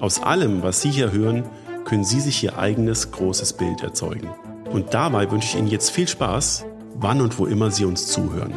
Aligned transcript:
Aus 0.00 0.22
allem, 0.22 0.62
was 0.62 0.80
Sie 0.80 0.90
hier 0.90 1.12
hören, 1.12 1.44
können 1.84 2.04
Sie 2.04 2.20
sich 2.20 2.42
Ihr 2.42 2.58
eigenes 2.58 3.10
großes 3.10 3.52
Bild 3.52 3.82
erzeugen. 3.82 4.30
Und 4.70 4.94
dabei 4.94 5.30
wünsche 5.30 5.48
ich 5.48 5.56
Ihnen 5.56 5.68
jetzt 5.68 5.90
viel 5.90 6.08
Spaß 6.08 6.64
wann 6.94 7.20
und 7.20 7.38
wo 7.38 7.46
immer 7.46 7.70
Sie 7.70 7.84
uns 7.84 8.06
zuhören. 8.06 8.54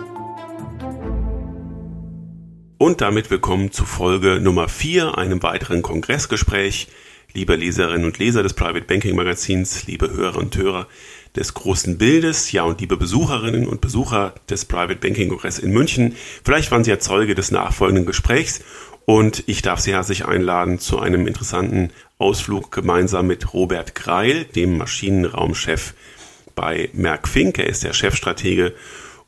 Und 2.77 3.01
damit 3.01 3.29
willkommen 3.29 3.71
zu 3.71 3.85
Folge 3.85 4.39
Nummer 4.41 4.69
4, 4.69 5.17
einem 5.17 5.43
weiteren 5.43 5.81
Kongressgespräch. 5.81 6.87
Liebe 7.33 7.55
Leserinnen 7.55 8.05
und 8.05 8.19
Leser 8.19 8.43
des 8.43 8.53
Private 8.53 8.85
Banking 8.85 9.15
Magazins, 9.15 9.87
liebe 9.87 10.11
Hörer 10.11 10.37
und 10.37 10.55
Hörer 10.55 10.87
des 11.35 11.53
großen 11.55 11.97
Bildes, 11.97 12.51
ja 12.51 12.63
und 12.63 12.79
liebe 12.79 12.95
Besucherinnen 12.95 13.67
und 13.67 13.81
Besucher 13.81 14.35
des 14.49 14.65
Private 14.65 14.99
Banking 14.99 15.29
Kongress 15.29 15.57
in 15.57 15.71
München. 15.71 16.15
Vielleicht 16.43 16.69
waren 16.71 16.83
Sie 16.83 16.91
ja 16.91 16.99
Zeuge 16.99 17.33
des 17.33 17.49
nachfolgenden 17.49 18.05
Gesprächs 18.05 18.61
und 19.05 19.43
ich 19.47 19.61
darf 19.61 19.79
Sie 19.79 19.91
herzlich 19.91 20.25
einladen 20.25 20.79
zu 20.79 20.99
einem 20.99 21.27
interessanten 21.27 21.91
Ausflug 22.17 22.71
gemeinsam 22.71 23.27
mit 23.27 23.53
Robert 23.53 23.95
Greil, 23.95 24.45
dem 24.45 24.77
Maschinenraumchef 24.77 25.93
bei 26.55 26.89
Merck 26.93 27.27
Fink. 27.27 27.59
Er 27.59 27.67
ist 27.67 27.83
der 27.83 27.93
Chefstratege 27.93 28.73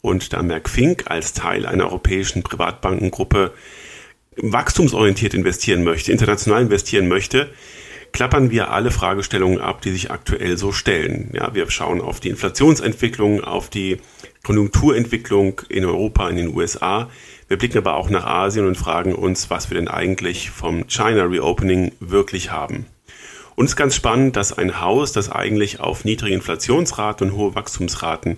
und 0.02 0.34
da 0.34 0.44
Merck 0.44 0.70
Fink 0.70 1.06
als 1.08 1.34
Teil 1.34 1.66
einer 1.66 1.86
europäischen 1.86 2.44
Privatbankengruppe 2.44 3.54
wachstumsorientiert 4.38 5.34
investieren 5.34 5.84
möchte, 5.84 6.12
international 6.12 6.64
investieren 6.64 7.08
möchte, 7.08 7.50
klappern 8.12 8.52
wir 8.52 8.72
alle 8.72 8.92
Fragestellungen 8.92 9.60
ab, 9.60 9.82
die 9.82 9.92
sich 9.92 10.12
aktuell 10.12 10.58
so 10.58 10.72
stellen. 10.72 11.32
Ja, 11.34 11.54
wir 11.54 11.70
schauen 11.70 12.02
auf 12.02 12.20
die 12.20 12.30
Inflationsentwicklung, 12.30 13.44
auf 13.44 13.70
die 13.70 13.98
Konjunkturentwicklung 14.44 15.62
in 15.68 15.86
Europa, 15.86 16.30
in 16.30 16.38
den 16.38 16.56
USA. 16.56 17.10
Wir 17.48 17.58
blicken 17.58 17.78
aber 17.78 17.96
auch 17.96 18.10
nach 18.10 18.26
Asien 18.26 18.66
und 18.66 18.76
fragen 18.76 19.14
uns, 19.14 19.50
was 19.50 19.70
wir 19.70 19.76
denn 19.76 19.88
eigentlich 19.88 20.50
vom 20.50 20.88
China 20.88 21.26
Reopening 21.26 21.92
wirklich 22.00 22.52
haben. 22.52 22.86
Und 23.56 23.66
es 23.66 23.72
ist 23.72 23.78
ganz 23.78 23.96
spannend, 23.96 24.36
dass 24.36 24.58
ein 24.58 24.82
Haus, 24.82 25.12
das 25.12 25.32
eigentlich 25.32 25.80
auf 25.80 26.06
niedrige 26.06 26.36
Inflationsraten 26.36 27.30
und 27.30 27.38
hohe 27.38 27.56
Wachstumsraten 27.56 28.38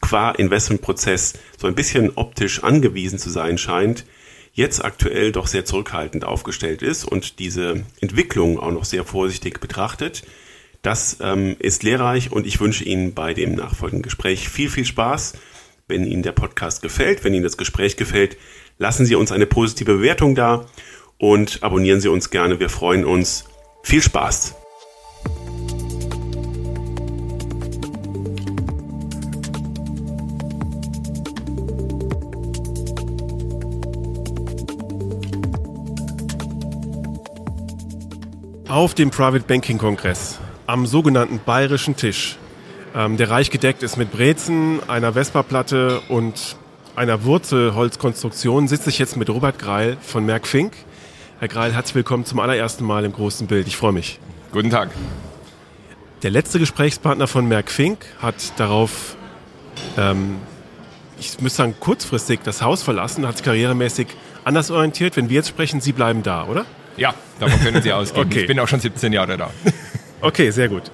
qua 0.00 0.30
Investmentprozess 0.30 1.34
so 1.56 1.66
ein 1.66 1.74
bisschen 1.74 2.12
optisch 2.16 2.62
angewiesen 2.62 3.18
zu 3.18 3.30
sein 3.30 3.58
scheint, 3.58 4.04
jetzt 4.52 4.84
aktuell 4.84 5.32
doch 5.32 5.46
sehr 5.46 5.64
zurückhaltend 5.64 6.24
aufgestellt 6.24 6.82
ist 6.82 7.04
und 7.04 7.38
diese 7.38 7.84
Entwicklung 8.00 8.58
auch 8.58 8.72
noch 8.72 8.84
sehr 8.84 9.04
vorsichtig 9.04 9.60
betrachtet. 9.60 10.24
Das 10.82 11.18
ähm, 11.20 11.56
ist 11.58 11.82
lehrreich 11.82 12.32
und 12.32 12.46
ich 12.46 12.60
wünsche 12.60 12.84
Ihnen 12.84 13.14
bei 13.14 13.34
dem 13.34 13.54
nachfolgenden 13.54 14.02
Gespräch 14.02 14.48
viel, 14.48 14.70
viel 14.70 14.84
Spaß. 14.84 15.34
Wenn 15.90 16.04
Ihnen 16.04 16.22
der 16.22 16.32
Podcast 16.32 16.82
gefällt, 16.82 17.24
wenn 17.24 17.32
Ihnen 17.32 17.44
das 17.44 17.56
Gespräch 17.56 17.96
gefällt, 17.96 18.36
lassen 18.76 19.06
Sie 19.06 19.14
uns 19.14 19.32
eine 19.32 19.46
positive 19.46 19.94
Bewertung 19.94 20.34
da 20.34 20.66
und 21.16 21.62
abonnieren 21.62 22.02
Sie 22.02 22.08
uns 22.08 22.28
gerne. 22.28 22.60
Wir 22.60 22.68
freuen 22.68 23.06
uns 23.06 23.46
viel 23.82 24.02
Spaß! 24.02 24.54
Auf 38.68 38.92
dem 38.92 39.10
Private 39.10 39.46
Banking 39.46 39.78
Kongress, 39.78 40.38
am 40.66 40.84
sogenannten 40.84 41.40
bayerischen 41.46 41.96
Tisch, 41.96 42.36
der 42.94 43.30
reich 43.30 43.50
gedeckt 43.50 43.82
ist 43.82 43.96
mit 43.96 44.10
Brezen, 44.10 44.80
einer 44.88 45.12
Vespa-Platte 45.12 46.00
und 46.08 46.56
einer 46.96 47.24
Wurzelholzkonstruktion, 47.24 48.66
sitze 48.66 48.90
ich 48.90 48.98
jetzt 48.98 49.16
mit 49.16 49.30
Robert 49.30 49.58
Greil 49.58 49.96
von 50.00 50.24
Merck 50.26 50.46
Fink. 50.46 50.72
Herr 51.38 51.48
Greil, 51.48 51.72
herzlich 51.72 51.94
willkommen 51.94 52.24
zum 52.24 52.40
allerersten 52.40 52.84
Mal 52.84 53.04
im 53.04 53.12
großen 53.12 53.46
Bild. 53.46 53.66
Ich 53.68 53.76
freue 53.76 53.92
mich. 53.92 54.18
Guten 54.52 54.70
Tag. 54.70 54.90
Der 56.22 56.30
letzte 56.30 56.58
Gesprächspartner 56.58 57.28
von 57.28 57.46
Merck 57.46 57.70
Fink 57.70 57.98
hat 58.20 58.34
darauf, 58.56 59.16
ähm, 59.96 60.36
ich 61.20 61.40
müsste 61.40 61.58
sagen, 61.58 61.74
kurzfristig 61.78 62.40
das 62.42 62.62
Haus 62.62 62.82
verlassen, 62.82 63.26
hat 63.26 63.36
sich 63.36 63.44
karrieremäßig 63.44 64.08
anders 64.44 64.70
orientiert. 64.70 65.16
Wenn 65.16 65.28
wir 65.28 65.36
jetzt 65.36 65.48
sprechen, 65.48 65.80
Sie 65.80 65.92
bleiben 65.92 66.22
da, 66.24 66.44
oder? 66.46 66.64
Ja, 66.96 67.14
davon 67.38 67.60
können 67.60 67.82
Sie 67.82 67.92
ausgehen. 67.92 68.26
okay. 68.26 68.40
Ich 68.40 68.46
bin 68.48 68.58
auch 68.58 68.66
schon 68.68 68.80
17 68.80 69.12
Jahre 69.12 69.36
da. 69.36 69.50
okay, 70.20 70.50
sehr 70.50 70.68
gut. 70.68 70.90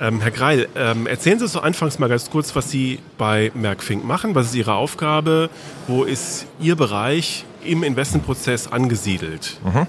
Ähm, 0.00 0.20
Herr 0.20 0.30
Greil, 0.30 0.68
ähm, 0.76 1.06
erzählen 1.06 1.38
Sie 1.38 1.44
uns 1.44 1.52
doch 1.52 1.62
anfangs 1.62 1.98
mal 1.98 2.08
ganz 2.08 2.30
kurz, 2.30 2.54
was 2.56 2.70
Sie 2.70 2.98
bei 3.18 3.52
Merck 3.54 3.82
Fink 3.82 4.04
machen. 4.04 4.34
Was 4.34 4.46
ist 4.46 4.54
Ihre 4.54 4.74
Aufgabe? 4.74 5.50
Wo 5.86 6.04
ist 6.04 6.46
Ihr 6.60 6.76
Bereich 6.76 7.44
im 7.64 7.82
Investmentprozess 7.82 8.68
angesiedelt? 8.68 9.58
Mhm. 9.64 9.86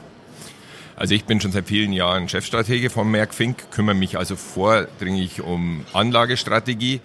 Also 0.95 1.15
ich 1.15 1.25
bin 1.25 1.41
schon 1.41 1.51
seit 1.51 1.67
vielen 1.67 1.91
Jahren 1.91 2.29
Chefstratege 2.29 2.89
von 2.89 3.09
Merck 3.09 3.33
Fink, 3.33 3.71
kümmere 3.71 3.95
mich 3.95 4.17
also 4.17 4.35
vordringlich 4.35 5.41
um 5.41 5.85
Anlagestrategie. 5.93 7.01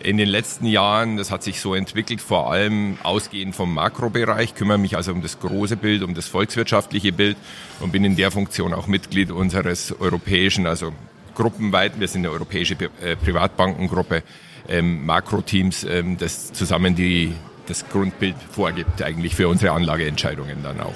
In 0.00 0.18
den 0.18 0.28
letzten 0.28 0.66
Jahren, 0.66 1.16
das 1.16 1.30
hat 1.30 1.42
sich 1.42 1.60
so 1.60 1.74
entwickelt, 1.74 2.20
vor 2.20 2.52
allem 2.52 2.98
ausgehend 3.02 3.56
vom 3.56 3.72
Makrobereich, 3.72 4.54
kümmere 4.54 4.76
mich 4.76 4.96
also 4.96 5.12
um 5.12 5.22
das 5.22 5.40
große 5.40 5.78
Bild, 5.78 6.02
um 6.02 6.14
das 6.14 6.28
volkswirtschaftliche 6.28 7.12
Bild 7.12 7.38
und 7.80 7.92
bin 7.92 8.04
in 8.04 8.14
der 8.14 8.30
Funktion 8.30 8.74
auch 8.74 8.86
Mitglied 8.86 9.30
unseres 9.30 9.98
europäischen, 9.98 10.66
also 10.66 10.92
gruppenweit, 11.34 11.98
wir 11.98 12.08
sind 12.08 12.22
eine 12.22 12.32
europäische 12.32 12.76
äh, 13.02 13.16
Privatbankengruppe, 13.16 14.22
ähm, 14.68 15.04
Makroteams, 15.04 15.84
ähm, 15.84 16.16
das 16.16 16.52
zusammen 16.52 16.94
die 16.94 17.32
das 17.66 17.88
Grundbild 17.88 18.36
vorgibt, 18.50 19.02
eigentlich 19.02 19.34
für 19.34 19.48
unsere 19.48 19.72
Anlageentscheidungen 19.72 20.62
dann 20.62 20.80
auch. 20.80 20.94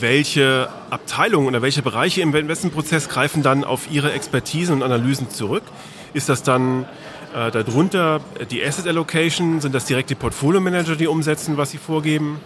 Welche 0.00 0.68
Abteilungen 0.90 1.48
oder 1.48 1.62
welche 1.62 1.82
Bereiche 1.82 2.20
im 2.20 2.34
Investmentprozess 2.34 3.08
greifen 3.08 3.42
dann 3.42 3.64
auf 3.64 3.90
Ihre 3.90 4.12
Expertise 4.12 4.72
und 4.72 4.84
Analysen 4.84 5.28
zurück? 5.28 5.64
Ist 6.14 6.28
das 6.28 6.44
dann 6.44 6.84
äh, 7.34 7.50
darunter 7.50 8.20
die 8.50 8.64
Asset 8.64 8.86
Allocation? 8.86 9.60
Sind 9.60 9.74
das 9.74 9.86
direkt 9.86 10.10
die 10.10 10.14
Portfolio 10.14 10.60
Manager, 10.60 10.94
die 10.94 11.08
umsetzen, 11.08 11.56
was 11.56 11.72
sie 11.72 11.78
vorgeben? 11.78 12.40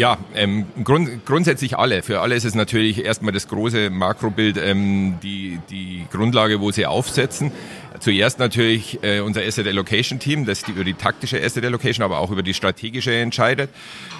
Ja, 0.00 0.16
ähm, 0.34 0.64
grund, 0.82 1.26
grundsätzlich 1.26 1.76
alle. 1.76 2.02
Für 2.02 2.22
alle 2.22 2.34
ist 2.34 2.46
es 2.46 2.54
natürlich 2.54 3.04
erstmal 3.04 3.34
das 3.34 3.48
große 3.48 3.90
Makrobild 3.90 4.56
ähm, 4.56 5.18
die, 5.22 5.58
die 5.68 6.06
Grundlage, 6.10 6.62
wo 6.62 6.70
sie 6.70 6.86
aufsetzen. 6.86 7.52
Zuerst 7.98 8.38
natürlich 8.38 9.00
äh, 9.02 9.20
unser 9.20 9.42
Asset 9.42 9.66
Allocation 9.66 10.18
Team, 10.18 10.46
das 10.46 10.62
die, 10.62 10.70
über 10.70 10.84
die 10.84 10.94
taktische 10.94 11.38
Asset 11.44 11.66
Allocation, 11.66 12.02
aber 12.02 12.20
auch 12.20 12.30
über 12.30 12.42
die 12.42 12.54
strategische 12.54 13.14
entscheidet. 13.14 13.68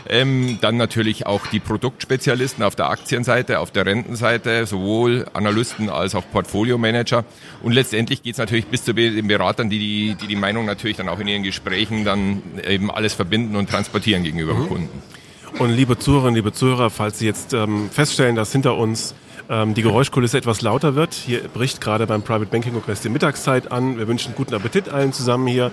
Ähm, 0.07 0.59
dann 0.61 0.77
natürlich 0.77 1.25
auch 1.25 1.47
die 1.47 1.61
Produktspezialisten 1.61 2.63
auf 2.63 2.77
der 2.77 2.91
Aktienseite, 2.91 3.59
auf 3.59 3.71
der 3.71 3.87
Rentenseite, 3.87 4.67
sowohl 4.67 5.29
Analysten 5.33 5.89
als 5.89 6.15
auch 6.15 6.25
Portfolio 6.31 6.77
Manager. 6.77 7.25
Und 7.63 7.73
letztendlich 7.73 8.23
geht 8.23 8.35
es 8.35 8.39
natürlich 8.39 8.67
bis 8.67 8.85
zu 8.85 8.93
den 8.93 9.27
Beratern, 9.29 9.71
die 9.71 9.79
die, 9.79 10.15
die 10.21 10.27
die 10.27 10.37
Meinung 10.37 10.67
natürlich 10.67 10.99
dann 10.99 11.09
auch 11.09 11.21
in 11.21 11.29
ihren 11.29 11.43
Gesprächen 11.43 12.05
dann 12.05 12.43
eben 12.69 12.91
alles 12.91 13.15
verbinden 13.15 13.57
und 13.57 13.71
transportieren 13.71 14.25
gegenüber 14.25 14.53
mhm. 14.53 14.69
Kunden. 14.69 15.20
Und 15.59 15.71
liebe 15.71 15.99
Zuhörerinnen, 15.99 16.37
liebe 16.37 16.53
Zuhörer, 16.53 16.91
falls 16.91 17.19
Sie 17.19 17.27
jetzt 17.27 17.53
ähm, 17.53 17.91
feststellen, 17.91 18.37
dass 18.37 18.53
hinter 18.53 18.77
uns 18.77 19.15
ähm, 19.49 19.75
die 19.75 19.83
Geräuschkulisse 19.83 20.39
etwas 20.39 20.63
lauter 20.63 20.95
wird, 20.95 21.13
hier 21.13 21.41
bricht 21.49 21.81
gerade 21.81 22.07
beim 22.07 22.23
Private 22.23 22.47
Banking 22.47 22.73
Kongress 22.73 23.01
die 23.01 23.09
Mittagszeit 23.09 23.73
an. 23.73 23.99
Wir 23.99 24.09
wünschen 24.09 24.35
guten 24.37 24.55
Appetit 24.55 24.89
allen 24.89 25.13
zusammen 25.13 25.47
hier. 25.47 25.73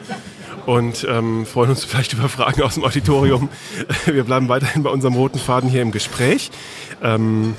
und 0.66 1.08
ähm, 1.10 1.46
freuen 1.46 1.70
uns 1.70 1.86
vielleicht 1.86 2.14
über 2.14 2.28
Fragen 2.28 2.62
aus 2.64 2.74
dem 2.74 2.84
Auditorium. 2.84 3.48
Wir 4.06 4.26
bleiben 4.26 4.50
weiterhin 4.50 4.84
bei 4.84 4.90
unserem 4.90 5.16
roten 5.16 5.40
Faden 5.40 5.70
hier 5.70 5.82
im 5.82 5.92
Gespräch. 5.92 6.52
Ähm, 7.02 7.56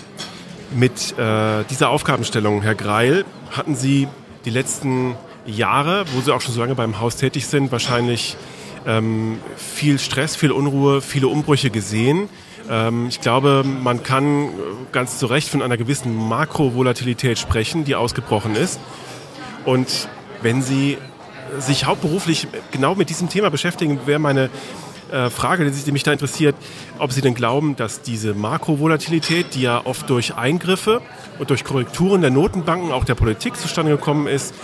mit 0.76 1.18
äh, 1.18 1.64
dieser 1.70 1.88
Aufgabenstellung, 1.88 2.60
Herr 2.60 2.74
Greil, 2.74 3.24
hatten 3.50 3.74
Sie 3.74 4.08
die 4.44 4.50
letzten 4.50 5.14
Jahre, 5.46 6.04
wo 6.12 6.20
Sie 6.20 6.34
auch 6.34 6.42
schon 6.42 6.52
so 6.52 6.60
lange 6.60 6.74
beim 6.74 7.00
Haus 7.00 7.16
tätig 7.16 7.46
sind, 7.46 7.72
wahrscheinlich 7.72 8.36
ähm, 8.86 9.38
viel 9.56 9.98
Stress, 9.98 10.36
viel 10.36 10.52
Unruhe, 10.52 11.00
viele 11.00 11.28
Umbrüche 11.28 11.70
gesehen. 11.70 12.28
Ähm, 12.70 13.06
ich 13.08 13.20
glaube, 13.20 13.64
man 13.64 14.02
kann 14.02 14.48
ganz 14.92 15.18
zu 15.18 15.26
Recht 15.26 15.48
von 15.48 15.62
einer 15.62 15.76
gewissen 15.76 16.14
Makrovolatilität 16.14 17.38
sprechen, 17.38 17.84
die 17.84 17.94
ausgebrochen 17.94 18.54
ist. 18.54 18.80
Und 19.64 20.08
wenn 20.42 20.62
Sie 20.62 20.98
sich 21.58 21.86
hauptberuflich 21.86 22.46
genau 22.70 22.94
mit 22.94 23.08
diesem 23.08 23.28
Thema 23.28 23.50
beschäftigen, 23.50 24.00
wäre 24.06 24.18
meine 24.18 24.50
äh, 25.10 25.30
Frage, 25.30 25.70
die 25.70 25.92
mich 25.92 26.02
da 26.02 26.12
interessiert, 26.12 26.54
ob 26.98 27.12
Sie 27.12 27.22
denn 27.22 27.34
glauben, 27.34 27.76
dass 27.76 28.02
diese 28.02 28.34
Makrovolatilität, 28.34 29.54
die 29.54 29.62
ja 29.62 29.84
oft 29.84 30.08
durch 30.10 30.34
Eingriffe 30.34 31.00
und 31.38 31.50
durch 31.50 31.64
Korrekturen 31.64 32.20
der 32.20 32.30
Notenbanken, 32.30 32.92
auch 32.92 33.04
der 33.04 33.14
Politik 33.14 33.56
zustande 33.56 33.92
gekommen 33.92 34.26
ist, 34.26 34.54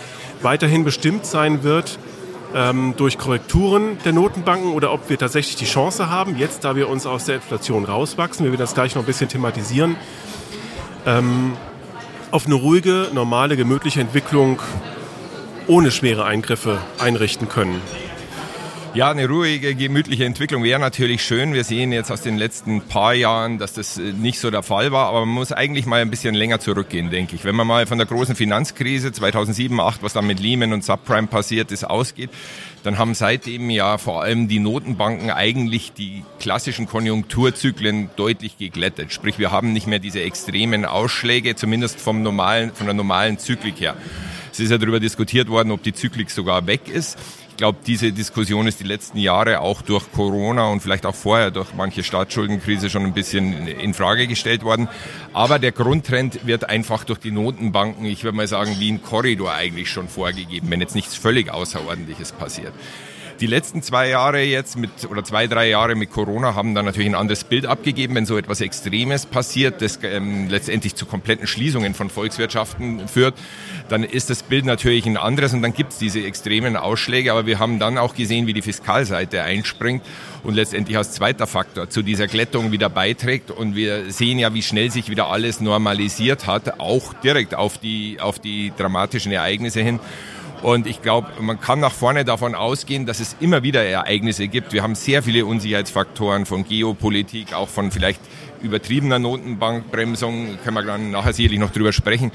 weiterhin 0.43 0.85
bestimmt 0.85 1.25
sein 1.25 1.63
wird 1.63 1.99
ähm, 2.55 2.95
durch 2.97 3.19
Korrekturen 3.19 3.99
der 4.05 4.13
Notenbanken 4.13 4.73
oder 4.73 4.93
ob 4.93 5.11
wir 5.11 5.19
tatsächlich 5.19 5.57
die 5.57 5.65
Chance 5.65 6.09
haben, 6.09 6.39
jetzt, 6.39 6.65
da 6.65 6.77
wir 6.77 6.89
uns 6.89 7.05
aus 7.05 7.25
der 7.25 7.37
Inflation 7.37 7.85
rauswachsen, 7.85 8.45
wir 8.45 8.53
werden 8.53 8.61
das 8.61 8.75
gleich 8.75 8.95
noch 8.95 9.03
ein 9.03 9.07
bisschen 9.07 9.29
thematisieren, 9.29 9.97
ähm, 11.05 11.57
auf 12.31 12.47
eine 12.47 12.55
ruhige, 12.55 13.09
normale, 13.13 13.57
gemütliche 13.57 14.01
Entwicklung 14.01 14.61
ohne 15.67 15.91
schwere 15.91 16.25
Eingriffe 16.25 16.79
einrichten 16.99 17.49
können. 17.49 17.81
Ja, 18.95 19.11
eine 19.11 19.27
ruhige, 19.27 19.75
gemütliche 19.75 20.25
Entwicklung 20.25 20.63
wäre 20.63 20.79
natürlich 20.79 21.25
schön. 21.25 21.53
Wir 21.53 21.65
sehen 21.65 21.91
jetzt 21.91 22.13
aus 22.13 22.23
den 22.23 22.39
letzten 22.39 22.81
paar 22.81 23.13
Jahren, 23.13 23.59
dass 23.59 23.73
das 23.73 23.99
äh, 23.99 24.13
nicht 24.13 24.39
so 24.39 24.53
der 24.53 24.63
Fall 24.63 24.93
war, 24.93 25.09
aber 25.09 25.27
man 25.27 25.35
muss 25.35 25.51
eigentlich 25.51 25.85
mal 25.85 26.01
ein 26.01 26.11
bisschen 26.11 26.37
länger 26.37 26.61
zurückgehen, 26.61 27.11
denke 27.11 27.35
ich. 27.35 27.45
Wenn 27.45 27.57
man 27.57 27.67
mal 27.67 27.87
von 27.87 27.99
der 27.99 28.07
großen 28.07 28.37
Finanzkrise 28.37 29.11
2007, 29.11 29.75
2008, 29.75 30.03
was 30.05 30.13
dann 30.13 30.29
mit 30.29 30.39
Lehman 30.39 30.73
und 30.73 30.85
Subprime 30.85 31.27
passiert 31.27 31.73
ist, 31.73 31.83
ausgeht, 31.83 32.31
dann 32.85 32.97
haben 32.97 33.15
seitdem 33.15 33.69
ja 33.69 33.99
vor 33.99 34.23
allem 34.23 34.47
die 34.47 34.61
Notenbanken 34.61 35.29
eigentlich 35.31 35.93
die 35.93 36.23
klassischen 36.39 36.87
Konjunkturzyklen 36.87 38.11
deutlich 38.15 38.59
geglättet. 38.59 39.13
Sprich, 39.13 39.41
wir 39.41 39.51
haben 39.51 39.73
nicht 39.73 39.89
mehr 39.89 39.99
diese 39.99 40.23
extremen 40.23 40.85
Ausschläge, 40.85 41.57
zumindest 41.57 42.01
vom 42.01 42.23
normalen, 42.23 42.73
von 42.73 42.87
der 42.87 42.95
normalen 42.95 43.39
Zyklik 43.39 43.81
her. 43.81 43.97
Es 44.53 44.61
ist 44.61 44.71
ja 44.71 44.79
darüber 44.79 45.01
diskutiert 45.01 45.49
worden, 45.49 45.73
ob 45.73 45.83
die 45.83 45.93
Zyklik 45.93 46.31
sogar 46.31 46.69
weg 46.69 46.83
ist. 46.87 47.19
Ich 47.55 47.59
glaube, 47.59 47.79
diese 47.87 48.11
Diskussion 48.11 48.67
ist 48.67 48.81
die 48.81 48.85
letzten 48.85 49.17
Jahre 49.17 49.61
auch 49.61 49.81
durch 49.81 50.11
Corona 50.11 50.73
und 50.73 50.81
vielleicht 50.81 51.07
auch 51.07 51.15
vorher 51.15 51.53
durch 51.53 51.73
manche 51.73 52.03
Staatsschuldenkrise 52.03 52.91
schon 52.91 53.05
ein 53.05 53.15
bisschen 53.15 53.69
in 53.69 53.95
Frage 53.95 54.27
gestellt 54.27 54.65
worden. 54.65 54.89
Aber 55.33 55.61
der 55.61 55.71
Grundtrend 55.71 56.49
wird 56.49 56.69
einfach 56.69 57.05
durch 57.05 57.21
die 57.21 57.31
Notenbanken, 57.31 58.07
ich 58.07 58.25
würde 58.25 58.37
mal 58.37 58.49
sagen, 58.49 58.75
wie 58.81 58.91
ein 58.91 59.03
Korridor 59.03 59.53
eigentlich 59.53 59.89
schon 59.89 60.09
vorgegeben, 60.09 60.69
wenn 60.69 60.81
jetzt 60.81 60.97
nichts 60.97 61.15
völlig 61.15 61.49
Außerordentliches 61.49 62.33
passiert. 62.33 62.73
Die 63.41 63.47
letzten 63.47 63.83
zwei 63.83 64.09
Jahre 64.11 64.43
jetzt 64.43 64.79
mit, 64.79 64.91
oder 65.11 65.25
zwei, 65.25 65.49
drei 65.49 65.69
Jahre 65.69 65.97
mit 65.97 66.11
Corona 66.11 66.55
haben 66.55 66.75
dann 66.75 66.85
natürlich 66.85 67.09
ein 67.09 67.17
anderes 67.17 67.43
Bild 67.43 67.67
abgegeben, 67.67 68.15
wenn 68.15 68.27
so 68.27 68.39
etwas 68.39 68.61
Extremes 68.61 69.27
passiert, 69.27 69.83
das 69.83 69.99
ähm, 70.05 70.49
letztendlich 70.49 70.95
zu 70.95 71.05
kompletten 71.05 71.49
Schließungen 71.49 71.95
von 71.95 72.11
Volkswirtschaften 72.11 73.09
führt, 73.09 73.35
dann 73.89 74.05
ist 74.05 74.31
das 74.31 74.45
Bild 74.45 74.65
natürlich 74.65 75.07
ein 75.07 75.17
anderes 75.17 75.53
und 75.53 75.63
dann 75.63 75.75
gibt 75.75 75.93
es 75.93 75.99
diese 75.99 76.23
extremen 76.25 76.77
Ausschläge, 76.77 77.33
aber 77.33 77.45
wir 77.45 77.59
haben 77.59 77.81
dann 77.81 77.99
auch 77.99 78.15
gesehen, 78.15 78.47
wie 78.47 78.53
die 78.53 78.63
Fiskalseite 78.63 79.43
einspringt 79.43 80.03
und 80.45 80.55
letztendlich 80.55 80.97
als 80.97 81.13
zweiter 81.13 81.49
Faktor 81.49 81.91
zu 81.91 82.03
dieser 82.03 82.29
Glättung 82.29 82.71
wieder 82.71 82.89
beiträgt 82.89 83.51
und 83.51 83.75
wir 83.75 84.13
sehen 84.13 84.39
ja, 84.39 84.55
wie 84.55 84.63
schnell 84.63 84.93
sich 84.93 85.11
wieder 85.11 85.29
alles 85.29 85.61
normalisiert 85.61 86.47
hat, 86.47 86.79
auch 86.79 87.15
direkt 87.15 87.57
auf 87.57 87.79
die, 87.79 88.19
auf 88.21 88.39
die 88.39 88.73
dramatischen 88.77 89.33
Ereignisse 89.33 89.81
hin. 89.81 89.99
Und 90.65 90.87
ich 90.87 91.03
glaube, 91.03 91.29
man 91.43 91.61
kann 91.61 91.79
nach 91.79 91.93
vorne 91.93 92.25
davon 92.25 92.55
ausgehen, 92.55 93.05
dass 93.05 93.21
es 93.21 93.37
immer 93.39 93.63
wieder 93.63 93.85
Ereignisse 93.85 94.49
gibt. 94.49 94.73
Wir 94.73 94.83
haben 94.83 94.95
sehr 94.95 95.23
viele 95.23 95.45
Unsicherheitsfaktoren 95.45 96.47
von 96.47 96.67
Geopolitik, 96.67 97.53
auch 97.53 97.69
von 97.69 97.91
vielleicht 97.91 98.19
übertriebener 98.63 99.19
Notenbankbremsung, 99.19 100.57
können 100.65 100.75
wir 100.75 100.83
dann 100.83 101.11
nachher 101.11 101.35
sicherlich 101.35 101.61
noch 101.61 101.71
drüber 101.71 101.93
sprechen, 101.93 102.33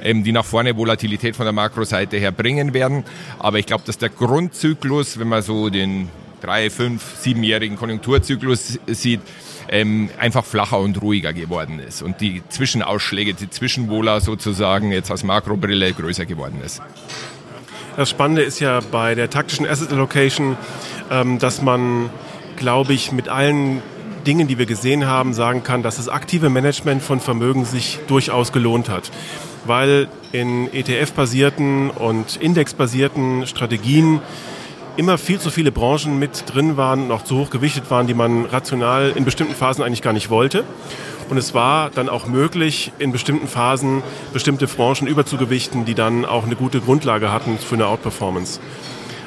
ähm, 0.00 0.22
die 0.22 0.30
nach 0.30 0.44
vorne 0.44 0.76
Volatilität 0.76 1.34
von 1.34 1.44
der 1.44 1.52
Makroseite 1.52 2.18
her 2.18 2.30
bringen 2.30 2.72
werden. 2.72 3.02
Aber 3.40 3.58
ich 3.58 3.66
glaube, 3.66 3.82
dass 3.84 3.98
der 3.98 4.10
Grundzyklus, 4.10 5.18
wenn 5.18 5.26
man 5.26 5.42
so 5.42 5.68
den 5.68 6.08
drei, 6.40 6.70
fünf, 6.70 7.16
siebenjährigen 7.18 7.76
Konjunkturzyklus 7.76 8.78
sieht, 8.86 9.22
ähm, 9.68 10.08
einfach 10.20 10.44
flacher 10.44 10.78
und 10.78 11.02
ruhiger 11.02 11.32
geworden 11.32 11.80
ist 11.80 12.00
und 12.02 12.20
die 12.20 12.42
Zwischenausschläge, 12.48 13.34
die 13.34 13.50
Zwischenwohler 13.50 14.20
sozusagen 14.20 14.92
jetzt 14.92 15.10
als 15.10 15.24
Makrobrille 15.24 15.92
größer 15.92 16.26
geworden 16.26 16.60
ist. 16.64 16.80
Das 17.96 18.08
Spannende 18.08 18.42
ist 18.42 18.58
ja 18.58 18.80
bei 18.90 19.14
der 19.14 19.28
taktischen 19.28 19.66
Asset 19.66 19.92
Allocation, 19.92 20.56
ähm, 21.10 21.38
dass 21.38 21.60
man, 21.60 22.08
glaube 22.56 22.94
ich, 22.94 23.12
mit 23.12 23.28
allen 23.28 23.82
Dingen, 24.26 24.48
die 24.48 24.58
wir 24.58 24.64
gesehen 24.64 25.06
haben, 25.06 25.34
sagen 25.34 25.62
kann, 25.62 25.82
dass 25.82 25.96
das 25.96 26.08
aktive 26.08 26.48
Management 26.48 27.02
von 27.02 27.20
Vermögen 27.20 27.66
sich 27.66 27.98
durchaus 28.06 28.52
gelohnt 28.52 28.88
hat. 28.88 29.10
Weil 29.66 30.08
in 30.32 30.72
ETF-basierten 30.72 31.90
und 31.90 32.36
indexbasierten 32.36 33.46
Strategien 33.46 34.20
immer 34.96 35.18
viel 35.18 35.38
zu 35.38 35.50
viele 35.50 35.70
Branchen 35.70 36.18
mit 36.18 36.44
drin 36.46 36.78
waren, 36.78 37.08
noch 37.08 37.24
zu 37.24 37.36
hoch 37.36 37.50
gewichtet 37.50 37.90
waren, 37.90 38.06
die 38.06 38.14
man 38.14 38.46
rational 38.46 39.12
in 39.14 39.24
bestimmten 39.26 39.54
Phasen 39.54 39.84
eigentlich 39.84 40.02
gar 40.02 40.12
nicht 40.14 40.30
wollte. 40.30 40.64
Und 41.32 41.38
es 41.38 41.54
war 41.54 41.88
dann 41.88 42.10
auch 42.10 42.26
möglich, 42.26 42.92
in 42.98 43.10
bestimmten 43.10 43.48
Phasen 43.48 44.02
bestimmte 44.34 44.66
Branchen 44.66 45.06
überzugewichten, 45.06 45.86
die 45.86 45.94
dann 45.94 46.26
auch 46.26 46.44
eine 46.44 46.56
gute 46.56 46.82
Grundlage 46.82 47.32
hatten 47.32 47.56
für 47.56 47.74
eine 47.74 47.86
Outperformance. 47.86 48.60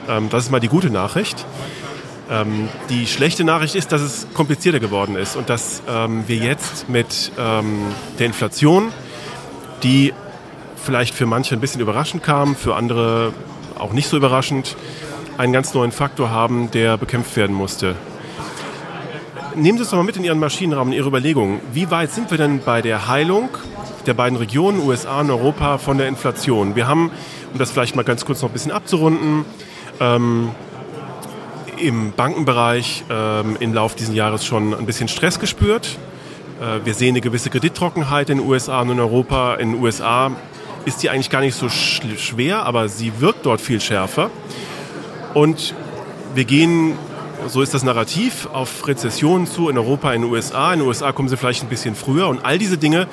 Ähm, 0.07 0.29
das 0.29 0.43
ist 0.43 0.51
mal 0.51 0.59
die 0.59 0.67
gute 0.67 0.91
Nachricht. 0.91 1.47
Ähm, 2.29 2.69
die 2.91 3.07
schlechte 3.07 3.43
Nachricht 3.43 3.73
ist, 3.73 3.91
dass 3.91 4.01
es 4.01 4.27
komplizierter 4.35 4.79
geworden 4.79 5.15
ist 5.15 5.35
und 5.35 5.49
dass 5.49 5.81
ähm, 5.89 6.25
wir 6.27 6.35
jetzt 6.35 6.89
mit 6.89 7.31
der 7.39 7.63
Inflation, 8.19 8.91
die 9.81 10.13
vielleicht 10.75 11.15
für 11.15 11.25
manche 11.25 11.55
ein 11.55 11.59
bisschen 11.59 11.81
überraschend 11.81 12.21
kam, 12.21 12.55
für 12.55 12.75
andere 12.75 13.33
auch 13.79 13.93
nicht 13.93 14.09
so 14.09 14.15
überraschend, 14.15 14.77
einen 15.39 15.53
ganz 15.53 15.73
neuen 15.73 15.91
Faktor 15.91 16.29
haben, 16.29 16.69
der 16.69 16.97
bekämpft 16.97 17.35
werden 17.35 17.55
musste. 17.55 17.95
Nehmen 19.57 19.77
Sie 19.77 19.85
es 19.85 19.89
doch 19.89 19.97
mal 19.97 20.03
mit 20.03 20.17
in 20.17 20.25
Ihren 20.25 20.39
Maschinenraum, 20.39 20.89
in 20.89 20.93
Ihre 20.93 21.07
Überlegungen. 21.07 21.61
Wie 21.71 21.89
weit 21.89 22.11
sind 22.11 22.29
wir 22.29 22.37
denn 22.37 22.59
bei 22.59 22.81
der 22.81 23.07
Heilung 23.07 23.49
der 24.05 24.13
beiden 24.13 24.37
Regionen, 24.37 24.81
USA 24.85 25.21
und 25.21 25.31
Europa, 25.31 25.77
von 25.77 25.97
der 25.97 26.09
Inflation? 26.09 26.75
Wir 26.75 26.87
haben, 26.87 27.09
um 27.53 27.59
das 27.59 27.71
vielleicht 27.71 27.95
mal 27.95 28.03
ganz 28.03 28.25
kurz 28.25 28.41
noch 28.41 28.49
ein 28.49 28.53
bisschen 28.53 28.73
abzurunden, 28.73 29.45
ähm, 30.01 30.51
im 31.77 32.11
Bankenbereich 32.11 33.05
ähm, 33.09 33.55
im 33.61 33.73
Laufe 33.73 33.95
dieses 33.97 34.13
Jahres 34.13 34.45
schon 34.45 34.73
ein 34.73 34.85
bisschen 34.85 35.07
Stress 35.07 35.39
gespürt. 35.39 35.97
Äh, 36.59 36.85
wir 36.85 36.93
sehen 36.93 37.09
eine 37.09 37.21
gewisse 37.21 37.49
Kredittrockenheit 37.49 38.29
in 38.29 38.39
den 38.39 38.47
USA 38.47 38.81
und 38.81 38.89
in 38.89 38.99
Europa. 38.99 39.55
In 39.55 39.71
den 39.71 39.81
USA 39.81 40.31
ist 40.83 41.01
die 41.01 41.09
eigentlich 41.09 41.29
gar 41.29 41.41
nicht 41.41 41.55
so 41.55 41.69
schwer, 41.69 42.65
aber 42.65 42.89
sie 42.89 43.21
wirkt 43.21 43.45
dort 43.45 43.61
viel 43.61 43.79
schärfer. 43.79 44.31
Und 45.33 45.73
wir 46.33 46.43
gehen 46.43 46.97
so 47.47 47.61
ist 47.61 47.73
das 47.73 47.83
Narrativ 47.83 48.47
auf 48.51 48.87
Rezessionen 48.87 49.47
zu 49.47 49.69
in 49.69 49.77
Europa, 49.77 50.13
in 50.13 50.21
den 50.21 50.31
USA. 50.31 50.73
In 50.73 50.79
den 50.79 50.87
USA 50.87 51.11
kommen 51.11 51.29
sie 51.29 51.37
vielleicht 51.37 51.63
ein 51.63 51.69
bisschen 51.69 51.95
früher. 51.95 52.27
Und 52.27 52.43
all 52.43 52.57
diese 52.57 52.77
Dinge, 52.77 53.07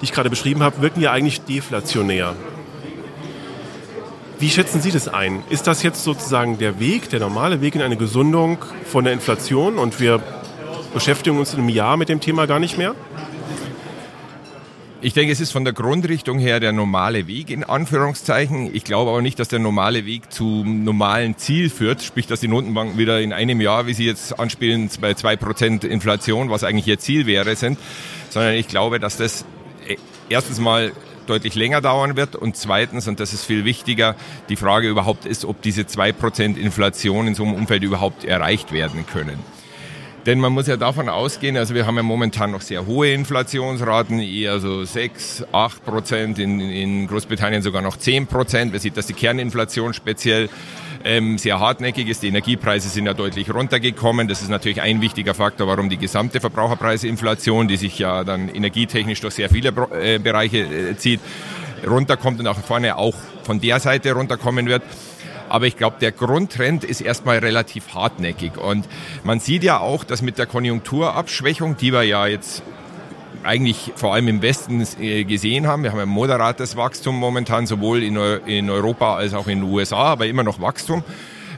die 0.00 0.04
ich 0.04 0.12
gerade 0.12 0.30
beschrieben 0.30 0.62
habe, 0.62 0.82
wirken 0.82 1.00
ja 1.00 1.12
eigentlich 1.12 1.42
deflationär. 1.42 2.34
Wie 4.38 4.50
schätzen 4.50 4.82
Sie 4.82 4.90
das 4.90 5.08
ein? 5.08 5.42
Ist 5.48 5.66
das 5.66 5.82
jetzt 5.82 6.04
sozusagen 6.04 6.58
der 6.58 6.78
Weg, 6.78 7.08
der 7.08 7.20
normale 7.20 7.62
Weg 7.62 7.74
in 7.74 7.80
eine 7.80 7.96
Gesundung 7.96 8.58
von 8.84 9.04
der 9.04 9.14
Inflation 9.14 9.78
und 9.78 9.98
wir 9.98 10.20
beschäftigen 10.92 11.38
uns 11.38 11.54
in 11.54 11.60
einem 11.60 11.70
Jahr 11.70 11.96
mit 11.96 12.10
dem 12.10 12.20
Thema 12.20 12.46
gar 12.46 12.58
nicht 12.58 12.76
mehr? 12.76 12.94
Ich 15.02 15.12
denke, 15.12 15.30
es 15.30 15.40
ist 15.40 15.52
von 15.52 15.64
der 15.64 15.74
Grundrichtung 15.74 16.38
her 16.38 16.58
der 16.58 16.72
normale 16.72 17.26
Weg 17.26 17.50
in 17.50 17.64
Anführungszeichen. 17.64 18.74
Ich 18.74 18.82
glaube 18.82 19.10
aber 19.10 19.20
nicht, 19.20 19.38
dass 19.38 19.48
der 19.48 19.58
normale 19.58 20.06
Weg 20.06 20.32
zum 20.32 20.84
normalen 20.84 21.36
Ziel 21.36 21.68
führt, 21.68 22.02
sprich, 22.02 22.26
dass 22.26 22.40
die 22.40 22.48
Notenbanken 22.48 22.96
wieder 22.96 23.20
in 23.20 23.34
einem 23.34 23.60
Jahr, 23.60 23.86
wie 23.86 23.92
Sie 23.92 24.06
jetzt 24.06 24.40
anspielen, 24.40 24.88
bei 25.00 25.12
zwei 25.12 25.36
Prozent 25.36 25.84
Inflation, 25.84 26.48
was 26.48 26.64
eigentlich 26.64 26.86
ihr 26.88 26.98
Ziel 26.98 27.26
wäre, 27.26 27.56
sind, 27.56 27.78
sondern 28.30 28.54
ich 28.54 28.68
glaube, 28.68 28.98
dass 28.98 29.18
das 29.18 29.44
äh, 29.86 29.96
erstens 30.30 30.60
mal 30.60 30.92
deutlich 31.26 31.54
länger 31.54 31.82
dauern 31.82 32.16
wird 32.16 32.34
und 32.34 32.56
zweitens, 32.56 33.06
und 33.06 33.20
das 33.20 33.34
ist 33.34 33.44
viel 33.44 33.66
wichtiger, 33.66 34.16
die 34.48 34.56
Frage 34.56 34.88
überhaupt 34.88 35.26
ist, 35.26 35.44
ob 35.44 35.60
diese 35.60 35.86
zwei 35.86 36.12
Prozent 36.12 36.56
Inflation 36.56 37.26
in 37.26 37.34
so 37.34 37.44
einem 37.44 37.54
Umfeld 37.54 37.82
überhaupt 37.82 38.24
erreicht 38.24 38.72
werden 38.72 39.04
können. 39.06 39.38
Denn 40.26 40.40
man 40.40 40.52
muss 40.52 40.66
ja 40.66 40.76
davon 40.76 41.08
ausgehen, 41.08 41.56
also 41.56 41.72
wir 41.72 41.86
haben 41.86 41.96
ja 41.96 42.02
momentan 42.02 42.50
noch 42.50 42.60
sehr 42.60 42.84
hohe 42.84 43.12
Inflationsraten, 43.12 44.18
eher 44.18 44.58
so 44.58 44.84
6, 44.84 45.44
8 45.52 45.84
Prozent, 45.84 46.40
in, 46.40 46.58
in 46.58 47.06
Großbritannien 47.06 47.62
sogar 47.62 47.80
noch 47.80 47.96
10 47.96 48.26
Prozent. 48.26 48.72
Man 48.72 48.80
sieht, 48.80 48.96
dass 48.96 49.06
die 49.06 49.12
Kerninflation 49.12 49.94
speziell 49.94 50.48
ähm, 51.04 51.38
sehr 51.38 51.60
hartnäckig 51.60 52.08
ist. 52.08 52.24
Die 52.24 52.28
Energiepreise 52.28 52.88
sind 52.88 53.06
ja 53.06 53.14
deutlich 53.14 53.54
runtergekommen. 53.54 54.26
Das 54.26 54.42
ist 54.42 54.48
natürlich 54.48 54.82
ein 54.82 55.00
wichtiger 55.00 55.32
Faktor, 55.32 55.68
warum 55.68 55.88
die 55.88 55.96
gesamte 55.96 56.40
Verbraucherpreisinflation, 56.40 57.68
die 57.68 57.76
sich 57.76 57.96
ja 58.00 58.24
dann 58.24 58.48
energietechnisch 58.48 59.20
durch 59.20 59.34
sehr 59.34 59.48
viele 59.48 59.68
äh, 59.92 60.18
Bereiche 60.18 60.58
äh, 60.58 60.96
zieht, 60.96 61.20
runterkommt 61.86 62.40
und 62.40 62.48
auch 62.48 62.58
vorne 62.58 62.96
auch 62.96 63.14
von 63.44 63.60
der 63.60 63.78
Seite 63.78 64.12
runterkommen 64.12 64.66
wird. 64.66 64.82
Aber 65.48 65.66
ich 65.66 65.76
glaube, 65.76 65.96
der 66.00 66.12
Grundtrend 66.12 66.84
ist 66.84 67.00
erstmal 67.00 67.38
relativ 67.38 67.94
hartnäckig. 67.94 68.56
Und 68.56 68.86
man 69.24 69.40
sieht 69.40 69.62
ja 69.62 69.78
auch, 69.80 70.04
dass 70.04 70.22
mit 70.22 70.38
der 70.38 70.46
Konjunkturabschwächung, 70.46 71.76
die 71.76 71.92
wir 71.92 72.02
ja 72.02 72.26
jetzt 72.26 72.62
eigentlich 73.42 73.92
vor 73.94 74.14
allem 74.14 74.28
im 74.28 74.42
Westen 74.42 74.84
äh, 75.00 75.24
gesehen 75.24 75.66
haben. 75.66 75.82
Wir 75.84 75.92
haben 75.92 76.00
ein 76.00 76.08
moderates 76.08 76.76
Wachstum 76.76 77.16
momentan, 77.16 77.66
sowohl 77.66 78.02
in 78.02 78.70
Europa 78.70 79.16
als 79.16 79.34
auch 79.34 79.46
in 79.46 79.60
den 79.60 79.70
USA, 79.70 79.96
aber 79.96 80.26
immer 80.26 80.42
noch 80.42 80.60
Wachstum, 80.60 81.04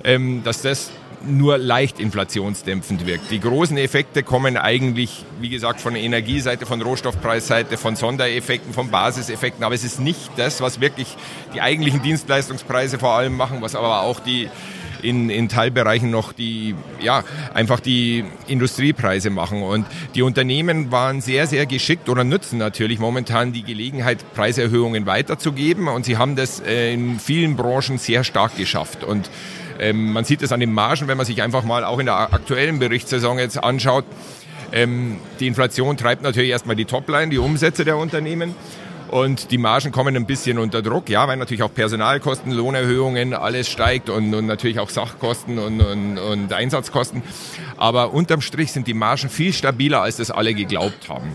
ähm, 0.05 0.43
dass 0.45 0.63
das 0.63 0.91
nur 1.27 1.59
leicht 1.59 2.01
inflationsdämpfend 2.01 3.07
wirkt. 3.07 3.31
Die 3.31 3.41
großen 3.41 3.77
Effekte 3.77 4.23
kommen 4.23 4.57
eigentlich, 4.57 5.25
wie 5.41 5.49
gesagt, 5.49 5.81
von 5.81 5.95
der 5.95 6.03
Energieseite, 6.03 6.67
von 6.67 6.81
Rohstoffpreisseite, 6.81 7.77
von 7.77 7.97
Sondereffekten, 7.97 8.73
von 8.73 8.91
Basiseffekten, 8.91 9.65
aber 9.65 9.75
es 9.75 9.85
ist 9.85 10.01
nicht 10.01 10.31
das, 10.37 10.61
was 10.61 10.81
wirklich 10.81 11.17
die 11.55 11.61
eigentlichen 11.61 12.03
Dienstleistungspreise 12.03 12.99
vor 12.99 13.13
allem 13.13 13.37
machen, 13.37 13.59
was 13.61 13.75
aber 13.75 14.03
auch 14.03 14.21
die 14.21 14.49
in, 15.03 15.31
in 15.31 15.49
Teilbereichen 15.49 16.11
noch 16.11 16.33
die, 16.33 16.75
ja, 17.01 17.25
einfach 17.55 17.81
die 17.81 18.25
Industriepreise 18.47 19.31
machen. 19.31 19.63
Und 19.63 19.87
die 20.15 20.23
Unternehmen 20.23 20.91
waren 20.91 21.21
sehr, 21.21 21.47
sehr 21.47 21.67
geschickt 21.67 22.09
oder 22.09 22.25
nutzen 22.25 22.59
natürlich 22.59 22.99
momentan 22.99 23.53
die 23.53 23.63
Gelegenheit, 23.63 24.19
Preiserhöhungen 24.35 25.07
weiterzugeben. 25.07 25.89
Und 25.89 26.05
sie 26.05 26.17
haben 26.17 26.37
das 26.37 26.61
äh, 26.61 26.93
in 26.93 27.19
vielen 27.19 27.57
Branchen 27.57 27.99
sehr 27.99 28.25
stark 28.25 28.57
geschafft. 28.57 29.05
Und 29.05 29.31
ähm, 29.79 30.13
man 30.13 30.25
sieht 30.25 30.43
es 30.43 30.53
an 30.53 30.61
den 30.61 30.73
Margen, 30.73 31.09
wenn 31.09 31.17
man 31.17 31.27
sich 31.27 31.43
einfach 31.43 31.65
mal 31.65 31.85
auch 31.85 31.99
in 31.99 32.07
der 32.07 32.17
aktuellen 32.33 32.79
Berichtssaison 32.79 33.39
jetzt 33.39 33.63
anschaut. 33.63 34.05
Ähm, 34.73 35.19
die 35.41 35.47
Inflation 35.47 35.97
treibt 35.97 36.23
natürlich 36.23 36.51
erstmal 36.51 36.77
die 36.77 36.85
Topline, 36.85 37.29
die 37.29 37.39
Umsätze 37.39 37.85
der 37.85 37.97
Unternehmen. 37.97 38.55
Und 39.11 39.51
die 39.51 39.59
Margen 39.59 39.91
kommen 39.91 40.15
ein 40.17 40.27
bisschen 40.27 40.59
unter 40.59 40.83
Druck, 40.83 41.09
ja, 41.09 41.27
weil 41.27 41.39
natürlich 41.39 41.63
auch 41.63 41.73
Personalkosten, 41.73 42.53
Lohnerhöhungen, 42.53 43.33
alles 43.33 43.71
steigt 43.71 44.11
und, 44.11 44.35
und 44.35 44.47
natürlich 44.47 44.81
auch 44.81 44.91
Sachkosten 44.91 45.59
und, 45.59 45.81
und, 45.81 46.19
und 46.19 46.53
Einsatzkosten. 46.53 47.23
Aber 47.79 48.13
unterm 48.13 48.43
Strich 48.43 48.73
sind 48.73 48.87
die 48.87 48.95
Margen 48.95 49.31
viel 49.31 49.55
stabiler, 49.55 50.03
als 50.03 50.19
das 50.19 50.31
alle 50.31 50.53
geglaubt 50.53 51.09
haben. 51.09 51.35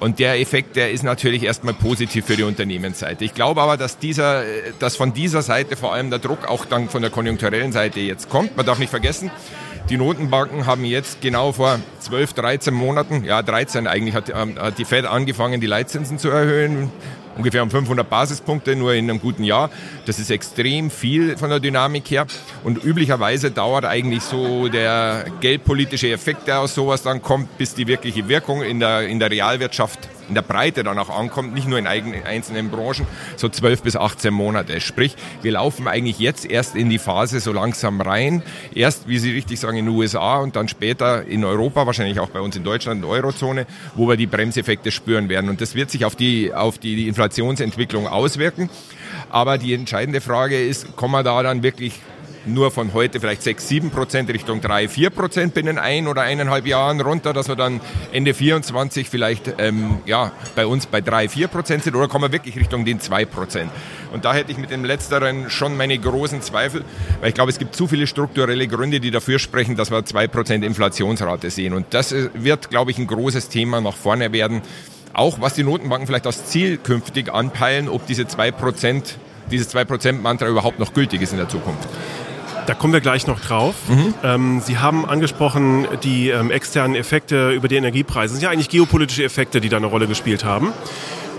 Und 0.00 0.18
der 0.18 0.40
Effekt, 0.40 0.76
der 0.76 0.90
ist 0.90 1.02
natürlich 1.02 1.42
erstmal 1.42 1.74
positiv 1.74 2.26
für 2.26 2.36
die 2.36 2.42
Unternehmensseite. 2.42 3.24
Ich 3.24 3.34
glaube 3.34 3.60
aber, 3.62 3.76
dass 3.76 3.98
dieser, 3.98 4.44
dass 4.78 4.96
von 4.96 5.12
dieser 5.12 5.42
Seite 5.42 5.76
vor 5.76 5.92
allem 5.92 6.10
der 6.10 6.18
Druck 6.18 6.48
auch 6.48 6.64
dann 6.64 6.88
von 6.88 7.02
der 7.02 7.10
konjunkturellen 7.10 7.72
Seite 7.72 8.00
jetzt 8.00 8.28
kommt. 8.28 8.56
Man 8.56 8.66
darf 8.66 8.78
nicht 8.78 8.90
vergessen, 8.90 9.30
die 9.90 9.96
Notenbanken 9.96 10.66
haben 10.66 10.84
jetzt 10.84 11.20
genau 11.20 11.52
vor 11.52 11.78
12, 12.00 12.32
13 12.32 12.74
Monaten, 12.74 13.24
ja 13.24 13.42
13 13.42 13.86
eigentlich, 13.86 14.14
hat, 14.14 14.32
hat 14.32 14.78
die 14.78 14.84
Fed 14.84 15.04
angefangen, 15.04 15.60
die 15.60 15.66
Leitzinsen 15.66 16.18
zu 16.18 16.30
erhöhen 16.30 16.90
ungefähr 17.36 17.62
um 17.62 17.70
500 17.70 18.08
Basispunkte 18.08 18.76
nur 18.76 18.94
in 18.94 19.10
einem 19.10 19.20
guten 19.20 19.44
Jahr. 19.44 19.70
Das 20.06 20.18
ist 20.18 20.30
extrem 20.30 20.90
viel 20.90 21.36
von 21.36 21.50
der 21.50 21.60
Dynamik 21.60 22.10
her. 22.10 22.26
Und 22.62 22.82
üblicherweise 22.84 23.50
dauert 23.50 23.84
eigentlich 23.84 24.22
so 24.22 24.68
der 24.68 25.26
geldpolitische 25.40 26.10
Effekt, 26.10 26.46
der 26.46 26.60
aus 26.60 26.74
sowas 26.74 27.02
dann 27.02 27.22
kommt, 27.22 27.56
bis 27.58 27.74
die 27.74 27.86
wirkliche 27.86 28.28
Wirkung 28.28 28.62
in 28.62 28.80
der, 28.80 29.08
in 29.08 29.18
der 29.18 29.30
Realwirtschaft 29.30 30.08
in 30.28 30.34
der 30.34 30.42
Breite 30.42 30.82
dann 30.84 30.98
auch 30.98 31.10
ankommt, 31.10 31.54
nicht 31.54 31.68
nur 31.68 31.78
in 31.78 31.86
eigenen, 31.86 32.24
einzelnen 32.24 32.70
Branchen, 32.70 33.06
so 33.36 33.48
12 33.48 33.82
bis 33.82 33.96
18 33.96 34.32
Monate. 34.32 34.80
Sprich, 34.80 35.16
wir 35.42 35.52
laufen 35.52 35.88
eigentlich 35.88 36.18
jetzt 36.18 36.44
erst 36.44 36.76
in 36.76 36.90
die 36.90 36.98
Phase 36.98 37.40
so 37.40 37.52
langsam 37.52 38.00
rein. 38.00 38.42
Erst, 38.74 39.08
wie 39.08 39.18
Sie 39.18 39.32
richtig 39.32 39.60
sagen, 39.60 39.76
in 39.76 39.86
den 39.86 39.94
USA 39.94 40.38
und 40.38 40.56
dann 40.56 40.68
später 40.68 41.24
in 41.26 41.44
Europa, 41.44 41.86
wahrscheinlich 41.86 42.20
auch 42.20 42.30
bei 42.30 42.40
uns 42.40 42.56
in 42.56 42.64
Deutschland, 42.64 42.96
in 42.96 43.02
der 43.02 43.10
Eurozone, 43.10 43.66
wo 43.94 44.08
wir 44.08 44.16
die 44.16 44.26
Bremseffekte 44.26 44.90
spüren 44.90 45.28
werden. 45.28 45.50
Und 45.50 45.60
das 45.60 45.74
wird 45.74 45.90
sich 45.90 46.04
auf 46.04 46.16
die, 46.16 46.52
auf 46.54 46.78
die 46.78 47.08
Inflationsentwicklung 47.08 48.06
auswirken. 48.06 48.70
Aber 49.30 49.58
die 49.58 49.74
entscheidende 49.74 50.20
Frage 50.20 50.60
ist, 50.62 50.96
kommen 50.96 51.12
wir 51.12 51.22
da 51.22 51.42
dann 51.42 51.62
wirklich 51.62 52.00
nur 52.46 52.70
von 52.70 52.92
heute 52.92 53.20
vielleicht 53.20 53.42
6, 53.42 53.68
7 53.68 53.90
Prozent 53.90 54.30
Richtung 54.30 54.60
3, 54.60 54.88
4 54.88 55.10
Prozent 55.10 55.54
binnen 55.54 55.78
ein 55.78 56.08
oder 56.08 56.22
eineinhalb 56.22 56.66
Jahren 56.66 57.00
runter, 57.00 57.32
dass 57.32 57.48
wir 57.48 57.56
dann 57.56 57.80
Ende 58.12 58.34
24 58.34 59.08
vielleicht 59.08 59.54
ähm, 59.58 59.98
ja, 60.06 60.32
bei 60.54 60.66
uns 60.66 60.86
bei 60.86 61.00
3, 61.00 61.28
4 61.28 61.48
Prozent 61.48 61.84
sind 61.84 61.96
oder 61.96 62.08
kommen 62.08 62.24
wir 62.24 62.32
wirklich 62.32 62.56
Richtung 62.56 62.84
den 62.84 63.00
2 63.00 63.24
Prozent. 63.24 63.70
Und 64.12 64.24
da 64.24 64.34
hätte 64.34 64.52
ich 64.52 64.58
mit 64.58 64.70
dem 64.70 64.84
Letzteren 64.84 65.50
schon 65.50 65.76
meine 65.76 65.98
großen 65.98 66.42
Zweifel, 66.42 66.84
weil 67.20 67.28
ich 67.28 67.34
glaube, 67.34 67.50
es 67.50 67.58
gibt 67.58 67.74
zu 67.74 67.86
viele 67.86 68.06
strukturelle 68.06 68.68
Gründe, 68.68 69.00
die 69.00 69.10
dafür 69.10 69.38
sprechen, 69.38 69.76
dass 69.76 69.90
wir 69.90 70.04
2 70.04 70.28
Prozent 70.28 70.64
Inflationsrate 70.64 71.50
sehen. 71.50 71.72
Und 71.72 71.86
das 71.90 72.12
äh, 72.12 72.30
wird, 72.34 72.70
glaube 72.70 72.90
ich, 72.90 72.98
ein 72.98 73.06
großes 73.06 73.48
Thema 73.48 73.80
nach 73.80 73.96
vorne 73.96 74.32
werden. 74.32 74.62
Auch 75.12 75.40
was 75.40 75.54
die 75.54 75.62
Notenbanken 75.62 76.06
vielleicht 76.06 76.26
als 76.26 76.46
Ziel 76.46 76.76
künftig 76.76 77.32
anpeilen, 77.32 77.88
ob 77.88 78.06
diese 78.06 78.26
2 78.26 78.50
Prozent 78.50 79.18
dieses 79.50 79.74
2%-Mantra 79.74 80.48
überhaupt 80.48 80.78
noch 80.78 80.94
gültig 80.94 81.22
ist 81.22 81.32
in 81.32 81.38
der 81.38 81.48
Zukunft. 81.48 81.88
Da 82.66 82.74
kommen 82.74 82.92
wir 82.92 83.00
gleich 83.00 83.26
noch 83.26 83.40
drauf. 83.40 83.74
Mhm. 83.88 84.14
Ähm, 84.22 84.60
Sie 84.64 84.78
haben 84.78 85.04
angesprochen 85.04 85.86
die 86.02 86.30
ähm, 86.30 86.50
externen 86.50 86.96
Effekte 86.96 87.50
über 87.50 87.68
die 87.68 87.76
Energiepreise. 87.76 88.32
Das 88.32 88.40
sind 88.40 88.42
ja 88.42 88.50
eigentlich 88.50 88.70
geopolitische 88.70 89.24
Effekte, 89.24 89.60
die 89.60 89.68
da 89.68 89.76
eine 89.76 89.86
Rolle 89.86 90.06
gespielt 90.06 90.44
haben. 90.44 90.72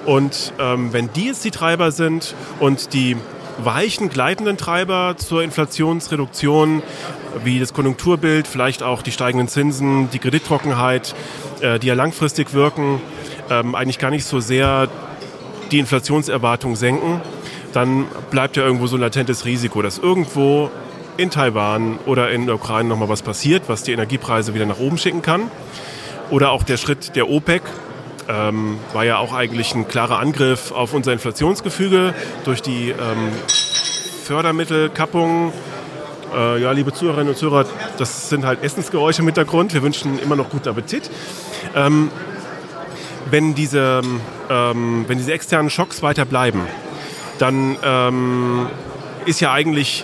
Und 0.06 0.54
ähm, 0.60 0.94
wenn 0.94 1.12
die 1.14 1.26
jetzt 1.26 1.44
die 1.44 1.52
Treiber 1.52 1.92
sind 1.92 2.36
und 2.60 2.94
die 2.94 3.18
weichen, 3.58 4.10
gleitenden 4.10 4.58
Treiber 4.58 5.16
zur 5.18 5.42
Inflationsreduktion, 5.42 6.84
wie 7.44 7.60
das 7.60 7.74
Konjunkturbild, 7.74 8.48
vielleicht 8.48 8.84
auch 8.84 9.02
die 9.02 9.12
steigenden 9.12 9.48
Zinsen, 9.48 10.10
die 10.12 10.20
Kredittrockenheit, 10.20 11.16
äh, 11.62 11.80
die 11.80 11.88
ja 11.88 11.96
langfristig 11.96 12.54
wirken, 12.54 13.02
ähm, 13.50 13.74
eigentlich 13.74 13.98
gar 13.98 14.12
nicht 14.12 14.26
so 14.26 14.40
sehr 14.40 14.88
die 15.72 15.80
Inflationserwartung 15.80 16.76
senken, 16.76 17.22
dann 17.74 18.06
bleibt 18.30 18.58
ja 18.58 18.64
irgendwo 18.64 18.88
so 18.88 18.98
ein 18.98 19.02
latentes 19.02 19.46
Risiko, 19.46 19.82
dass 19.82 19.98
irgendwo 19.98 20.70
in 21.18 21.30
Taiwan 21.30 22.00
oder 22.06 22.32
in 22.32 22.46
der 22.46 22.56
Ukraine 22.56 22.90
nochmal 22.90 23.10
was 23.10 23.22
passiert, 23.22 23.64
was 23.68 23.84
die 23.84 23.92
Energiepreise 23.92 24.54
wieder 24.54 24.66
nach 24.66 24.80
oben 24.80 24.98
schicken 24.98 25.22
kann. 25.22 25.50
Oder 26.30 26.52
auch 26.52 26.64
der 26.64 26.78
Schritt 26.78 27.16
der 27.16 27.30
OPEC, 27.30 27.62
ähm, 28.28 28.80
war 28.94 29.06
ja 29.06 29.18
auch 29.18 29.34
eigentlich 29.34 29.76
ein 29.76 29.88
klarer 29.88 30.20
Angriff 30.20 30.72
auf 30.72 30.94
unser 30.94 31.14
Inflationsgefüge 31.14 32.14
durch 32.44 32.62
die 32.62 32.90
ähm, 32.90 33.32
Fördermittelkappung. 34.24 35.54
Äh, 36.34 36.62
ja, 36.62 36.72
liebe 36.72 36.94
Zuhörerinnen 36.94 37.30
und 37.30 37.38
Zuhörer, 37.38 37.66
das 37.98 38.30
sind 38.30 38.46
halt 38.46 38.64
Essensgeräusche 38.64 39.22
im 39.22 39.28
Hintergrund. 39.28 39.74
Wir 39.74 39.84
wünschen 39.84 40.20
immer 40.20 40.36
noch 40.36 40.50
guten 40.50 40.70
Appetit. 40.70 41.10
Ähm, 41.76 42.10
wenn, 43.30 43.56
diese, 43.56 44.02
ähm, 44.50 45.06
wenn 45.08 45.18
diese 45.18 45.34
externen 45.34 45.70
Schocks 45.70 46.02
weiter 46.02 46.26
bleiben, 46.26 46.62
dann 47.38 47.78
ähm, 47.84 48.68
ist 49.26 49.40
ja 49.40 49.52
eigentlich 49.52 50.04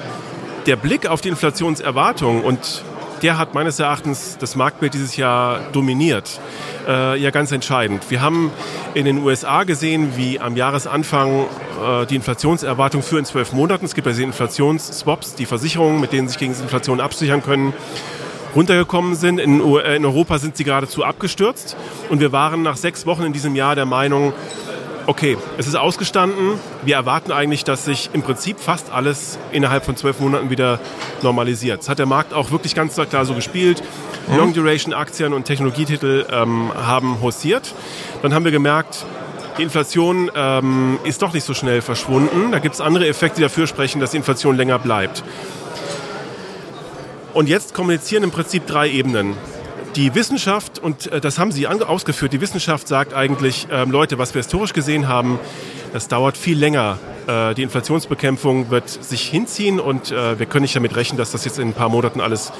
der 0.65 0.75
Blick 0.75 1.07
auf 1.07 1.21
die 1.21 1.29
Inflationserwartung 1.29 2.43
und 2.43 2.83
der 3.21 3.37
hat 3.37 3.53
meines 3.53 3.79
Erachtens 3.79 4.37
das 4.39 4.55
Marktbild 4.55 4.93
dieses 4.93 5.15
Jahr 5.15 5.59
dominiert. 5.73 6.39
Äh, 6.87 7.19
ja, 7.19 7.29
ganz 7.29 7.51
entscheidend. 7.51 8.09
Wir 8.09 8.21
haben 8.21 8.51
in 8.95 9.05
den 9.05 9.19
USA 9.19 9.63
gesehen, 9.63 10.13
wie 10.15 10.39
am 10.39 10.55
Jahresanfang 10.55 11.41
äh, 11.41 12.05
die 12.07 12.15
Inflationserwartung 12.15 13.03
für 13.03 13.19
in 13.19 13.25
zwölf 13.25 13.53
Monaten, 13.53 13.85
es 13.85 13.93
gibt 13.93 14.07
ja 14.07 14.11
diese 14.11 14.23
Inflationsswaps, 14.23 15.35
die 15.35 15.45
Versicherungen, 15.45 16.01
mit 16.01 16.13
denen 16.13 16.27
sich 16.27 16.39
gegen 16.39 16.53
die 16.53 16.61
Inflation 16.61 16.99
absichern 16.99 17.43
können, 17.43 17.73
runtergekommen 18.55 19.15
sind. 19.15 19.39
In, 19.39 19.61
äh, 19.61 19.95
in 19.95 20.05
Europa 20.05 20.39
sind 20.39 20.57
sie 20.57 20.63
geradezu 20.63 21.03
abgestürzt. 21.03 21.75
Und 22.09 22.21
wir 22.21 22.31
waren 22.31 22.63
nach 22.63 22.77
sechs 22.77 23.05
Wochen 23.05 23.23
in 23.23 23.33
diesem 23.33 23.55
Jahr 23.55 23.75
der 23.75 23.85
Meinung, 23.85 24.33
okay, 25.07 25.37
es 25.57 25.67
ist 25.67 25.75
ausgestanden. 25.75 26.59
Wir 26.83 26.95
erwarten 26.95 27.31
eigentlich, 27.31 27.63
dass 27.63 27.85
sich 27.85 28.09
im 28.13 28.21
Prinzip 28.21 28.59
fast 28.59 28.91
alles 28.91 29.37
innerhalb 29.51 29.85
von 29.85 29.95
zwölf 29.95 30.19
Monaten 30.19 30.49
wieder 30.49 30.79
normalisiert. 31.21 31.79
Das 31.79 31.89
hat 31.89 31.99
der 31.99 32.05
Markt 32.05 32.33
auch 32.33 32.51
wirklich 32.51 32.75
ganz 32.75 32.95
klar 32.95 33.25
so 33.25 33.33
gespielt. 33.33 33.81
Mhm. 34.27 34.37
Long-Duration-Aktien 34.37 35.33
und 35.33 35.45
Technologietitel 35.45 36.25
ähm, 36.31 36.71
haben 36.75 37.21
haussiert. 37.21 37.73
Dann 38.21 38.33
haben 38.33 38.45
wir 38.45 38.51
gemerkt, 38.51 39.05
die 39.57 39.63
Inflation 39.63 40.31
ähm, 40.35 40.99
ist 41.03 41.21
doch 41.21 41.33
nicht 41.33 41.45
so 41.45 41.53
schnell 41.53 41.81
verschwunden. 41.81 42.51
Da 42.51 42.59
gibt 42.59 42.75
es 42.75 42.81
andere 42.81 43.07
Effekte, 43.07 43.37
die 43.37 43.43
dafür 43.43 43.67
sprechen, 43.67 43.99
dass 43.99 44.11
die 44.11 44.17
Inflation 44.17 44.55
länger 44.55 44.79
bleibt. 44.79 45.23
Und 47.33 47.47
jetzt 47.47 47.73
kommunizieren 47.73 48.23
im 48.23 48.31
Prinzip 48.31 48.67
drei 48.67 48.89
Ebenen. 48.89 49.37
Die 49.95 50.15
Wissenschaft, 50.15 50.79
und 50.79 51.07
äh, 51.07 51.21
das 51.21 51.37
haben 51.37 51.51
Sie 51.51 51.67
ausgeführt, 51.67 52.33
die 52.33 52.41
Wissenschaft 52.41 52.87
sagt 52.87 53.13
eigentlich, 53.13 53.67
ähm, 53.71 53.91
Leute, 53.91 54.17
was 54.17 54.33
wir 54.33 54.39
historisch 54.39 54.73
gesehen 54.73 55.07
haben, 55.07 55.39
das 55.93 56.07
dauert 56.07 56.37
viel 56.37 56.57
länger. 56.57 56.97
Äh, 57.27 57.53
die 57.55 57.63
Inflationsbekämpfung 57.63 58.69
wird 58.69 58.89
sich 58.89 59.23
hinziehen 59.23 59.79
und 59.79 60.11
äh, 60.11 60.39
wir 60.39 60.45
können 60.45 60.63
nicht 60.63 60.75
damit 60.75 60.95
rechnen, 60.95 61.17
dass 61.17 61.31
das 61.31 61.45
jetzt 61.45 61.59
in 61.59 61.69
ein 61.69 61.73
paar 61.73 61.89
Monaten 61.89 62.21
alles 62.21 62.51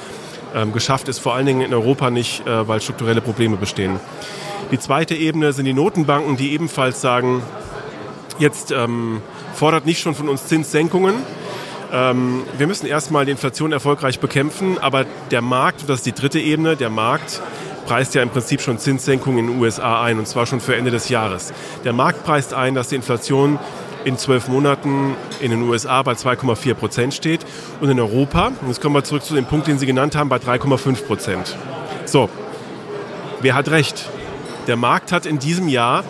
Ähm, 0.54 0.74
geschafft 0.74 1.08
ist 1.08 1.18
vor 1.18 1.32
allen 1.34 1.46
Dingen 1.46 1.62
in 1.62 1.72
Europa 1.72 2.10
nicht, 2.10 2.46
äh, 2.46 2.68
weil 2.68 2.82
strukturelle 2.82 3.22
Probleme 3.22 3.56
bestehen. 3.56 3.98
Die 4.70 4.78
zweite 4.78 5.14
Ebene 5.14 5.54
sind 5.54 5.64
die 5.64 5.72
Notenbanken, 5.72 6.36
die 6.36 6.52
ebenfalls 6.52 7.00
sagen, 7.00 7.42
jetzt 8.38 8.70
ähm, 8.70 9.22
fordert 9.54 9.86
nicht 9.86 10.02
schon 10.02 10.14
von 10.14 10.28
uns 10.28 10.48
Zinssenkungen. 10.48 11.14
Ähm, 11.92 12.44
wir 12.56 12.66
müssen 12.66 12.86
erstmal 12.86 13.26
die 13.26 13.32
Inflation 13.32 13.70
erfolgreich 13.70 14.18
bekämpfen, 14.18 14.78
aber 14.78 15.04
der 15.30 15.42
Markt, 15.42 15.88
das 15.88 15.98
ist 15.98 16.06
die 16.06 16.12
dritte 16.12 16.40
Ebene, 16.40 16.74
der 16.74 16.88
Markt 16.88 17.42
preist 17.86 18.14
ja 18.14 18.22
im 18.22 18.30
Prinzip 18.30 18.62
schon 18.62 18.78
Zinssenkungen 18.78 19.38
in 19.38 19.46
den 19.48 19.60
USA 19.60 20.02
ein, 20.02 20.18
und 20.18 20.26
zwar 20.26 20.46
schon 20.46 20.60
für 20.60 20.74
Ende 20.76 20.90
des 20.90 21.10
Jahres. 21.10 21.52
Der 21.84 21.92
Markt 21.92 22.24
preist 22.24 22.54
ein, 22.54 22.74
dass 22.74 22.88
die 22.88 22.94
Inflation 22.94 23.58
in 24.04 24.16
zwölf 24.16 24.48
Monaten 24.48 25.14
in 25.40 25.50
den 25.50 25.62
USA 25.62 26.02
bei 26.02 26.12
2,4 26.12 26.74
Prozent 26.74 27.14
steht 27.14 27.44
und 27.80 27.90
in 27.90 28.00
Europa, 28.00 28.48
und 28.48 28.68
jetzt 28.68 28.80
kommen 28.80 28.94
wir 28.94 29.04
zurück 29.04 29.24
zu 29.24 29.34
dem 29.34 29.44
Punkt, 29.44 29.66
den 29.66 29.78
Sie 29.78 29.86
genannt 29.86 30.16
haben, 30.16 30.28
bei 30.28 30.38
3,5 30.38 31.06
Prozent. 31.06 31.56
So, 32.06 32.30
wer 33.40 33.54
hat 33.54 33.68
recht? 33.70 34.08
Der 34.66 34.76
Markt 34.76 35.12
hat 35.12 35.26
in 35.26 35.38
diesem 35.38 35.68
Jahr 35.68 36.04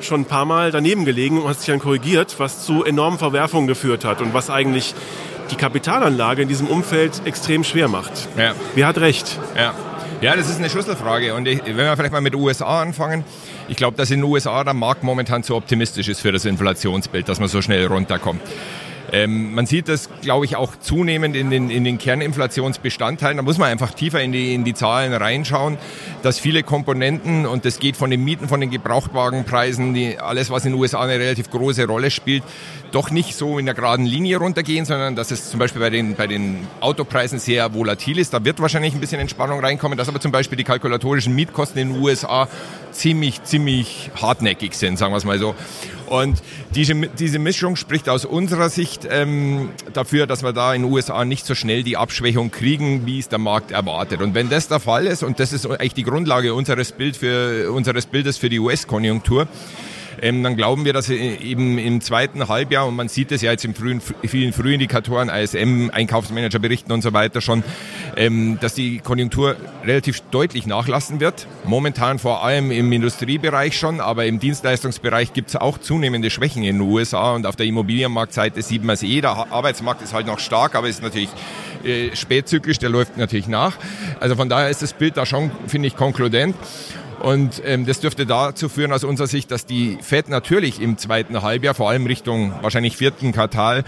schon 0.00 0.22
ein 0.22 0.24
paar 0.24 0.44
Mal 0.44 0.70
daneben 0.70 1.04
gelegen 1.04 1.40
und 1.42 1.48
hat 1.48 1.58
sich 1.58 1.66
dann 1.66 1.80
korrigiert, 1.80 2.36
was 2.38 2.64
zu 2.64 2.84
enormen 2.84 3.18
Verwerfungen 3.18 3.66
geführt 3.66 4.04
hat 4.04 4.20
und 4.20 4.34
was 4.34 4.50
eigentlich 4.50 4.94
die 5.50 5.56
Kapitalanlage 5.56 6.42
in 6.42 6.48
diesem 6.48 6.66
Umfeld 6.66 7.22
extrem 7.24 7.64
schwer 7.64 7.88
macht. 7.88 8.28
Ja. 8.36 8.54
Wer 8.74 8.86
hat 8.86 8.98
recht? 8.98 9.38
Ja. 9.56 9.74
Ja, 10.20 10.36
das 10.36 10.48
ist 10.48 10.58
eine 10.58 10.70
Schlüsselfrage. 10.70 11.34
Und 11.34 11.46
ich, 11.46 11.60
wenn 11.66 11.76
wir 11.76 11.96
vielleicht 11.96 12.12
mal 12.12 12.20
mit 12.20 12.32
den 12.32 12.40
USA 12.40 12.80
anfangen, 12.80 13.24
ich 13.68 13.76
glaube, 13.76 13.96
dass 13.96 14.10
in 14.10 14.20
den 14.20 14.24
USA 14.24 14.64
der 14.64 14.72
Markt 14.72 15.02
momentan 15.02 15.42
zu 15.42 15.54
optimistisch 15.54 16.08
ist 16.08 16.20
für 16.20 16.32
das 16.32 16.44
Inflationsbild, 16.44 17.28
dass 17.28 17.40
man 17.40 17.48
so 17.48 17.60
schnell 17.60 17.86
runterkommt. 17.86 18.40
Ähm, 19.14 19.54
man 19.54 19.64
sieht 19.64 19.88
das, 19.88 20.10
glaube 20.22 20.44
ich, 20.44 20.56
auch 20.56 20.72
zunehmend 20.80 21.36
in 21.36 21.48
den, 21.48 21.70
in 21.70 21.84
den 21.84 21.98
Kerninflationsbestandteilen. 21.98 23.36
Da 23.36 23.44
muss 23.44 23.58
man 23.58 23.68
einfach 23.68 23.92
tiefer 23.94 24.20
in 24.20 24.32
die, 24.32 24.54
in 24.54 24.64
die 24.64 24.74
Zahlen 24.74 25.12
reinschauen, 25.12 25.78
dass 26.24 26.40
viele 26.40 26.64
Komponenten, 26.64 27.46
und 27.46 27.64
das 27.64 27.78
geht 27.78 27.96
von 27.96 28.10
den 28.10 28.24
Mieten, 28.24 28.48
von 28.48 28.60
den 28.60 28.70
Gebrauchtwagenpreisen, 28.70 29.94
die, 29.94 30.18
alles, 30.18 30.50
was 30.50 30.64
in 30.64 30.72
den 30.72 30.80
USA 30.80 31.02
eine 31.02 31.12
relativ 31.12 31.48
große 31.48 31.86
Rolle 31.86 32.10
spielt, 32.10 32.42
doch 32.90 33.12
nicht 33.12 33.36
so 33.36 33.60
in 33.60 33.66
der 33.66 33.76
geraden 33.76 34.04
Linie 34.04 34.38
runtergehen, 34.38 34.84
sondern 34.84 35.14
dass 35.14 35.30
es 35.30 35.48
zum 35.48 35.60
Beispiel 35.60 35.80
bei 35.80 35.90
den, 35.90 36.16
bei 36.16 36.26
den 36.26 36.66
Autopreisen 36.80 37.38
sehr 37.38 37.72
volatil 37.72 38.18
ist. 38.18 38.34
Da 38.34 38.44
wird 38.44 38.60
wahrscheinlich 38.60 38.94
ein 38.94 39.00
bisschen 39.00 39.20
Entspannung 39.20 39.60
reinkommen, 39.60 39.96
dass 39.96 40.08
aber 40.08 40.20
zum 40.20 40.32
Beispiel 40.32 40.58
die 40.58 40.64
kalkulatorischen 40.64 41.36
Mietkosten 41.36 41.80
in 41.80 41.92
den 41.92 42.02
USA 42.02 42.48
ziemlich, 42.90 43.44
ziemlich 43.44 44.10
hartnäckig 44.20 44.74
sind, 44.74 44.98
sagen 44.98 45.12
wir 45.12 45.18
es 45.18 45.24
mal 45.24 45.38
so. 45.38 45.54
Und 46.06 46.42
diese, 46.74 46.94
diese 46.94 47.38
Mischung 47.38 47.76
spricht 47.76 48.08
aus 48.08 48.24
unserer 48.24 48.68
Sicht 48.68 49.06
ähm, 49.08 49.70
dafür, 49.92 50.26
dass 50.26 50.42
wir 50.42 50.52
da 50.52 50.74
in 50.74 50.82
den 50.82 50.92
USA 50.92 51.24
nicht 51.24 51.46
so 51.46 51.54
schnell 51.54 51.82
die 51.82 51.96
Abschwächung 51.96 52.50
kriegen, 52.50 53.06
wie 53.06 53.18
es 53.18 53.28
der 53.28 53.38
Markt 53.38 53.70
erwartet. 53.70 54.20
Und 54.20 54.34
wenn 54.34 54.50
das 54.50 54.68
der 54.68 54.80
Fall 54.80 55.06
ist, 55.06 55.22
und 55.22 55.40
das 55.40 55.52
ist 55.52 55.66
eigentlich 55.66 55.94
die 55.94 56.02
Grundlage 56.02 56.54
unseres, 56.54 56.92
Bild 56.92 57.16
für, 57.16 57.70
unseres 57.72 58.06
Bildes 58.06 58.38
für 58.38 58.48
die 58.48 58.58
US-Konjunktur, 58.58 59.46
ähm, 60.20 60.42
dann 60.42 60.56
glauben 60.56 60.84
wir, 60.84 60.92
dass 60.92 61.08
eben 61.10 61.78
im 61.78 62.00
zweiten 62.00 62.48
Halbjahr, 62.48 62.86
und 62.86 62.96
man 62.96 63.08
sieht 63.08 63.32
es 63.32 63.42
ja 63.42 63.50
jetzt 63.50 63.64
in 63.64 63.74
frühen, 63.74 64.00
vielen 64.26 64.52
Frühindikatoren, 64.52 65.28
ISM, 65.28 65.90
Einkaufsmanagerberichten 65.92 66.92
und 66.92 67.02
so 67.02 67.12
weiter 67.12 67.40
schon, 67.40 67.62
ähm, 68.16 68.58
dass 68.60 68.74
die 68.74 68.98
Konjunktur 68.98 69.56
relativ 69.84 70.20
deutlich 70.30 70.66
nachlassen 70.66 71.20
wird. 71.20 71.46
Momentan 71.64 72.18
vor 72.18 72.44
allem 72.44 72.70
im 72.70 72.90
Industriebereich 72.92 73.76
schon, 73.78 74.00
aber 74.00 74.26
im 74.26 74.38
Dienstleistungsbereich 74.38 75.32
gibt 75.32 75.50
es 75.50 75.56
auch 75.56 75.78
zunehmende 75.78 76.30
Schwächen 76.30 76.62
in 76.62 76.78
den 76.78 76.88
USA 76.88 77.32
und 77.32 77.46
auf 77.46 77.56
der 77.56 77.66
Immobilienmarktseite 77.66 78.62
sieht 78.62 78.84
man 78.84 78.94
es 78.94 79.02
eh. 79.02 79.20
Der 79.20 79.52
Arbeitsmarkt 79.52 80.02
ist 80.02 80.14
halt 80.14 80.26
noch 80.26 80.38
stark, 80.38 80.74
aber 80.74 80.88
ist 80.88 81.02
natürlich 81.02 81.30
äh, 81.84 82.14
spätzyklisch, 82.14 82.78
der 82.78 82.88
läuft 82.88 83.16
natürlich 83.16 83.48
nach. 83.48 83.76
Also 84.20 84.36
von 84.36 84.48
daher 84.48 84.70
ist 84.70 84.82
das 84.82 84.92
Bild 84.92 85.16
da 85.16 85.26
schon, 85.26 85.50
finde 85.66 85.88
ich, 85.88 85.96
konkludent. 85.96 86.56
Und 87.24 87.62
ähm, 87.64 87.86
das 87.86 88.00
dürfte 88.00 88.26
dazu 88.26 88.68
führen 88.68 88.92
aus 88.92 89.02
unserer 89.02 89.26
Sicht, 89.26 89.50
dass 89.50 89.64
die 89.64 89.96
Fed 90.02 90.28
natürlich 90.28 90.78
im 90.82 90.98
zweiten 90.98 91.40
Halbjahr, 91.40 91.72
vor 91.72 91.88
allem 91.88 92.04
Richtung 92.04 92.52
wahrscheinlich 92.60 92.98
vierten 92.98 93.32
Quartal, 93.32 93.82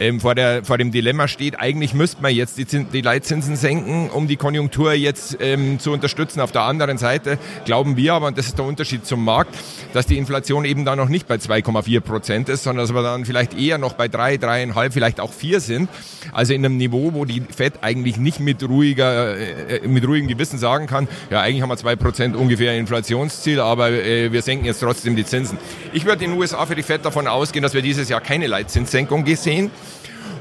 ähm, 0.00 0.20
vor, 0.20 0.34
der, 0.34 0.64
vor 0.64 0.78
dem 0.78 0.90
Dilemma 0.90 1.28
steht, 1.28 1.60
eigentlich 1.60 1.92
müsste 1.92 2.22
man 2.22 2.34
jetzt 2.34 2.56
die, 2.56 2.66
Zins, 2.66 2.88
die 2.90 3.02
Leitzinsen 3.02 3.56
senken, 3.56 4.08
um 4.08 4.26
die 4.26 4.36
Konjunktur 4.36 4.94
jetzt 4.94 5.36
ähm, 5.38 5.78
zu 5.78 5.92
unterstützen. 5.92 6.40
Auf 6.40 6.50
der 6.50 6.62
anderen 6.62 6.96
Seite 6.96 7.38
glauben 7.66 7.98
wir 7.98 8.14
aber, 8.14 8.28
und 8.28 8.38
das 8.38 8.46
ist 8.46 8.56
der 8.56 8.64
Unterschied 8.64 9.04
zum 9.04 9.22
Markt, 9.22 9.54
dass 9.92 10.06
die 10.06 10.16
Inflation 10.16 10.64
eben 10.64 10.86
da 10.86 10.96
noch 10.96 11.10
nicht 11.10 11.28
bei 11.28 11.34
2,4 11.34 12.00
Prozent 12.00 12.48
ist, 12.48 12.62
sondern 12.62 12.86
dass 12.86 12.94
wir 12.94 13.02
dann 13.02 13.26
vielleicht 13.26 13.52
eher 13.52 13.76
noch 13.76 13.92
bei 13.92 14.08
drei, 14.08 14.38
dreieinhalb, 14.38 14.94
vielleicht 14.94 15.20
auch 15.20 15.34
vier 15.34 15.60
sind. 15.60 15.90
Also 16.32 16.54
in 16.54 16.64
einem 16.64 16.78
Niveau, 16.78 17.12
wo 17.12 17.26
die 17.26 17.42
Fed 17.54 17.82
eigentlich 17.82 18.16
nicht 18.16 18.40
mit 18.40 18.66
ruhiger, 18.66 19.36
äh, 19.36 19.86
mit 19.86 20.08
ruhigem 20.08 20.26
Gewissen 20.28 20.58
sagen 20.58 20.86
kann, 20.86 21.06
ja 21.28 21.42
eigentlich 21.42 21.60
haben 21.60 21.68
wir 21.68 21.76
zwei 21.76 21.94
Prozent 21.94 22.34
ungefähr 22.34 22.77
Inflationsziel, 22.78 23.60
aber 23.60 23.90
äh, 23.90 24.32
wir 24.32 24.42
senken 24.42 24.64
jetzt 24.64 24.80
trotzdem 24.80 25.16
die 25.16 25.24
Zinsen. 25.24 25.58
Ich 25.92 26.04
würde 26.04 26.24
in 26.24 26.32
den 26.32 26.40
USA 26.40 26.64
für 26.66 26.74
die 26.74 26.82
FED 26.82 27.04
davon 27.04 27.26
ausgehen, 27.26 27.62
dass 27.62 27.74
wir 27.74 27.82
dieses 27.82 28.08
Jahr 28.08 28.20
keine 28.20 28.46
Leitzinssenkung 28.46 29.26
sehen. 29.36 29.70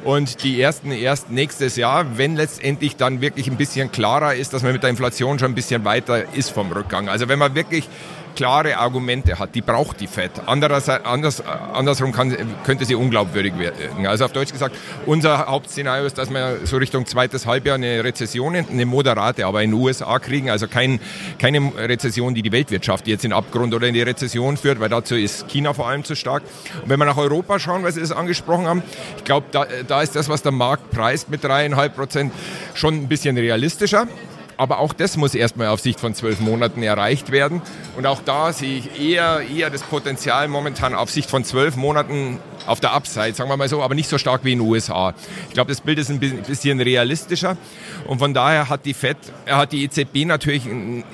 Und 0.03 0.43
die 0.43 0.61
ersten 0.61 0.91
erst 0.91 1.31
nächstes 1.31 1.75
Jahr, 1.75 2.17
wenn 2.17 2.37
letztendlich 2.37 2.95
dann 2.95 3.19
wirklich 3.19 3.47
ein 3.47 3.57
bisschen 3.57 3.91
klarer 3.91 4.35
ist, 4.35 4.53
dass 4.53 4.63
man 4.63 4.71
mit 4.71 4.81
der 4.81 4.89
Inflation 4.89 5.37
schon 5.37 5.51
ein 5.51 5.55
bisschen 5.55 5.83
weiter 5.83 6.33
ist 6.33 6.51
vom 6.51 6.71
Rückgang. 6.71 7.09
Also 7.09 7.27
wenn 7.27 7.39
man 7.39 7.55
wirklich 7.55 7.89
klare 8.37 8.77
Argumente 8.77 9.39
hat, 9.39 9.55
die 9.55 9.61
braucht 9.61 9.99
die 9.99 10.05
FED. 10.05 10.43
Andererseits, 10.45 11.05
anders, 11.05 11.43
andersrum 11.73 12.11
kann, 12.11 12.37
könnte 12.63 12.85
sie 12.85 12.93
unglaubwürdig 12.93 13.57
werden. 13.57 14.05
Also 14.05 14.25
auf 14.25 14.31
Deutsch 14.31 14.51
gesagt, 14.51 14.75
unser 15.07 15.47
Hauptszenario 15.47 16.05
ist, 16.05 16.19
dass 16.19 16.29
wir 16.29 16.59
so 16.63 16.77
Richtung 16.77 17.07
zweites 17.07 17.47
Halbjahr 17.47 17.75
eine 17.75 18.03
Rezession, 18.03 18.55
eine 18.55 18.85
moderate, 18.85 19.47
aber 19.47 19.63
in 19.63 19.71
den 19.71 19.81
USA 19.81 20.19
kriegen, 20.19 20.51
also 20.51 20.67
kein, 20.67 20.99
keine 21.39 21.71
Rezession, 21.75 22.35
die 22.35 22.43
die 22.43 22.51
Weltwirtschaft 22.51 23.07
jetzt 23.07 23.25
in 23.25 23.33
Abgrund 23.33 23.73
oder 23.73 23.87
in 23.87 23.95
die 23.95 24.03
Rezession 24.03 24.55
führt, 24.55 24.79
weil 24.79 24.89
dazu 24.89 25.15
ist 25.15 25.47
China 25.47 25.73
vor 25.73 25.87
allem 25.87 26.03
zu 26.03 26.15
stark. 26.15 26.43
Und 26.83 26.89
wenn 26.89 26.99
wir 26.99 27.05
nach 27.05 27.17
Europa 27.17 27.57
schauen, 27.57 27.83
weil 27.83 27.91
Sie 27.91 28.01
das 28.01 28.11
angesprochen 28.11 28.67
haben, 28.67 28.83
ich 29.17 29.23
glaube, 29.23 29.47
da, 29.51 29.65
da 29.87 30.03
ist 30.03 30.15
das, 30.15 30.29
was 30.29 30.43
der 30.43 30.51
Markt 30.51 30.91
preist 30.91 31.31
mit 31.31 31.43
dreieinhalb 31.43 31.95
Prozent, 31.95 32.31
schon 32.75 32.93
ein 32.93 33.07
bisschen 33.07 33.35
realistischer. 33.35 34.07
Aber 34.57 34.79
auch 34.79 34.93
das 34.93 35.17
muss 35.17 35.35
erstmal 35.35 35.67
auf 35.67 35.79
Sicht 35.79 35.99
von 35.99 36.15
zwölf 36.15 36.39
Monaten 36.39 36.81
erreicht 36.83 37.31
werden. 37.31 37.61
Und 37.95 38.05
auch 38.07 38.21
da 38.23 38.51
sehe 38.51 38.79
ich 38.79 38.99
eher, 38.99 39.41
eher 39.41 39.69
das 39.69 39.83
Potenzial 39.83 40.47
momentan 40.47 40.95
auf 40.95 41.11
Sicht 41.11 41.29
von 41.29 41.43
zwölf 41.43 41.75
Monaten 41.75 42.39
auf 42.65 42.79
der 42.79 42.93
Upside, 42.93 43.33
sagen 43.33 43.49
wir 43.49 43.57
mal 43.57 43.69
so, 43.69 43.81
aber 43.81 43.95
nicht 43.95 44.09
so 44.09 44.17
stark 44.17 44.43
wie 44.43 44.53
in 44.53 44.59
den 44.59 44.67
USA. 44.67 45.13
Ich 45.47 45.53
glaube, 45.53 45.69
das 45.69 45.81
Bild 45.81 45.99
ist 45.99 46.09
ein 46.09 46.19
bisschen 46.19 46.79
realistischer. 46.79 47.57
Und 48.05 48.19
von 48.19 48.33
daher 48.33 48.69
hat 48.69 48.85
die 48.85 48.93
FED, 48.93 49.17
hat 49.47 49.71
die 49.71 49.83
EZB 49.83 50.25
natürlich 50.25 50.63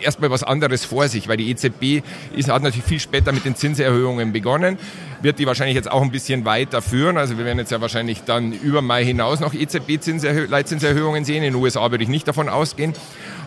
erstmal 0.02 0.30
was 0.30 0.44
anderes 0.44 0.86
vor 0.86 1.08
sich, 1.08 1.28
weil 1.28 1.38
die 1.38 1.50
EZB 1.50 2.04
ist, 2.36 2.50
hat 2.50 2.64
natürlich 2.64 2.86
viel 2.86 3.00
später 3.00 3.32
mit 3.32 3.46
den 3.46 3.56
Zinserhöhungen 3.56 4.32
begonnen 4.32 4.78
wird 5.24 5.40
die 5.40 5.48
wahrscheinlich 5.48 5.76
jetzt 5.76 5.90
auch 5.90 6.02
ein 6.02 6.12
bisschen 6.12 6.46
weiter 6.46 6.82
führen. 6.82 7.18
Also 7.18 7.38
wir 7.38 7.46
werden 7.46 7.58
jetzt 7.58 7.72
ja 7.72 7.82
wahrscheinlich 7.82 8.24
dann 8.24 8.52
über 8.52 8.82
Mai 8.82 9.06
hinaus 9.06 9.40
noch 9.40 9.54
EZB-Leitzinserhöhungen 9.54 11.24
sehen. 11.24 11.44
In 11.44 11.54
den 11.54 11.56
USA 11.56 11.90
würde 11.90 12.04
ich 12.04 12.10
nicht 12.10 12.28
davon 12.28 12.50
ausgehen. 12.50 12.94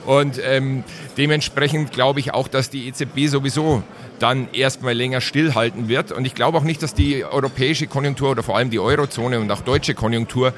Und 0.07 0.41
ähm, 0.43 0.85
dementsprechend 1.17 1.93
glaube 1.93 2.21
ich 2.21 2.33
auch, 2.33 2.49
dass 2.49 2.71
die 2.71 2.89
EZB 2.89 3.27
sowieso 3.27 3.83
dann 4.19 4.49
erstmal 4.53 4.95
länger 4.95 5.21
stillhalten 5.21 5.89
wird. 5.89 6.13
Und 6.13 6.25
ich 6.25 6.35
glaube 6.35 6.57
auch 6.59 6.63
nicht, 6.63 6.83
dass 6.83 6.95
die 6.95 7.25
europäische 7.25 7.87
Konjunktur 7.87 8.31
oder 8.31 8.43
vor 8.43 8.57
allem 8.57 8.71
die 8.71 8.79
Eurozone 8.79 9.41
und 9.41 9.51
auch 9.51 9.61
deutsche 9.61 9.95
Konjunktur 9.95 10.55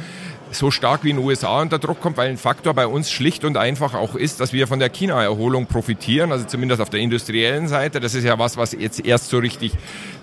so 0.50 0.70
stark 0.70 1.04
wie 1.04 1.10
in 1.10 1.16
den 1.16 1.24
USA 1.24 1.60
unter 1.60 1.78
Druck 1.78 2.00
kommt, 2.00 2.16
weil 2.16 2.30
ein 2.30 2.36
Faktor 2.36 2.74
bei 2.74 2.86
uns 2.86 3.10
schlicht 3.10 3.44
und 3.44 3.56
einfach 3.56 3.94
auch 3.94 4.14
ist, 4.14 4.40
dass 4.40 4.52
wir 4.52 4.66
von 4.66 4.78
der 4.78 4.88
China-Erholung 4.88 5.66
profitieren, 5.66 6.32
also 6.32 6.46
zumindest 6.46 6.80
auf 6.80 6.90
der 6.90 7.00
industriellen 7.00 7.68
Seite. 7.68 8.00
Das 8.00 8.14
ist 8.14 8.24
ja 8.24 8.38
was, 8.38 8.56
was 8.56 8.72
jetzt 8.72 9.04
erst 9.04 9.28
so 9.28 9.38
richtig 9.38 9.72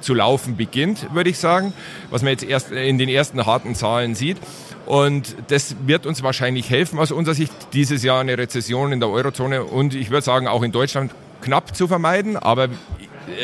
zu 0.01 0.13
laufen 0.13 0.55
beginnt, 0.55 1.13
würde 1.13 1.29
ich 1.29 1.37
sagen, 1.37 1.73
was 2.09 2.21
man 2.21 2.31
jetzt 2.31 2.43
erst 2.43 2.71
in 2.71 2.97
den 2.97 3.09
ersten 3.09 3.45
harten 3.45 3.75
Zahlen 3.75 4.15
sieht. 4.15 4.37
Und 4.85 5.35
das 5.47 5.75
wird 5.85 6.05
uns 6.05 6.21
wahrscheinlich 6.21 6.69
helfen, 6.69 6.99
aus 6.99 7.11
unserer 7.11 7.35
Sicht, 7.35 7.51
dieses 7.73 8.03
Jahr 8.03 8.19
eine 8.19 8.37
Rezession 8.37 8.91
in 8.91 8.99
der 8.99 9.09
Eurozone 9.09 9.63
und 9.63 9.95
ich 9.95 10.11
würde 10.11 10.23
sagen 10.23 10.47
auch 10.47 10.61
in 10.61 10.71
Deutschland 10.71 11.11
knapp 11.41 11.75
zu 11.75 11.87
vermeiden. 11.87 12.37
Aber 12.37 12.69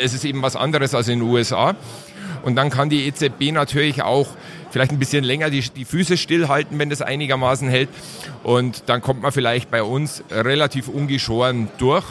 es 0.02 0.14
ist 0.14 0.24
eben 0.24 0.42
was 0.42 0.56
anderes 0.56 0.94
als 0.94 1.08
in 1.08 1.20
den 1.20 1.28
USA. 1.28 1.74
Und 2.42 2.56
dann 2.56 2.70
kann 2.70 2.90
die 2.90 3.06
EZB 3.06 3.52
natürlich 3.52 4.02
auch 4.02 4.28
vielleicht 4.70 4.90
ein 4.90 4.98
bisschen 4.98 5.22
länger 5.22 5.50
die, 5.50 5.60
die 5.60 5.84
Füße 5.84 6.16
stillhalten, 6.16 6.78
wenn 6.78 6.90
das 6.90 7.02
einigermaßen 7.02 7.68
hält. 7.68 7.88
Und 8.42 8.84
dann 8.86 9.00
kommt 9.00 9.22
man 9.22 9.30
vielleicht 9.30 9.70
bei 9.70 9.82
uns 9.82 10.24
relativ 10.30 10.88
ungeschoren 10.88 11.68
durch 11.78 12.04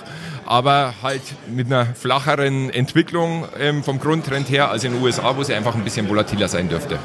aber 0.52 0.96
halt 1.02 1.22
mit 1.48 1.67
einer 1.67 1.86
flacheren 1.86 2.70
Entwicklung 2.72 3.46
ähm, 3.58 3.86
vom 3.86 4.00
Grundtrend 4.00 4.50
her 4.50 4.70
als 4.70 4.84
in 4.84 4.91
den 4.91 5.02
USA, 5.02 5.38
wo 5.38 5.44
sie 5.44 5.54
einfach 5.54 5.76
ein 5.76 5.84
bisschen 5.86 6.10
volatiler 6.10 6.50
sein 6.50 6.67
dürfte. 6.67 7.00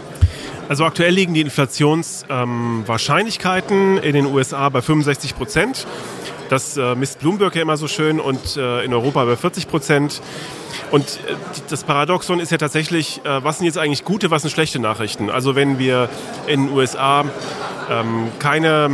Also 0.68 0.84
aktuell 0.84 1.14
liegen 1.14 1.32
die 1.32 1.42
Inflationswahrscheinlichkeiten 1.42 3.98
ähm, 3.98 4.02
in 4.02 4.14
den 4.14 4.26
USA 4.26 4.68
bei 4.68 4.82
65 4.82 5.36
Prozent. 5.36 5.86
Das 6.48 6.76
äh, 6.76 6.96
misst 6.96 7.20
Bloomberg 7.20 7.54
ja 7.54 7.62
immer 7.62 7.76
so 7.76 7.86
schön 7.88 8.18
und 8.18 8.56
äh, 8.56 8.82
in 8.84 8.92
Europa 8.92 9.24
bei 9.24 9.36
40 9.36 9.68
Prozent. 9.68 10.20
Und 10.90 11.04
äh, 11.04 11.36
das 11.68 11.84
Paradoxon 11.84 12.40
ist 12.40 12.50
ja 12.50 12.58
tatsächlich, 12.58 13.20
äh, 13.24 13.44
was 13.44 13.58
sind 13.58 13.66
jetzt 13.66 13.78
eigentlich 13.78 14.02
gute, 14.04 14.32
was 14.32 14.42
sind 14.42 14.50
schlechte 14.50 14.80
Nachrichten? 14.80 15.30
Also 15.30 15.54
wenn 15.54 15.78
wir 15.78 16.08
in 16.48 16.66
den 16.66 16.76
USA 16.76 17.24
ähm, 17.88 18.32
keine 18.40 18.90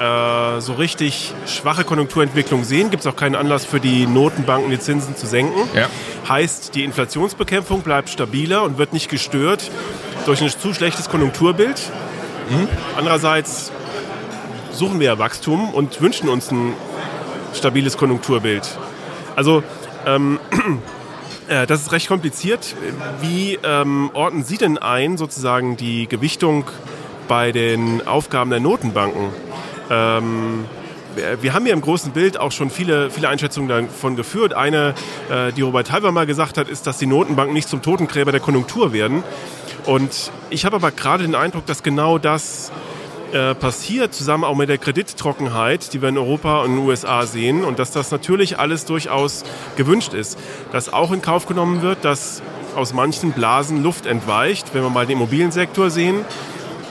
äh, 0.00 0.60
so 0.60 0.74
richtig 0.74 1.32
schwache 1.46 1.84
Konjunkturentwicklung 1.84 2.64
sehen, 2.64 2.90
gibt 2.90 3.02
es 3.02 3.06
auch 3.06 3.16
keinen 3.16 3.34
Anlass 3.34 3.64
für 3.64 3.80
die 3.80 4.06
Notenbanken, 4.06 4.70
die 4.70 4.78
Zinsen 4.78 5.16
zu 5.16 5.26
senken. 5.26 5.68
Ja. 5.74 5.88
Heißt, 6.28 6.74
die 6.74 6.84
Inflationsbekämpfung 6.84 7.82
bleibt 7.82 8.08
stabiler 8.08 8.62
und 8.62 8.78
wird 8.78 8.92
nicht 8.92 9.08
gestört 9.08 9.70
durch 10.26 10.42
ein 10.42 10.48
zu 10.48 10.74
schlechtes 10.74 11.08
Konjunkturbild. 11.08 11.80
Mhm. 12.50 12.68
Andererseits 12.96 13.72
suchen 14.72 15.00
wir 15.00 15.06
ja 15.06 15.18
Wachstum 15.18 15.72
und 15.72 16.00
wünschen 16.00 16.28
uns 16.28 16.50
ein 16.50 16.74
stabiles 17.54 17.96
Konjunkturbild. 17.96 18.68
Also 19.36 19.62
ähm, 20.06 20.40
äh, 21.48 21.66
das 21.66 21.82
ist 21.82 21.92
recht 21.92 22.08
kompliziert. 22.08 22.74
Wie 23.20 23.58
ähm, 23.62 24.10
ordnen 24.12 24.44
Sie 24.44 24.56
denn 24.56 24.78
ein, 24.78 25.16
sozusagen 25.16 25.76
die 25.76 26.08
Gewichtung 26.08 26.64
bei 27.28 27.52
den 27.52 28.06
Aufgaben 28.06 28.50
der 28.50 28.60
Notenbanken? 28.60 29.30
Ähm, 29.90 30.64
wir 31.40 31.52
haben 31.54 31.66
ja 31.66 31.72
im 31.72 31.80
großen 31.80 32.12
Bild 32.12 32.38
auch 32.38 32.52
schon 32.52 32.70
viele, 32.70 33.10
viele 33.10 33.28
Einschätzungen 33.28 33.68
davon 33.68 34.16
geführt. 34.16 34.52
Eine, 34.52 34.94
äh, 35.30 35.52
die 35.52 35.62
Robert 35.62 35.92
Halver 35.92 36.12
mal 36.12 36.26
gesagt 36.26 36.58
hat, 36.58 36.68
ist, 36.68 36.86
dass 36.86 36.98
die 36.98 37.06
Notenbanken 37.06 37.54
nicht 37.54 37.68
zum 37.68 37.82
Totengräber 37.82 38.32
der 38.32 38.40
Konjunktur 38.40 38.92
werden. 38.92 39.22
Und 39.86 40.32
ich 40.50 40.64
habe 40.64 40.76
aber 40.76 40.90
gerade 40.90 41.24
den 41.24 41.34
Eindruck, 41.34 41.66
dass 41.66 41.82
genau 41.82 42.18
das 42.18 42.72
äh, 43.32 43.54
passiert, 43.54 44.14
zusammen 44.14 44.44
auch 44.44 44.56
mit 44.56 44.68
der 44.68 44.78
Kredittrockenheit, 44.78 45.92
die 45.92 46.00
wir 46.00 46.08
in 46.08 46.18
Europa 46.18 46.60
und 46.60 46.70
in 46.70 46.76
den 46.76 46.86
USA 46.86 47.26
sehen, 47.26 47.64
und 47.64 47.78
dass 47.78 47.90
das 47.90 48.10
natürlich 48.10 48.58
alles 48.58 48.84
durchaus 48.84 49.44
gewünscht 49.76 50.14
ist. 50.14 50.38
Dass 50.72 50.92
auch 50.92 51.12
in 51.12 51.20
Kauf 51.20 51.46
genommen 51.46 51.82
wird, 51.82 52.04
dass 52.04 52.42
aus 52.76 52.92
manchen 52.92 53.32
Blasen 53.32 53.82
Luft 53.82 54.06
entweicht, 54.06 54.74
wenn 54.74 54.82
wir 54.82 54.90
mal 54.90 55.06
den 55.06 55.16
Immobiliensektor 55.16 55.90
sehen. 55.90 56.24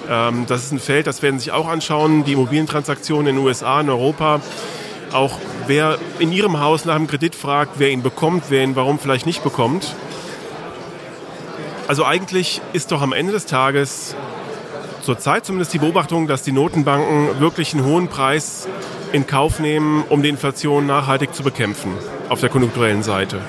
Ähm, 0.10 0.46
das 0.48 0.64
ist 0.64 0.72
ein 0.72 0.80
Feld, 0.80 1.08
das 1.08 1.22
werden 1.22 1.40
Sie 1.40 1.46
sich 1.46 1.54
auch 1.54 1.68
anschauen, 1.68 2.24
die 2.24 2.34
Immobilientransaktionen 2.34 3.28
in 3.28 3.36
den 3.36 3.46
USA, 3.46 3.82
in 3.82 3.90
Europa. 3.90 4.42
Auch 5.12 5.38
wer 5.68 5.98
in 6.20 6.32
Ihrem 6.32 6.60
Haus 6.60 6.86
nach 6.86 6.96
einem 6.96 7.08
Kredit 7.08 7.36
fragt, 7.36 7.74
wer 7.78 7.92
ihn 7.92 8.04
bekommt, 8.04 8.46
wer 8.50 8.64
ihn 8.64 8.76
warum 8.76 9.00
vielleicht 9.00 9.26
nicht 9.26 9.44
bekommt. 9.44 9.96
Also 11.88 12.06
eigentlich 12.06 12.62
ist 12.72 12.92
doch 12.92 13.02
am 13.02 13.14
Ende 13.14 13.34
des 13.34 13.46
Tages 13.46 14.16
zurzeit 15.02 15.46
zumindest 15.46 15.74
die 15.74 15.80
Beobachtung, 15.80 16.28
dass 16.28 16.44
die 16.44 16.54
Notenbanken 16.54 17.40
wirklich 17.40 17.74
einen 17.74 17.86
hohen 17.86 18.08
Preis 18.08 18.68
in 19.12 19.28
Kauf 19.28 19.60
nehmen, 19.60 20.04
um 20.10 20.24
die 20.24 20.30
Inflation 20.30 20.88
nachhaltig 20.88 21.36
zu 21.36 21.44
bekämpfen 21.44 21.94
auf 22.30 22.40
der 22.40 22.50
konjunkturellen 22.50 23.04
Seite. 23.04 23.42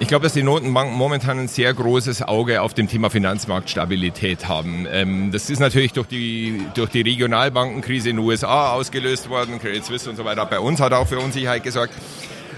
Ich 0.00 0.08
glaube, 0.08 0.24
dass 0.24 0.32
die 0.32 0.42
Notenbanken 0.42 0.96
momentan 0.96 1.38
ein 1.38 1.46
sehr 1.46 1.72
großes 1.72 2.22
Auge 2.22 2.62
auf 2.62 2.74
dem 2.74 2.88
Thema 2.88 3.10
Finanzmarktstabilität 3.10 4.48
haben. 4.48 4.88
Ähm, 4.90 5.30
das 5.30 5.50
ist 5.50 5.60
natürlich 5.60 5.92
durch 5.92 6.08
die, 6.08 6.62
durch 6.74 6.90
die 6.90 7.02
Regionalbankenkrise 7.02 8.10
in 8.10 8.16
den 8.16 8.24
USA 8.24 8.72
ausgelöst 8.72 9.30
worden. 9.30 9.60
Credit 9.60 9.84
Suisse 9.84 10.10
und 10.10 10.16
so 10.16 10.24
weiter 10.24 10.46
bei 10.46 10.58
uns 10.58 10.80
hat 10.80 10.92
auch 10.92 11.06
für 11.06 11.20
Unsicherheit 11.20 11.62
gesorgt. 11.62 11.94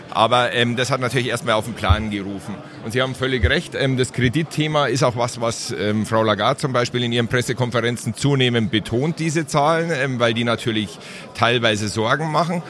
Aber 0.09 0.55
ähm, 0.55 0.77
das 0.77 0.91
hat 0.91 1.03
natürlich 1.03 1.29
erstmal 1.29 1.57
auf 1.57 1.67
den 1.67 1.75
Plan 1.75 2.11
gerufen. 2.11 2.55
Und 2.87 2.93
Sie 2.93 3.03
haben 3.03 3.15
völlig 3.15 3.47
recht, 3.47 3.75
ähm, 3.75 3.99
das 3.99 4.15
Kreditthema 4.15 4.87
ist 4.87 5.03
auch 5.03 5.17
was, 5.17 5.39
was 5.39 5.73
ähm, 5.73 6.07
Frau 6.07 6.23
Lagarde 6.23 6.59
zum 6.59 6.73
Beispiel 6.73 7.05
in 7.05 7.13
ihren 7.13 7.29
Pressekonferenzen 7.29 8.15
zunehmend 8.15 8.71
betont, 8.71 9.19
diese 9.19 9.47
Zahlen, 9.47 9.91
ähm, 9.93 10.19
weil 10.19 10.33
die 10.33 10.45
natürlich 10.45 10.99
teilweise 11.35 11.89
Sorgen 11.89 12.33
machen, 12.33 12.63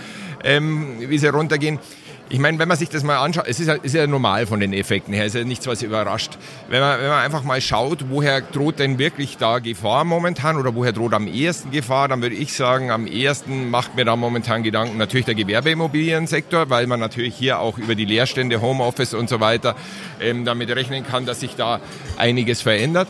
ähm, 0.43 0.97
wie 0.99 1.19
sie 1.19 1.29
runtergehen. 1.29 1.79
Ich 2.29 2.41
meine, 2.41 2.59
wenn 2.59 2.67
man 2.67 2.77
sich 2.77 2.89
das 2.89 3.05
mal 3.05 3.19
anschaut, 3.19 3.45
es 3.47 3.61
ist 3.61 3.69
ja, 3.69 3.75
ist 3.75 3.95
ja 3.95 4.05
normal 4.05 4.47
von 4.47 4.59
den 4.59 4.73
Effekten 4.73 5.15
her, 5.15 5.27
es 5.27 5.37
ist 5.37 5.41
ja 5.41 5.47
nichts, 5.47 5.69
was 5.69 5.83
überrascht. 5.83 6.33
Wenn 6.69 6.81
man, 6.81 6.99
wenn 7.01 7.09
man 7.09 7.21
einfach 7.21 7.45
mal 7.45 7.61
schaut, 7.61 8.11
woher 8.11 8.41
droht 8.41 8.81
denn 8.81 8.99
wirklich 8.99 9.37
da 9.37 9.61
Gefahr 9.61 10.03
momentan 10.03 10.57
oder 10.57 10.75
woher 10.75 10.91
droht 10.91 11.15
am 11.15 11.29
ehesten 11.29 11.71
Gefahr, 11.71 12.09
dann 12.09 12.23
würde 12.23 12.35
ich 12.35 12.53
sagen, 12.53 12.91
am 12.91 13.07
ehesten 13.07 13.71
macht 13.71 13.95
mir 13.95 14.05
da 14.05 14.17
momentan 14.17 14.65
Gedanken 14.65 14.99
natürlich 14.99 15.27
der 15.27 15.37
Gewerbeimmobiliensektor, 15.37 16.69
weil 16.69 16.89
man 16.89 16.99
natürlich 16.99 17.37
hier 17.37 17.61
auch 17.61 17.79
über 17.79 17.95
die 17.95 18.05
Leerstände, 18.05 18.61
Homeoffice 18.61 19.15
und 19.15 19.29
so 19.29 19.39
weiter 19.39 19.77
ähm, 20.21 20.45
damit 20.45 20.69
rechnen 20.71 21.07
kann, 21.07 21.27
dass 21.27 21.39
sich 21.39 21.55
da 21.55 21.81
einiges 22.17 22.61
verändert. 22.61 23.07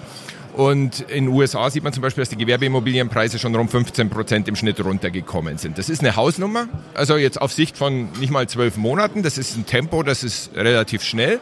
Und 0.56 1.02
in 1.02 1.26
den 1.26 1.34
USA 1.34 1.68
sieht 1.68 1.84
man 1.84 1.92
zum 1.92 2.00
Beispiel, 2.00 2.22
dass 2.22 2.30
die 2.30 2.38
Gewerbeimmobilienpreise 2.38 3.38
schon 3.38 3.54
rund 3.54 3.70
15 3.70 4.08
Prozent 4.08 4.48
im 4.48 4.56
Schnitt 4.56 4.82
runtergekommen 4.82 5.58
sind. 5.58 5.76
Das 5.76 5.90
ist 5.90 6.00
eine 6.00 6.16
Hausnummer, 6.16 6.66
also 6.94 7.18
jetzt 7.18 7.38
auf 7.42 7.52
Sicht 7.52 7.76
von 7.76 8.08
nicht 8.20 8.30
mal 8.30 8.48
zwölf 8.48 8.78
Monaten. 8.78 9.22
Das 9.22 9.36
ist 9.36 9.54
ein 9.58 9.66
Tempo, 9.66 10.02
das 10.02 10.24
ist 10.24 10.52
relativ 10.56 11.02
schnell. 11.02 11.40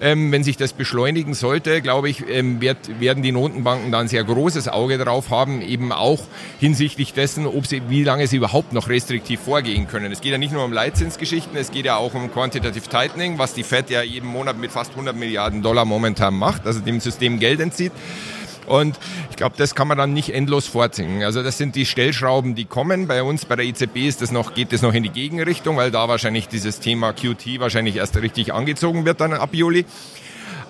Ähm, 0.00 0.32
wenn 0.32 0.42
sich 0.42 0.56
das 0.56 0.72
beschleunigen 0.72 1.32
sollte, 1.34 1.80
glaube 1.80 2.10
ich, 2.10 2.28
ähm, 2.28 2.60
wird, 2.60 3.00
werden 3.00 3.22
die 3.22 3.30
Notenbanken 3.32 3.92
da 3.92 4.00
ein 4.00 4.08
sehr 4.08 4.24
großes 4.24 4.68
Auge 4.68 4.98
drauf 4.98 5.30
haben, 5.30 5.62
eben 5.62 5.92
auch 5.92 6.24
hinsichtlich 6.58 7.12
dessen, 7.14 7.46
ob 7.46 7.66
sie, 7.66 7.82
wie 7.88 8.02
lange 8.02 8.26
sie 8.26 8.36
überhaupt 8.36 8.72
noch 8.72 8.88
restriktiv 8.88 9.40
vorgehen 9.40 9.86
können. 9.86 10.10
Es 10.12 10.20
geht 10.20 10.32
ja 10.32 10.38
nicht 10.38 10.52
nur 10.52 10.64
um 10.64 10.72
Leitzinsgeschichten, 10.72 11.56
es 11.56 11.70
geht 11.70 11.86
ja 11.86 11.96
auch 11.96 12.14
um 12.14 12.32
Quantitative 12.32 12.88
Tightening, 12.88 13.38
was 13.38 13.54
die 13.54 13.62
Fed 13.62 13.90
ja 13.90 14.02
jeden 14.02 14.28
Monat 14.28 14.58
mit 14.58 14.72
fast 14.72 14.90
100 14.90 15.16
Milliarden 15.16 15.62
Dollar 15.62 15.84
momentan 15.84 16.34
macht, 16.34 16.66
also 16.66 16.80
dem 16.80 17.00
System 17.00 17.38
Geld 17.38 17.60
entzieht. 17.60 17.92
Und 18.66 18.98
ich 19.30 19.36
glaube, 19.36 19.54
das 19.58 19.74
kann 19.74 19.88
man 19.88 19.98
dann 19.98 20.12
nicht 20.12 20.34
endlos 20.34 20.66
vorziehen. 20.66 21.22
Also 21.22 21.42
das 21.42 21.58
sind 21.58 21.74
die 21.76 21.86
Stellschrauben, 21.86 22.54
die 22.54 22.64
kommen. 22.64 23.06
Bei 23.06 23.22
uns, 23.22 23.44
bei 23.44 23.56
der 23.56 23.64
EZB 23.64 23.96
ist 24.06 24.22
das 24.22 24.30
noch, 24.30 24.54
geht 24.54 24.72
das 24.72 24.82
noch 24.82 24.94
in 24.94 25.02
die 25.02 25.10
Gegenrichtung, 25.10 25.76
weil 25.76 25.90
da 25.90 26.08
wahrscheinlich 26.08 26.48
dieses 26.48 26.80
Thema 26.80 27.12
QT 27.12 27.58
wahrscheinlich 27.58 27.96
erst 27.96 28.16
richtig 28.16 28.52
angezogen 28.52 29.04
wird 29.04 29.20
dann 29.20 29.32
ab 29.32 29.50
Juli. 29.52 29.84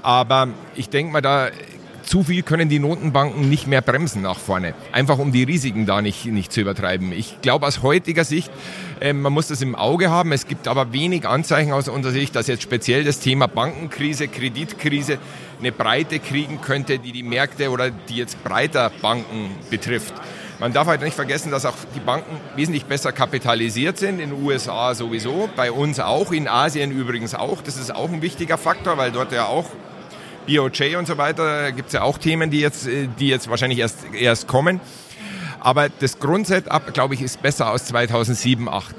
Aber 0.02 0.48
ich 0.76 0.88
denke 0.88 1.12
mal, 1.12 1.20
da 1.20 1.50
zu 2.10 2.24
viel 2.24 2.42
können 2.42 2.68
die 2.68 2.80
Notenbanken 2.80 3.48
nicht 3.48 3.68
mehr 3.68 3.82
bremsen 3.82 4.22
nach 4.22 4.38
vorne. 4.38 4.74
Einfach 4.90 5.18
um 5.18 5.30
die 5.30 5.44
Risiken 5.44 5.86
da 5.86 6.02
nicht, 6.02 6.26
nicht 6.26 6.52
zu 6.52 6.60
übertreiben. 6.60 7.12
Ich 7.12 7.40
glaube 7.40 7.68
aus 7.68 7.82
heutiger 7.82 8.24
Sicht, 8.24 8.50
äh, 9.00 9.12
man 9.12 9.32
muss 9.32 9.46
das 9.46 9.62
im 9.62 9.76
Auge 9.76 10.10
haben. 10.10 10.32
Es 10.32 10.48
gibt 10.48 10.66
aber 10.66 10.92
wenig 10.92 11.28
Anzeichen 11.28 11.72
aus 11.72 11.88
unserer 11.88 12.12
Sicht, 12.12 12.34
dass 12.34 12.48
jetzt 12.48 12.64
speziell 12.64 13.04
das 13.04 13.20
Thema 13.20 13.46
Bankenkrise, 13.46 14.26
Kreditkrise 14.26 15.18
eine 15.60 15.72
Breite 15.72 16.18
kriegen 16.18 16.60
könnte, 16.60 16.98
die 16.98 17.12
die 17.12 17.22
Märkte 17.22 17.70
oder 17.70 17.90
die 17.90 18.16
jetzt 18.16 18.42
breiter 18.42 18.90
Banken 19.02 19.50
betrifft. 19.70 20.14
Man 20.58 20.74
darf 20.74 20.88
halt 20.88 21.00
nicht 21.00 21.14
vergessen, 21.14 21.50
dass 21.50 21.64
auch 21.64 21.76
die 21.94 22.00
Banken 22.00 22.36
wesentlich 22.54 22.84
besser 22.84 23.12
kapitalisiert 23.12 23.96
sind, 23.96 24.20
in 24.20 24.30
den 24.30 24.42
USA 24.44 24.94
sowieso, 24.94 25.48
bei 25.56 25.72
uns 25.72 26.00
auch, 26.00 26.32
in 26.32 26.48
Asien 26.48 26.90
übrigens 26.90 27.34
auch. 27.34 27.62
Das 27.62 27.78
ist 27.78 27.94
auch 27.94 28.10
ein 28.10 28.20
wichtiger 28.20 28.58
Faktor, 28.58 28.98
weil 28.98 29.10
dort 29.10 29.32
ja 29.32 29.46
auch 29.46 29.66
BOJ 30.46 30.96
und 30.96 31.06
so 31.06 31.16
weiter, 31.16 31.72
gibt 31.72 31.88
es 31.88 31.92
ja 31.94 32.02
auch 32.02 32.18
Themen, 32.18 32.50
die 32.50 32.60
jetzt, 32.60 32.86
die 32.86 33.28
jetzt 33.28 33.48
wahrscheinlich 33.48 33.78
erst, 33.78 33.98
erst 34.12 34.48
kommen. 34.48 34.80
Aber 35.60 35.88
das 35.88 36.18
Grundsetup, 36.18 36.92
glaube 36.92 37.14
ich, 37.14 37.22
ist 37.22 37.40
besser 37.40 37.70
aus 37.70 37.84
2007, 37.86 38.64
2008. 38.64 38.96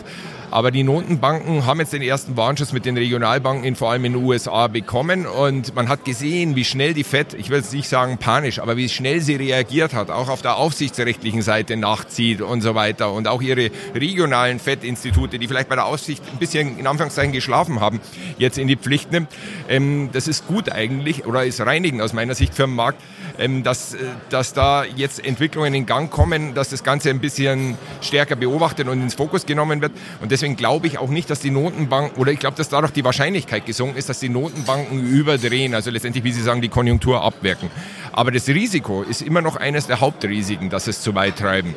Aber 0.51 0.69
die 0.69 0.83
Notenbanken 0.83 1.65
haben 1.65 1.79
jetzt 1.79 1.93
den 1.93 2.01
ersten 2.01 2.35
Warnschuss 2.35 2.73
mit 2.73 2.83
den 2.83 2.97
Regionalbanken 2.97 3.77
vor 3.77 3.89
allem 3.89 4.03
in 4.03 4.13
den 4.13 4.23
USA 4.25 4.67
bekommen. 4.67 5.25
Und 5.25 5.73
man 5.75 5.87
hat 5.87 6.03
gesehen, 6.03 6.57
wie 6.57 6.65
schnell 6.65 6.93
die 6.93 7.05
FED, 7.05 7.35
ich 7.35 7.49
will 7.49 7.59
jetzt 7.59 7.71
nicht 7.71 7.87
sagen 7.87 8.17
panisch, 8.17 8.59
aber 8.59 8.75
wie 8.75 8.89
schnell 8.89 9.21
sie 9.21 9.35
reagiert 9.35 9.93
hat, 9.93 10.11
auch 10.11 10.27
auf 10.27 10.41
der 10.41 10.57
aufsichtsrechtlichen 10.57 11.41
Seite 11.41 11.77
nachzieht 11.77 12.41
und 12.41 12.59
so 12.59 12.75
weiter. 12.75 13.13
Und 13.13 13.29
auch 13.29 13.41
ihre 13.41 13.71
regionalen 13.95 14.59
FED-Institute, 14.59 15.39
die 15.39 15.47
vielleicht 15.47 15.69
bei 15.69 15.75
der 15.75 15.85
Aufsicht 15.85 16.21
ein 16.33 16.37
bisschen 16.37 16.77
in 16.77 16.85
Anführungszeichen 16.85 17.31
geschlafen 17.31 17.79
haben, 17.79 18.01
jetzt 18.37 18.57
in 18.57 18.67
die 18.67 18.75
Pflicht 18.75 19.09
nimmt. 19.13 19.29
Ähm, 19.69 20.09
das 20.11 20.27
ist 20.27 20.47
gut 20.47 20.69
eigentlich 20.69 21.25
oder 21.25 21.45
ist 21.45 21.61
reinigend 21.61 22.01
aus 22.01 22.11
meiner 22.11 22.35
Sicht 22.35 22.53
für 22.53 22.63
den 22.63 22.75
Markt, 22.75 23.01
ähm, 23.39 23.63
dass, 23.63 23.93
äh, 23.93 23.99
dass 24.29 24.51
da 24.51 24.83
jetzt 24.83 25.23
Entwicklungen 25.23 25.73
in 25.73 25.85
Gang 25.85 26.11
kommen, 26.11 26.53
dass 26.55 26.67
das 26.67 26.83
Ganze 26.83 27.09
ein 27.09 27.19
bisschen 27.19 27.77
stärker 28.01 28.35
beobachtet 28.35 28.89
und 28.89 29.01
ins 29.01 29.13
Fokus 29.13 29.45
genommen 29.45 29.81
wird. 29.81 29.93
Und 30.19 30.29
das 30.29 30.40
deswegen 30.41 30.55
glaube 30.55 30.87
ich 30.87 30.97
auch 30.97 31.09
nicht, 31.09 31.29
dass 31.29 31.39
die 31.39 31.51
Notenbanken, 31.51 32.19
oder 32.19 32.31
ich 32.31 32.39
glaube, 32.39 32.57
dass 32.57 32.67
dadurch 32.67 32.91
die 32.91 33.03
Wahrscheinlichkeit 33.03 33.67
gesunken 33.67 33.95
ist, 33.95 34.09
dass 34.09 34.19
die 34.19 34.29
Notenbanken 34.29 34.99
überdrehen, 34.99 35.75
also 35.75 35.91
letztendlich, 35.91 36.23
wie 36.23 36.31
Sie 36.31 36.41
sagen, 36.41 36.61
die 36.61 36.69
Konjunktur 36.69 37.21
abwirken. 37.21 37.69
Aber 38.11 38.31
das 38.31 38.47
Risiko 38.47 39.03
ist 39.03 39.21
immer 39.21 39.41
noch 39.41 39.55
eines 39.55 39.85
der 39.85 39.99
Hauptrisiken, 39.99 40.71
dass 40.71 40.87
es 40.87 41.01
zu 41.01 41.13
weit 41.13 41.37
treiben. 41.37 41.75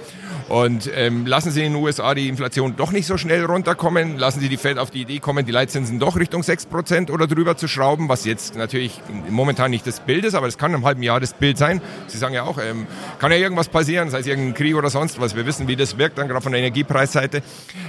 Und 0.48 0.90
ähm, 0.94 1.26
lassen 1.26 1.50
Sie 1.50 1.64
in 1.64 1.72
den 1.72 1.82
USA 1.82 2.14
die 2.14 2.28
Inflation 2.28 2.76
doch 2.76 2.92
nicht 2.92 3.06
so 3.06 3.16
schnell 3.16 3.44
runterkommen, 3.44 4.18
lassen 4.18 4.40
Sie 4.40 4.48
die 4.48 4.56
Fed 4.56 4.78
auf 4.78 4.90
die 4.90 5.02
Idee 5.02 5.18
kommen, 5.18 5.46
die 5.46 5.52
Leitzinsen 5.52 5.98
doch 5.98 6.16
Richtung 6.16 6.42
6% 6.42 7.10
oder 7.10 7.26
drüber 7.26 7.56
zu 7.56 7.66
schrauben, 7.66 8.08
was 8.08 8.24
jetzt 8.24 8.54
natürlich 8.56 9.00
momentan 9.30 9.70
nicht 9.70 9.86
das 9.86 10.00
Bild 10.00 10.24
ist, 10.24 10.34
aber 10.34 10.46
das 10.46 10.58
kann 10.58 10.74
im 10.74 10.84
halben 10.84 11.02
Jahr 11.02 11.18
das 11.18 11.32
Bild 11.32 11.56
sein. 11.56 11.80
Sie 12.08 12.18
sagen 12.18 12.34
ja 12.34 12.42
auch, 12.42 12.58
ähm, 12.58 12.86
kann 13.18 13.32
ja 13.32 13.38
irgendwas 13.38 13.68
passieren, 13.68 14.10
sei 14.10 14.20
es 14.20 14.26
irgendein 14.26 14.54
Krieg 14.54 14.74
oder 14.76 14.90
sonst 14.90 15.18
was. 15.20 15.34
Wir 15.34 15.46
wissen, 15.46 15.66
wie 15.66 15.76
das 15.76 15.96
wirkt, 15.96 16.18
dann 16.18 16.28
gerade 16.28 16.42
von 16.42 16.52
der 16.52 16.60
Energiepreisseite. 16.60 17.42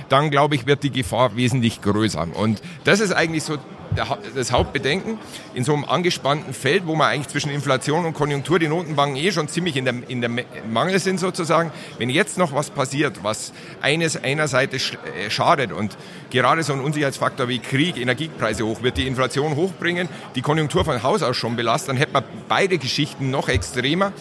Dann 0.08 0.32
glaube 0.32 0.56
ich, 0.56 0.66
wird 0.66 0.84
die 0.84 0.92
Gefahr 0.92 1.36
wesentlich 1.36 1.82
größer. 1.82 2.26
Und 2.36 2.62
das 2.86 3.02
ist 3.02 3.12
eigentlich 3.12 3.44
so 3.44 3.58
das 3.96 4.52
Hauptbedenken 4.52 5.18
in 5.54 5.64
so 5.64 5.74
einem 5.74 5.86
angespannten 5.86 6.54
Feld, 6.54 6.86
wo 6.86 6.96
man 6.96 7.08
eigentlich 7.08 7.30
zwischen 7.30 7.52
Inflation 7.52 8.06
und 8.06 8.14
Konjunktur 8.14 8.60
die 8.60 8.68
Notenbanken 8.68 9.18
eh 9.18 9.32
schon 9.32 9.48
ziemlich 9.48 9.76
in 9.78 9.86
der, 9.86 9.96
in 10.08 10.22
der 10.22 10.30
Mangel 10.70 11.00
sind 11.00 11.20
sozusagen. 11.20 11.72
Wenn 11.98 12.10
jetzt 12.10 12.38
noch 12.38 12.54
was 12.54 12.70
passiert, 12.70 13.24
was 13.24 13.54
eines 13.82 14.22
einer 14.22 14.48
Seite 14.48 14.78
äh, 14.78 15.30
schadet 15.30 15.72
und 15.72 15.98
gerade 16.30 16.64
so 16.64 16.74
ein 16.74 16.82
Unsicherheitsfaktor 16.82 17.48
wie 17.48 17.60
Krieg, 17.60 17.98
Energiepreise 17.98 18.66
hoch, 18.66 18.82
wird 18.82 18.98
die 18.98 19.08
Inflation 19.08 19.56
hochbringen, 19.56 20.10
die 20.36 20.42
Konjunktur 20.42 20.86
von 20.86 21.02
Haus 21.04 21.24
aus 21.24 21.38
schon 21.38 21.56
belastet, 21.56 21.90
dann 21.90 21.98
hätte 21.98 22.14
man 22.14 22.24
beide 22.48 22.78
Geschichten 22.78 23.32
noch 23.32 23.50
extremer. 23.50 24.12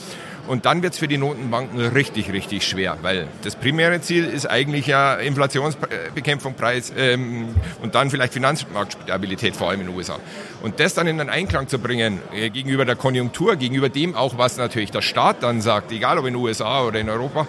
Und 0.47 0.67
dann 0.67 0.83
wird 0.83 0.93
es 0.93 0.99
für 0.99 1.09
die 1.09 1.17
Notenbanken 1.17 1.81
richtig, 1.81 2.31
richtig 2.33 2.67
schwer, 2.67 2.99
weil 3.03 3.29
das 3.43 3.57
primäre 3.57 4.01
Ziel 4.03 4.25
ist 4.25 4.47
eigentlich 4.47 4.87
ja 4.87 5.15
Inflationsbekämpfung, 5.15 6.55
Preis 6.55 6.93
ähm, 6.97 7.55
und 7.83 7.95
dann 7.95 8.11
vielleicht 8.11 8.35
Finanzmarktstabilität, 8.35 9.57
vor 9.57 9.71
allem 9.71 9.81
in 9.81 9.87
den 9.87 9.97
USA. 9.97 10.19
Und 10.63 10.81
das 10.81 10.95
dann 10.95 11.07
in 11.07 11.19
den 11.19 11.31
Einklang 11.31 11.69
zu 11.69 11.79
bringen 11.79 12.21
äh, 12.33 12.51
gegenüber 12.51 12.85
der 12.85 12.97
Konjunktur, 12.97 13.57
gegenüber 13.57 13.89
dem 13.89 14.15
auch, 14.15 14.37
was 14.37 14.59
natürlich 14.59 14.91
der 14.91 15.03
Staat 15.03 15.43
dann 15.43 15.63
sagt, 15.63 15.93
egal 15.93 16.19
ob 16.19 16.27
in 16.27 16.35
den 16.35 16.43
USA 16.43 16.83
oder 16.83 17.01
in 17.01 17.09
Europa, 17.09 17.49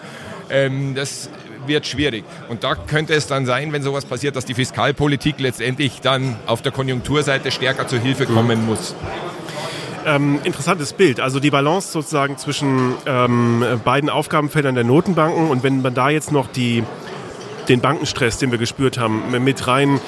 ähm, 0.50 0.96
das 0.96 1.30
wird 1.68 1.86
schwierig. 1.86 2.24
Und 2.50 2.64
da 2.64 2.76
könnte 2.76 3.14
es 3.14 3.28
dann 3.28 3.46
sein, 3.46 3.74
wenn 3.74 3.82
sowas 3.82 4.06
passiert, 4.06 4.36
dass 4.36 4.46
die 4.46 4.54
Fiskalpolitik 4.54 5.40
letztendlich 5.40 6.02
dann 6.02 6.38
auf 6.46 6.62
der 6.62 6.72
Konjunkturseite 6.72 7.52
stärker 7.52 7.88
zur 7.88 8.00
Hilfe 8.00 8.26
kommen 8.26 8.66
muss. 8.66 8.96
Ähm, 10.06 10.40
interessantes 10.44 10.94
Bild. 10.94 11.20
Also 11.20 11.40
die 11.40 11.50
Balance 11.50 11.92
sozusagen 11.92 12.38
zwischen 12.38 12.94
ähm, 13.08 13.64
beiden 13.84 14.10
Aufgabenfeldern 14.10 14.76
der 14.76 14.84
Notenbanken 14.84 15.50
und 15.50 15.64
wenn 15.64 15.82
man 15.82 15.96
da 15.96 16.10
jetzt 16.10 16.32
noch 16.32 16.48
die, 16.48 16.84
den 17.70 17.82
Bankenstress, 17.82 18.38
den 18.38 18.52
wir 18.52 18.60
gespürt 18.60 19.00
haben, 19.00 19.32
mit 19.44 19.68
rein 19.68 20.00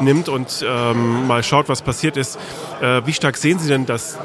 nimmt 0.00 0.28
und 0.28 0.64
ähm, 0.68 1.28
mal 1.28 1.44
schaut, 1.44 1.68
was 1.68 1.82
passiert 1.82 2.16
ist. 2.16 2.36
Äh, 2.82 3.02
wie 3.06 3.12
stark 3.12 3.36
sehen 3.36 3.60
Sie 3.60 3.68
denn, 3.68 3.86
dass 3.86 4.18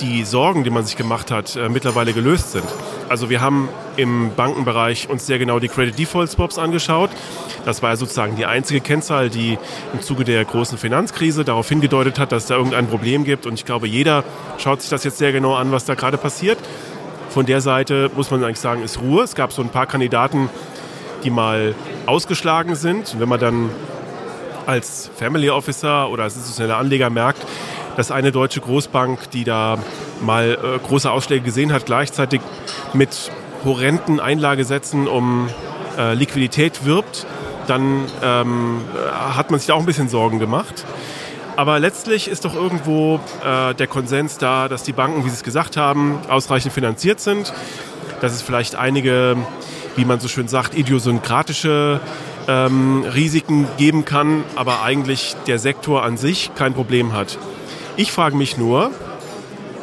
die 0.00 0.24
Sorgen, 0.24 0.64
die 0.64 0.70
man 0.70 0.84
sich 0.84 0.96
gemacht 0.96 1.30
hat, 1.30 1.56
äh, 1.56 1.68
mittlerweile 1.68 2.12
gelöst 2.12 2.52
sind? 2.52 2.64
Also 3.08 3.30
wir 3.30 3.40
haben 3.40 3.68
im 3.96 4.32
Bankenbereich 4.34 5.08
uns 5.10 5.26
sehr 5.26 5.38
genau 5.38 5.58
die 5.58 5.68
Credit 5.68 5.98
Default 5.98 6.30
Swaps 6.30 6.58
angeschaut. 6.58 7.10
Das 7.64 7.82
war 7.82 7.90
ja 7.90 7.96
sozusagen 7.96 8.36
die 8.36 8.46
einzige 8.46 8.80
Kennzahl, 8.80 9.30
die 9.30 9.58
im 9.92 10.00
Zuge 10.00 10.24
der 10.24 10.44
großen 10.44 10.78
Finanzkrise 10.78 11.44
darauf 11.44 11.68
hingedeutet 11.68 12.18
hat, 12.18 12.32
dass 12.32 12.44
es 12.44 12.48
da 12.48 12.56
irgendein 12.56 12.86
Problem 12.86 13.24
gibt. 13.24 13.46
Und 13.46 13.54
ich 13.54 13.64
glaube, 13.64 13.88
jeder 13.88 14.24
schaut 14.58 14.80
sich 14.80 14.90
das 14.90 15.04
jetzt 15.04 15.18
sehr 15.18 15.32
genau 15.32 15.54
an, 15.54 15.72
was 15.72 15.84
da 15.84 15.94
gerade 15.94 16.18
passiert. 16.18 16.58
Von 17.30 17.46
der 17.46 17.60
Seite 17.60 18.10
muss 18.16 18.30
man 18.30 18.42
eigentlich 18.42 18.60
sagen, 18.60 18.82
ist 18.82 19.00
Ruhe. 19.00 19.22
Es 19.22 19.34
gab 19.34 19.52
so 19.52 19.62
ein 19.62 19.68
paar 19.68 19.86
Kandidaten, 19.86 20.48
die 21.22 21.30
mal 21.30 21.74
ausgeschlagen 22.06 22.74
sind. 22.74 23.14
Und 23.14 23.20
wenn 23.20 23.28
man 23.28 23.40
dann 23.40 23.70
als 24.66 25.10
Family 25.16 25.50
Officer 25.50 26.08
oder 26.10 26.24
als 26.24 26.36
institutioneller 26.36 26.78
Anleger 26.78 27.10
merkt, 27.10 27.44
dass 27.96 28.10
eine 28.10 28.32
deutsche 28.32 28.60
Großbank, 28.60 29.30
die 29.30 29.44
da 29.44 29.78
mal 30.20 30.58
äh, 30.62 30.78
große 30.78 31.10
Ausschläge 31.10 31.44
gesehen 31.44 31.72
hat, 31.72 31.86
gleichzeitig 31.86 32.40
mit 32.92 33.30
horrenden 33.64 34.20
Einlagesätzen 34.20 35.06
um 35.06 35.48
äh, 35.98 36.14
Liquidität 36.14 36.84
wirbt, 36.84 37.26
dann 37.66 38.06
ähm, 38.22 38.80
hat 39.12 39.50
man 39.50 39.60
sich 39.60 39.66
da 39.66 39.74
auch 39.74 39.80
ein 39.80 39.86
bisschen 39.86 40.08
Sorgen 40.08 40.38
gemacht. 40.38 40.84
Aber 41.56 41.78
letztlich 41.78 42.28
ist 42.28 42.44
doch 42.44 42.54
irgendwo 42.54 43.20
äh, 43.44 43.74
der 43.74 43.86
Konsens 43.86 44.38
da, 44.38 44.68
dass 44.68 44.82
die 44.82 44.92
Banken, 44.92 45.24
wie 45.24 45.28
Sie 45.28 45.34
es 45.34 45.42
gesagt 45.42 45.76
haben, 45.76 46.18
ausreichend 46.28 46.72
finanziert 46.72 47.20
sind, 47.20 47.52
dass 48.20 48.32
es 48.32 48.40
vielleicht 48.40 48.76
einige, 48.76 49.36
wie 49.96 50.04
man 50.04 50.20
so 50.20 50.28
schön 50.28 50.48
sagt, 50.48 50.74
idiosynkratische 50.74 52.00
ähm, 52.50 53.04
Risiken 53.04 53.68
geben 53.78 54.04
kann, 54.04 54.42
aber 54.56 54.82
eigentlich 54.82 55.36
der 55.46 55.60
Sektor 55.60 56.02
an 56.02 56.16
sich 56.16 56.50
kein 56.56 56.74
Problem 56.74 57.12
hat. 57.12 57.38
Ich 57.96 58.10
frage 58.10 58.36
mich 58.36 58.58
nur, 58.58 58.90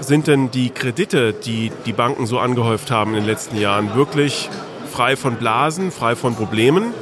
sind 0.01 0.27
denn 0.27 0.51
die 0.51 0.69
Kredite, 0.69 1.33
die 1.33 1.71
die 1.85 1.93
Banken 1.93 2.25
so 2.25 2.39
angehäuft 2.39 2.91
haben 2.91 3.11
in 3.11 3.21
den 3.21 3.25
letzten 3.25 3.57
Jahren, 3.57 3.95
wirklich 3.95 4.49
frei 4.91 5.15
von 5.15 5.35
Blasen, 5.35 5.91
frei 5.91 6.17
von 6.17 6.35
Problemen? 6.35 6.93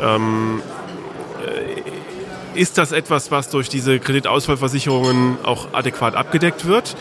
Ähm, 0.00 0.62
äh, 1.46 2.58
ist 2.58 2.78
das 2.78 2.92
etwas, 2.92 3.30
was 3.30 3.50
durch 3.50 3.68
diese 3.68 4.00
Kreditausfallversicherungen 4.00 5.36
auch 5.44 5.68
adäquat 5.74 6.16
abgedeckt 6.16 6.66
wird? 6.66 6.96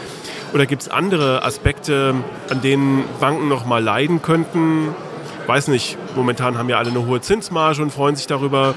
Oder 0.53 0.65
gibt 0.65 0.81
es 0.81 0.89
andere 0.89 1.43
Aspekte, 1.43 2.15
an 2.49 2.61
denen 2.61 3.05
Banken 3.21 3.47
noch 3.47 3.65
mal 3.65 3.81
leiden 3.81 4.21
könnten? 4.21 4.93
Weiß 5.47 5.69
nicht, 5.69 5.97
momentan 6.15 6.57
haben 6.57 6.67
ja 6.67 6.77
alle 6.77 6.89
eine 6.89 7.05
hohe 7.05 7.21
Zinsmarge 7.21 7.81
und 7.81 7.91
freuen 7.91 8.17
sich 8.17 8.27
darüber. 8.27 8.75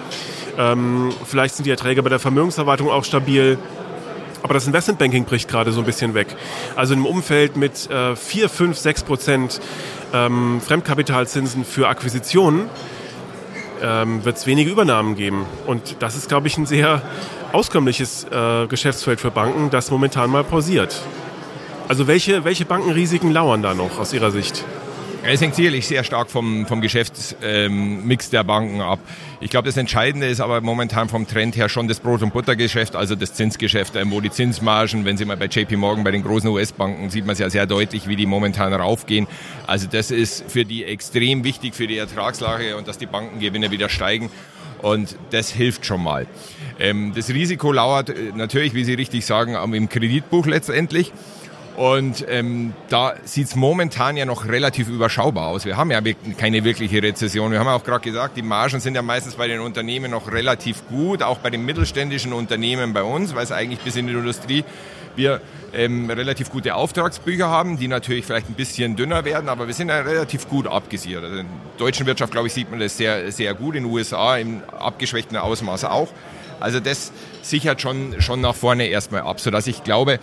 Ähm, 0.56 1.12
vielleicht 1.24 1.56
sind 1.56 1.64
die 1.66 1.70
Erträge 1.70 2.00
bei 2.02 2.10
der 2.10 2.20
Vermögensverwaltung 2.20 2.88
auch 2.88 3.04
stabil. 3.04 3.58
Aber 4.42 4.54
das 4.54 4.68
Investmentbanking 4.68 5.24
bricht 5.24 5.48
gerade 5.48 5.72
so 5.72 5.80
ein 5.80 5.84
bisschen 5.84 6.14
weg. 6.14 6.28
Also 6.76 6.94
im 6.94 7.06
Umfeld 7.06 7.56
mit 7.56 7.90
äh, 7.90 8.14
4, 8.14 8.48
5, 8.48 8.78
6 8.78 9.02
Prozent 9.02 9.60
ähm, 10.14 10.60
Fremdkapitalzinsen 10.64 11.64
für 11.64 11.88
Akquisitionen 11.88 12.70
ähm, 13.82 14.24
wird 14.24 14.36
es 14.36 14.46
wenige 14.46 14.70
Übernahmen 14.70 15.16
geben. 15.16 15.46
Und 15.66 15.96
das 15.98 16.16
ist, 16.16 16.28
glaube 16.28 16.46
ich, 16.46 16.56
ein 16.56 16.66
sehr 16.66 17.02
auskömmliches 17.52 18.26
äh, 18.30 18.66
Geschäftsfeld 18.68 19.20
für 19.20 19.32
Banken, 19.32 19.70
das 19.70 19.90
momentan 19.90 20.30
mal 20.30 20.44
pausiert. 20.44 21.02
Also 21.88 22.06
welche, 22.06 22.44
welche 22.44 22.64
Bankenrisiken 22.64 23.32
lauern 23.32 23.62
da 23.62 23.74
noch 23.74 23.98
aus 23.98 24.12
Ihrer 24.12 24.30
Sicht? 24.30 24.64
Es 25.22 25.42
hängt 25.42 25.54
sicherlich 25.54 25.86
sehr 25.86 26.02
stark 26.02 26.30
vom, 26.30 26.66
vom 26.66 26.80
Geschäftsmix 26.80 27.38
ähm, 27.42 28.30
der 28.32 28.42
Banken 28.42 28.80
ab. 28.80 28.98
Ich 29.40 29.50
glaube, 29.50 29.66
das 29.66 29.76
Entscheidende 29.76 30.26
ist 30.26 30.40
aber 30.40 30.62
momentan 30.62 31.10
vom 31.10 31.26
Trend 31.26 31.56
her 31.56 31.68
schon 31.68 31.88
das 31.88 32.00
Brot- 32.00 32.22
und 32.22 32.32
Buttergeschäft, 32.32 32.96
also 32.96 33.14
das 33.14 33.34
Zinsgeschäft, 33.34 33.96
ähm, 33.96 34.10
wo 34.12 34.22
die 34.22 34.30
Zinsmargen, 34.30 35.04
wenn 35.04 35.18
Sie 35.18 35.26
mal 35.26 35.36
bei 35.36 35.44
JP 35.44 35.76
Morgan, 35.76 36.04
bei 36.04 36.10
den 36.10 36.22
großen 36.22 36.48
US-Banken, 36.48 37.10
sieht 37.10 37.26
man 37.26 37.34
es 37.34 37.38
ja 37.38 37.50
sehr 37.50 37.66
deutlich, 37.66 38.08
wie 38.08 38.16
die 38.16 38.24
momentan 38.24 38.72
raufgehen. 38.72 39.26
Also 39.66 39.86
das 39.90 40.10
ist 40.10 40.50
für 40.50 40.64
die 40.64 40.84
extrem 40.84 41.44
wichtig 41.44 41.74
für 41.74 41.86
die 41.86 41.98
Ertragslage 41.98 42.76
und 42.76 42.88
dass 42.88 42.96
die 42.96 43.06
Bankengewinne 43.06 43.70
wieder 43.70 43.90
steigen. 43.90 44.30
Und 44.80 45.16
das 45.30 45.50
hilft 45.50 45.84
schon 45.84 46.02
mal. 46.02 46.26
Ähm, 46.78 47.12
das 47.14 47.28
Risiko 47.28 47.72
lauert 47.72 48.08
äh, 48.08 48.32
natürlich, 48.34 48.72
wie 48.72 48.84
Sie 48.84 48.94
richtig 48.94 49.26
sagen, 49.26 49.54
im 49.74 49.90
Kreditbuch 49.90 50.46
letztendlich. 50.46 51.12
Und 51.76 52.26
ähm, 52.28 52.74
da 52.88 53.14
sieht's 53.24 53.54
momentan 53.56 54.16
ja 54.16 54.26
noch 54.26 54.46
relativ 54.46 54.88
überschaubar 54.88 55.48
aus. 55.48 55.64
Wir 55.64 55.76
haben 55.76 55.90
ja 55.90 56.00
keine 56.36 56.64
wirkliche 56.64 57.02
Rezession. 57.02 57.52
Wir 57.52 57.60
haben 57.60 57.68
auch 57.68 57.84
gerade 57.84 58.02
gesagt, 58.02 58.36
die 58.36 58.42
Margen 58.42 58.80
sind 58.80 58.94
ja 58.94 59.02
meistens 59.02 59.36
bei 59.36 59.46
den 59.46 59.60
Unternehmen 59.60 60.10
noch 60.10 60.30
relativ 60.30 60.86
gut, 60.88 61.22
auch 61.22 61.38
bei 61.38 61.50
den 61.50 61.64
mittelständischen 61.64 62.32
Unternehmen 62.32 62.92
bei 62.92 63.02
uns, 63.02 63.34
weil 63.34 63.44
es 63.44 63.52
eigentlich 63.52 63.80
bis 63.80 63.96
in 63.96 64.08
die 64.08 64.12
Industrie 64.12 64.64
wir 65.16 65.40
ähm, 65.72 66.10
relativ 66.10 66.50
gute 66.50 66.74
Auftragsbücher 66.74 67.48
haben, 67.48 67.78
die 67.78 67.88
natürlich 67.88 68.24
vielleicht 68.24 68.48
ein 68.48 68.54
bisschen 68.54 68.96
dünner 68.96 69.24
werden, 69.24 69.48
aber 69.48 69.66
wir 69.66 69.74
sind 69.74 69.88
ja 69.88 70.00
relativ 70.00 70.48
gut 70.48 70.66
abgesichert. 70.66 71.24
Also 71.24 71.38
in 71.38 71.46
der 71.46 71.78
deutschen 71.78 72.06
Wirtschaft, 72.06 72.32
glaube 72.32 72.48
ich, 72.48 72.52
sieht 72.52 72.70
man 72.70 72.80
das 72.80 72.96
sehr, 72.96 73.30
sehr 73.32 73.54
gut, 73.54 73.76
in 73.76 73.84
den 73.84 73.92
USA 73.92 74.36
im 74.36 74.62
abgeschwächten 74.64 75.36
Ausmaß 75.36 75.84
auch. 75.84 76.08
Also 76.58 76.78
das 76.78 77.12
sichert 77.42 77.80
schon, 77.80 78.20
schon 78.20 78.40
nach 78.40 78.54
vorne 78.54 78.86
erstmal 78.86 79.22
ab, 79.22 79.40
sodass 79.40 79.66
ich 79.66 79.82
glaube, 79.82 80.18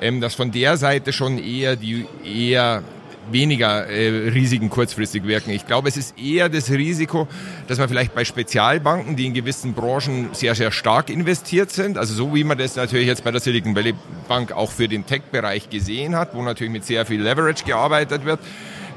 ähm, 0.00 0.20
dass 0.20 0.34
von 0.34 0.50
der 0.50 0.76
Seite 0.76 1.12
schon 1.12 1.38
eher 1.38 1.76
die 1.76 2.06
eher 2.24 2.82
weniger 3.30 3.86
äh, 3.86 4.28
Risiken 4.28 4.70
kurzfristig 4.70 5.24
wirken. 5.26 5.50
Ich 5.50 5.66
glaube, 5.66 5.88
es 5.88 5.96
ist 5.96 6.18
eher 6.18 6.48
das 6.48 6.70
Risiko, 6.70 7.26
dass 7.68 7.78
man 7.78 7.88
vielleicht 7.88 8.14
bei 8.14 8.24
Spezialbanken, 8.24 9.16
die 9.16 9.26
in 9.26 9.34
gewissen 9.34 9.72
Branchen 9.72 10.30
sehr, 10.32 10.54
sehr 10.54 10.70
stark 10.70 11.10
investiert 11.10 11.70
sind, 11.70 11.96
also 11.96 12.14
so 12.14 12.34
wie 12.34 12.44
man 12.44 12.58
das 12.58 12.76
natürlich 12.76 13.06
jetzt 13.06 13.24
bei 13.24 13.30
der 13.30 13.40
Silicon 13.40 13.74
Valley 13.74 13.94
Bank 14.28 14.52
auch 14.52 14.70
für 14.70 14.88
den 14.88 15.06
Tech-Bereich 15.06 15.70
gesehen 15.70 16.16
hat, 16.16 16.34
wo 16.34 16.42
natürlich 16.42 16.72
mit 16.72 16.84
sehr 16.84 17.06
viel 17.06 17.22
Leverage 17.22 17.64
gearbeitet 17.64 18.24
wird, 18.24 18.40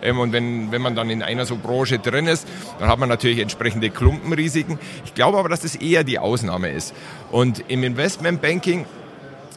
ähm, 0.02 0.20
und 0.20 0.32
wenn, 0.32 0.72
wenn 0.72 0.82
man 0.82 0.96
dann 0.96 1.10
in 1.10 1.24
einer 1.24 1.46
so 1.46 1.58
Branche 1.58 2.00
drin 2.00 2.28
ist, 2.28 2.48
dann 2.80 2.90
hat 2.90 3.00
man 3.00 3.10
natürlich 3.10 3.40
entsprechende 3.40 3.90
Klumpenrisiken. 3.90 4.80
Ich 5.06 5.14
glaube 5.14 5.38
aber, 5.38 5.50
dass 5.50 5.62
das 5.62 5.76
eher 5.76 6.04
die 6.04 6.20
Ausnahme 6.20 6.70
ist. 6.70 6.94
Und 7.32 7.64
im 7.68 7.84
Investmentbanking 7.84 8.86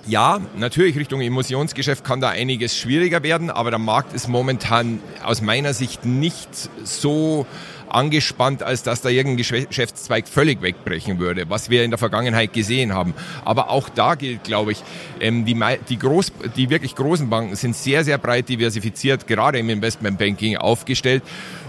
ja, 0.07 0.41
natürlich 0.57 0.97
Richtung 0.97 1.21
Emotionsgeschäft 1.21 2.05
kann 2.05 2.21
da 2.21 2.31
einiges 2.31 2.77
schwieriger 2.77 3.23
werden, 3.23 3.51
aber 3.51 3.71
der 3.71 3.79
Markt 3.79 4.15
ist 4.15 4.29
momentan 4.29 5.01
aus 5.23 5.43
meiner 5.43 5.75
Sicht 5.75 6.05
nicht 6.05 6.49
so 6.85 7.47
angespannt, 7.91 8.63
als 8.63 8.83
dass 8.83 9.01
da 9.03 9.09
irgendein 9.09 9.67
Geschäftszweig 9.69 10.29
völlig 10.29 10.63
wegbrechen 10.63 11.19
würde, 11.19 11.51
was 11.51 11.71
wir 11.71 11.85
in 11.85 11.91
der 11.91 11.99
Vergangenheit 11.99 12.53
gesehen 12.53 12.95
haben. 12.95 13.15
Aber 13.45 13.71
auch 13.71 13.89
da 13.89 14.15
gilt, 14.15 14.45
glaube 14.45 14.73
ich, 14.73 14.83
ähm, 15.21 15.45
die, 15.45 15.61
die, 15.89 15.99
groß, 15.99 16.33
die 16.57 16.71
wirklich 16.71 16.95
großen 16.95 17.29
Banken 17.29 17.57
sind 17.57 17.77
sehr, 17.77 18.05
sehr 18.05 18.19
breit 18.19 18.49
diversifiziert, 18.49 19.27
gerade 19.27 19.59
im 19.59 19.69
Investmentbanking 19.69 20.57
aufgestellt 20.57 21.23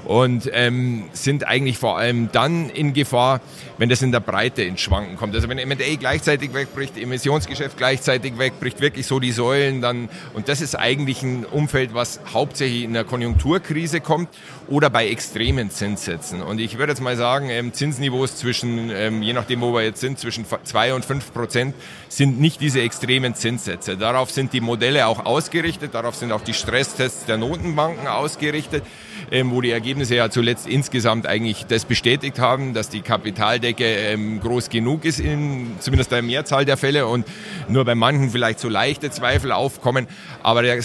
und 0.05 0.49
ähm, 0.53 1.09
sind 1.13 1.47
eigentlich 1.47 1.77
vor 1.77 1.97
allem 1.97 2.29
dann 2.31 2.69
in 2.69 2.93
Gefahr, 2.93 3.41
wenn 3.77 3.89
das 3.89 4.01
in 4.01 4.11
der 4.11 4.19
Breite 4.19 4.63
ins 4.63 4.81
Schwanken 4.81 5.15
kommt. 5.15 5.35
Also 5.35 5.47
wenn 5.49 5.57
M&A 5.57 5.95
gleichzeitig 5.99 6.53
wegbricht, 6.53 6.97
Emissionsgeschäft 6.97 7.77
gleichzeitig 7.77 8.37
wegbricht, 8.37 8.81
wirklich 8.81 9.05
so 9.05 9.19
die 9.19 9.31
Säulen 9.31 9.81
dann 9.81 10.09
und 10.33 10.49
das 10.49 10.61
ist 10.61 10.75
eigentlich 10.75 11.21
ein 11.23 11.45
Umfeld, 11.45 11.93
was 11.93 12.19
hauptsächlich 12.33 12.83
in 12.83 12.93
der 12.93 13.03
Konjunkturkrise 13.03 14.01
kommt 14.01 14.29
oder 14.67 14.89
bei 14.89 15.07
extremen 15.07 15.69
Zinssätzen. 15.69 16.41
Und 16.41 16.59
ich 16.59 16.77
würde 16.77 16.93
jetzt 16.93 17.01
mal 17.01 17.17
sagen, 17.17 17.49
ähm, 17.49 17.73
Zinsniveaus 17.73 18.37
zwischen, 18.37 18.89
ähm, 18.89 19.21
je 19.21 19.33
nachdem 19.33 19.61
wo 19.61 19.73
wir 19.73 19.83
jetzt 19.83 19.99
sind, 19.99 20.17
zwischen 20.17 20.45
zwei 20.63 20.93
und 20.93 21.05
fünf 21.05 21.33
Prozent 21.33 21.75
sind 22.09 22.39
nicht 22.39 22.61
diese 22.61 22.81
extremen 22.81 23.35
Zinssätze. 23.35 23.97
Darauf 23.97 24.31
sind 24.31 24.53
die 24.53 24.61
Modelle 24.61 25.07
auch 25.07 25.25
ausgerichtet, 25.25 25.93
darauf 25.93 26.15
sind 26.15 26.31
auch 26.31 26.41
die 26.41 26.53
Stresstests 26.53 27.25
der 27.25 27.37
Notenbanken 27.37 28.07
ausgerichtet 28.07 28.83
ähm, 29.29 29.51
wo 29.51 29.61
die 29.61 29.71
Ergebnisse 29.71 29.90
ja 29.97 30.29
zuletzt 30.29 30.67
insgesamt 30.67 31.27
eigentlich 31.27 31.65
das 31.65 31.85
bestätigt 31.85 32.39
haben, 32.39 32.73
dass 32.73 32.89
die 32.89 33.01
Kapitaldecke 33.01 33.85
ähm, 33.85 34.39
groß 34.39 34.69
genug 34.69 35.05
ist, 35.05 35.19
in, 35.19 35.75
zumindest 35.79 36.11
der 36.11 36.21
Mehrzahl 36.21 36.65
der 36.65 36.77
Fälle 36.77 37.07
und 37.07 37.25
nur 37.67 37.85
bei 37.85 37.95
manchen 37.95 38.29
vielleicht 38.29 38.59
so 38.59 38.69
leichte 38.69 39.11
Zweifel 39.11 39.51
aufkommen. 39.51 40.07
Aber 40.43 40.61
der, 40.61 40.81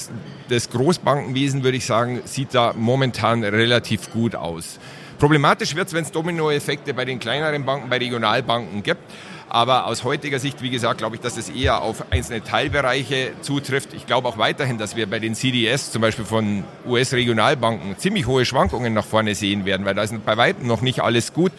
das 0.48 0.70
Großbankenwesen, 0.70 1.64
würde 1.64 1.76
ich 1.76 1.86
sagen, 1.86 2.20
sieht 2.24 2.54
da 2.54 2.74
momentan 2.76 3.44
relativ 3.44 4.10
gut 4.10 4.34
aus. 4.34 4.78
Problematisch 5.18 5.74
wird 5.74 5.88
es, 5.88 5.94
wenn 5.94 6.04
es 6.04 6.12
Dominoeffekte 6.12 6.92
bei 6.92 7.04
den 7.04 7.18
kleineren 7.18 7.64
Banken, 7.64 7.88
bei 7.88 7.98
Regionalbanken 7.98 8.82
gibt. 8.82 9.00
Aber 9.48 9.86
aus 9.86 10.02
heutiger 10.02 10.38
Sicht, 10.38 10.62
wie 10.62 10.70
gesagt, 10.70 10.98
glaube 10.98 11.16
ich, 11.16 11.22
dass 11.22 11.36
es 11.36 11.48
eher 11.48 11.82
auf 11.82 12.10
einzelne 12.10 12.42
Teilbereiche 12.42 13.32
zutrifft. 13.42 13.94
Ich 13.94 14.06
glaube 14.06 14.28
auch 14.28 14.38
weiterhin, 14.38 14.76
dass 14.76 14.96
wir 14.96 15.08
bei 15.08 15.20
den 15.20 15.34
CDS, 15.34 15.92
zum 15.92 16.02
Beispiel 16.02 16.24
von 16.24 16.64
US-Regionalbanken, 16.86 17.96
ziemlich 17.98 18.26
hohe 18.26 18.44
Schwankungen 18.44 18.92
nach 18.92 19.04
vorne 19.04 19.34
sehen 19.34 19.64
werden, 19.64 19.86
weil 19.86 19.94
da 19.94 20.02
ist 20.02 20.14
bei 20.24 20.36
weitem 20.36 20.66
noch 20.66 20.80
nicht 20.80 21.00
alles 21.00 21.32
gut. 21.32 21.52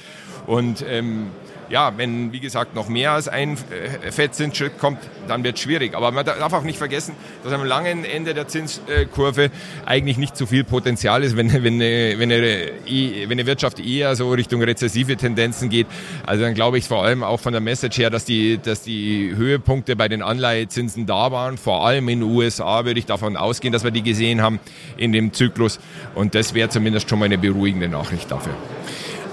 Und 0.47 0.84
ähm, 0.88 1.28
ja, 1.69 1.93
wenn, 1.97 2.32
wie 2.32 2.39
gesagt, 2.39 2.75
noch 2.75 2.88
mehr 2.89 3.12
als 3.12 3.27
ein 3.27 3.53
äh, 3.53 4.12
Fettzinsschritt 4.12 4.77
kommt, 4.80 4.99
dann 5.27 5.43
wird 5.43 5.56
es 5.56 5.62
schwierig. 5.62 5.95
Aber 5.95 6.12
man 6.12 6.25
darf 6.25 6.53
auch 6.53 6.63
nicht 6.63 6.77
vergessen, 6.77 7.15
dass 7.43 7.53
am 7.53 7.65
langen 7.65 8.06
Ende 8.06 8.34
der 8.34 8.47
Zinskurve 8.47 9.51
eigentlich 9.86 10.17
nicht 10.17 10.38
so 10.38 10.45
viel 10.45 10.63
Potenzial 10.63 11.23
ist, 11.23 11.36
wenn, 11.36 11.51
wenn, 11.51 11.75
eine, 11.75 12.15
wenn, 12.17 12.32
eine, 12.32 12.71
wenn 12.86 13.32
eine 13.32 13.45
Wirtschaft 13.45 13.80
eher 13.80 14.15
so 14.15 14.32
Richtung 14.32 14.62
rezessive 14.62 15.17
Tendenzen 15.17 15.69
geht. 15.69 15.88
Also 16.25 16.43
dann 16.43 16.53
glaube 16.53 16.77
ich 16.77 16.86
vor 16.86 17.03
allem 17.03 17.23
auch 17.23 17.39
von 17.39 17.51
der 17.51 17.62
Message 17.62 17.97
her, 17.97 18.10
dass 18.10 18.25
die, 18.25 18.58
dass 18.58 18.82
die 18.82 19.34
Höhepunkte 19.36 19.95
bei 19.95 20.08
den 20.08 20.21
Anleihezinsen 20.21 21.06
da 21.06 21.32
waren. 21.32 21.58
Vor 21.58 21.86
allem 21.86 22.10
in 22.10 22.21
den 22.21 22.30
USA 22.30 22.86
würde 22.86 22.99
ich 22.99 23.06
davon 23.06 23.38
ausgehen, 23.38 23.73
dass 23.73 23.84
wir 23.84 23.91
die 23.91 24.03
gesehen 24.03 24.41
haben 24.41 24.60
in 24.97 25.12
dem 25.12 25.34
Zyklus. 25.34 25.80
Und 26.15 26.36
das 26.36 26.53
wäre 26.53 26.69
zumindest 26.69 27.10
schon 27.10 27.19
mal 27.19 27.25
eine 27.25 27.38
beruhigende 27.38 27.88
Nachricht 27.88 28.32
dafür. 28.32 28.53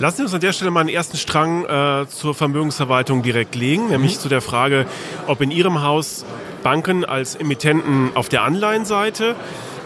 Lassen 0.01 0.17
Sie 0.17 0.23
uns 0.25 0.35
an 0.35 0.41
der 0.41 0.53
Stelle 0.53 0.71
mal 0.73 0.81
einen 0.81 0.89
ersten 0.89 1.17
Strang 1.17 1.65
äh, 1.65 2.07
zur 2.09 2.35
Vermögensverwaltung 2.35 3.23
direkt 3.23 3.55
legen, 3.55 3.89
nämlich 3.89 4.17
mhm. 4.17 4.21
zu 4.21 4.29
der 4.29 4.41
Frage, 4.41 4.87
ob 5.29 5.41
in 5.41 5.53
Ihrem 5.53 5.83
Haus 5.83 6.25
Banken 6.65 7.05
als 7.05 7.37
Emittenten 7.37 8.11
auf 8.15 8.29
der 8.29 8.43
Anleihenseite 8.43 9.37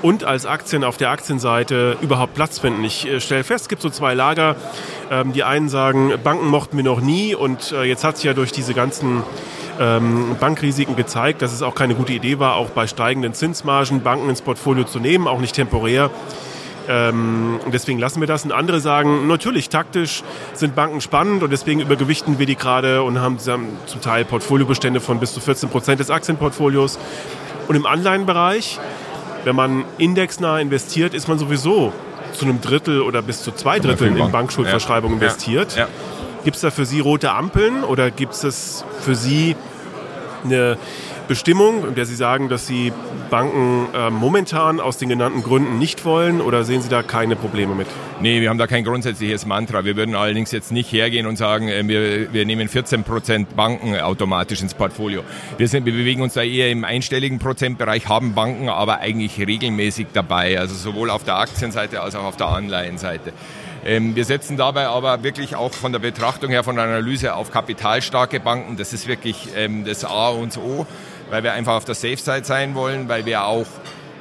und 0.00 0.24
als 0.24 0.46
Aktien 0.46 0.84
auf 0.84 0.96
der 0.96 1.10
Aktienseite 1.10 1.98
überhaupt 2.00 2.34
Platz 2.34 2.58
finden. 2.58 2.84
Ich 2.84 3.06
äh, 3.06 3.20
stelle 3.20 3.44
fest, 3.44 3.64
es 3.64 3.68
gibt 3.68 3.82
so 3.82 3.90
zwei 3.90 4.14
Lager. 4.14 4.56
Ähm, 5.10 5.34
die 5.34 5.44
einen 5.44 5.68
sagen, 5.68 6.12
Banken 6.24 6.46
mochten 6.46 6.78
wir 6.78 6.84
noch 6.84 7.02
nie 7.02 7.34
und 7.34 7.72
äh, 7.72 7.84
jetzt 7.84 8.02
hat 8.02 8.16
sich 8.16 8.24
ja 8.24 8.32
durch 8.32 8.50
diese 8.50 8.72
ganzen 8.72 9.22
ähm, 9.78 10.36
Bankrisiken 10.40 10.96
gezeigt, 10.96 11.42
dass 11.42 11.52
es 11.52 11.60
auch 11.60 11.74
keine 11.74 11.94
gute 11.94 12.14
Idee 12.14 12.38
war, 12.38 12.56
auch 12.56 12.70
bei 12.70 12.86
steigenden 12.86 13.34
Zinsmargen 13.34 14.02
Banken 14.02 14.30
ins 14.30 14.40
Portfolio 14.40 14.84
zu 14.84 15.00
nehmen, 15.00 15.28
auch 15.28 15.40
nicht 15.40 15.54
temporär. 15.54 16.10
Ähm, 16.88 17.60
deswegen 17.70 17.98
lassen 17.98 18.20
wir 18.20 18.26
das. 18.26 18.44
Und 18.44 18.52
andere 18.52 18.80
sagen, 18.80 19.28
natürlich, 19.28 19.68
taktisch 19.68 20.22
sind 20.54 20.74
Banken 20.74 21.02
spannend 21.02 21.42
und 21.42 21.50
deswegen 21.50 21.80
übergewichten 21.80 22.38
wir 22.38 22.46
die 22.46 22.56
gerade 22.56 23.02
und 23.02 23.20
haben, 23.20 23.38
haben 23.46 23.68
zum 23.86 24.00
Teil 24.00 24.24
Portfoliobestände 24.24 25.00
von 25.00 25.20
bis 25.20 25.34
zu 25.34 25.40
14 25.40 25.68
Prozent 25.68 26.00
des 26.00 26.10
Aktienportfolios. 26.10 26.98
Und 27.68 27.76
im 27.76 27.84
Anleihenbereich, 27.84 28.80
wenn 29.44 29.54
man 29.54 29.84
indexnah 29.98 30.58
investiert, 30.60 31.12
ist 31.12 31.28
man 31.28 31.38
sowieso 31.38 31.92
zu 32.32 32.46
einem 32.46 32.62
Drittel 32.62 33.02
oder 33.02 33.20
bis 33.20 33.42
zu 33.42 33.52
zwei 33.52 33.78
Dritteln 33.78 34.16
in 34.16 34.32
Bankschuldverschreibung 34.32 35.12
ja. 35.12 35.16
investiert. 35.18 35.76
Ja. 35.76 35.82
Ja. 35.82 35.88
Gibt 36.44 36.56
es 36.56 36.62
da 36.62 36.70
für 36.70 36.86
Sie 36.86 37.00
rote 37.00 37.32
Ampeln 37.32 37.84
oder 37.84 38.10
gibt 38.10 38.32
es 38.32 38.84
für 39.00 39.14
Sie 39.14 39.56
eine 40.44 40.78
Bestimmung, 41.28 41.86
in 41.86 41.94
der 41.94 42.06
Sie 42.06 42.16
sagen, 42.16 42.48
dass 42.48 42.66
Sie 42.66 42.92
Banken 43.28 43.86
äh, 43.94 44.08
momentan 44.08 44.80
aus 44.80 44.96
den 44.96 45.10
genannten 45.10 45.42
Gründen 45.42 45.78
nicht 45.78 46.06
wollen 46.06 46.40
oder 46.40 46.64
sehen 46.64 46.80
Sie 46.80 46.88
da 46.88 47.02
keine 47.02 47.36
Probleme 47.36 47.74
mit? 47.74 47.86
Nee, 48.20 48.40
wir 48.40 48.48
haben 48.48 48.56
da 48.56 48.66
kein 48.66 48.82
grundsätzliches 48.82 49.44
Mantra. 49.44 49.84
Wir 49.84 49.94
würden 49.94 50.14
allerdings 50.14 50.50
jetzt 50.50 50.72
nicht 50.72 50.90
hergehen 50.90 51.26
und 51.26 51.36
sagen, 51.36 51.68
äh, 51.68 51.86
wir, 51.86 52.32
wir 52.32 52.46
nehmen 52.46 52.66
14 52.66 53.04
Prozent 53.04 53.54
Banken 53.54 53.94
automatisch 53.96 54.62
ins 54.62 54.72
Portfolio. 54.72 55.22
Wir, 55.58 55.68
sind, 55.68 55.84
wir 55.84 55.92
bewegen 55.92 56.22
uns 56.22 56.32
da 56.32 56.42
eher 56.42 56.70
im 56.70 56.84
einstelligen 56.84 57.38
Prozentbereich, 57.38 58.08
haben 58.08 58.34
Banken 58.34 58.70
aber 58.70 59.00
eigentlich 59.00 59.38
regelmäßig 59.38 60.06
dabei, 60.14 60.58
also 60.58 60.74
sowohl 60.74 61.10
auf 61.10 61.24
der 61.24 61.36
Aktienseite 61.36 62.00
als 62.00 62.14
auch 62.14 62.24
auf 62.24 62.36
der 62.38 62.48
Anleihenseite. 62.48 63.34
Ähm, 63.84 64.16
wir 64.16 64.24
setzen 64.24 64.56
dabei 64.56 64.88
aber 64.88 65.22
wirklich 65.22 65.54
auch 65.54 65.72
von 65.72 65.92
der 65.92 65.98
Betrachtung 65.98 66.50
her, 66.50 66.64
von 66.64 66.76
der 66.76 66.84
Analyse 66.84 67.34
auf 67.34 67.50
kapitalstarke 67.50 68.40
Banken. 68.40 68.76
Das 68.76 68.92
ist 68.92 69.06
wirklich 69.06 69.48
ähm, 69.56 69.84
das 69.84 70.04
A 70.04 70.30
und 70.30 70.56
O 70.56 70.86
weil 71.30 71.42
wir 71.42 71.52
einfach 71.52 71.74
auf 71.74 71.84
der 71.84 71.94
Safe-Side 71.94 72.44
sein 72.44 72.74
wollen, 72.74 73.08
weil 73.08 73.26
wir 73.26 73.44
auch 73.44 73.66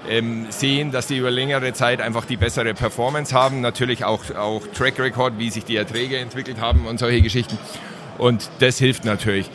ähm, 0.09 0.47
sehen, 0.49 0.91
dass 0.91 1.07
die 1.07 1.17
über 1.17 1.31
längere 1.31 1.73
Zeit 1.73 2.01
einfach 2.01 2.25
die 2.25 2.37
bessere 2.37 2.73
Performance 2.73 3.35
haben. 3.35 3.61
Natürlich 3.61 4.05
auch, 4.05 4.23
auch 4.35 4.61
Track 4.75 4.99
Record, 4.99 5.33
wie 5.37 5.49
sich 5.49 5.65
die 5.65 5.75
Erträge 5.75 6.17
entwickelt 6.17 6.59
haben 6.59 6.85
und 6.85 6.99
solche 6.99 7.21
Geschichten. 7.21 7.57
Und 8.17 8.49
das 8.59 8.77
hilft 8.77 9.05
natürlich. 9.05 9.49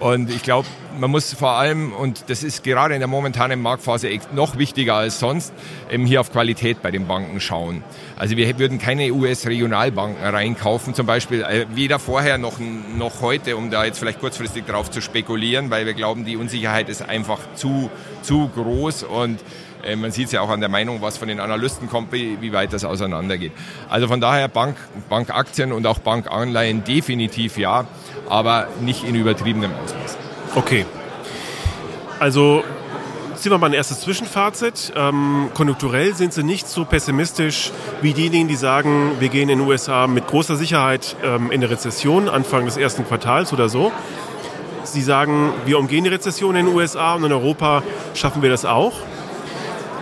Und 0.00 0.30
ich 0.30 0.42
glaube, 0.42 0.66
man 0.98 1.10
muss 1.10 1.32
vor 1.32 1.52
allem, 1.52 1.92
und 1.92 2.24
das 2.28 2.42
ist 2.42 2.62
gerade 2.62 2.94
in 2.94 3.00
der 3.00 3.08
momentanen 3.08 3.60
Marktphase 3.60 4.08
noch 4.32 4.58
wichtiger 4.58 4.94
als 4.94 5.18
sonst, 5.18 5.52
eben 5.90 6.06
hier 6.06 6.20
auf 6.20 6.32
Qualität 6.32 6.82
bei 6.82 6.90
den 6.90 7.06
Banken 7.06 7.40
schauen. 7.40 7.82
Also 8.16 8.36
wir 8.36 8.58
würden 8.58 8.78
keine 8.78 9.12
US-Regionalbanken 9.12 10.24
reinkaufen, 10.24 10.94
zum 10.94 11.06
Beispiel 11.06 11.42
äh, 11.42 11.66
weder 11.74 11.98
vorher 11.98 12.38
noch, 12.38 12.58
noch 12.96 13.20
heute, 13.22 13.56
um 13.56 13.70
da 13.70 13.84
jetzt 13.84 13.98
vielleicht 13.98 14.20
kurzfristig 14.20 14.66
drauf 14.66 14.90
zu 14.90 15.00
spekulieren, 15.00 15.70
weil 15.70 15.86
wir 15.86 15.94
glauben, 15.94 16.24
die 16.24 16.36
Unsicherheit 16.36 16.88
ist 16.88 17.02
einfach 17.02 17.40
zu, 17.54 17.90
zu 18.22 18.48
groß 18.54 19.04
und 19.04 19.40
äh, 19.84 19.96
man 19.96 20.10
sieht 20.10 20.26
es 20.26 20.32
ja 20.32 20.40
auch 20.40 20.50
an 20.50 20.60
der 20.60 20.68
Meinung, 20.68 21.00
was 21.00 21.18
von 21.18 21.28
den 21.28 21.40
Analysten 21.40 21.88
kommt, 21.88 22.12
wie, 22.12 22.40
wie 22.40 22.52
weit 22.52 22.72
das 22.72 22.84
auseinandergeht. 22.84 23.52
Also 23.88 24.08
von 24.08 24.20
daher 24.20 24.48
Bank, 24.48 24.76
Bankaktien 25.08 25.72
und 25.72 25.86
auch 25.86 25.98
Bankanleihen 25.98 26.84
definitiv 26.84 27.58
ja, 27.58 27.86
aber 28.28 28.68
nicht 28.80 29.04
in 29.04 29.14
übertriebenem 29.14 29.72
Ausmaß. 29.72 30.18
Okay. 30.54 30.86
Also 32.20 32.64
ziehen 33.44 33.52
wir 33.52 33.58
mal 33.58 33.66
ein 33.66 33.74
erstes 33.74 34.00
Zwischenfazit. 34.00 34.92
Ähm, 34.96 35.50
konjunkturell 35.52 36.14
sind 36.14 36.32
Sie 36.32 36.42
nicht 36.42 36.66
so 36.68 36.84
pessimistisch 36.84 37.72
wie 38.00 38.14
diejenigen, 38.14 38.48
die 38.48 38.56
sagen, 38.56 39.12
wir 39.18 39.28
gehen 39.28 39.48
in 39.48 39.58
den 39.58 39.68
USA 39.68 40.06
mit 40.06 40.26
großer 40.26 40.56
Sicherheit 40.56 41.16
ähm, 41.22 41.50
in 41.50 41.62
eine 41.62 41.70
Rezession 41.70 42.28
Anfang 42.28 42.64
des 42.64 42.76
ersten 42.76 43.06
Quartals 43.06 43.52
oder 43.52 43.68
so. 43.68 43.92
Sie 44.84 45.02
sagen, 45.02 45.52
wir 45.66 45.78
umgehen 45.78 46.04
die 46.04 46.10
Rezession 46.10 46.56
in 46.56 46.66
den 46.66 46.74
USA 46.74 47.14
und 47.14 47.24
in 47.24 47.32
Europa 47.32 47.82
schaffen 48.14 48.42
wir 48.42 48.50
das 48.50 48.64
auch. 48.64 48.94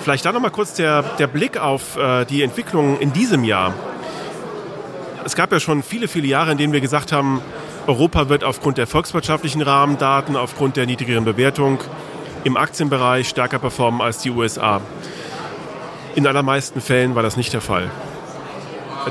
Vielleicht 0.02 0.24
da 0.24 0.32
nochmal 0.32 0.50
kurz 0.50 0.74
der, 0.74 1.02
der 1.02 1.28
Blick 1.28 1.58
auf 1.58 1.96
äh, 1.96 2.24
die 2.24 2.42
Entwicklung 2.42 2.98
in 2.98 3.12
diesem 3.12 3.44
Jahr. 3.44 3.72
Es 5.24 5.36
gab 5.36 5.52
ja 5.52 5.60
schon 5.60 5.84
viele, 5.84 6.08
viele 6.08 6.26
Jahre, 6.26 6.50
in 6.50 6.58
denen 6.58 6.72
wir 6.72 6.80
gesagt 6.80 7.12
haben, 7.12 7.40
Europa 7.86 8.28
wird 8.28 8.42
aufgrund 8.42 8.78
der 8.78 8.88
volkswirtschaftlichen 8.88 9.62
Rahmendaten, 9.62 10.34
aufgrund 10.34 10.76
der 10.76 10.86
niedrigeren 10.86 11.24
Bewertung 11.24 11.78
im 12.42 12.56
Aktienbereich 12.56 13.28
stärker 13.28 13.60
performen 13.60 14.00
als 14.00 14.18
die 14.18 14.30
USA. 14.30 14.80
In 16.16 16.26
allermeisten 16.26 16.80
Fällen 16.80 17.14
war 17.14 17.22
das 17.22 17.36
nicht 17.36 17.52
der 17.52 17.60
Fall. 17.60 17.88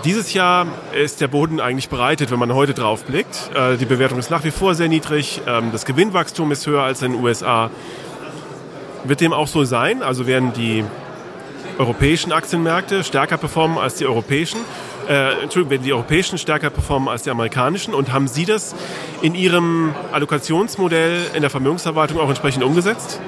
Dieses 0.04 0.34
Jahr 0.34 0.68
ist 0.94 1.22
der 1.22 1.28
Boden 1.28 1.60
eigentlich 1.60 1.90
bereitet, 1.90 2.32
wenn 2.32 2.40
man 2.40 2.54
heute 2.54 2.74
drauf 2.74 3.06
blickt. 3.06 3.52
Äh, 3.56 3.78
die 3.78 3.86
Bewertung 3.86 4.20
ist 4.20 4.30
nach 4.30 4.44
wie 4.44 4.52
vor 4.52 4.76
sehr 4.76 4.90
niedrig. 4.90 5.42
Ähm, 5.48 5.72
das 5.72 5.86
Gewinnwachstum 5.86 6.52
ist 6.52 6.68
höher 6.68 6.84
als 6.84 7.02
in 7.02 7.14
den 7.14 7.22
USA. 7.24 7.70
Wird 9.04 9.22
dem 9.22 9.34
auch 9.34 9.48
so 9.48 9.64
sein? 9.64 10.04
Also 10.04 10.28
werden 10.28 10.54
die 10.54 10.84
europäischen 11.78 12.32
Aktienmärkte 12.32 13.04
stärker 13.04 13.38
performen 13.38 13.78
als 13.78 13.96
die 13.96 14.06
europäischen? 14.06 14.60
Äh, 15.10 15.42
Entschuldigung, 15.42 15.72
werden 15.72 15.84
die 15.84 15.94
europäischen 15.94 16.38
stärker 16.38 16.70
performen 16.70 17.10
als 17.10 17.24
die 17.24 17.32
amerikanischen? 17.32 17.94
Und 17.94 18.14
haben 18.14 18.28
Sie 18.28 18.46
das 18.46 18.76
in 19.22 19.34
Ihrem 19.34 19.96
Allokationsmodell 20.12 21.32
in 21.34 21.42
der 21.42 21.50
Vermögensverwaltung 21.50 22.20
auch 22.20 22.30
entsprechend 22.30 22.64
umgesetzt? 22.64 23.20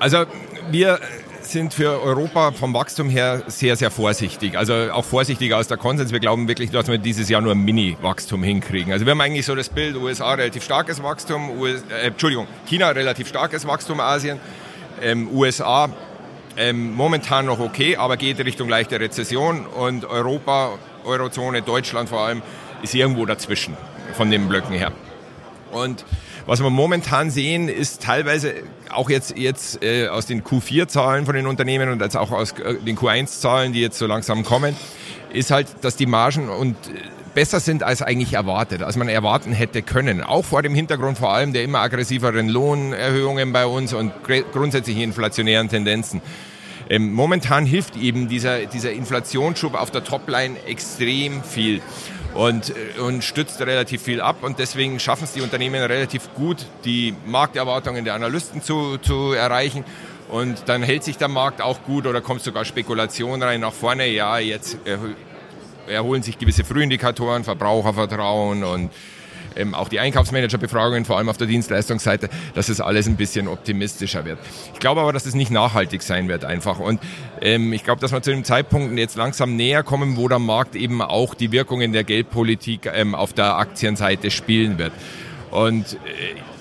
Also 0.00 0.24
wir 0.70 0.98
sind 1.48 1.74
für 1.74 2.02
Europa 2.02 2.52
vom 2.52 2.74
Wachstum 2.74 3.08
her 3.08 3.42
sehr, 3.46 3.76
sehr 3.76 3.90
vorsichtig. 3.90 4.56
Also 4.56 4.74
auch 4.92 5.04
vorsichtiger 5.04 5.56
als 5.56 5.68
der 5.68 5.76
Konsens. 5.76 6.12
Wir 6.12 6.20
glauben 6.20 6.48
wirklich, 6.48 6.70
dass 6.70 6.88
wir 6.88 6.98
dieses 6.98 7.28
Jahr 7.28 7.40
nur 7.40 7.52
ein 7.52 7.64
Mini-Wachstum 7.64 8.42
hinkriegen. 8.42 8.92
Also 8.92 9.06
wir 9.06 9.12
haben 9.12 9.20
eigentlich 9.20 9.46
so 9.46 9.54
das 9.54 9.68
Bild, 9.68 9.96
USA 9.96 10.34
relativ 10.34 10.64
starkes 10.64 11.02
Wachstum, 11.02 11.58
US, 11.58 11.82
äh, 11.90 12.08
Entschuldigung, 12.08 12.46
China 12.66 12.90
relativ 12.90 13.28
starkes 13.28 13.66
Wachstum, 13.66 14.00
Asien, 14.00 14.38
ähm, 15.02 15.28
USA 15.32 15.88
ähm, 16.56 16.92
momentan 16.92 17.46
noch 17.46 17.60
okay, 17.60 17.96
aber 17.96 18.16
geht 18.16 18.38
Richtung 18.40 18.68
leichte 18.68 18.98
Rezession 18.98 19.64
und 19.66 20.04
Europa, 20.04 20.76
Eurozone, 21.04 21.62
Deutschland 21.62 22.08
vor 22.08 22.20
allem, 22.20 22.42
ist 22.82 22.94
irgendwo 22.94 23.24
dazwischen 23.26 23.76
von 24.14 24.30
den 24.30 24.48
Blöcken 24.48 24.74
her. 24.74 24.92
Und 25.70 26.04
was 26.48 26.62
wir 26.62 26.70
momentan 26.70 27.30
sehen, 27.30 27.68
ist 27.68 28.02
teilweise 28.02 28.54
auch 28.88 29.10
jetzt, 29.10 29.36
jetzt 29.36 29.84
äh, 29.84 30.08
aus 30.08 30.24
den 30.24 30.42
Q4-Zahlen 30.42 31.26
von 31.26 31.34
den 31.34 31.46
Unternehmen 31.46 31.90
und 31.90 32.00
jetzt 32.00 32.16
auch 32.16 32.32
aus 32.32 32.52
äh, 32.52 32.76
den 32.76 32.96
Q1-Zahlen, 32.96 33.74
die 33.74 33.82
jetzt 33.82 33.98
so 33.98 34.06
langsam 34.06 34.44
kommen, 34.44 34.74
ist 35.30 35.50
halt, 35.50 35.66
dass 35.82 35.96
die 35.96 36.06
Margen 36.06 36.48
und 36.48 36.74
äh, 36.74 36.92
besser 37.34 37.60
sind 37.60 37.82
als 37.82 38.00
eigentlich 38.00 38.32
erwartet, 38.32 38.82
als 38.82 38.96
man 38.96 39.10
erwarten 39.10 39.52
hätte 39.52 39.82
können. 39.82 40.22
Auch 40.22 40.42
vor 40.42 40.62
dem 40.62 40.74
Hintergrund 40.74 41.18
vor 41.18 41.34
allem 41.34 41.52
der 41.52 41.64
immer 41.64 41.80
aggressiveren 41.80 42.48
Lohnerhöhungen 42.48 43.52
bei 43.52 43.66
uns 43.66 43.92
und 43.92 44.12
grundsätzlichen 44.50 45.02
inflationären 45.02 45.68
Tendenzen. 45.68 46.22
Ähm, 46.88 47.12
momentan 47.12 47.66
hilft 47.66 47.94
eben 47.98 48.26
dieser, 48.26 48.64
dieser 48.64 48.92
Inflationsschub 48.92 49.74
auf 49.74 49.90
der 49.90 50.02
Topline 50.02 50.56
extrem 50.66 51.42
viel 51.42 51.82
und, 52.38 52.70
äh, 52.70 53.00
und 53.00 53.24
stützt 53.24 53.60
relativ 53.60 54.00
viel 54.00 54.20
ab. 54.20 54.36
Und 54.42 54.60
deswegen 54.60 55.00
schaffen 55.00 55.24
es 55.24 55.32
die 55.32 55.40
Unternehmen 55.40 55.82
relativ 55.82 56.32
gut, 56.34 56.66
die 56.84 57.14
Markterwartungen 57.26 58.04
der 58.04 58.14
Analysten 58.14 58.62
zu, 58.62 58.96
zu 58.98 59.32
erreichen. 59.32 59.84
Und 60.28 60.62
dann 60.66 60.84
hält 60.84 61.02
sich 61.02 61.18
der 61.18 61.26
Markt 61.26 61.60
auch 61.60 61.82
gut 61.82 62.06
oder 62.06 62.20
kommt 62.20 62.42
sogar 62.42 62.64
Spekulation 62.64 63.42
rein 63.42 63.60
nach 63.62 63.72
vorne. 63.72 64.06
Ja, 64.08 64.38
jetzt 64.38 64.78
erholen 65.88 66.22
sich 66.22 66.38
gewisse 66.38 66.64
Frühindikatoren, 66.64 67.42
Verbrauchervertrauen 67.42 68.62
und 68.62 68.90
ähm, 69.56 69.74
auch 69.74 69.88
die 69.88 70.00
Einkaufsmanagerbefragungen, 70.00 71.04
vor 71.04 71.18
allem 71.18 71.28
auf 71.28 71.36
der 71.36 71.46
Dienstleistungsseite, 71.46 72.28
dass 72.54 72.68
es 72.68 72.80
alles 72.80 73.06
ein 73.06 73.16
bisschen 73.16 73.48
optimistischer 73.48 74.24
wird. 74.24 74.38
Ich 74.74 74.80
glaube 74.80 75.00
aber, 75.00 75.12
dass 75.12 75.26
es 75.26 75.34
nicht 75.34 75.50
nachhaltig 75.50 76.02
sein 76.02 76.28
wird 76.28 76.44
einfach. 76.44 76.78
Und 76.78 77.00
ähm, 77.40 77.72
ich 77.72 77.84
glaube, 77.84 78.00
dass 78.00 78.12
wir 78.12 78.22
zu 78.22 78.30
dem 78.30 78.44
Zeitpunkt 78.44 78.96
jetzt 78.98 79.16
langsam 79.16 79.56
näher 79.56 79.82
kommen, 79.82 80.16
wo 80.16 80.28
der 80.28 80.38
Markt 80.38 80.76
eben 80.76 81.02
auch 81.02 81.34
die 81.34 81.52
Wirkungen 81.52 81.92
der 81.92 82.04
Geldpolitik 82.04 82.90
ähm, 82.92 83.14
auf 83.14 83.32
der 83.32 83.56
Aktienseite 83.56 84.30
spielen 84.30 84.78
wird. 84.78 84.92
Und 85.50 85.94
äh, 85.94 85.96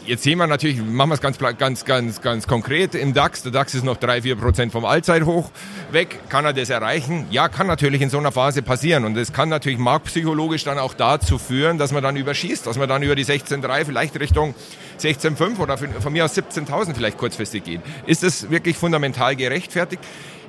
Jetzt 0.07 0.23
sehen 0.23 0.37
wir 0.37 0.47
natürlich, 0.47 0.81
machen 0.81 1.09
wir 1.09 1.15
es 1.15 1.19
ganz, 1.19 1.37
ganz, 1.37 1.83
ganz, 1.83 2.21
ganz 2.21 2.47
konkret 2.47 2.95
im 2.95 3.13
DAX. 3.13 3.43
Der 3.43 3.51
DAX 3.51 3.75
ist 3.75 3.83
noch 3.83 3.97
drei, 3.97 4.21
vier 4.21 4.37
Prozent 4.37 4.71
vom 4.71 4.85
Allzeithoch 4.85 5.51
weg. 5.91 6.17
Kann 6.29 6.45
er 6.45 6.53
das 6.53 6.69
erreichen? 6.69 7.25
Ja, 7.29 7.49
kann 7.49 7.67
natürlich 7.67 8.01
in 8.01 8.09
so 8.09 8.17
einer 8.17 8.31
Phase 8.31 8.61
passieren. 8.61 9.03
Und 9.03 9.17
es 9.17 9.33
kann 9.33 9.49
natürlich 9.49 9.77
marktpsychologisch 9.77 10.63
dann 10.63 10.79
auch 10.79 10.93
dazu 10.93 11.37
führen, 11.37 11.77
dass 11.77 11.91
man 11.91 12.03
dann 12.03 12.15
überschießt, 12.15 12.65
dass 12.65 12.77
man 12.77 12.87
dann 12.87 13.03
über 13.03 13.15
die 13.15 13.25
16,3 13.25 13.83
vielleicht 13.83 14.17
Richtung 14.17 14.55
16,5 15.01 15.59
oder 15.59 15.77
von 15.77 16.13
mir 16.13 16.23
aus 16.23 16.37
17.000 16.37 16.95
vielleicht 16.95 17.17
kurzfristig 17.17 17.65
geht. 17.65 17.81
Ist 18.05 18.23
das 18.23 18.49
wirklich 18.49 18.77
fundamental 18.77 19.35
gerechtfertigt? 19.35 20.01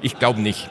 Ich 0.03 0.21
glaube 0.21 0.41
nicht. 0.41 0.71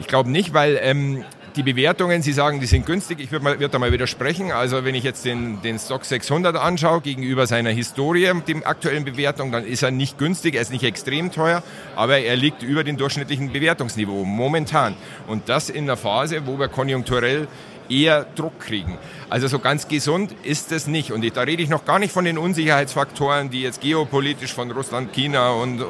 Ich 0.00 0.08
glaube 0.08 0.32
nicht, 0.32 0.52
weil 0.52 0.80
ähm, 0.82 1.24
die 1.56 1.62
Bewertungen, 1.62 2.22
Sie 2.22 2.32
sagen, 2.32 2.60
die 2.60 2.66
sind 2.66 2.84
günstig. 2.84 3.18
Ich 3.18 3.32
würde 3.32 3.58
würd 3.58 3.72
da 3.72 3.78
mal 3.78 3.90
widersprechen. 3.90 4.52
Also 4.52 4.84
wenn 4.84 4.94
ich 4.94 5.04
jetzt 5.04 5.24
den, 5.24 5.62
den 5.62 5.78
Stock 5.78 6.04
600 6.04 6.54
anschaue 6.54 7.00
gegenüber 7.00 7.46
seiner 7.46 7.70
Historie, 7.70 8.30
dem 8.46 8.64
aktuellen 8.64 9.04
Bewertung, 9.04 9.52
dann 9.52 9.64
ist 9.64 9.82
er 9.82 9.90
nicht 9.90 10.18
günstig. 10.18 10.54
Er 10.54 10.62
ist 10.62 10.70
nicht 10.70 10.84
extrem 10.84 11.32
teuer, 11.32 11.62
aber 11.96 12.18
er 12.18 12.36
liegt 12.36 12.62
über 12.62 12.84
dem 12.84 12.98
durchschnittlichen 12.98 13.52
Bewertungsniveau 13.52 14.24
momentan. 14.24 14.94
Und 15.26 15.48
das 15.48 15.70
in 15.70 15.84
einer 15.84 15.96
Phase, 15.96 16.46
wo 16.46 16.58
wir 16.58 16.68
konjunkturell 16.68 17.48
eher 17.88 18.26
Druck 18.34 18.60
kriegen. 18.60 18.98
Also 19.30 19.48
so 19.48 19.58
ganz 19.58 19.88
gesund 19.88 20.34
ist 20.42 20.72
es 20.72 20.86
nicht. 20.86 21.12
Und 21.12 21.24
da 21.36 21.42
rede 21.42 21.62
ich 21.62 21.68
noch 21.68 21.84
gar 21.84 21.98
nicht 21.98 22.12
von 22.12 22.24
den 22.24 22.36
Unsicherheitsfaktoren, 22.36 23.50
die 23.50 23.62
jetzt 23.62 23.80
geopolitisch 23.80 24.52
von 24.52 24.70
Russland, 24.70 25.12
China 25.12 25.50
und 25.50 25.80
äh, 25.80 25.84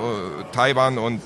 Taiwan 0.53 0.99
und 0.99 1.23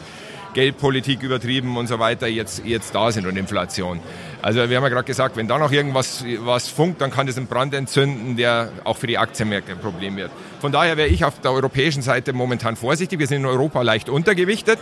Geldpolitik 0.55 1.23
übertrieben 1.23 1.77
und 1.77 1.87
so 1.87 1.99
weiter 1.99 2.27
jetzt, 2.27 2.65
jetzt 2.65 2.95
da 2.95 3.13
sind 3.13 3.27
und 3.27 3.37
Inflation. 3.37 4.01
Also 4.43 4.69
wir 4.69 4.77
haben 4.77 4.85
ja 4.85 4.89
gerade 4.89 5.05
gesagt, 5.05 5.37
wenn 5.37 5.49
da 5.49 5.59
noch 5.59 5.73
irgendwas 5.73 6.25
was 6.41 6.69
funkt, 6.69 7.01
dann 7.01 7.11
kann 7.11 7.27
das 7.27 7.37
einen 7.37 7.47
Brand 7.47 7.75
entzünden, 7.75 8.37
der 8.37 8.73
auch 8.85 8.97
für 8.97 9.07
die 9.07 9.19
Aktienmärkte 9.19 9.73
ein 9.73 9.79
Problem 9.79 10.17
wird. 10.17 10.31
Von 10.61 10.73
daher 10.73 10.97
wäre 10.97 11.09
ich 11.09 11.25
auf 11.25 11.41
der 11.41 11.53
europäischen 11.53 12.03
Seite 12.03 12.33
momentan 12.33 12.77
vorsichtig. 12.77 13.19
Wir 13.19 13.27
sind 13.27 13.39
in 13.39 13.47
Europa 13.47 13.83
leicht 13.83 14.09
untergewichtet. 14.09 14.79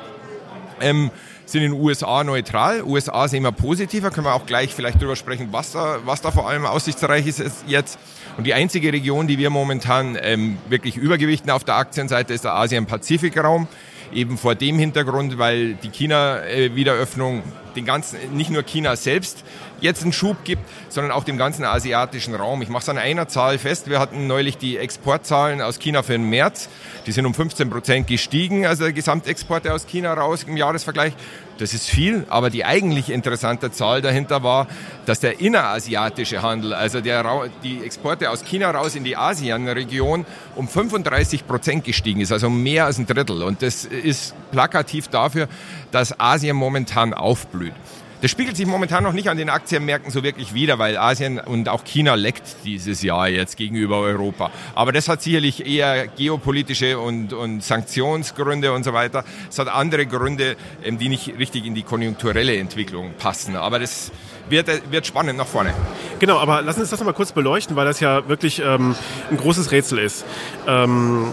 Ähm, 0.80 1.10
sind 1.48 1.62
in 1.62 1.72
den 1.72 1.80
USA 1.80 2.24
neutral. 2.24 2.82
USA 2.82 3.26
sehen 3.26 3.42
wir 3.42 3.52
positiver, 3.52 4.10
können 4.10 4.26
wir 4.26 4.34
auch 4.34 4.46
gleich 4.46 4.74
vielleicht 4.74 4.98
darüber 4.98 5.16
sprechen, 5.16 5.48
was 5.50 5.72
da, 5.72 5.98
was 6.04 6.20
da 6.20 6.30
vor 6.30 6.48
allem 6.48 6.66
aussichtsreich 6.66 7.26
ist 7.26 7.42
jetzt. 7.66 7.98
Und 8.36 8.46
die 8.46 8.54
einzige 8.54 8.92
Region, 8.92 9.26
die 9.26 9.38
wir 9.38 9.50
momentan 9.50 10.16
ähm, 10.20 10.58
wirklich 10.68 10.96
übergewichten 10.96 11.50
auf 11.50 11.64
der 11.64 11.76
Aktienseite, 11.76 12.34
ist 12.34 12.44
der 12.44 12.54
Asien-Pazifik-Raum 12.54 13.66
eben 14.12 14.38
vor 14.38 14.54
dem 14.54 14.78
Hintergrund, 14.78 15.38
weil 15.38 15.74
die 15.74 15.90
China-Wiederöffnung 15.90 17.42
den 17.76 17.84
ganzen, 17.84 18.18
nicht 18.34 18.50
nur 18.50 18.62
China 18.62 18.96
selbst 18.96 19.44
jetzt 19.80 20.02
einen 20.02 20.12
Schub 20.12 20.44
gibt, 20.44 20.62
sondern 20.88 21.12
auch 21.12 21.24
dem 21.24 21.38
ganzen 21.38 21.64
asiatischen 21.64 22.34
Raum. 22.34 22.62
Ich 22.62 22.68
mache 22.68 22.82
es 22.82 22.88
an 22.88 22.98
einer 22.98 23.28
Zahl 23.28 23.58
fest. 23.58 23.88
Wir 23.88 24.00
hatten 24.00 24.26
neulich 24.26 24.58
die 24.58 24.78
Exportzahlen 24.78 25.60
aus 25.60 25.78
China 25.78 26.02
für 26.02 26.12
den 26.12 26.28
März. 26.28 26.68
Die 27.06 27.12
sind 27.12 27.26
um 27.26 27.34
15 27.34 27.70
Prozent 27.70 28.06
gestiegen, 28.06 28.66
also 28.66 28.92
Gesamtexporte 28.92 29.72
aus 29.72 29.86
China 29.86 30.14
raus 30.14 30.44
im 30.44 30.56
Jahresvergleich. 30.56 31.14
Das 31.58 31.74
ist 31.74 31.90
viel, 31.90 32.24
aber 32.28 32.50
die 32.50 32.64
eigentlich 32.64 33.10
interessante 33.10 33.72
Zahl 33.72 34.00
dahinter 34.00 34.44
war, 34.44 34.68
dass 35.06 35.18
der 35.18 35.40
innerasiatische 35.40 36.40
Handel, 36.40 36.72
also 36.72 37.00
der, 37.00 37.50
die 37.64 37.82
Exporte 37.84 38.30
aus 38.30 38.44
China 38.44 38.70
raus 38.70 38.94
in 38.94 39.02
die 39.02 39.16
ASEAN-Region 39.16 40.24
um 40.54 40.68
35 40.68 41.46
Prozent 41.48 41.84
gestiegen 41.84 42.20
ist, 42.20 42.30
also 42.30 42.48
mehr 42.48 42.84
als 42.84 42.98
ein 42.98 43.06
Drittel. 43.06 43.42
Und 43.42 43.62
das 43.62 43.84
ist 43.84 44.34
plakativ 44.52 45.08
dafür, 45.08 45.48
dass 45.90 46.18
Asien 46.20 46.56
momentan 46.56 47.12
aufblüht. 47.12 47.74
Das 48.20 48.32
spiegelt 48.32 48.56
sich 48.56 48.66
momentan 48.66 49.04
noch 49.04 49.12
nicht 49.12 49.28
an 49.28 49.36
den 49.36 49.48
Aktienmärkten 49.48 50.10
so 50.10 50.24
wirklich 50.24 50.52
wider, 50.52 50.80
weil 50.80 50.96
Asien 50.96 51.38
und 51.38 51.68
auch 51.68 51.84
China 51.84 52.14
leckt 52.14 52.64
dieses 52.64 53.00
Jahr 53.02 53.28
jetzt 53.28 53.56
gegenüber 53.56 54.00
Europa. 54.00 54.50
Aber 54.74 54.90
das 54.90 55.08
hat 55.08 55.22
sicherlich 55.22 55.64
eher 55.64 56.08
geopolitische 56.08 56.98
und, 56.98 57.32
und 57.32 57.62
Sanktionsgründe 57.62 58.72
und 58.72 58.84
so 58.84 58.92
weiter. 58.92 59.24
Es 59.48 59.60
hat 59.60 59.68
andere 59.68 60.06
Gründe, 60.06 60.56
ähm, 60.84 60.98
die 60.98 61.08
nicht 61.08 61.38
richtig 61.38 61.64
in 61.64 61.76
die 61.76 61.84
konjunkturelle 61.84 62.56
Entwicklung 62.56 63.12
passen. 63.16 63.54
Aber 63.54 63.78
das 63.78 64.10
wird, 64.48 64.68
wird 64.90 65.06
spannend 65.06 65.38
nach 65.38 65.46
vorne. 65.46 65.72
Genau, 66.18 66.38
aber 66.38 66.62
lassen 66.62 66.78
Sie 66.78 66.82
uns 66.82 66.90
das 66.90 66.98
nochmal 66.98 67.14
kurz 67.14 67.30
beleuchten, 67.30 67.76
weil 67.76 67.86
das 67.86 68.00
ja 68.00 68.28
wirklich 68.28 68.60
ähm, 68.60 68.96
ein 69.30 69.36
großes 69.36 69.70
Rätsel 69.70 70.00
ist. 70.00 70.24
Ähm, 70.66 71.32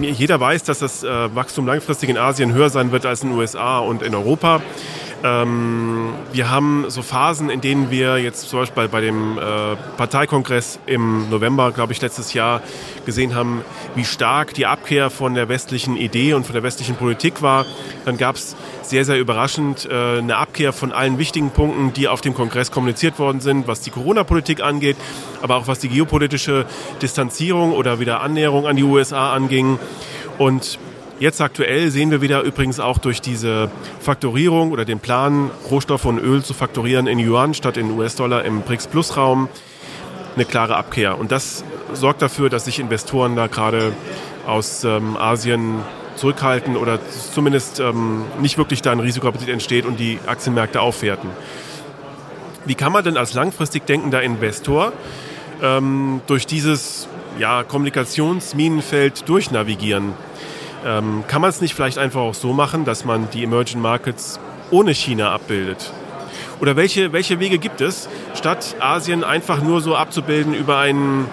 jeder 0.00 0.40
weiß, 0.40 0.62
dass 0.64 0.78
das 0.78 1.04
äh, 1.04 1.34
Wachstum 1.34 1.66
langfristig 1.66 2.08
in 2.08 2.16
Asien 2.16 2.54
höher 2.54 2.70
sein 2.70 2.92
wird 2.92 3.04
als 3.04 3.22
in 3.22 3.30
den 3.30 3.38
USA 3.38 3.80
und 3.80 4.02
in 4.02 4.14
Europa. 4.14 4.62
Ähm, 5.22 6.14
wir 6.32 6.50
haben 6.50 6.86
so 6.88 7.02
Phasen, 7.02 7.50
in 7.50 7.60
denen 7.60 7.90
wir 7.90 8.18
jetzt 8.18 8.48
zum 8.48 8.60
Beispiel 8.60 8.88
bei 8.88 9.00
dem 9.00 9.38
äh, 9.38 9.76
Parteikongress 9.96 10.78
im 10.86 11.28
November, 11.28 11.72
glaube 11.72 11.92
ich, 11.92 12.00
letztes 12.00 12.32
Jahr 12.32 12.62
gesehen 13.04 13.34
haben, 13.34 13.62
wie 13.94 14.04
stark 14.04 14.54
die 14.54 14.66
Abkehr 14.66 15.10
von 15.10 15.34
der 15.34 15.48
westlichen 15.48 15.96
Idee 15.96 16.32
und 16.32 16.44
von 16.44 16.54
der 16.54 16.62
westlichen 16.62 16.96
Politik 16.96 17.42
war. 17.42 17.66
Dann 18.04 18.16
gab 18.16 18.36
es 18.36 18.56
sehr, 18.82 19.04
sehr 19.04 19.18
überraschend 19.18 19.86
äh, 19.90 20.18
eine 20.18 20.36
Abkehr 20.36 20.72
von 20.72 20.92
allen 20.92 21.18
wichtigen 21.18 21.50
Punkten, 21.50 21.92
die 21.92 22.08
auf 22.08 22.22
dem 22.22 22.34
Kongress 22.34 22.70
kommuniziert 22.70 23.18
worden 23.18 23.40
sind, 23.40 23.68
was 23.68 23.82
die 23.82 23.90
Corona-Politik 23.90 24.62
angeht, 24.62 24.96
aber 25.42 25.56
auch 25.56 25.66
was 25.66 25.80
die 25.80 25.88
geopolitische 25.88 26.64
Distanzierung 27.02 27.72
oder 27.72 28.00
wieder 28.00 28.22
Annäherung 28.22 28.66
an 28.66 28.76
die 28.76 28.84
USA 28.84 29.34
anging. 29.34 29.78
Und 30.38 30.78
Jetzt 31.20 31.42
aktuell 31.42 31.90
sehen 31.90 32.10
wir 32.10 32.22
wieder 32.22 32.40
übrigens 32.44 32.80
auch 32.80 32.96
durch 32.96 33.20
diese 33.20 33.70
Faktorierung 34.00 34.72
oder 34.72 34.86
den 34.86 35.00
Plan, 35.00 35.50
Rohstoffe 35.70 36.06
und 36.06 36.18
Öl 36.18 36.42
zu 36.42 36.54
faktorieren 36.54 37.06
in 37.06 37.18
Yuan 37.18 37.52
statt 37.52 37.76
in 37.76 37.90
US-Dollar 37.90 38.42
im 38.46 38.62
BRICS-Plus-Raum 38.62 39.50
eine 40.34 40.44
klare 40.46 40.76
Abkehr. 40.76 41.18
Und 41.18 41.30
das 41.30 41.62
sorgt 41.92 42.22
dafür, 42.22 42.48
dass 42.48 42.64
sich 42.64 42.80
Investoren 42.80 43.36
da 43.36 43.48
gerade 43.48 43.92
aus 44.46 44.82
ähm, 44.84 45.18
Asien 45.18 45.80
zurückhalten 46.16 46.74
oder 46.74 46.98
zumindest 47.34 47.80
ähm, 47.80 48.24
nicht 48.40 48.56
wirklich 48.56 48.80
da 48.80 48.90
ein 48.90 49.00
Risikoappetit 49.00 49.50
entsteht 49.50 49.84
und 49.84 50.00
die 50.00 50.18
Aktienmärkte 50.26 50.80
aufwerten. 50.80 51.28
Wie 52.64 52.76
kann 52.76 52.92
man 52.92 53.04
denn 53.04 53.18
als 53.18 53.34
langfristig 53.34 53.84
denkender 53.84 54.22
Investor 54.22 54.94
ähm, 55.62 56.22
durch 56.26 56.46
dieses 56.46 57.08
ja, 57.38 57.62
Kommunikationsminenfeld 57.62 59.28
durchnavigieren? 59.28 60.14
Ähm, 60.84 61.24
kann 61.26 61.42
man 61.42 61.50
es 61.50 61.60
nicht 61.60 61.74
vielleicht 61.74 61.98
einfach 61.98 62.20
auch 62.20 62.34
so 62.34 62.52
machen, 62.52 62.84
dass 62.84 63.04
man 63.04 63.28
die 63.30 63.42
Emerging 63.44 63.80
Markets 63.80 64.40
ohne 64.70 64.92
China 64.92 65.32
abbildet? 65.32 65.92
Oder 66.60 66.76
welche, 66.76 67.12
welche 67.12 67.40
Wege 67.40 67.58
gibt 67.58 67.80
es, 67.80 68.08
statt 68.34 68.76
Asien 68.80 69.24
einfach 69.24 69.62
nur 69.62 69.80
so 69.80 69.96
abzubilden 69.96 70.54
über 70.54 70.78
einen 70.78 71.26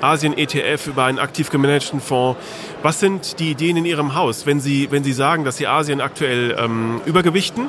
Asien-ETF, 0.00 0.88
über 0.88 1.04
einen 1.04 1.18
aktiv 1.18 1.50
gemanagten 1.50 2.00
Fonds? 2.00 2.38
Was 2.82 3.00
sind 3.00 3.38
die 3.40 3.50
Ideen 3.50 3.78
in 3.78 3.86
Ihrem 3.86 4.14
Haus, 4.14 4.46
wenn 4.46 4.60
Sie, 4.60 4.90
wenn 4.90 5.04
Sie 5.04 5.12
sagen, 5.12 5.44
dass 5.44 5.56
Sie 5.56 5.66
Asien 5.66 6.00
aktuell 6.00 6.56
ähm, 6.58 7.00
übergewichten 7.06 7.68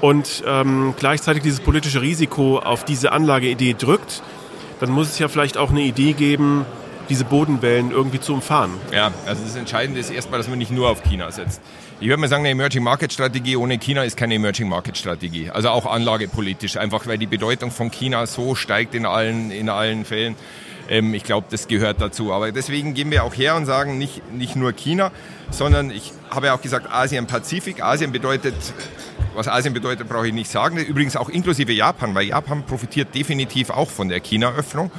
und 0.00 0.44
ähm, 0.46 0.94
gleichzeitig 0.98 1.42
dieses 1.42 1.60
politische 1.60 2.00
Risiko 2.00 2.58
auf 2.58 2.84
diese 2.84 3.12
Anlageidee 3.12 3.74
drückt? 3.74 4.22
Dann 4.78 4.90
muss 4.90 5.08
es 5.08 5.18
ja 5.18 5.28
vielleicht 5.28 5.58
auch 5.58 5.70
eine 5.70 5.82
Idee 5.82 6.12
geben, 6.12 6.64
diese 7.12 7.26
Bodenwellen 7.26 7.90
irgendwie 7.90 8.20
zu 8.20 8.32
umfahren. 8.32 8.70
Ja, 8.90 9.12
also 9.26 9.44
das 9.44 9.54
Entscheidende 9.54 10.00
ist 10.00 10.08
erstmal, 10.08 10.38
dass 10.38 10.48
man 10.48 10.56
nicht 10.56 10.70
nur 10.70 10.88
auf 10.88 11.02
China 11.02 11.30
setzt. 11.30 11.60
Ich 12.00 12.08
würde 12.08 12.18
mal 12.18 12.28
sagen, 12.28 12.42
eine 12.42 12.52
Emerging 12.52 12.82
Market 12.82 13.12
Strategie 13.12 13.54
ohne 13.54 13.76
China 13.76 14.02
ist 14.02 14.16
keine 14.16 14.36
Emerging 14.36 14.66
Market 14.66 14.96
Strategie. 14.96 15.50
Also 15.50 15.68
auch 15.68 15.84
anlagepolitisch, 15.84 16.78
einfach 16.78 17.06
weil 17.06 17.18
die 17.18 17.26
Bedeutung 17.26 17.70
von 17.70 17.90
China 17.90 18.24
so 18.24 18.54
steigt 18.54 18.94
in 18.94 19.04
allen, 19.04 19.50
in 19.50 19.68
allen 19.68 20.06
Fällen. 20.06 20.36
Ähm, 20.88 21.12
ich 21.12 21.22
glaube, 21.22 21.48
das 21.50 21.68
gehört 21.68 22.00
dazu. 22.00 22.32
Aber 22.32 22.50
deswegen 22.50 22.94
gehen 22.94 23.10
wir 23.10 23.24
auch 23.24 23.34
her 23.34 23.56
und 23.56 23.66
sagen 23.66 23.98
nicht, 23.98 24.32
nicht 24.32 24.56
nur 24.56 24.72
China, 24.72 25.12
sondern 25.50 25.90
ich 25.90 26.14
habe 26.30 26.46
ja 26.46 26.54
auch 26.54 26.62
gesagt 26.62 26.90
Asien-Pazifik. 26.90 27.82
Asien 27.84 28.10
bedeutet 28.10 28.54
was 29.34 29.48
Asien 29.48 29.72
bedeutet, 29.72 30.08
brauche 30.08 30.28
ich 30.28 30.34
nicht 30.34 30.50
sagen. 30.50 30.76
Übrigens 30.78 31.16
auch 31.16 31.28
inklusive 31.28 31.72
Japan, 31.72 32.14
weil 32.14 32.26
Japan 32.26 32.64
profitiert 32.64 33.14
definitiv 33.14 33.70
auch 33.70 33.88
von 33.88 34.08
der 34.08 34.20
China-Öffnung. 34.20 34.90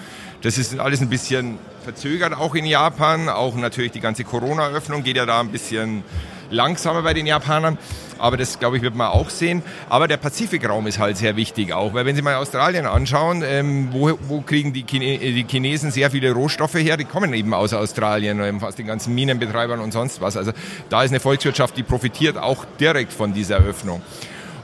Das 0.44 0.58
ist 0.58 0.78
alles 0.78 1.00
ein 1.00 1.08
bisschen 1.08 1.58
verzögert, 1.86 2.34
auch 2.34 2.54
in 2.54 2.66
Japan. 2.66 3.30
Auch 3.30 3.56
natürlich 3.56 3.94
die 3.94 4.02
ganze 4.02 4.26
Corona-Öffnung 4.26 5.02
geht 5.02 5.16
ja 5.16 5.26
da 5.26 5.40
ein 5.40 5.48
bisschen 5.48 6.04
langsamer 6.50 7.02
bei 7.02 7.14
den 7.14 7.26
Japanern. 7.26 7.78
Aber 8.18 8.36
das, 8.36 8.60
glaube 8.60 8.76
ich, 8.76 8.84
wird 8.84 8.94
man 8.94 9.08
auch 9.08 9.30
sehen. 9.30 9.64
Aber 9.88 10.10
der 10.10 10.18
Pazifikraum 10.18 10.86
ist 10.86 11.00
halt 11.00 11.16
sehr 11.16 11.38
wichtig 11.38 11.72
auch, 11.72 11.94
weil 11.94 12.06
wenn 12.06 12.18
Sie 12.18 12.22
mal 12.22 12.36
Australien 12.36 12.86
anschauen, 12.86 13.42
ähm, 13.46 13.88
wo, 13.94 14.20
wo 14.28 14.42
kriegen 14.42 14.74
die, 14.74 14.86
Chine 14.86 15.18
die 15.18 15.46
Chinesen 15.50 15.92
sehr 15.92 16.12
viele 16.12 16.34
Rohstoffe 16.34 16.76
her? 16.76 16.98
Die 16.98 17.06
kommen 17.06 17.34
eben 17.34 17.54
aus 17.54 17.74
Australien, 17.74 18.42
ähm, 18.42 18.62
aus 18.62 18.76
den 18.76 18.86
ganzen 18.86 19.16
Minenbetreibern 19.16 19.80
und 19.80 19.94
sonst 19.94 20.20
was. 20.20 20.36
Also 20.36 20.52
da 20.90 21.04
ist 21.04 21.12
eine 21.12 21.22
Volkswirtschaft, 21.22 21.78
die 21.78 21.84
profitiert 21.84 22.38
auch 22.38 22.66
direkt 22.82 23.14
von 23.14 23.34
dieser 23.34 23.60
Öffnung. 23.60 24.02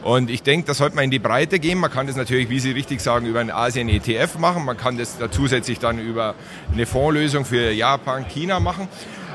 Und 0.03 0.29
ich 0.29 0.43
denke, 0.43 0.67
das 0.67 0.77
sollte 0.77 0.95
man 0.95 1.05
in 1.05 1.11
die 1.11 1.19
Breite 1.19 1.59
gehen. 1.59 1.77
Man 1.77 1.91
kann 1.91 2.07
das 2.07 2.15
natürlich, 2.15 2.49
wie 2.49 2.59
Sie 2.59 2.71
richtig 2.71 3.01
sagen, 3.01 3.25
über 3.25 3.41
einen 3.41 3.51
Asien-ETF 3.51 4.37
machen. 4.37 4.63
Man 4.63 4.77
kann 4.77 4.97
das 4.97 5.17
da 5.17 5.29
zusätzlich 5.29 5.79
dann 5.79 5.99
über 5.99 6.35
eine 6.71 6.85
Fondslösung 6.85 7.45
für 7.45 7.71
Japan, 7.71 8.25
China 8.27 8.59
machen. 8.59 8.87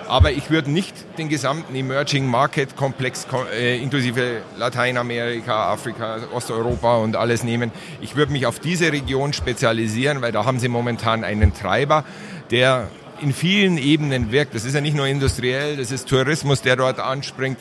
Aber 0.08 0.32
ich 0.32 0.50
würde 0.50 0.70
nicht 0.70 0.94
den 1.18 1.28
gesamten 1.28 1.74
Emerging 1.74 2.26
Market 2.26 2.76
Komplex 2.76 3.26
äh, 3.54 3.82
inklusive 3.82 4.42
Lateinamerika, 4.58 5.72
Afrika, 5.72 6.18
Osteuropa 6.32 6.98
und 6.98 7.16
alles 7.16 7.42
nehmen. 7.42 7.70
Ich 8.00 8.16
würde 8.16 8.32
mich 8.32 8.46
auf 8.46 8.58
diese 8.58 8.92
Region 8.92 9.32
spezialisieren, 9.32 10.20
weil 10.20 10.32
da 10.32 10.44
haben 10.44 10.58
sie 10.58 10.68
momentan 10.68 11.24
einen 11.24 11.54
Treiber, 11.54 12.04
der 12.50 12.88
in 13.20 13.32
vielen 13.32 13.78
Ebenen 13.78 14.30
wirkt. 14.30 14.54
Das 14.54 14.64
ist 14.64 14.74
ja 14.74 14.80
nicht 14.80 14.96
nur 14.96 15.06
industriell, 15.06 15.76
das 15.76 15.90
ist 15.90 16.08
Tourismus, 16.08 16.60
der 16.60 16.76
dort 16.76 17.00
anspringt. 17.00 17.58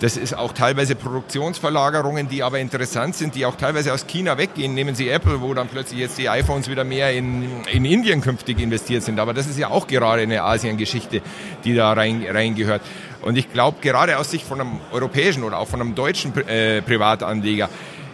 Das 0.00 0.16
ist 0.16 0.34
auch 0.34 0.54
teilweise 0.54 0.94
Produktionsverlagerungen, 0.94 2.26
die 2.26 2.42
aber 2.42 2.58
interessant 2.58 3.14
sind, 3.14 3.34
die 3.34 3.44
auch 3.44 3.56
teilweise 3.56 3.92
aus 3.92 4.06
China 4.06 4.38
weggehen. 4.38 4.72
Nehmen 4.72 4.94
Sie 4.94 5.10
Apple, 5.10 5.42
wo 5.42 5.52
dann 5.52 5.68
plötzlich 5.68 6.00
jetzt 6.00 6.16
die 6.16 6.30
iPhones 6.30 6.70
wieder 6.70 6.84
mehr 6.84 7.12
in, 7.12 7.44
in 7.70 7.84
Indien 7.84 8.22
künftig 8.22 8.60
investiert 8.60 9.02
sind. 9.02 9.20
Aber 9.20 9.34
das 9.34 9.46
ist 9.46 9.58
ja 9.58 9.68
auch 9.68 9.86
gerade 9.86 10.22
eine 10.22 10.42
Asiengeschichte, 10.42 11.20
die 11.64 11.74
da 11.74 11.92
rein, 11.92 12.24
reingehört. 12.26 12.80
Und 13.20 13.36
ich 13.36 13.52
glaube, 13.52 13.76
gerade 13.82 14.16
aus 14.16 14.30
Sicht 14.30 14.46
von 14.46 14.62
einem 14.62 14.80
europäischen 14.90 15.44
oder 15.44 15.58
auch 15.58 15.68
von 15.68 15.82
einem 15.82 15.94
deutschen 15.94 16.34
äh, 16.48 16.80
Privatanleger, 16.80 17.68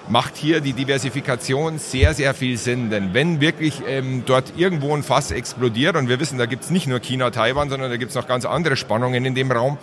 macht 0.09 0.37
hier 0.37 0.61
die 0.61 0.73
Diversifikation 0.73 1.79
sehr, 1.79 2.15
sehr 2.15 2.35
viel 2.35 2.57
Sinn. 2.57 2.91
Denn 2.91 3.15
wenn 3.15 3.41
wirklich 3.41 3.83
ähm, 3.87 4.23
dort 4.27 4.53
irgendwo 4.57 4.95
ein 4.95 5.03
Fass 5.03 5.31
explodiert, 5.31 5.97
und 5.97 6.09
wir 6.09 6.21
wissen, 6.21 6.39
da 6.39 6.47
gibt 6.47 6.65
es 6.65 6.71
nicht 6.71 6.87
nur 6.87 7.01
China, 7.01 7.31
Taiwan, 7.31 7.71
sondern 7.71 7.91
da 7.91 7.97
gibt 7.97 8.11
es 8.11 8.15
noch 8.15 8.29
ganz 8.29 8.45
andere 8.45 8.77
Spannungen 8.77 9.25
in 9.25 9.35
dem 9.35 9.51
Raum, 9.51 9.79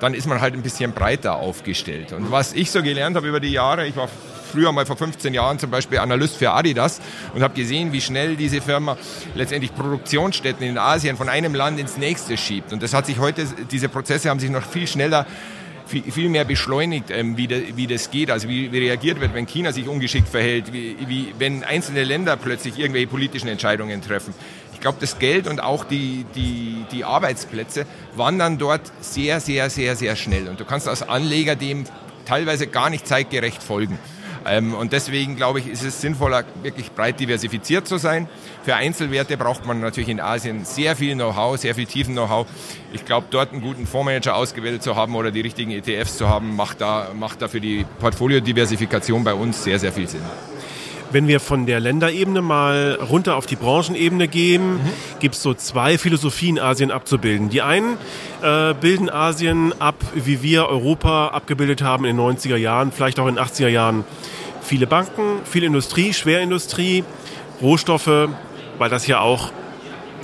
dann 0.00 0.14
ist 0.14 0.26
man 0.26 0.40
halt 0.40 0.54
ein 0.54 0.62
bisschen 0.62 0.92
breiter 0.92 1.36
aufgestellt. 1.36 2.12
Und 2.12 2.30
was 2.30 2.52
ich 2.52 2.70
so 2.70 2.82
gelernt 2.82 3.16
habe 3.16 3.28
über 3.28 3.40
die 3.40 3.52
Jahre, 3.52 3.86
ich 3.86 3.96
war 3.96 4.08
früher 4.50 4.72
mal 4.72 4.86
vor 4.86 4.96
15 4.96 5.34
Jahren 5.34 5.58
zum 5.58 5.70
Beispiel 5.70 5.98
Analyst 5.98 6.36
für 6.36 6.52
Adidas 6.52 7.00
und 7.34 7.42
habe 7.42 7.54
gesehen, 7.54 7.92
wie 7.92 8.00
schnell 8.00 8.36
diese 8.36 8.60
Firma 8.60 8.96
letztendlich 9.34 9.74
Produktionsstätten 9.74 10.66
in 10.66 10.78
Asien 10.78 11.16
von 11.16 11.28
einem 11.28 11.54
Land 11.54 11.78
ins 11.78 11.98
nächste 11.98 12.36
schiebt. 12.36 12.72
Und 12.72 12.82
das 12.82 12.94
hat 12.94 13.06
sich 13.06 13.18
heute, 13.18 13.46
diese 13.70 13.88
Prozesse 13.88 14.30
haben 14.30 14.40
sich 14.40 14.50
noch 14.50 14.64
viel 14.64 14.86
schneller 14.86 15.26
viel, 15.88 16.28
mehr 16.28 16.44
beschleunigt, 16.44 17.10
ähm, 17.10 17.36
wie, 17.36 17.86
das 17.86 18.10
geht, 18.10 18.30
also 18.30 18.48
wie, 18.48 18.70
wie 18.72 18.78
reagiert 18.78 19.20
wird, 19.20 19.34
wenn 19.34 19.46
China 19.46 19.72
sich 19.72 19.88
ungeschickt 19.88 20.28
verhält, 20.28 20.72
wie, 20.72 20.96
wie, 21.06 21.34
wenn 21.38 21.64
einzelne 21.64 22.04
Länder 22.04 22.36
plötzlich 22.36 22.78
irgendwelche 22.78 23.06
politischen 23.06 23.48
Entscheidungen 23.48 24.02
treffen. 24.02 24.34
Ich 24.78 24.82
glaube, 24.82 24.98
das 25.00 25.18
Geld 25.18 25.48
und 25.48 25.60
auch 25.60 25.82
die, 25.82 26.24
die, 26.36 26.84
die 26.92 27.02
Arbeitsplätze 27.02 27.84
wandern 28.14 28.58
dort 28.58 28.92
sehr, 29.00 29.40
sehr, 29.40 29.70
sehr, 29.70 29.96
sehr 29.96 30.14
schnell. 30.14 30.46
Und 30.46 30.60
du 30.60 30.64
kannst 30.64 30.86
als 30.86 31.02
Anleger 31.02 31.56
dem 31.56 31.82
teilweise 32.26 32.68
gar 32.68 32.88
nicht 32.88 33.04
zeitgerecht 33.04 33.60
folgen. 33.60 33.98
Ähm, 34.46 34.74
und 34.74 34.92
deswegen 34.92 35.34
glaube 35.34 35.58
ich, 35.58 35.66
ist 35.66 35.82
es 35.82 36.00
sinnvoller, 36.00 36.44
wirklich 36.62 36.92
breit 36.92 37.18
diversifiziert 37.18 37.88
zu 37.88 37.98
sein. 37.98 38.28
Für 38.62 38.76
Einzelwerte 38.76 39.36
braucht 39.36 39.66
man 39.66 39.80
natürlich 39.80 40.10
in 40.10 40.20
Asien 40.20 40.64
sehr 40.64 40.94
viel 40.94 41.16
Know-how, 41.16 41.58
sehr 41.58 41.74
viel 41.74 41.86
tiefen 41.86 42.14
Know-how. 42.14 42.46
Ich 42.92 43.04
glaube, 43.04 43.26
dort 43.30 43.50
einen 43.50 43.62
guten 43.62 43.84
Fondsmanager 43.84 44.36
ausgewählt 44.36 44.84
zu 44.84 44.94
haben 44.94 45.16
oder 45.16 45.32
die 45.32 45.40
richtigen 45.40 45.72
ETFs 45.72 46.18
zu 46.18 46.28
haben, 46.28 46.54
macht 46.54 46.80
da, 46.80 47.08
macht 47.14 47.42
da 47.42 47.48
für 47.48 47.60
die 47.60 47.84
Portfoliodiversifikation 47.98 49.24
bei 49.24 49.34
uns 49.34 49.64
sehr, 49.64 49.80
sehr 49.80 49.92
viel 49.92 50.06
Sinn. 50.06 50.22
Wenn 51.10 51.26
wir 51.26 51.40
von 51.40 51.66
der 51.66 51.80
Länderebene 51.80 52.42
mal 52.42 52.98
runter 53.10 53.36
auf 53.36 53.46
die 53.46 53.56
Branchenebene 53.56 54.28
gehen, 54.28 54.74
mhm. 54.74 54.80
gibt 55.20 55.34
es 55.34 55.42
so 55.42 55.54
zwei 55.54 55.96
Philosophien, 55.96 56.58
Asien 56.58 56.90
abzubilden. 56.90 57.48
Die 57.48 57.62
einen 57.62 57.96
äh, 58.42 58.74
bilden 58.74 59.08
Asien 59.08 59.72
ab, 59.80 59.96
wie 60.14 60.42
wir 60.42 60.66
Europa 60.66 61.28
abgebildet 61.28 61.82
haben 61.82 62.04
in 62.04 62.16
den 62.16 62.24
90er 62.24 62.56
Jahren, 62.56 62.92
vielleicht 62.92 63.18
auch 63.20 63.26
in 63.26 63.36
den 63.36 63.44
80er 63.44 63.68
Jahren. 63.68 64.04
Viele 64.60 64.86
Banken, 64.86 65.40
viel 65.44 65.64
Industrie, 65.64 66.12
Schwerindustrie, 66.12 67.04
Rohstoffe, 67.62 68.28
weil 68.78 68.90
das 68.90 69.06
ja 69.06 69.20
auch 69.20 69.50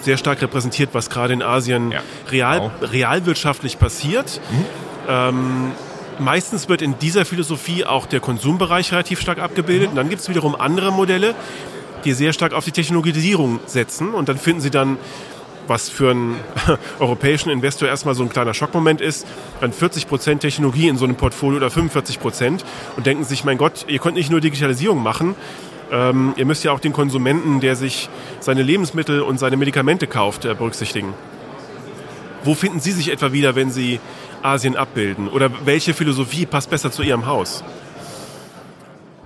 sehr 0.00 0.18
stark 0.18 0.42
repräsentiert, 0.42 0.90
was 0.92 1.08
gerade 1.08 1.32
in 1.32 1.42
Asien 1.42 1.92
ja, 1.92 2.00
real, 2.30 2.70
realwirtschaftlich 2.82 3.78
passiert. 3.78 4.40
Mhm. 4.50 4.64
Ähm, 5.08 5.72
Meistens 6.18 6.68
wird 6.68 6.80
in 6.80 6.98
dieser 6.98 7.24
Philosophie 7.24 7.84
auch 7.84 8.06
der 8.06 8.20
Konsumbereich 8.20 8.92
relativ 8.92 9.20
stark 9.20 9.38
abgebildet. 9.38 9.90
Und 9.90 9.96
dann 9.96 10.08
gibt 10.08 10.22
es 10.22 10.28
wiederum 10.28 10.54
andere 10.54 10.92
Modelle, 10.92 11.34
die 12.04 12.12
sehr 12.12 12.32
stark 12.32 12.52
auf 12.52 12.64
die 12.64 12.72
Technologisierung 12.72 13.60
setzen. 13.66 14.14
Und 14.14 14.28
dann 14.28 14.38
finden 14.38 14.60
Sie 14.60 14.70
dann, 14.70 14.96
was 15.66 15.88
für 15.88 16.10
einen 16.10 16.36
europäischen 16.98 17.50
Investor 17.50 17.88
erstmal 17.88 18.14
so 18.14 18.22
ein 18.22 18.28
kleiner 18.28 18.54
Schockmoment 18.54 19.00
ist, 19.00 19.26
dann 19.60 19.72
40 19.72 20.06
Prozent 20.08 20.42
Technologie 20.42 20.88
in 20.88 20.96
so 20.96 21.04
einem 21.04 21.16
Portfolio 21.16 21.56
oder 21.56 21.70
45 21.70 22.20
Prozent 22.20 22.64
und 22.96 23.06
denken 23.06 23.24
sich, 23.24 23.44
mein 23.44 23.58
Gott, 23.58 23.86
ihr 23.88 23.98
könnt 23.98 24.16
nicht 24.16 24.30
nur 24.30 24.40
Digitalisierung 24.40 25.02
machen, 25.02 25.34
ähm, 25.90 26.34
ihr 26.36 26.44
müsst 26.46 26.64
ja 26.64 26.72
auch 26.72 26.80
den 26.80 26.92
Konsumenten, 26.92 27.60
der 27.60 27.76
sich 27.76 28.08
seine 28.40 28.62
Lebensmittel 28.62 29.20
und 29.22 29.38
seine 29.38 29.56
Medikamente 29.56 30.06
kauft, 30.06 30.44
äh, 30.44 30.54
berücksichtigen. 30.54 31.14
Wo 32.42 32.54
finden 32.54 32.80
Sie 32.80 32.92
sich 32.92 33.10
etwa 33.10 33.32
wieder, 33.32 33.54
wenn 33.54 33.70
Sie 33.70 34.00
Asien 34.44 34.76
abbilden? 34.76 35.28
Oder 35.28 35.50
welche 35.64 35.94
Philosophie 35.94 36.46
passt 36.46 36.70
besser 36.70 36.92
zu 36.92 37.02
Ihrem 37.02 37.26
Haus? 37.26 37.64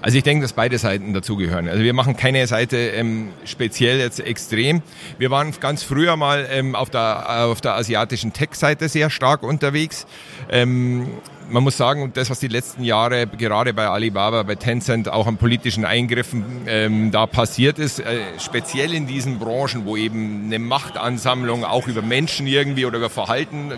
Also 0.01 0.17
ich 0.17 0.23
denke, 0.23 0.43
dass 0.43 0.53
beide 0.53 0.79
Seiten 0.79 1.13
dazugehören. 1.13 1.69
Also 1.69 1.83
wir 1.83 1.93
machen 1.93 2.17
keine 2.17 2.47
Seite 2.47 2.77
ähm, 2.77 3.31
speziell 3.45 3.99
jetzt 3.99 4.21
extrem. 4.21 4.81
Wir 5.19 5.33
waren 5.33 5.53
ganz 5.59 5.83
früher 5.83 6.17
mal 6.17 6.47
ähm, 6.51 6.77
auf, 6.77 6.89
der, 6.89 7.47
auf 7.47 7.61
der 7.61 7.75
asiatischen 7.75 8.33
Tech-Seite 8.33 8.89
sehr 8.89 9.11
stark 9.11 9.43
unterwegs. 9.43 10.07
Ähm, 10.51 11.09
man 11.51 11.63
muss 11.63 11.77
sagen, 11.77 12.11
das, 12.15 12.31
was 12.31 12.41
die 12.41 12.49
letzten 12.49 12.85
Jahre 12.85 13.27
gerade 13.27 13.73
bei 13.73 13.89
Alibaba, 13.89 14.43
bei 14.43 14.55
Tencent 14.55 15.09
auch 15.09 15.27
an 15.27 15.37
politischen 15.37 15.85
Eingriffen 15.85 16.45
ähm, 16.67 17.11
da 17.11 17.27
passiert 17.27 17.79
ist, 17.79 18.01
äh, 18.01 18.21
speziell 18.39 18.93
in 18.93 19.07
diesen 19.07 19.39
Branchen, 19.39 19.85
wo 19.85 19.97
eben 19.97 20.45
eine 20.47 20.59
Machtansammlung 20.59 21.65
auch 21.65 21.89
über 21.89 22.03
Menschen 22.03 22.47
irgendwie 22.47 22.87
oder 22.87 22.99
über 22.99 23.11
Verhalten 23.11 23.73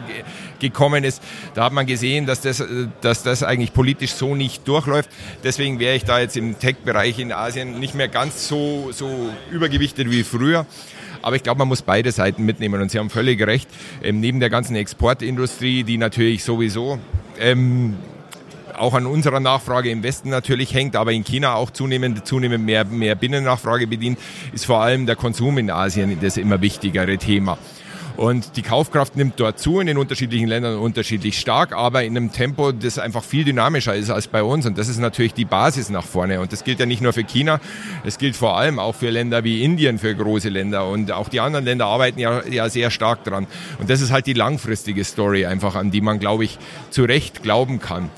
gekommen 0.59 1.05
ist, 1.05 1.23
da 1.55 1.65
hat 1.65 1.73
man 1.73 1.87
gesehen, 1.87 2.27
dass 2.27 2.41
das, 2.41 2.61
äh, 2.61 2.89
dass 3.01 3.23
das 3.23 3.43
eigentlich 3.43 3.73
politisch 3.73 4.13
so 4.13 4.35
nicht 4.35 4.67
durchläuft. 4.67 5.11
Deswegen 5.45 5.79
wäre 5.79 5.97
ich 5.97 6.05
da 6.05 6.21
jetzt 6.21 6.37
im 6.37 6.59
Tech-Bereich 6.59 7.19
in 7.19 7.33
Asien 7.33 7.79
nicht 7.79 7.95
mehr 7.95 8.09
ganz 8.09 8.49
so, 8.49 8.91
so 8.93 9.31
übergewichtet 9.51 10.11
wie 10.11 10.25
früher. 10.25 10.67
Aber 11.23 11.37
ich 11.37 11.43
glaube, 11.43 11.59
man 11.59 11.69
muss 11.69 11.83
beide 11.83 12.13
Seiten 12.13 12.45
mitnehmen 12.45 12.81
und 12.81 12.91
Sie 12.91 12.99
haben 12.99 13.11
völlig 13.11 13.41
recht. 13.47 13.69
Ähm, 14.03 14.21
neben 14.21 14.41
der 14.41 14.51
ganzen 14.51 14.77
Exportindustrie, 14.77 15.85
die 15.85 15.99
natürlich 15.99 16.45
sowieso 16.45 16.99
ähm, 17.39 17.97
auch 18.77 18.95
an 18.95 19.07
unserer 19.07 19.41
Nachfrage 19.41 19.91
im 19.91 20.03
Westen 20.03 20.31
natürlich 20.31 20.75
hängt, 20.75 20.97
aber 20.97 21.13
in 21.13 21.25
China 21.25 21.55
auch 21.55 21.71
zunehmend, 21.71 22.27
zunehmend 22.27 22.65
mehr, 22.65 22.85
mehr 22.85 23.15
Binnennachfrage 23.15 23.87
bedient, 23.87 24.19
ist 24.53 24.67
vor 24.67 24.81
allem 24.81 25.07
der 25.07 25.17
Konsum 25.17 25.59
in 25.59 25.71
Asien 25.71 26.19
das 26.21 26.37
immer 26.37 26.61
wichtigere 26.61 27.19
Thema. 27.19 27.59
Und 28.21 28.59
die 28.59 28.63
Kaufkraft 28.63 29.17
nimmt 29.17 29.41
dort 29.41 29.59
zu, 29.59 29.81
in 29.81 29.87
den 29.87 29.97
unterschiedlichen 29.97 30.47
Ländern 30.47 30.77
unterschiedlich 30.77 31.41
stark, 31.41 31.73
aber 31.73 32.05
in 32.05 32.15
einem 32.15 32.33
Tempo, 32.33 32.71
das 32.71 32.99
einfach 32.99 33.25
viel 33.25 33.45
dynamischer 33.45 33.95
ist 33.95 34.11
als 34.11 34.29
bei 34.29 34.43
uns. 34.43 34.67
Und 34.67 34.77
das 34.77 34.89
ist 34.89 34.99
natürlich 34.99 35.33
die 35.33 35.47
Basis 35.47 35.89
nach 35.89 36.05
vorne. 36.05 36.43
Und 36.43 36.53
das 36.53 36.63
gilt 36.63 36.81
ja 36.81 36.85
nicht 36.85 37.01
nur 37.01 37.15
für 37.15 37.25
China, 37.25 37.61
es 38.05 38.19
gilt 38.19 38.37
vor 38.37 38.59
allem 38.59 38.79
auch 38.79 38.95
für 38.95 39.09
Länder 39.09 39.43
wie 39.43 39.65
Indien, 39.65 39.99
für 39.99 40.15
große 40.15 40.51
Länder. 40.51 40.87
Und 40.87 41.13
auch 41.13 41.31
die 41.31 41.41
anderen 41.41 41.65
Länder 41.65 41.87
arbeiten 41.87 42.21
ja, 42.21 42.47
ja 42.47 42.69
sehr 42.69 42.91
stark 42.91 43.25
dran. 43.25 43.47
Und 43.79 43.89
das 43.89 44.03
ist 44.03 44.13
halt 44.13 44.27
die 44.27 44.35
langfristige 44.35 45.03
Story 45.03 45.47
einfach, 45.47 45.75
an 45.75 45.91
die 45.91 46.03
man, 46.03 46.19
glaube 46.19 46.45
ich, 46.45 46.59
zu 46.91 47.05
Recht 47.05 47.43
glauben 47.43 47.81
kann. 47.81 48.11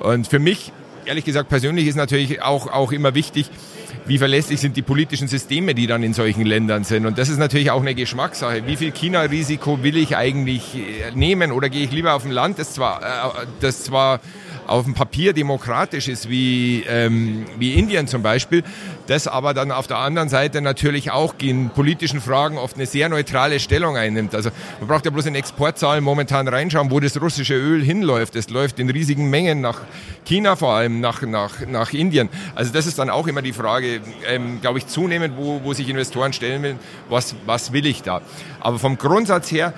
Und 0.00 0.26
für 0.26 0.38
mich, 0.38 0.70
ehrlich 1.06 1.24
gesagt, 1.24 1.48
persönlich 1.48 1.86
ist 1.86 1.96
natürlich 1.96 2.42
auch, 2.42 2.66
auch 2.66 2.92
immer 2.92 3.14
wichtig, 3.14 3.48
wie 4.06 4.18
verlässlich 4.18 4.60
sind 4.60 4.76
die 4.76 4.82
politischen 4.82 5.28
Systeme, 5.28 5.74
die 5.74 5.86
dann 5.86 6.02
in 6.02 6.14
solchen 6.14 6.44
Ländern 6.44 6.84
sind. 6.84 7.06
Und 7.06 7.18
das 7.18 7.28
ist 7.28 7.38
natürlich 7.38 7.70
auch 7.70 7.80
eine 7.80 7.94
Geschmackssache. 7.94 8.66
Wie 8.66 8.76
viel 8.76 8.92
China-Risiko 8.92 9.82
will 9.82 9.96
ich 9.96 10.16
eigentlich 10.16 10.76
äh, 10.76 11.10
nehmen 11.14 11.52
oder 11.52 11.68
gehe 11.68 11.84
ich 11.84 11.92
lieber 11.92 12.14
auf 12.14 12.24
ein 12.24 12.30
Land, 12.30 12.58
das 12.58 12.74
zwar, 12.74 13.02
äh, 13.02 13.46
das 13.60 13.84
zwar 13.84 14.20
auf 14.66 14.84
dem 14.84 14.94
Papier 14.94 15.32
demokratisch 15.32 16.08
ist, 16.08 16.28
wie, 16.28 16.84
ähm, 16.88 17.46
wie 17.58 17.74
Indien 17.74 18.08
zum 18.08 18.22
Beispiel, 18.22 18.62
das 19.06 19.26
aber 19.28 19.54
dann 19.54 19.70
auf 19.70 19.86
der 19.86 19.98
anderen 19.98 20.28
Seite 20.28 20.60
natürlich 20.60 21.10
auch 21.10 21.34
in 21.40 21.70
politischen 21.70 22.20
Fragen 22.20 22.58
oft 22.58 22.76
eine 22.76 22.86
sehr 22.86 23.08
neutrale 23.08 23.60
Stellung 23.60 23.96
einnimmt. 23.96 24.34
Also 24.34 24.50
man 24.80 24.88
braucht 24.88 25.04
ja 25.04 25.10
bloß 25.10 25.26
in 25.26 25.34
Exportzahlen 25.34 26.02
momentan 26.02 26.48
reinschauen, 26.48 26.90
wo 26.90 27.00
das 27.00 27.20
russische 27.20 27.54
Öl 27.54 27.82
hinläuft. 27.82 28.36
Es 28.36 28.50
läuft 28.50 28.78
in 28.78 28.90
riesigen 28.90 29.30
Mengen 29.30 29.60
nach 29.60 29.80
China 30.24 30.56
vor 30.56 30.72
allem, 30.74 31.00
nach, 31.00 31.22
nach, 31.22 31.66
nach 31.66 31.92
Indien. 31.92 32.28
Also 32.54 32.72
das 32.72 32.86
ist 32.86 32.98
dann 32.98 33.10
auch 33.10 33.26
immer 33.28 33.42
die 33.42 33.52
Frage, 33.52 34.00
ähm, 34.26 34.60
glaube 34.60 34.78
ich, 34.78 34.86
zunehmend, 34.86 35.36
wo, 35.36 35.60
wo 35.62 35.72
sich 35.72 35.88
Investoren 35.88 36.32
stellen 36.32 36.62
will, 36.62 36.76
was, 37.08 37.34
was 37.46 37.72
will 37.72 37.86
ich 37.86 38.02
da? 38.02 38.22
Aber 38.60 38.78
vom 38.78 38.98
Grundsatz 38.98 39.50
her 39.52 39.72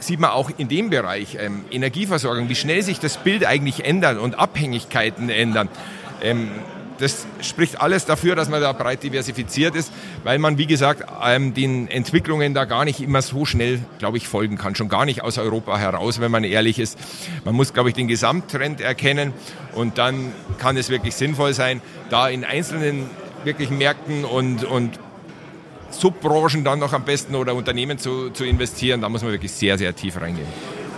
sieht 0.00 0.20
man 0.20 0.30
auch 0.30 0.50
in 0.56 0.68
dem 0.68 0.90
Bereich 0.90 1.36
ähm, 1.40 1.64
Energieversorgung, 1.70 2.48
wie 2.48 2.54
schnell 2.54 2.82
sich 2.82 3.00
das 3.00 3.18
Bild 3.18 3.44
eigentlich 3.44 3.84
ändert 3.84 4.18
und 4.18 4.38
Abhängigkeiten 4.38 5.30
ändern. 5.30 5.68
Ähm, 6.22 6.50
das 6.98 7.26
spricht 7.40 7.80
alles 7.80 8.06
dafür, 8.06 8.34
dass 8.34 8.48
man 8.48 8.60
da 8.60 8.72
breit 8.72 9.02
diversifiziert 9.02 9.76
ist, 9.76 9.92
weil 10.24 10.38
man, 10.38 10.58
wie 10.58 10.66
gesagt, 10.66 11.04
ähm, 11.24 11.54
den 11.54 11.88
Entwicklungen 11.88 12.54
da 12.54 12.64
gar 12.64 12.84
nicht 12.84 13.00
immer 13.00 13.22
so 13.22 13.44
schnell, 13.44 13.80
glaube 13.98 14.16
ich, 14.16 14.26
folgen 14.26 14.58
kann. 14.58 14.74
Schon 14.74 14.88
gar 14.88 15.04
nicht 15.04 15.22
aus 15.22 15.38
Europa 15.38 15.78
heraus, 15.78 16.20
wenn 16.20 16.30
man 16.30 16.44
ehrlich 16.44 16.78
ist. 16.78 16.98
Man 17.44 17.54
muss, 17.54 17.72
glaube 17.72 17.90
ich, 17.90 17.94
den 17.94 18.08
Gesamttrend 18.08 18.80
erkennen 18.80 19.32
und 19.74 19.98
dann 19.98 20.32
kann 20.58 20.76
es 20.76 20.90
wirklich 20.90 21.14
sinnvoll 21.14 21.54
sein, 21.54 21.80
da 22.10 22.28
in 22.28 22.44
einzelnen 22.44 23.08
wirklichen 23.44 23.78
Märkten 23.78 24.24
und, 24.24 24.64
und 24.64 24.98
Subbranchen 25.90 26.64
dann 26.64 26.78
noch 26.78 26.92
am 26.92 27.04
besten 27.04 27.34
oder 27.34 27.54
Unternehmen 27.54 27.98
zu, 27.98 28.30
zu 28.30 28.44
investieren. 28.44 29.00
Da 29.00 29.08
muss 29.08 29.22
man 29.22 29.32
wirklich 29.32 29.52
sehr, 29.52 29.78
sehr 29.78 29.94
tief 29.94 30.20
reingehen. 30.20 30.46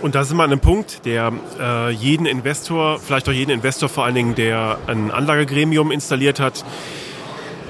Und 0.01 0.15
da 0.15 0.23
sind 0.23 0.37
wir 0.37 0.43
an 0.43 0.51
einem 0.51 0.59
Punkt, 0.59 1.05
der 1.05 1.31
äh, 1.59 1.91
jeden 1.91 2.25
Investor, 2.25 2.99
vielleicht 2.99 3.29
auch 3.29 3.33
jeden 3.33 3.51
Investor 3.51 3.87
vor 3.87 4.05
allen 4.05 4.15
Dingen, 4.15 4.35
der 4.35 4.79
ein 4.87 5.11
Anlagegremium 5.11 5.91
installiert 5.91 6.39
hat, 6.39 6.65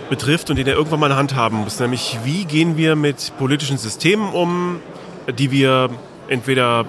betrifft 0.09 0.49
und 0.49 0.57
den 0.57 0.67
er 0.67 0.75
irgendwann 0.75 1.01
mal 1.01 1.11
in 1.11 1.17
Hand 1.17 1.35
haben 1.35 1.57
muss. 1.57 1.79
Nämlich, 1.79 2.19
wie 2.23 2.45
gehen 2.45 2.77
wir 2.77 2.95
mit 2.95 3.33
politischen 3.37 3.77
Systemen 3.77 4.29
um, 4.29 4.79
die 5.37 5.51
wir 5.51 5.89
entweder 6.29 6.85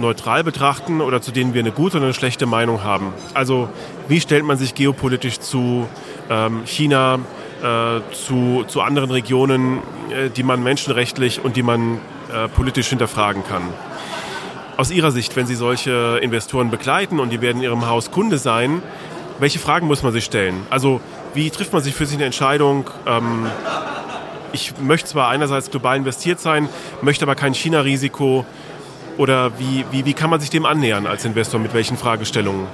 neutral 0.00 0.44
betrachten 0.44 1.00
oder 1.00 1.20
zu 1.22 1.30
denen 1.30 1.54
wir 1.54 1.60
eine 1.60 1.72
gute 1.72 1.98
oder 1.98 2.06
eine 2.06 2.14
schlechte 2.14 2.46
Meinung 2.46 2.82
haben. 2.82 3.12
Also, 3.34 3.68
wie 4.08 4.20
stellt 4.20 4.44
man 4.44 4.56
sich 4.56 4.74
geopolitisch 4.74 5.40
zu 5.40 5.88
ähm, 6.30 6.62
China, 6.64 7.20
äh, 7.62 8.00
zu, 8.12 8.64
zu 8.66 8.80
anderen 8.80 9.10
Regionen, 9.10 9.78
äh, 10.10 10.30
die 10.30 10.42
man 10.42 10.62
menschenrechtlich 10.62 11.44
und 11.44 11.56
die 11.56 11.62
man 11.62 11.98
äh, 12.32 12.48
politisch 12.48 12.88
hinterfragen 12.88 13.44
kann? 13.44 13.62
Aus 14.76 14.90
Ihrer 14.90 15.10
Sicht, 15.10 15.36
wenn 15.36 15.46
Sie 15.46 15.54
solche 15.54 16.18
Investoren 16.20 16.70
begleiten 16.70 17.18
und 17.18 17.30
die 17.30 17.40
werden 17.40 17.58
in 17.58 17.64
Ihrem 17.64 17.86
Haus 17.86 18.10
Kunde 18.10 18.38
sein, 18.38 18.82
welche 19.38 19.58
Fragen 19.58 19.86
muss 19.86 20.02
man 20.02 20.12
sich 20.12 20.24
stellen? 20.24 20.66
Also 20.70 21.00
wie 21.34 21.50
trifft 21.50 21.72
man 21.72 21.82
sich 21.82 21.94
für 21.94 22.06
sich 22.06 22.16
eine 22.16 22.26
Entscheidung? 22.26 22.90
Ähm, 23.06 23.46
ich 24.52 24.78
möchte 24.78 25.08
zwar 25.08 25.28
einerseits 25.28 25.70
global 25.70 25.96
investiert 25.96 26.40
sein, 26.40 26.68
möchte 27.02 27.24
aber 27.24 27.34
kein 27.34 27.54
China-Risiko. 27.54 28.46
Oder 29.18 29.58
wie, 29.58 29.84
wie, 29.90 30.04
wie 30.04 30.12
kann 30.12 30.30
man 30.30 30.40
sich 30.40 30.50
dem 30.50 30.66
annähern 30.66 31.06
als 31.06 31.24
Investor? 31.24 31.58
Mit 31.58 31.72
welchen 31.74 31.96
Fragestellungen? 31.96 32.66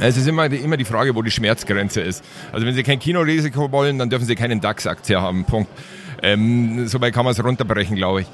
Es 0.00 0.16
ist 0.16 0.26
immer 0.26 0.48
die, 0.48 0.56
immer 0.56 0.76
die 0.76 0.84
Frage, 0.84 1.14
wo 1.14 1.22
die 1.22 1.30
Schmerzgrenze 1.30 2.00
ist. 2.00 2.24
Also 2.52 2.66
wenn 2.66 2.74
Sie 2.74 2.82
kein 2.82 2.98
Kinorisiko 2.98 3.70
wollen, 3.70 3.98
dann 3.98 4.10
dürfen 4.10 4.26
Sie 4.26 4.34
keinen 4.34 4.60
DAX-Aktie 4.60 5.20
haben. 5.20 5.44
Punkt. 5.44 5.70
Ähm, 6.22 6.86
Soweit 6.86 7.12
kann 7.12 7.24
man 7.24 7.32
es 7.32 7.42
runterbrechen, 7.42 7.96
glaube 7.96 8.22
ich. 8.22 8.26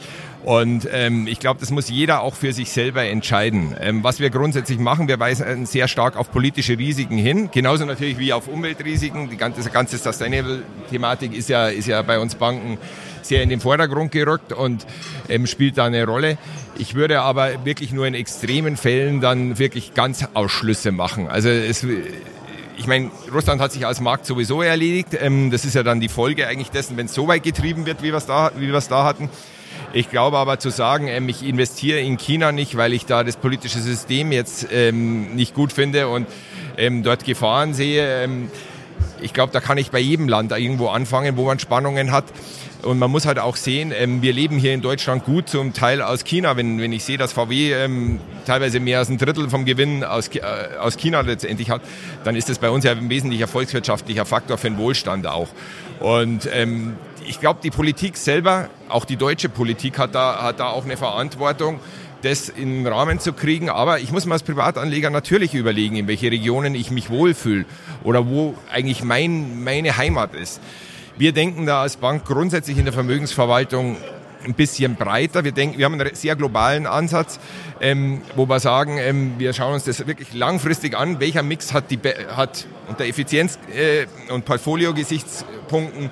Und 0.44 0.88
ähm, 0.92 1.26
ich 1.26 1.40
glaube, 1.40 1.60
das 1.60 1.70
muss 1.70 1.88
jeder 1.88 2.22
auch 2.22 2.34
für 2.34 2.52
sich 2.52 2.70
selber 2.70 3.04
entscheiden. 3.04 3.74
Ähm, 3.80 4.04
was 4.04 4.20
wir 4.20 4.30
grundsätzlich 4.30 4.78
machen, 4.78 5.08
wir 5.08 5.18
weisen 5.18 5.66
sehr 5.66 5.88
stark 5.88 6.16
auf 6.16 6.30
politische 6.30 6.78
Risiken 6.78 7.18
hin, 7.18 7.50
genauso 7.52 7.84
natürlich 7.84 8.18
wie 8.18 8.32
auf 8.32 8.46
Umweltrisiken. 8.46 9.30
Die 9.30 9.36
ganze, 9.36 9.68
ganze 9.70 9.98
Sustainable-Thematik 9.98 11.34
ist 11.34 11.48
ja, 11.48 11.68
ist 11.68 11.88
ja 11.88 12.02
bei 12.02 12.18
uns 12.18 12.34
Banken 12.34 12.78
sehr 13.26 13.42
in 13.42 13.48
den 13.48 13.60
Vordergrund 13.60 14.12
gerückt 14.12 14.52
und 14.52 14.86
ähm, 15.28 15.46
spielt 15.46 15.78
da 15.78 15.84
eine 15.84 16.04
Rolle. 16.04 16.38
Ich 16.78 16.94
würde 16.94 17.20
aber 17.20 17.64
wirklich 17.64 17.92
nur 17.92 18.06
in 18.06 18.14
extremen 18.14 18.76
Fällen 18.76 19.20
dann 19.20 19.58
wirklich 19.58 19.94
ganz 19.94 20.24
Ausschlüsse 20.34 20.92
machen. 20.92 21.28
Also 21.28 21.48
es, 21.48 21.84
ich 22.78 22.86
meine, 22.86 23.10
Russland 23.34 23.60
hat 23.60 23.72
sich 23.72 23.86
als 23.86 24.00
Markt 24.00 24.24
sowieso 24.24 24.62
erledigt. 24.62 25.08
Ähm, 25.20 25.50
das 25.50 25.64
ist 25.64 25.74
ja 25.74 25.82
dann 25.82 26.00
die 26.00 26.08
Folge 26.08 26.46
eigentlich 26.46 26.70
dessen, 26.70 26.96
wenn 26.96 27.06
es 27.06 27.14
so 27.14 27.26
weit 27.26 27.42
getrieben 27.42 27.86
wird, 27.86 28.02
wie 28.02 28.12
wir 28.12 28.14
es 28.14 28.26
da, 28.26 28.52
wie 28.56 28.68
wir 28.68 28.74
es 28.74 28.88
da 28.88 29.04
hatten. 29.04 29.28
Ich 29.92 30.10
glaube 30.10 30.38
aber 30.38 30.58
zu 30.58 30.70
sagen, 30.70 31.08
ähm, 31.08 31.28
ich 31.28 31.44
investiere 31.44 31.98
in 32.00 32.16
China 32.18 32.52
nicht, 32.52 32.76
weil 32.76 32.92
ich 32.92 33.06
da 33.06 33.24
das 33.24 33.36
politische 33.36 33.80
System 33.80 34.30
jetzt 34.30 34.68
ähm, 34.72 35.34
nicht 35.34 35.54
gut 35.54 35.72
finde 35.72 36.08
und 36.08 36.26
dort 37.02 37.24
Gefahren 37.24 37.74
sehe. 37.74 38.28
Ich 39.20 39.32
glaube, 39.32 39.52
da 39.52 39.60
kann 39.60 39.78
ich 39.78 39.90
bei 39.90 39.98
jedem 39.98 40.28
Land 40.28 40.52
irgendwo 40.52 40.88
anfangen, 40.88 41.36
wo 41.36 41.46
man 41.46 41.58
Spannungen 41.58 42.12
hat. 42.12 42.26
Und 42.82 43.00
man 43.00 43.10
muss 43.10 43.26
halt 43.26 43.40
auch 43.40 43.56
sehen, 43.56 43.92
ähm, 43.96 44.22
wir 44.22 44.32
leben 44.32 44.56
hier 44.56 44.72
in 44.72 44.82
Deutschland 44.82 45.24
gut 45.24 45.48
zum 45.48 45.72
Teil 45.72 46.00
aus 46.00 46.22
China. 46.22 46.56
Wenn, 46.56 46.80
wenn 46.80 46.92
ich 46.92 47.04
sehe, 47.04 47.18
dass 47.18 47.32
VW 47.32 47.72
ähm, 47.72 48.20
teilweise 48.46 48.78
mehr 48.78 49.00
als 49.00 49.08
ein 49.08 49.18
Drittel 49.18 49.50
vom 49.50 49.64
Gewinn 49.64 50.04
aus, 50.04 50.28
äh, 50.28 50.40
aus 50.78 50.96
China 50.96 51.22
letztendlich 51.22 51.70
hat, 51.70 51.82
dann 52.22 52.36
ist 52.36 52.48
das 52.48 52.58
bei 52.58 52.70
uns 52.70 52.84
ja 52.84 52.92
ein 52.92 53.10
wesentlicher 53.10 53.48
volkswirtschaftlicher 53.48 54.24
Faktor 54.24 54.58
für 54.58 54.70
den 54.70 54.78
Wohlstand 54.78 55.26
auch. 55.26 55.48
Und 55.98 56.48
ähm, 56.52 56.96
ich 57.26 57.40
glaube, 57.40 57.58
die 57.62 57.70
Politik 57.70 58.16
selber, 58.16 58.68
auch 58.88 59.04
die 59.04 59.16
deutsche 59.16 59.48
Politik 59.48 59.98
hat 59.98 60.14
da, 60.14 60.42
hat 60.42 60.60
da 60.60 60.68
auch 60.68 60.84
eine 60.84 60.96
Verantwortung, 60.96 61.80
das 62.22 62.48
in 62.48 62.84
den 62.84 62.86
Rahmen 62.86 63.18
zu 63.18 63.32
kriegen. 63.32 63.70
Aber 63.70 63.98
ich 63.98 64.12
muss 64.12 64.24
mir 64.24 64.34
als 64.34 64.44
Privatanleger 64.44 65.10
natürlich 65.10 65.54
überlegen, 65.54 65.96
in 65.96 66.06
welche 66.06 66.30
Regionen 66.30 66.76
ich 66.76 66.92
mich 66.92 67.10
wohlfühle 67.10 67.64
oder 68.04 68.28
wo 68.28 68.54
eigentlich 68.72 69.02
mein, 69.02 69.64
meine 69.64 69.96
Heimat 69.96 70.34
ist. 70.36 70.60
Wir 71.18 71.32
denken 71.32 71.66
da 71.66 71.82
als 71.82 71.96
Bank 71.96 72.24
grundsätzlich 72.24 72.78
in 72.78 72.84
der 72.84 72.94
Vermögensverwaltung 72.94 73.96
ein 74.44 74.54
bisschen 74.54 74.94
breiter. 74.94 75.42
Wir 75.42 75.50
denken, 75.50 75.76
wir 75.76 75.84
haben 75.84 76.00
einen 76.00 76.14
sehr 76.14 76.36
globalen 76.36 76.86
Ansatz, 76.86 77.40
ähm, 77.80 78.22
wo 78.36 78.48
wir 78.48 78.60
sagen, 78.60 78.98
ähm, 78.98 79.32
wir 79.36 79.52
schauen 79.52 79.74
uns 79.74 79.82
das 79.82 80.06
wirklich 80.06 80.32
langfristig 80.32 80.96
an. 80.96 81.18
Welcher 81.18 81.42
Mix 81.42 81.72
hat, 81.72 81.90
die, 81.90 81.98
hat 82.36 82.68
unter 82.86 83.04
Effizienz- 83.04 83.58
äh, 83.74 84.06
und 84.32 84.44
Portfolio-Gesichtspunkten 84.44 86.08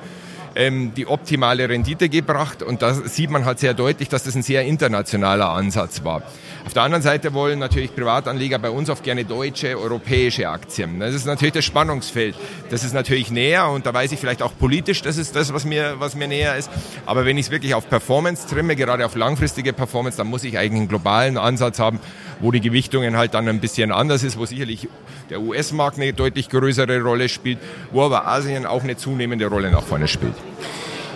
ähm, 0.57 0.93
die 0.95 1.07
optimale 1.07 1.69
Rendite 1.69 2.09
gebracht. 2.09 2.63
Und 2.63 2.83
da 2.83 2.95
sieht 2.95 3.31
man 3.31 3.45
halt 3.45 3.59
sehr 3.61 3.75
deutlich, 3.75 4.09
dass 4.09 4.25
das 4.25 4.35
ein 4.35 4.43
sehr 4.43 4.65
internationaler 4.65 5.51
Ansatz 5.51 6.03
war. 6.03 6.23
Auf 6.65 6.73
der 6.73 6.83
anderen 6.83 7.03
Seite 7.03 7.33
wollen 7.33 7.61
natürlich 7.61 7.95
Privatanleger 7.95 8.59
bei 8.59 8.71
uns 8.71 8.91
oft 8.91 9.05
gerne 9.05 9.25
deutsche, 9.25 9.79
europäische 9.79 10.49
Aktien. 10.49 10.99
Das 10.99 11.15
ist 11.15 11.25
natürlich 11.25 11.55
das 11.55 11.65
Spannungsfeld. 11.65 12.35
Das 12.71 12.83
ist 12.83 12.93
natürlich 12.93 13.31
näher 13.31 13.69
und 13.69 13.87
da 13.87 13.95
weiß 13.95 14.11
ich 14.11 14.19
vielleicht 14.19 14.43
auch 14.43 14.53
politisch, 14.59 15.03
das 15.03 15.17
ist 15.17 15.37
das, 15.37 15.53
was 15.53 15.65
mir, 15.65 15.95
was 16.01 16.17
mir 16.17 16.27
näher 16.27 16.57
ist. 16.57 16.69
Aber 17.07 17.25
wenn 17.25 17.39
ich 17.39 17.47
es 17.47 17.53
wirklich 17.53 17.75
auf 17.75 17.89
Performance 17.89 18.49
trimme, 18.49 18.75
gerade 18.75 19.07
auf 19.07 19.15
langfristige 19.15 19.73
Performance, 19.73 20.19
dann 20.19 20.27
muss 20.27 20.43
ich 20.43 20.59
eigentlich 20.59 20.81
einen 20.81 20.89
globalen 20.89 21.39
Ansatz 21.39 21.79
haben, 21.79 22.01
wo 22.41 22.51
die 22.51 22.61
Gewichtungen 22.61 23.17
halt 23.17 23.35
dann 23.35 23.49
ein 23.49 23.61
bisschen 23.61 23.93
anders 23.93 24.23
ist, 24.23 24.39
wo 24.39 24.45
sicherlich 24.45 24.89
der 25.31 25.41
US-Markt 25.41 25.99
eine 25.99 26.13
deutlich 26.13 26.49
größere 26.49 27.01
Rolle 27.01 27.29
spielt, 27.29 27.59
wo 27.91 28.03
aber 28.03 28.27
Asien 28.27 28.67
auch 28.67 28.83
eine 28.83 28.97
zunehmende 28.97 29.47
Rolle 29.47 29.71
nach 29.71 29.83
vorne 29.83 30.09
spielt. 30.09 30.35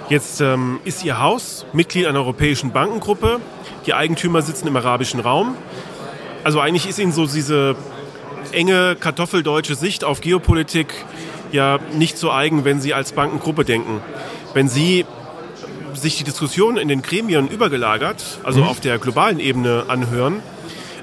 Jetzt 0.08 0.40
ähm, 0.40 0.80
ist 0.84 1.04
Ihr 1.04 1.20
Haus 1.20 1.66
Mitglied 1.72 2.06
einer 2.06 2.18
europäischen 2.18 2.72
Bankengruppe. 2.72 3.40
Die 3.86 3.94
Eigentümer 3.94 4.42
sitzen 4.42 4.66
im 4.66 4.76
arabischen 4.76 5.20
Raum. 5.20 5.54
Also 6.42 6.58
eigentlich 6.60 6.88
ist 6.88 6.98
Ihnen 6.98 7.12
so 7.12 7.26
diese 7.26 7.76
enge 8.52 8.96
kartoffeldeutsche 8.98 9.74
Sicht 9.74 10.02
auf 10.04 10.20
Geopolitik 10.20 10.92
ja 11.52 11.78
nicht 11.96 12.18
so 12.18 12.32
eigen, 12.32 12.64
wenn 12.64 12.80
Sie 12.80 12.94
als 12.94 13.12
Bankengruppe 13.12 13.64
denken. 13.64 14.00
Wenn 14.54 14.68
Sie 14.68 15.04
sich 15.94 16.16
die 16.16 16.24
Diskussion 16.24 16.76
in 16.76 16.88
den 16.88 17.02
Gremien 17.02 17.48
übergelagert, 17.48 18.40
also 18.42 18.62
mhm. 18.62 18.68
auf 18.68 18.80
der 18.80 18.98
globalen 18.98 19.38
Ebene 19.38 19.84
anhören, 19.88 20.42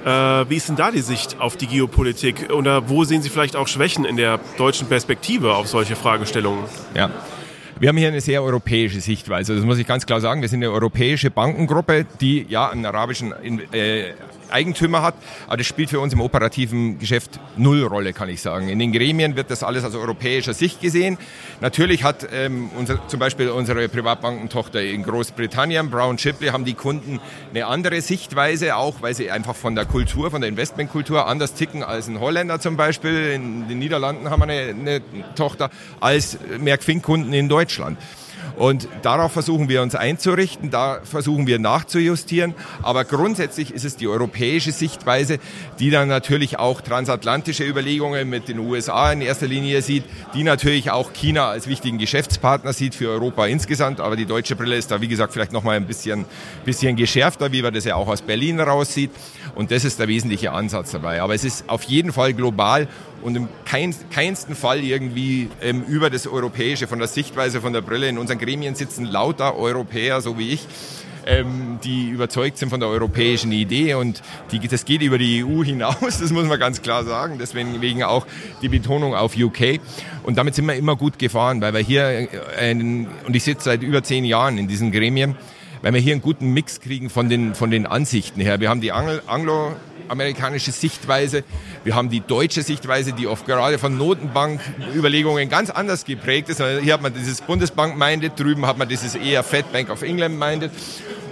wie 0.07 0.55
ist 0.55 0.69
denn 0.69 0.75
da 0.75 0.91
die 0.91 1.01
Sicht 1.01 1.39
auf 1.39 1.57
die 1.57 1.67
Geopolitik? 1.67 2.51
Oder 2.53 2.89
wo 2.89 3.03
sehen 3.03 3.21
Sie 3.21 3.29
vielleicht 3.29 3.55
auch 3.55 3.67
Schwächen 3.67 4.05
in 4.05 4.15
der 4.15 4.39
deutschen 4.57 4.87
Perspektive 4.87 5.55
auf 5.55 5.67
solche 5.67 5.95
Fragestellungen? 5.95 6.63
Ja. 6.95 7.09
Wir 7.79 7.89
haben 7.89 7.97
hier 7.97 8.07
eine 8.07 8.21
sehr 8.21 8.41
europäische 8.41 9.01
Sichtweise. 9.01 9.55
Das 9.55 9.63
muss 9.63 9.77
ich 9.77 9.85
ganz 9.85 10.07
klar 10.07 10.19
sagen. 10.19 10.41
Wir 10.41 10.49
sind 10.49 10.63
eine 10.63 10.71
europäische 10.71 11.29
Bankengruppe, 11.29 12.07
die 12.21 12.45
ja 12.49 12.69
einen 12.69 12.85
arabischen 12.87 13.33
äh, 13.71 14.13
Eigentümer 14.51 15.01
hat. 15.01 15.15
Aber 15.47 15.57
das 15.57 15.67
spielt 15.67 15.89
für 15.89 15.99
uns 15.99 16.13
im 16.13 16.21
operativen 16.21 16.99
Geschäft 16.99 17.39
null 17.55 17.83
Rolle, 17.83 18.13
kann 18.13 18.29
ich 18.29 18.41
sagen. 18.41 18.69
In 18.69 18.79
den 18.79 18.91
Gremien 18.91 19.35
wird 19.35 19.51
das 19.51 19.63
alles 19.63 19.83
aus 19.83 19.95
europäischer 19.95 20.53
Sicht 20.53 20.81
gesehen. 20.81 21.17
Natürlich 21.61 22.03
hat 22.03 22.27
ähm, 22.33 22.69
unser, 22.77 23.07
zum 23.07 23.19
Beispiel 23.19 23.49
unsere 23.49 23.87
Privatbankentochter 23.89 24.81
in 24.81 25.03
Großbritannien, 25.03 25.89
Brown 25.89 26.17
Shipley, 26.17 26.49
haben 26.49 26.65
die 26.65 26.73
Kunden 26.73 27.19
eine 27.51 27.65
andere 27.67 28.01
Sichtweise, 28.01 28.75
auch 28.75 29.01
weil 29.01 29.13
sie 29.13 29.31
einfach 29.31 29.55
von 29.55 29.75
der 29.75 29.85
Kultur, 29.85 30.31
von 30.31 30.41
der 30.41 30.49
Investmentkultur 30.49 31.27
anders 31.27 31.53
ticken 31.53 31.83
als 31.83 32.07
ein 32.07 32.19
Holländer 32.19 32.59
zum 32.59 32.77
Beispiel. 32.77 33.31
In 33.31 33.67
den 33.67 33.79
Niederlanden 33.79 34.29
haben 34.29 34.39
wir 34.41 34.43
eine, 34.43 34.69
eine 34.69 35.01
Tochter 35.35 35.69
als 35.99 36.37
Merck-Fink-Kunden 36.59 37.33
in 37.33 37.49
Deutschland. 37.49 37.97
Und 38.57 38.87
darauf 39.03 39.33
versuchen 39.33 39.69
wir 39.69 39.83
uns 39.83 39.93
einzurichten, 39.93 40.71
da 40.71 40.99
versuchen 41.03 41.45
wir 41.45 41.59
nachzujustieren. 41.59 42.55
Aber 42.81 43.05
grundsätzlich 43.05 43.71
ist 43.71 43.85
es 43.85 43.97
die 43.97 44.07
europäische 44.07 44.71
Sichtweise, 44.71 45.37
die 45.79 45.91
dann 45.91 46.07
natürlich 46.07 46.57
auch 46.57 46.81
transatlantische 46.81 47.63
Überlegungen 47.63 48.29
mit 48.29 48.47
den 48.47 48.57
USA 48.57 49.11
in 49.11 49.21
erster 49.21 49.45
Linie 49.45 49.83
sieht, 49.83 50.05
die 50.33 50.43
natürlich 50.43 50.89
auch 50.89 51.13
China 51.13 51.49
als 51.49 51.67
wichtigen 51.67 51.99
Geschäftspartner 51.99 52.73
sieht 52.73 52.95
für 52.95 53.09
Europa 53.09 53.45
insgesamt. 53.45 53.99
Aber 53.99 54.15
die 54.15 54.25
deutsche 54.25 54.55
Brille 54.55 54.75
ist 54.75 54.89
da, 54.89 55.01
wie 55.01 55.07
gesagt, 55.07 55.33
vielleicht 55.33 55.53
nochmal 55.53 55.75
ein 55.75 55.85
bisschen, 55.85 56.25
bisschen 56.65 56.95
geschärfter, 56.95 57.51
wie 57.51 57.61
man 57.61 57.75
das 57.75 57.85
ja 57.85 57.95
auch 57.95 58.07
aus 58.07 58.23
Berlin 58.23 58.59
raussieht. 58.59 59.11
Und 59.53 59.69
das 59.69 59.85
ist 59.85 59.99
der 59.99 60.07
wesentliche 60.07 60.51
Ansatz 60.51 60.91
dabei. 60.91 61.21
Aber 61.21 61.35
es 61.35 61.43
ist 61.43 61.69
auf 61.69 61.83
jeden 61.83 62.11
Fall 62.11 62.33
global 62.33 62.87
und 63.21 63.35
im 63.35 63.47
kein, 63.65 63.93
keinsten 64.11 64.55
Fall 64.55 64.83
irgendwie 64.83 65.49
ähm, 65.61 65.83
über 65.83 66.09
das 66.09 66.27
Europäische, 66.27 66.87
von 66.87 66.99
der 66.99 67.07
Sichtweise, 67.07 67.61
von 67.61 67.73
der 67.73 67.81
Brille. 67.81 68.07
In 68.07 68.17
unseren 68.17 68.37
Gremien 68.37 68.75
sitzen 68.75 69.05
lauter 69.05 69.55
Europäer, 69.55 70.21
so 70.21 70.37
wie 70.37 70.51
ich, 70.51 70.67
ähm, 71.27 71.79
die 71.83 72.09
überzeugt 72.09 72.57
sind 72.57 72.69
von 72.69 72.79
der 72.79 72.89
europäischen 72.89 73.51
Idee 73.51 73.95
und 73.95 74.21
die, 74.51 74.59
das 74.65 74.85
geht 74.85 75.01
über 75.01 75.17
die 75.17 75.43
EU 75.43 75.63
hinaus, 75.63 75.97
das 76.01 76.31
muss 76.31 76.45
man 76.45 76.59
ganz 76.59 76.81
klar 76.81 77.03
sagen. 77.03 77.37
Deswegen 77.39 77.81
wegen 77.81 78.03
auch 78.03 78.25
die 78.61 78.69
Betonung 78.69 79.13
auf 79.13 79.35
UK. 79.35 79.79
Und 80.23 80.37
damit 80.37 80.55
sind 80.55 80.65
wir 80.65 80.75
immer 80.75 80.95
gut 80.95 81.19
gefahren, 81.19 81.61
weil 81.61 81.73
wir 81.73 81.81
hier, 81.81 82.03
äh, 82.03 82.29
einen, 82.57 83.07
und 83.25 83.35
ich 83.35 83.43
sitze 83.43 83.65
seit 83.65 83.83
über 83.83 84.03
zehn 84.03 84.25
Jahren 84.25 84.57
in 84.57 84.67
diesen 84.67 84.91
Gremien, 84.91 85.35
weil 85.81 85.93
wir 85.93 86.01
hier 86.01 86.13
einen 86.13 86.21
guten 86.21 86.53
Mix 86.53 86.79
kriegen 86.79 87.09
von 87.09 87.29
den, 87.29 87.53
von 87.53 87.71
den 87.71 87.85
Ansichten 87.85 88.41
her. 88.41 88.59
Wir 88.59 88.69
haben 88.69 88.81
die 88.81 88.91
Anglo 88.91 89.73
amerikanische 90.09 90.71
Sichtweise. 90.71 91.43
Wir 91.83 91.95
haben 91.95 92.09
die 92.09 92.21
deutsche 92.21 92.63
Sichtweise, 92.63 93.13
die 93.13 93.27
oft 93.27 93.45
gerade 93.45 93.77
von 93.77 93.97
Notenbanküberlegungen 93.97 95.49
ganz 95.49 95.69
anders 95.69 96.05
geprägt 96.05 96.49
ist. 96.49 96.61
Hier 96.81 96.93
hat 96.93 97.01
man 97.01 97.13
dieses 97.13 97.41
Bundesbank-Minded, 97.41 98.39
drüben 98.39 98.65
hat 98.65 98.77
man 98.77 98.87
dieses 98.87 99.15
eher 99.15 99.43
Fed 99.43 99.71
Bank 99.71 99.89
of 99.89 100.01
England-Minded. 100.01 100.71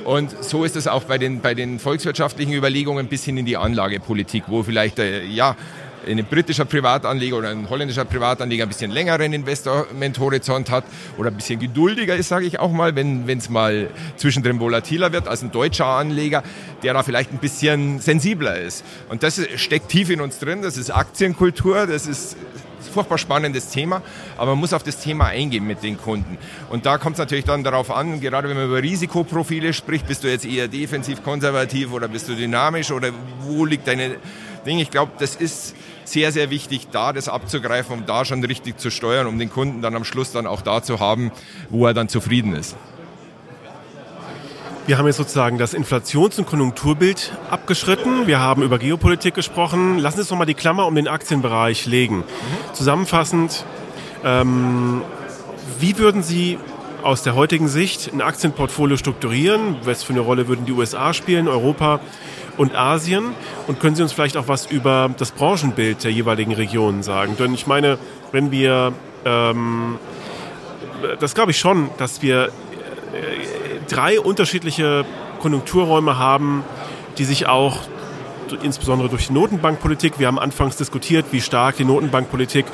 Und 0.06 0.44
so 0.44 0.64
ist 0.64 0.76
es 0.76 0.88
auch 0.88 1.04
bei 1.04 1.18
den, 1.18 1.42
bei 1.42 1.56
den 1.56 1.80
volkswirtschaftlichen 1.80 2.54
Überlegungen 2.54 3.08
bis 3.08 3.24
hin 3.26 3.38
in 3.38 3.46
die 3.46 3.58
Anlagepolitik, 3.58 4.44
wo 4.48 4.62
vielleicht, 4.62 5.00
äh, 5.00 5.24
ja, 5.26 5.56
ein 6.08 6.26
britischer 6.26 6.66
Privatanleger 6.66 7.38
oder 7.38 7.50
ein 7.50 7.70
holländischer 7.70 8.06
Privatanleger 8.06 8.64
ein 8.64 8.70
bisschen 8.70 8.92
längeren 8.92 9.34
Investmenthorizont 9.34 10.70
hat 10.70 10.86
oder 11.18 11.30
ein 11.30 11.36
bisschen 11.36 11.60
geduldiger 11.60 12.16
ist, 12.16 12.30
sage 12.30 12.46
ich 12.46 12.60
auch 12.60 12.72
mal, 12.72 12.96
wenn 12.96 13.28
es 13.28 13.50
mal 13.50 13.90
zwischendrin 14.18 14.60
volatiler 14.60 15.12
wird 15.12 15.28
als 15.28 15.42
ein 15.42 15.52
deutscher 15.52 15.86
Anleger, 15.86 16.44
der 16.84 16.94
da 16.94 17.04
vielleicht 17.04 17.32
ein 17.32 17.40
bisschen 17.40 18.00
sensibler 18.00 18.60
ist. 18.60 18.84
Und 19.10 19.24
das 19.24 19.42
steckt 19.56 19.90
tief 19.90 20.10
in 20.10 20.22
uns 20.22 20.40
drin, 20.40 20.62
das 20.62 20.78
ist 20.78 20.92
Aktienkultur, 20.92 21.88
das 21.88 22.08
ist 22.08 22.38
furchtbar 22.96 23.18
spannendes 23.18 23.70
Thema, 23.70 24.02
aber 24.38 24.52
man 24.52 24.60
muss 24.60 24.72
auf 24.72 24.84
das 24.84 24.98
Thema 25.00 25.26
eingehen 25.26 25.68
mit 25.68 25.84
den 25.84 25.98
Kunden. 25.98 26.38
Und 26.70 26.86
da 26.86 26.98
kommt 26.98 27.16
es 27.16 27.20
natürlich 27.20 27.44
dann 27.44 27.64
darauf 27.64 27.92
an, 27.92 28.22
gerade 28.22 28.48
wenn 28.48 28.56
man 28.56 28.68
über 28.68 28.82
Risikoprofile 28.82 29.74
spricht, 29.74 30.08
bist 30.08 30.24
du 30.24 30.30
jetzt 30.30 30.46
eher 30.46 30.70
defensiv 30.70 31.22
konservativ 31.22 31.92
oder 31.92 32.08
bist 32.08 32.30
du 32.30 32.36
dynamisch 32.36 32.92
oder 32.92 33.10
wo 33.42 33.66
liegt 33.66 33.88
deine 33.88 34.16
Ding? 34.66 34.80
Ich 34.80 34.92
glaube, 34.92 35.12
das 35.20 35.36
ist 35.36 35.76
sehr, 36.06 36.32
sehr 36.32 36.50
wichtig, 36.50 36.88
da 36.92 37.14
das 37.14 37.30
abzugreifen, 37.30 37.94
um 37.94 38.06
da 38.06 38.26
schon 38.26 38.44
richtig 38.44 38.80
zu 38.80 38.90
steuern, 38.92 39.28
um 39.28 39.40
den 39.40 39.50
Kunden 39.50 39.82
dann 39.82 39.96
am 39.96 40.04
Schluss 40.04 40.32
dann 40.32 40.48
auch 40.48 40.62
da 40.62 40.82
zu 40.82 41.00
haben, 41.00 41.32
wo 41.70 41.86
er 41.86 41.94
dann 41.94 42.10
zufrieden 42.10 42.56
ist. 42.56 42.76
Wir 44.88 45.00
haben 45.00 45.08
jetzt 45.08 45.18
sozusagen 45.18 45.58
das 45.58 45.74
Inflations- 45.74 46.38
und 46.38 46.46
Konjunkturbild 46.46 47.34
abgeschritten. 47.50 48.28
Wir 48.28 48.40
haben 48.40 48.62
über 48.62 48.78
Geopolitik 48.78 49.34
gesprochen. 49.34 49.98
Lassen 49.98 50.18
Sie 50.18 50.22
uns 50.22 50.30
nochmal 50.30 50.46
die 50.46 50.54
Klammer 50.54 50.86
um 50.86 50.94
den 50.94 51.08
Aktienbereich 51.08 51.88
legen. 51.88 52.18
Mhm. 52.18 52.74
Zusammenfassend, 52.74 53.66
ähm, 54.24 55.02
wie 55.80 55.98
würden 55.98 56.22
Sie 56.22 56.60
aus 57.06 57.22
der 57.22 57.36
heutigen 57.36 57.68
Sicht 57.68 58.12
ein 58.12 58.22
Aktienportfolio 58.22 58.98
strukturieren? 58.98 59.78
Was 59.84 60.04
für 60.04 60.14
eine 60.14 60.22
Rolle 60.22 60.48
würden 60.48 60.66
die 60.66 60.72
USA 60.72 61.14
spielen, 61.14 61.48
Europa 61.48 62.00
und 62.58 62.76
Asien? 62.76 63.36
Und 63.68 63.80
können 63.80 63.96
Sie 63.96 64.02
uns 64.02 64.12
vielleicht 64.12 64.36
auch 64.38 64.48
was 64.48 64.66
über 64.66 65.12
das 65.16 65.32
Branchenbild 65.32 66.04
der 66.04 66.12
jeweiligen 66.12 66.52
Regionen 66.52 67.04
sagen? 67.04 67.38
Denn 67.38 67.54
ich 67.54 67.68
meine, 67.68 68.00
wenn 68.32 68.50
wir, 68.50 68.92
ähm, 69.24 70.00
das 71.20 71.36
glaube 71.36 71.52
ich 71.52 71.60
schon, 71.60 71.92
dass 71.98 72.24
wir 72.24 72.46
äh, 72.46 72.50
drei 73.88 74.20
unterschiedliche 74.20 75.06
Konjunkturräume 75.40 76.18
haben, 76.18 76.64
die 77.20 77.26
sich 77.26 77.46
auch 77.46 77.82
insbesondere 78.64 79.10
durch 79.10 79.28
die 79.28 79.34
Notenbankpolitik, 79.34 80.18
wir 80.18 80.26
haben 80.26 80.40
anfangs 80.40 80.76
diskutiert, 80.76 81.28
wie 81.32 81.42
stark 81.42 81.78
die 81.78 81.86
Notenbankpolitik 81.86 82.66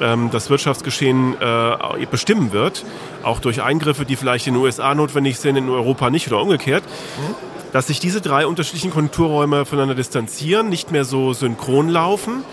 ähm, 0.00 0.30
das 0.30 0.50
Wirtschaftsgeschehen 0.50 1.36
äh, 1.40 2.06
bestimmen 2.10 2.52
wird, 2.52 2.84
auch 3.22 3.40
durch 3.40 3.62
Eingriffe, 3.62 4.04
die 4.04 4.16
vielleicht 4.16 4.46
in 4.46 4.54
den 4.54 4.62
USA 4.62 4.94
notwendig 4.94 5.38
sind, 5.38 5.56
in 5.56 5.68
Europa 5.68 6.10
nicht 6.10 6.26
oder 6.28 6.40
umgekehrt. 6.40 6.84
Mhm 7.18 7.54
dass 7.74 7.88
sich 7.88 7.98
diese 7.98 8.20
drei 8.20 8.46
unterschiedlichen 8.46 8.92
Konjunkturräume 8.92 9.64
voneinander 9.64 9.96
distanzieren, 9.96 10.68
nicht 10.68 10.92
mehr 10.92 11.04
so 11.04 11.32
synchron 11.32 11.88
laufen. 11.88 12.44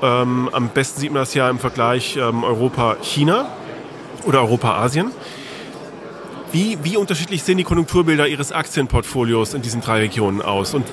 Ja. 0.00 0.22
Ähm, 0.22 0.48
am 0.50 0.70
besten 0.70 0.98
sieht 0.98 1.12
man 1.12 1.20
das 1.20 1.34
ja 1.34 1.50
im 1.50 1.58
Vergleich 1.58 2.16
ähm, 2.16 2.42
Europa-China 2.42 3.50
oder 4.24 4.40
Europa-Asien. 4.40 5.10
Wie, 6.52 6.78
wie 6.82 6.96
unterschiedlich 6.96 7.42
sehen 7.42 7.58
die 7.58 7.64
Konjunkturbilder 7.64 8.26
Ihres 8.28 8.50
Aktienportfolios 8.50 9.52
in 9.52 9.60
diesen 9.60 9.82
drei 9.82 9.98
Regionen 9.98 10.40
aus? 10.40 10.72
Und 10.72 10.86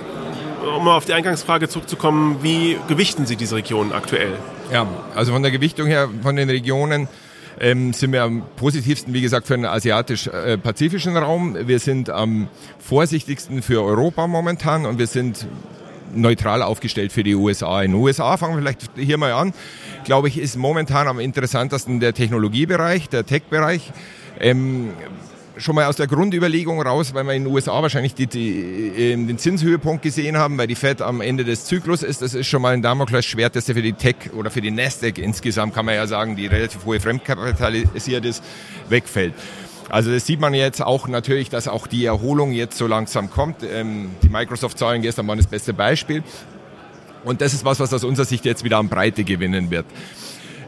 um 0.75 0.85
mal 0.85 0.97
auf 0.97 1.05
die 1.05 1.13
Eingangsfrage 1.13 1.69
zurückzukommen, 1.69 2.37
wie 2.41 2.77
gewichten 2.87 3.25
Sie 3.25 3.35
diese 3.35 3.55
Regionen 3.55 3.91
aktuell? 3.91 4.33
Ja, 4.71 4.87
also 5.15 5.31
von 5.31 5.41
der 5.41 5.51
Gewichtung 5.51 5.87
her 5.87 6.09
von 6.21 6.35
den 6.35 6.49
Regionen 6.49 7.07
ähm, 7.59 7.93
sind 7.93 8.11
wir 8.11 8.23
am 8.23 8.43
positivsten, 8.55 9.13
wie 9.13 9.21
gesagt, 9.21 9.47
für 9.47 9.55
den 9.55 9.65
asiatisch-pazifischen 9.65 11.17
Raum. 11.17 11.57
Wir 11.67 11.79
sind 11.79 12.09
am 12.09 12.47
vorsichtigsten 12.79 13.61
für 13.61 13.83
Europa 13.83 14.27
momentan 14.27 14.85
und 14.85 14.99
wir 14.99 15.07
sind 15.07 15.47
neutral 16.13 16.61
aufgestellt 16.61 17.11
für 17.11 17.23
die 17.23 17.35
USA. 17.35 17.81
In 17.81 17.91
den 17.91 18.01
USA 18.01 18.37
fangen 18.37 18.55
wir 18.55 18.61
vielleicht 18.61 18.89
hier 18.95 19.17
mal 19.17 19.33
an. 19.33 19.53
Glaube 20.05 20.27
ich, 20.27 20.37
ist 20.37 20.55
momentan 20.55 21.07
am 21.07 21.19
interessantesten 21.19 21.99
der 21.99 22.13
Technologiebereich, 22.13 23.09
der 23.09 23.25
Tech-Bereich. 23.25 23.91
Ähm, 24.39 24.91
schon 25.57 25.75
mal 25.75 25.85
aus 25.85 25.95
der 25.95 26.07
Grundüberlegung 26.07 26.81
raus, 26.81 27.13
weil 27.13 27.23
wir 27.25 27.33
in 27.33 27.43
den 27.43 27.53
USA 27.53 27.81
wahrscheinlich 27.81 28.15
die, 28.15 28.27
die, 28.27 28.91
ähm, 28.97 29.27
den 29.27 29.37
Zinshöhepunkt 29.37 30.01
gesehen 30.03 30.37
haben, 30.37 30.57
weil 30.57 30.67
die 30.67 30.75
Fed 30.75 31.01
am 31.01 31.21
Ende 31.21 31.43
des 31.43 31.65
Zyklus 31.65 32.03
ist. 32.03 32.21
Das 32.21 32.33
ist 32.33 32.47
schon 32.47 32.61
mal 32.61 32.73
ein 32.73 32.81
Damoklesschwert, 32.81 33.55
das 33.55 33.67
ja 33.67 33.73
für 33.73 33.81
die 33.81 33.93
Tech 33.93 34.15
oder 34.33 34.49
für 34.49 34.61
die 34.61 34.71
Nasdaq 34.71 35.17
insgesamt, 35.17 35.73
kann 35.73 35.85
man 35.85 35.95
ja 35.95 36.07
sagen, 36.07 36.35
die 36.35 36.47
relativ 36.47 36.85
hohe 36.85 36.99
fremdkapitalisiert 36.99 38.25
ist, 38.25 38.43
wegfällt. 38.89 39.33
Also 39.89 40.11
das 40.11 40.25
sieht 40.25 40.39
man 40.39 40.53
jetzt 40.53 40.81
auch 40.81 41.07
natürlich, 41.07 41.49
dass 41.49 41.67
auch 41.67 41.87
die 41.87 42.05
Erholung 42.05 42.51
jetzt 42.51 42.77
so 42.77 42.87
langsam 42.87 43.29
kommt. 43.29 43.63
Ähm, 43.63 44.11
die 44.21 44.29
Microsoft-Zahlen 44.29 45.01
gestern 45.01 45.27
waren 45.27 45.37
das 45.37 45.47
beste 45.47 45.73
Beispiel. 45.73 46.23
Und 47.23 47.41
das 47.41 47.53
ist 47.53 47.65
was, 47.65 47.79
was 47.79 47.93
aus 47.93 48.03
unserer 48.03 48.25
Sicht 48.25 48.45
jetzt 48.45 48.63
wieder 48.63 48.77
an 48.77 48.89
Breite 48.89 49.23
gewinnen 49.23 49.71
wird. 49.71 49.85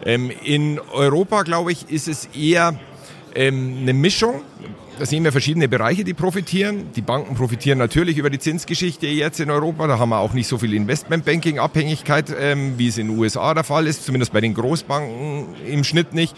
Ähm, 0.06 0.32
in 0.44 0.80
Europa, 0.80 1.44
glaube 1.44 1.72
ich, 1.72 1.90
ist 1.90 2.08
es 2.08 2.30
eher 2.34 2.80
ähm, 3.36 3.78
eine 3.82 3.94
Mischung. 3.94 4.42
Da 4.98 5.06
sehen 5.06 5.24
wir 5.24 5.32
verschiedene 5.32 5.70
Bereiche, 5.70 6.04
die 6.04 6.14
profitieren. 6.14 6.92
Die 6.96 7.02
Banken 7.02 7.36
profitieren 7.36 7.78
natürlich 7.78 8.18
über 8.18 8.30
die 8.30 8.40
Zinsgeschichte 8.40 9.08
jetzt 9.08 9.40
in 9.40 9.50
Europa. 9.50 9.88
Da 9.88 9.98
haben 9.98 10.10
wir 10.10 10.20
auch 10.20 10.34
nicht 10.34 10.48
so 10.48 10.58
viel 10.58 10.74
Investmentbanking-Abhängigkeit, 10.74 12.36
ähm, 12.38 12.74
wie 12.78 12.90
es 12.90 12.98
in 12.98 13.08
den 13.08 13.18
USA 13.18 13.54
der 13.54 13.64
Fall 13.64 13.88
ist, 13.88 14.06
zumindest 14.06 14.34
bei 14.34 14.42
den 14.42 14.54
Großbanken 14.54 15.56
im 15.66 15.84
Schnitt 15.86 16.14
nicht. 16.14 16.36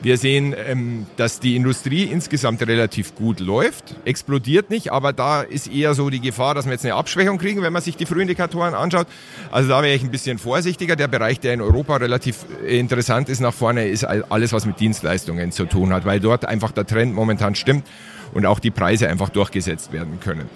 Wir 0.00 0.16
sehen, 0.16 0.54
ähm, 0.56 1.06
dass 1.16 1.40
die 1.40 1.56
Industrie 1.56 2.04
insgesamt 2.04 2.64
relativ 2.64 3.16
gut 3.16 3.40
läuft, 3.40 3.96
explodiert 4.04 4.70
nicht, 4.70 4.92
aber 4.92 5.12
da 5.12 5.42
ist 5.42 5.66
eher 5.66 5.94
so 5.94 6.08
die 6.08 6.20
Gefahr, 6.20 6.54
dass 6.54 6.66
wir 6.66 6.72
jetzt 6.72 6.84
eine 6.84 6.94
Abschwächung 6.94 7.36
kriegen, 7.38 7.62
wenn 7.62 7.72
man 7.72 7.82
sich 7.82 7.96
die 7.96 8.06
Frühindikatoren 8.06 8.74
anschaut. 8.74 9.08
Also 9.50 9.70
da 9.70 9.82
wäre 9.82 9.94
ich 9.94 10.04
ein 10.04 10.12
bisschen 10.12 10.38
vorsichtiger. 10.38 10.94
Der 10.94 11.08
Bereich, 11.08 11.40
der 11.40 11.54
in 11.54 11.60
Europa 11.60 11.96
relativ 11.96 12.46
interessant 12.64 13.28
ist 13.28 13.40
nach 13.40 13.54
vorne, 13.54 13.88
ist 13.88 14.04
alles, 14.04 14.52
was 14.52 14.66
mit 14.66 14.78
Dienstleistungen 14.78 15.50
zu 15.50 15.66
tun 15.66 15.92
hat, 15.92 16.04
weil 16.04 16.20
dort 16.20 16.44
einfach 16.44 16.70
der 16.70 16.86
Trend 16.86 17.12
momentan 17.12 17.56
stimmt 17.56 17.84
und 18.34 18.46
auch 18.46 18.60
die 18.60 18.70
Preise 18.70 19.08
einfach 19.08 19.30
durchgesetzt 19.30 19.92
werden 19.92 20.20
können. 20.20 20.48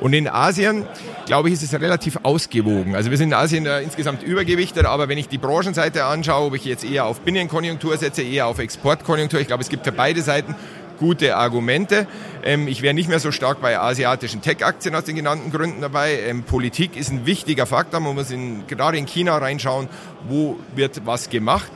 Und 0.00 0.12
in 0.12 0.28
Asien, 0.28 0.86
glaube 1.26 1.48
ich, 1.48 1.54
ist 1.54 1.62
es 1.62 1.72
relativ 1.72 2.18
ausgewogen. 2.22 2.94
Also 2.94 3.10
wir 3.10 3.18
sind 3.18 3.28
in 3.28 3.34
Asien 3.34 3.66
insgesamt 3.66 4.22
übergewichtet, 4.22 4.86
aber 4.86 5.08
wenn 5.08 5.18
ich 5.18 5.28
die 5.28 5.38
Branchenseite 5.38 6.04
anschaue, 6.04 6.46
ob 6.46 6.54
ich 6.54 6.64
jetzt 6.64 6.84
eher 6.84 7.04
auf 7.04 7.20
Binnenkonjunktur 7.20 7.96
setze, 7.96 8.22
eher 8.22 8.46
auf 8.46 8.58
Exportkonjunktur, 8.58 9.40
ich 9.40 9.46
glaube, 9.46 9.62
es 9.62 9.68
gibt 9.68 9.84
für 9.84 9.92
beide 9.92 10.22
Seiten 10.22 10.54
gute 10.98 11.36
Argumente. 11.36 12.06
Ähm, 12.44 12.68
ich 12.68 12.82
wäre 12.82 12.94
nicht 12.94 13.08
mehr 13.08 13.20
so 13.20 13.32
stark 13.32 13.60
bei 13.60 13.78
asiatischen 13.78 14.42
Tech-Aktien 14.42 14.94
aus 14.94 15.04
den 15.04 15.16
genannten 15.16 15.50
Gründen 15.50 15.80
dabei. 15.80 16.20
Ähm, 16.26 16.42
Politik 16.42 16.96
ist 16.96 17.10
ein 17.10 17.24
wichtiger 17.26 17.66
Faktor. 17.66 18.00
Man 18.00 18.14
muss 18.14 18.30
in, 18.30 18.66
gerade 18.66 18.98
in 18.98 19.06
China 19.06 19.38
reinschauen, 19.38 19.88
wo 20.28 20.58
wird 20.74 21.06
was 21.06 21.30
gemacht. 21.30 21.70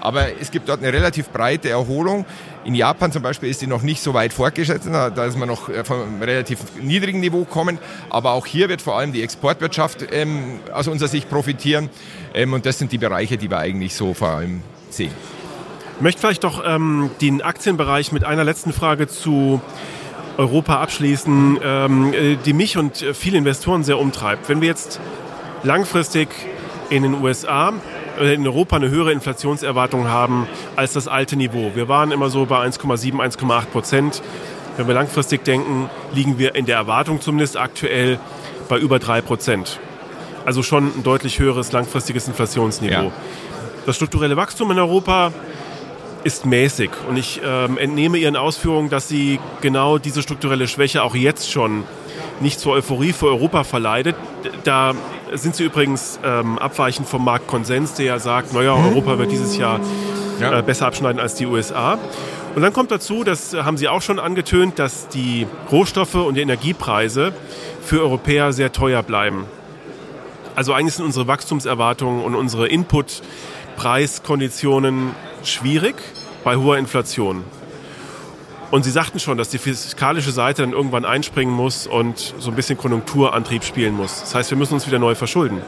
Aber 0.00 0.40
es 0.40 0.50
gibt 0.50 0.68
dort 0.68 0.82
eine 0.82 0.92
relativ 0.92 1.30
breite 1.30 1.68
Erholung. 1.68 2.24
In 2.64 2.74
Japan 2.74 3.12
zum 3.12 3.22
Beispiel 3.22 3.48
ist 3.48 3.62
die 3.62 3.66
noch 3.66 3.82
nicht 3.82 4.02
so 4.02 4.14
weit 4.14 4.32
fortgeschritten, 4.32 4.92
da 4.92 5.24
ist 5.24 5.38
man 5.38 5.48
noch 5.48 5.68
äh, 5.68 5.82
einem 5.88 6.22
relativ 6.22 6.58
niedrigen 6.80 7.20
Niveau 7.20 7.44
kommen. 7.44 7.78
Aber 8.10 8.32
auch 8.32 8.46
hier 8.46 8.68
wird 8.68 8.82
vor 8.82 8.98
allem 8.98 9.12
die 9.12 9.22
Exportwirtschaft 9.22 10.06
ähm, 10.12 10.60
aus 10.72 10.88
unserer 10.88 11.08
Sicht 11.08 11.28
profitieren. 11.28 11.90
Ähm, 12.34 12.52
und 12.52 12.66
das 12.66 12.78
sind 12.78 12.92
die 12.92 12.98
Bereiche, 12.98 13.36
die 13.36 13.50
wir 13.50 13.58
eigentlich 13.58 13.94
so 13.94 14.14
vor 14.14 14.28
allem 14.28 14.62
sehen. 14.90 15.12
Ich 15.96 16.02
möchte 16.02 16.20
vielleicht 16.20 16.44
doch 16.44 16.62
ähm, 16.66 17.10
den 17.20 17.40
Aktienbereich 17.40 18.12
mit 18.12 18.24
einer 18.24 18.44
letzten 18.44 18.72
Frage 18.72 19.08
zu 19.08 19.62
Europa 20.36 20.80
abschließen, 20.80 21.58
ähm, 21.62 22.12
äh, 22.12 22.36
die 22.36 22.52
mich 22.52 22.76
und 22.76 23.02
äh, 23.02 23.14
viele 23.14 23.38
Investoren 23.38 23.82
sehr 23.82 23.98
umtreibt. 23.98 24.48
Wenn 24.48 24.60
wir 24.60 24.68
jetzt 24.68 25.00
langfristig 25.62 26.28
in 26.90 27.02
den 27.02 27.14
USA 27.14 27.72
in 28.20 28.46
Europa 28.46 28.76
eine 28.76 28.90
höhere 28.90 29.12
Inflationserwartung 29.12 30.08
haben 30.08 30.46
als 30.74 30.92
das 30.92 31.08
alte 31.08 31.36
Niveau. 31.36 31.72
Wir 31.74 31.88
waren 31.88 32.12
immer 32.12 32.30
so 32.30 32.46
bei 32.46 32.64
1,7, 32.66 33.14
1,8 33.14 33.66
Prozent. 33.66 34.22
Wenn 34.76 34.86
wir 34.86 34.94
langfristig 34.94 35.44
denken, 35.44 35.88
liegen 36.14 36.38
wir 36.38 36.54
in 36.54 36.66
der 36.66 36.76
Erwartung 36.76 37.20
zumindest 37.20 37.56
aktuell 37.56 38.18
bei 38.68 38.78
über 38.78 38.98
drei 38.98 39.20
Prozent. 39.20 39.80
Also 40.44 40.62
schon 40.62 40.98
ein 40.98 41.02
deutlich 41.02 41.38
höheres 41.38 41.72
langfristiges 41.72 42.28
Inflationsniveau. 42.28 43.06
Ja. 43.06 43.12
Das 43.86 43.96
strukturelle 43.96 44.36
Wachstum 44.36 44.70
in 44.70 44.78
Europa 44.78 45.32
ist 46.24 46.44
mäßig. 46.44 46.90
Und 47.08 47.16
ich 47.16 47.40
ähm, 47.44 47.78
entnehme 47.78 48.18
Ihren 48.18 48.36
Ausführungen, 48.36 48.90
dass 48.90 49.08
Sie 49.08 49.38
genau 49.60 49.98
diese 49.98 50.22
strukturelle 50.22 50.66
Schwäche 50.66 51.02
auch 51.02 51.14
jetzt 51.14 51.50
schon 51.50 51.84
nicht 52.40 52.60
zur 52.60 52.74
Euphorie 52.74 53.12
für 53.12 53.26
Europa 53.26 53.64
verleidet. 53.64 54.14
Da 54.64 54.94
sind 55.34 55.56
Sie 55.56 55.64
übrigens 55.64 56.18
ähm, 56.24 56.58
abweichend 56.58 57.08
vom 57.08 57.24
Marktkonsens, 57.24 57.94
der 57.94 58.06
ja 58.06 58.18
sagt, 58.18 58.52
naja, 58.52 58.74
Europa 58.74 59.18
wird 59.18 59.30
dieses 59.32 59.56
Jahr 59.56 59.80
Ja. 60.40 60.58
äh, 60.58 60.62
besser 60.62 60.86
abschneiden 60.86 61.20
als 61.20 61.34
die 61.34 61.46
USA. 61.46 61.98
Und 62.54 62.62
dann 62.62 62.72
kommt 62.72 62.90
dazu, 62.90 63.24
das 63.24 63.54
haben 63.54 63.76
Sie 63.76 63.88
auch 63.88 64.02
schon 64.02 64.18
angetönt, 64.18 64.78
dass 64.78 65.08
die 65.08 65.46
Rohstoffe 65.70 66.14
und 66.14 66.34
die 66.36 66.40
Energiepreise 66.42 67.32
für 67.82 68.00
Europäer 68.02 68.52
sehr 68.52 68.72
teuer 68.72 69.02
bleiben. 69.02 69.44
Also 70.54 70.72
eigentlich 70.72 70.94
sind 70.94 71.04
unsere 71.04 71.26
Wachstumserwartungen 71.26 72.24
und 72.24 72.34
unsere 72.34 72.66
Input-Preiskonditionen 72.68 75.10
schwierig 75.44 75.96
bei 76.44 76.56
hoher 76.56 76.78
Inflation. 76.78 77.44
Und 78.70 78.84
Sie 78.84 78.90
sagten 78.90 79.20
schon, 79.20 79.38
dass 79.38 79.48
die 79.48 79.58
fiskalische 79.58 80.32
Seite 80.32 80.62
dann 80.62 80.72
irgendwann 80.72 81.04
einspringen 81.04 81.54
muss 81.54 81.86
und 81.86 82.34
so 82.38 82.50
ein 82.50 82.56
bisschen 82.56 82.76
Konjunkturantrieb 82.76 83.62
spielen 83.62 83.94
muss. 83.94 84.20
Das 84.20 84.34
heißt, 84.34 84.50
wir 84.50 84.58
müssen 84.58 84.74
uns 84.74 84.86
wieder 84.86 84.98
neu 84.98 85.14
verschulden. 85.14 85.62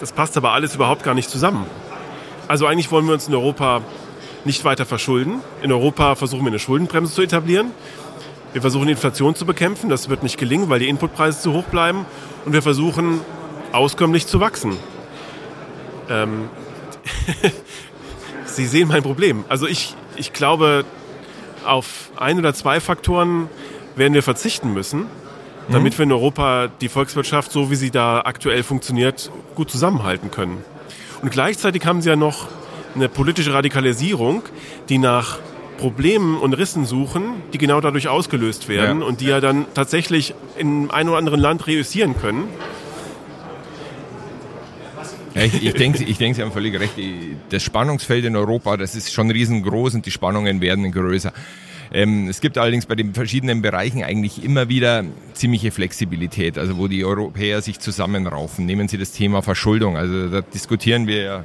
Das 0.00 0.12
passt 0.12 0.36
aber 0.36 0.52
alles 0.52 0.74
überhaupt 0.74 1.04
gar 1.04 1.14
nicht 1.14 1.30
zusammen. 1.30 1.66
Also 2.48 2.66
eigentlich 2.66 2.90
wollen 2.90 3.06
wir 3.06 3.14
uns 3.14 3.28
in 3.28 3.34
Europa 3.34 3.82
nicht 4.44 4.64
weiter 4.64 4.86
verschulden. 4.86 5.40
In 5.62 5.70
Europa 5.70 6.14
versuchen 6.14 6.42
wir 6.42 6.48
eine 6.48 6.58
Schuldenbremse 6.58 7.14
zu 7.14 7.22
etablieren. 7.22 7.70
Wir 8.52 8.60
versuchen 8.60 8.86
die 8.86 8.92
Inflation 8.92 9.34
zu 9.34 9.46
bekämpfen. 9.46 9.90
Das 9.90 10.08
wird 10.08 10.22
nicht 10.22 10.38
gelingen, 10.38 10.68
weil 10.70 10.80
die 10.80 10.88
Inputpreise 10.88 11.40
zu 11.40 11.52
hoch 11.52 11.64
bleiben. 11.64 12.06
Und 12.44 12.52
wir 12.52 12.62
versuchen 12.62 13.20
auskömmlich 13.72 14.26
zu 14.26 14.40
wachsen. 14.40 14.76
Ähm, 16.08 16.48
Sie 18.46 18.66
sehen 18.66 18.88
mein 18.88 19.02
Problem. 19.02 19.44
Also 19.48 19.66
ich, 19.66 19.94
ich 20.16 20.32
glaube, 20.32 20.84
auf 21.68 22.10
ein 22.16 22.38
oder 22.38 22.54
zwei 22.54 22.80
Faktoren 22.80 23.48
werden 23.96 24.14
wir 24.14 24.22
verzichten 24.22 24.72
müssen, 24.72 25.06
damit 25.70 25.98
wir 25.98 26.04
in 26.04 26.12
Europa 26.12 26.68
die 26.80 26.88
Volkswirtschaft, 26.88 27.52
so 27.52 27.70
wie 27.70 27.74
sie 27.76 27.90
da 27.90 28.20
aktuell 28.24 28.62
funktioniert, 28.62 29.30
gut 29.54 29.70
zusammenhalten 29.70 30.30
können. 30.30 30.64
Und 31.20 31.30
gleichzeitig 31.30 31.84
haben 31.84 32.00
sie 32.00 32.08
ja 32.08 32.16
noch 32.16 32.46
eine 32.94 33.08
politische 33.08 33.52
Radikalisierung, 33.52 34.42
die 34.88 34.98
nach 34.98 35.38
Problemen 35.78 36.38
und 36.38 36.54
Rissen 36.54 36.86
suchen, 36.86 37.42
die 37.52 37.58
genau 37.58 37.80
dadurch 37.80 38.08
ausgelöst 38.08 38.68
werden 38.68 39.00
Ja. 39.00 39.06
und 39.06 39.20
die 39.20 39.26
ja 39.26 39.40
dann 39.40 39.66
tatsächlich 39.74 40.34
in 40.56 40.90
einem 40.90 41.10
oder 41.10 41.18
anderen 41.18 41.38
Land 41.40 41.66
reüssieren 41.66 42.18
können. 42.20 42.44
Ja, 45.38 45.44
ich, 45.44 45.62
ich 45.62 45.74
denke, 45.74 46.02
ich 46.02 46.18
denk, 46.18 46.34
Sie 46.34 46.42
haben 46.42 46.50
völlig 46.50 46.78
recht. 46.78 46.94
Das 47.50 47.62
Spannungsfeld 47.62 48.24
in 48.24 48.34
Europa, 48.34 48.76
das 48.76 48.96
ist 48.96 49.12
schon 49.12 49.30
riesengroß 49.30 49.94
und 49.94 50.04
die 50.04 50.10
Spannungen 50.10 50.60
werden 50.60 50.90
größer. 50.90 51.32
Ähm, 51.92 52.28
es 52.28 52.40
gibt 52.40 52.58
allerdings 52.58 52.86
bei 52.86 52.96
den 52.96 53.14
verschiedenen 53.14 53.62
Bereichen 53.62 54.02
eigentlich 54.02 54.42
immer 54.44 54.68
wieder 54.68 55.04
ziemliche 55.34 55.70
Flexibilität, 55.70 56.58
also 56.58 56.76
wo 56.76 56.88
die 56.88 57.04
Europäer 57.04 57.62
sich 57.62 57.78
zusammenraufen. 57.78 58.66
Nehmen 58.66 58.88
Sie 58.88 58.98
das 58.98 59.12
Thema 59.12 59.40
Verschuldung. 59.40 59.96
Also 59.96 60.28
da 60.28 60.40
diskutieren 60.42 61.06
wir 61.06 61.22
ja 61.22 61.44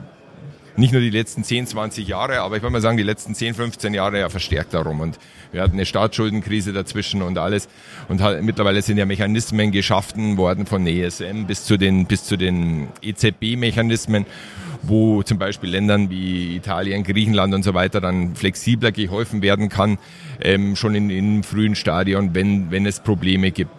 nicht 0.76 0.92
nur 0.92 1.02
die 1.02 1.10
letzten 1.10 1.44
10, 1.44 1.68
20 1.68 2.08
Jahre, 2.08 2.42
aber 2.42 2.58
ich 2.58 2.64
würde 2.64 2.74
mal 2.74 2.82
sagen, 2.82 2.98
die 2.98 3.04
letzten 3.04 3.36
10, 3.36 3.54
15 3.54 3.94
Jahre 3.94 4.20
ja 4.20 4.30
verstärkt 4.30 4.74
darum. 4.74 5.02
Und 5.02 5.20
wir 5.52 5.62
hatten 5.62 5.74
eine 5.74 5.86
Staatsschuldenkrise 5.86 6.74
dazwischen 6.74 7.22
und 7.22 7.38
alles. 7.38 7.70
Und 8.10 8.22
halt, 8.22 8.44
mittlerweile 8.44 8.82
sind 8.82 8.98
ja 8.98 9.06
Mechanismen 9.06 9.72
geschaffen 9.72 10.38
worden 10.38 10.66
von 10.66 10.86
ESM 10.88 11.46
bis 11.46 11.66
zu 11.66 11.78
den, 11.78 12.06
bis 12.06 12.24
zu 12.24 12.38
den 12.38 12.88
EZB-Mechanismen, 13.02 14.26
wo 14.82 15.22
zum 15.24 15.38
Beispiel 15.38 15.70
Ländern 15.70 16.10
wie 16.10 16.56
Italien, 16.56 17.04
Griechenland 17.04 17.54
und 17.54 17.64
so 17.64 17.74
weiter 17.74 18.02
dann 18.02 18.36
flexibler 18.36 18.92
geholfen 18.92 19.42
werden 19.42 19.70
kann, 19.70 20.00
ähm, 20.42 20.76
schon 20.76 20.96
in, 20.96 21.10
in 21.10 21.44
frühen 21.44 21.76
Stadion, 21.76 22.34
wenn, 22.34 22.72
wenn 22.72 22.86
es 22.86 23.00
Probleme 23.00 23.52
gibt. 23.52 23.72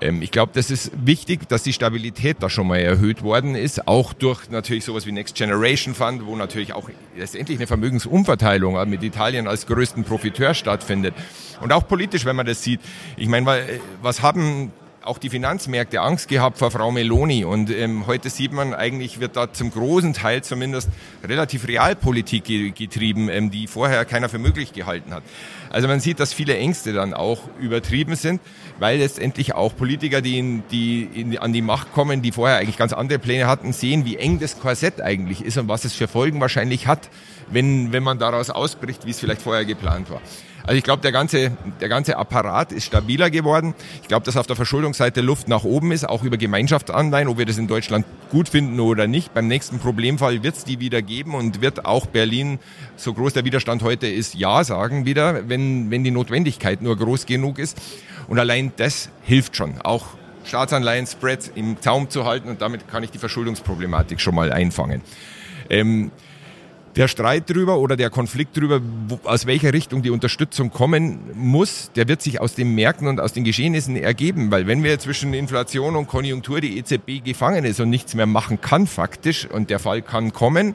Ähm, 0.00 0.22
ich 0.22 0.30
glaube, 0.30 0.52
das 0.54 0.70
ist 0.70 0.90
wichtig, 1.04 1.48
dass 1.48 1.62
die 1.62 1.72
Stabilität 1.72 2.38
da 2.40 2.50
schon 2.50 2.66
mal 2.66 2.78
erhöht 2.78 3.22
worden 3.22 3.54
ist, 3.54 3.88
auch 3.88 4.12
durch 4.12 4.50
natürlich 4.50 4.84
sowas 4.84 5.06
wie 5.06 5.12
Next 5.12 5.34
Generation 5.34 5.94
Fund, 5.94 6.26
wo 6.26 6.36
natürlich 6.36 6.72
auch 6.72 6.88
letztendlich 7.16 7.58
eine 7.58 7.66
Vermögensumverteilung 7.66 8.88
mit 8.88 9.02
Italien 9.02 9.46
als 9.46 9.66
größten 9.66 10.04
Profiteur 10.04 10.54
stattfindet. 10.54 11.14
Und 11.60 11.72
auch 11.72 11.86
politisch, 11.86 12.24
wenn 12.24 12.36
man 12.36 12.46
das 12.46 12.62
sieht. 12.62 12.80
Ich 13.16 13.28
meine, 13.28 13.50
äh, 13.58 13.80
was 14.02 14.22
haben 14.22 14.72
auch 15.06 15.18
die 15.18 15.30
Finanzmärkte 15.30 16.00
Angst 16.00 16.28
gehabt 16.28 16.58
vor 16.58 16.70
Frau 16.70 16.90
Meloni. 16.90 17.44
Und 17.44 17.70
ähm, 17.70 18.06
heute 18.06 18.30
sieht 18.30 18.52
man, 18.52 18.74
eigentlich 18.74 19.20
wird 19.20 19.36
da 19.36 19.52
zum 19.52 19.70
großen 19.70 20.12
Teil 20.12 20.42
zumindest 20.42 20.88
relativ 21.24 21.66
Realpolitik 21.68 22.44
ge 22.44 22.70
getrieben, 22.70 23.28
ähm, 23.28 23.50
die 23.50 23.66
vorher 23.66 24.04
keiner 24.04 24.28
für 24.28 24.38
möglich 24.38 24.72
gehalten 24.72 25.14
hat. 25.14 25.22
Also 25.70 25.88
man 25.88 26.00
sieht, 26.00 26.20
dass 26.20 26.32
viele 26.32 26.56
Ängste 26.56 26.92
dann 26.92 27.14
auch 27.14 27.40
übertrieben 27.60 28.16
sind, 28.16 28.40
weil 28.78 28.98
letztendlich 28.98 29.54
auch 29.54 29.76
Politiker, 29.76 30.20
die, 30.20 30.38
in, 30.38 30.62
die 30.70 31.02
in, 31.02 31.38
an 31.38 31.52
die 31.52 31.62
Macht 31.62 31.92
kommen, 31.92 32.22
die 32.22 32.32
vorher 32.32 32.58
eigentlich 32.58 32.78
ganz 32.78 32.92
andere 32.92 33.18
Pläne 33.18 33.46
hatten, 33.46 33.72
sehen, 33.72 34.04
wie 34.04 34.16
eng 34.16 34.38
das 34.38 34.58
Korsett 34.58 35.00
eigentlich 35.00 35.44
ist 35.44 35.58
und 35.58 35.68
was 35.68 35.84
es 35.84 35.94
für 35.94 36.08
Folgen 36.08 36.40
wahrscheinlich 36.40 36.86
hat, 36.86 37.08
wenn, 37.50 37.92
wenn 37.92 38.02
man 38.02 38.18
daraus 38.18 38.50
ausbricht, 38.50 39.06
wie 39.06 39.10
es 39.10 39.20
vielleicht 39.20 39.42
vorher 39.42 39.64
geplant 39.64 40.10
war. 40.10 40.20
Also 40.66 40.78
ich 40.78 40.82
glaube, 40.82 41.00
der 41.00 41.12
ganze, 41.12 41.56
der 41.80 41.88
ganze 41.88 42.16
Apparat 42.16 42.72
ist 42.72 42.84
stabiler 42.84 43.30
geworden. 43.30 43.74
Ich 44.02 44.08
glaube, 44.08 44.26
dass 44.26 44.36
auf 44.36 44.48
der 44.48 44.56
Verschuldungsseite 44.56 45.20
Luft 45.20 45.46
nach 45.46 45.62
oben 45.62 45.92
ist, 45.92 46.08
auch 46.08 46.24
über 46.24 46.36
Gemeinschaftsanleihen, 46.36 47.28
ob 47.28 47.38
wir 47.38 47.46
das 47.46 47.56
in 47.56 47.68
Deutschland 47.68 48.04
gut 48.32 48.48
finden 48.48 48.80
oder 48.80 49.06
nicht. 49.06 49.32
Beim 49.32 49.46
nächsten 49.46 49.78
Problemfall 49.78 50.42
wird 50.42 50.56
es 50.56 50.64
die 50.64 50.80
wieder 50.80 51.02
geben 51.02 51.36
und 51.36 51.60
wird 51.60 51.86
auch 51.86 52.06
Berlin, 52.06 52.58
so 52.96 53.14
groß 53.14 53.32
der 53.32 53.44
Widerstand 53.44 53.84
heute 53.84 54.08
ist, 54.08 54.34
Ja 54.34 54.64
sagen 54.64 55.06
wieder, 55.06 55.48
wenn, 55.48 55.92
wenn 55.92 56.02
die 56.02 56.10
Notwendigkeit 56.10 56.82
nur 56.82 56.96
groß 56.96 57.26
genug 57.26 57.60
ist. 57.60 57.78
Und 58.26 58.40
allein 58.40 58.72
das 58.76 59.08
hilft 59.22 59.54
schon. 59.54 59.80
Auch 59.82 60.06
Staatsanleihen-Spreads 60.46 61.52
im 61.54 61.80
Zaum 61.80 62.10
zu 62.10 62.24
halten 62.24 62.48
und 62.48 62.60
damit 62.60 62.88
kann 62.88 63.04
ich 63.04 63.12
die 63.12 63.18
Verschuldungsproblematik 63.18 64.20
schon 64.20 64.34
mal 64.34 64.52
einfangen. 64.52 65.02
Ähm, 65.70 66.10
der 66.96 67.08
Streit 67.08 67.50
drüber 67.50 67.78
oder 67.78 67.96
der 67.96 68.08
Konflikt 68.08 68.56
drüber, 68.56 68.80
wo, 69.08 69.20
aus 69.24 69.46
welcher 69.46 69.72
Richtung 69.72 70.02
die 70.02 70.10
Unterstützung 70.10 70.70
kommen 70.70 71.18
muss, 71.34 71.90
der 71.94 72.08
wird 72.08 72.22
sich 72.22 72.40
aus 72.40 72.54
den 72.54 72.74
Märkten 72.74 73.06
und 73.06 73.20
aus 73.20 73.34
den 73.34 73.44
Geschehnissen 73.44 73.96
ergeben. 73.96 74.50
Weil 74.50 74.66
wenn 74.66 74.82
wir 74.82 74.98
zwischen 74.98 75.34
Inflation 75.34 75.94
und 75.94 76.08
Konjunktur 76.08 76.60
die 76.60 76.78
EZB 76.78 77.22
gefangen 77.22 77.64
ist 77.64 77.80
und 77.80 77.90
nichts 77.90 78.14
mehr 78.14 78.26
machen 78.26 78.60
kann 78.60 78.86
faktisch, 78.86 79.46
und 79.46 79.68
der 79.68 79.78
Fall 79.78 80.00
kann 80.00 80.32
kommen, 80.32 80.74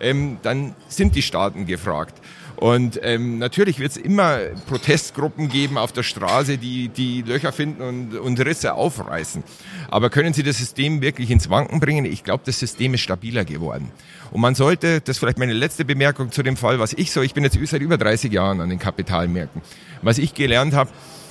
ähm, 0.00 0.38
dann 0.42 0.74
sind 0.88 1.14
die 1.14 1.22
Staaten 1.22 1.66
gefragt. 1.66 2.20
Und 2.62 3.00
ähm, 3.02 3.40
natürlich 3.40 3.80
wird 3.80 3.90
es 3.90 3.96
immer 3.96 4.38
Protestgruppen 4.68 5.48
geben 5.48 5.76
auf 5.76 5.90
der 5.90 6.04
Straße, 6.04 6.58
die, 6.58 6.90
die 6.90 7.22
Löcher 7.22 7.50
finden 7.50 7.82
und, 7.82 8.14
und 8.16 8.38
Risse 8.38 8.74
aufreißen. 8.74 9.42
Aber 9.90 10.10
können 10.10 10.32
sie 10.32 10.44
das 10.44 10.58
System 10.58 11.02
wirklich 11.02 11.32
ins 11.32 11.50
Wanken 11.50 11.80
bringen? 11.80 12.04
Ich 12.04 12.22
glaube, 12.22 12.44
das 12.46 12.60
System 12.60 12.94
ist 12.94 13.00
stabiler 13.00 13.44
geworden. 13.44 13.90
Und 14.30 14.42
man 14.42 14.54
sollte, 14.54 15.00
das 15.00 15.16
ist 15.16 15.18
vielleicht 15.18 15.40
meine 15.40 15.54
letzte 15.54 15.84
Bemerkung 15.84 16.30
zu 16.30 16.44
dem 16.44 16.56
Fall, 16.56 16.78
was 16.78 16.92
ich 16.92 17.10
so, 17.10 17.20
ich 17.20 17.34
bin 17.34 17.42
jetzt 17.42 17.58
seit 17.64 17.82
über 17.82 17.98
30 17.98 18.32
Jahren 18.32 18.60
an 18.60 18.68
den 18.68 18.78
Kapitalmärkten. 18.78 19.60
Was 20.02 20.18
ich 20.18 20.32
gelernt 20.32 20.72
habe, 20.72 20.90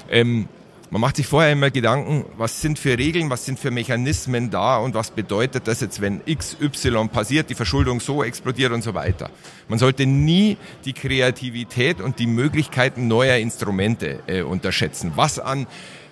ähm, 0.10 0.50
man 0.92 1.00
macht 1.00 1.16
sich 1.16 1.26
vorher 1.26 1.54
immer 1.54 1.72
Gedanken, 1.72 2.26
was 2.38 2.62
sind 2.62 2.78
für 2.78 2.98
Regeln, 2.98 3.30
was 3.30 3.46
sind 3.46 3.58
für 3.58 3.72
Mechanismen 3.72 4.50
da 4.50 4.78
und 4.78 4.94
was 4.94 5.12
bedeutet 5.12 5.66
das 5.68 5.80
jetzt, 5.80 6.02
wenn 6.02 6.20
X, 6.26 6.58
Y 6.60 7.08
passiert, 7.08 7.50
die 7.50 7.56
Verschuldung 7.56 8.02
so 8.02 8.24
explodiert 8.24 8.74
und 8.74 8.84
so 8.84 8.94
weiter. 8.94 9.30
Man 9.70 9.80
sollte 9.80 10.06
nie 10.06 10.58
die 10.84 10.92
Kreativität 10.92 12.02
und 12.02 12.20
die 12.20 12.28
Möglichkeiten 12.28 13.08
neuer 13.08 13.38
Instrumente 13.38 14.20
äh, 14.28 14.42
unterschätzen. 14.42 15.14
Was 15.16 15.40
an 15.40 15.66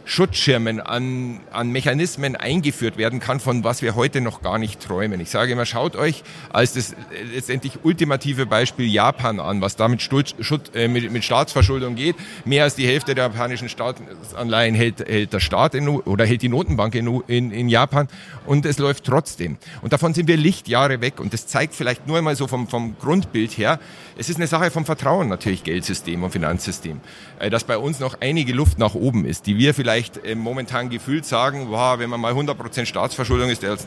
Schutzschirmen, 0.09 0.79
an, 0.81 1.39
an 1.51 1.69
Mechanismen 1.71 2.35
eingeführt 2.35 2.97
werden 2.97 3.19
kann, 3.19 3.39
von 3.39 3.63
was 3.63 3.83
wir 3.83 3.93
heute 3.93 4.21
noch 4.21 4.41
gar 4.41 4.57
nicht 4.57 4.81
träumen. 4.81 5.19
Ich 5.19 5.29
sage 5.29 5.51
immer, 5.51 5.67
schaut 5.67 5.95
euch 5.95 6.23
als 6.51 6.73
das 6.73 6.95
letztendlich 7.31 7.79
ultimative 7.83 8.47
Beispiel 8.47 8.87
Japan 8.87 9.39
an, 9.39 9.61
was 9.61 9.75
da 9.75 9.87
mit, 9.87 10.01
Stutz, 10.01 10.33
Schutz, 10.39 10.71
äh, 10.73 10.87
mit, 10.87 11.11
mit 11.11 11.23
Staatsverschuldung 11.23 11.93
geht. 11.93 12.15
Mehr 12.43 12.63
als 12.63 12.73
die 12.73 12.87
Hälfte 12.87 13.13
der 13.13 13.25
japanischen 13.25 13.69
Staatsanleihen 13.69 14.73
hält, 14.73 15.07
hält 15.07 15.31
der 15.31 15.39
Staat 15.39 15.75
in, 15.75 15.87
oder 15.87 16.25
hält 16.25 16.41
die 16.41 16.49
Notenbank 16.49 16.95
in, 16.95 17.21
in, 17.27 17.51
in 17.51 17.69
Japan 17.69 18.07
und 18.47 18.65
es 18.65 18.79
läuft 18.79 19.03
trotzdem. 19.03 19.57
Und 19.83 19.93
davon 19.93 20.15
sind 20.15 20.27
wir 20.27 20.37
Lichtjahre 20.37 21.01
weg 21.01 21.19
und 21.19 21.33
das 21.33 21.45
zeigt 21.45 21.75
vielleicht 21.75 22.07
nur 22.07 22.17
einmal 22.17 22.35
so 22.35 22.47
vom, 22.47 22.67
vom 22.67 22.97
Grundbild 22.97 23.59
her, 23.59 23.79
es 24.19 24.27
ist 24.27 24.35
eine 24.35 24.47
Sache 24.47 24.69
vom 24.69 24.85
Vertrauen 24.85 25.29
natürlich, 25.29 25.63
Geldsystem 25.63 26.23
und 26.23 26.31
Finanzsystem, 26.31 26.99
äh, 27.39 27.49
dass 27.49 27.63
bei 27.63 27.77
uns 27.77 27.99
noch 27.99 28.17
einige 28.19 28.51
Luft 28.51 28.77
nach 28.77 28.93
oben 28.93 29.25
ist, 29.25 29.47
die 29.47 29.57
wir 29.57 29.73
vielleicht 29.73 30.25
äh, 30.25 30.35
momentan 30.35 30.89
gefühlt 30.89 31.25
sagen, 31.25 31.67
wow, 31.69 31.97
wenn 31.99 32.09
man 32.09 32.19
mal 32.19 32.33
100% 32.33 32.85
Staatsverschuldung 32.85 33.49
ist, 33.49 33.63
der, 33.63 33.77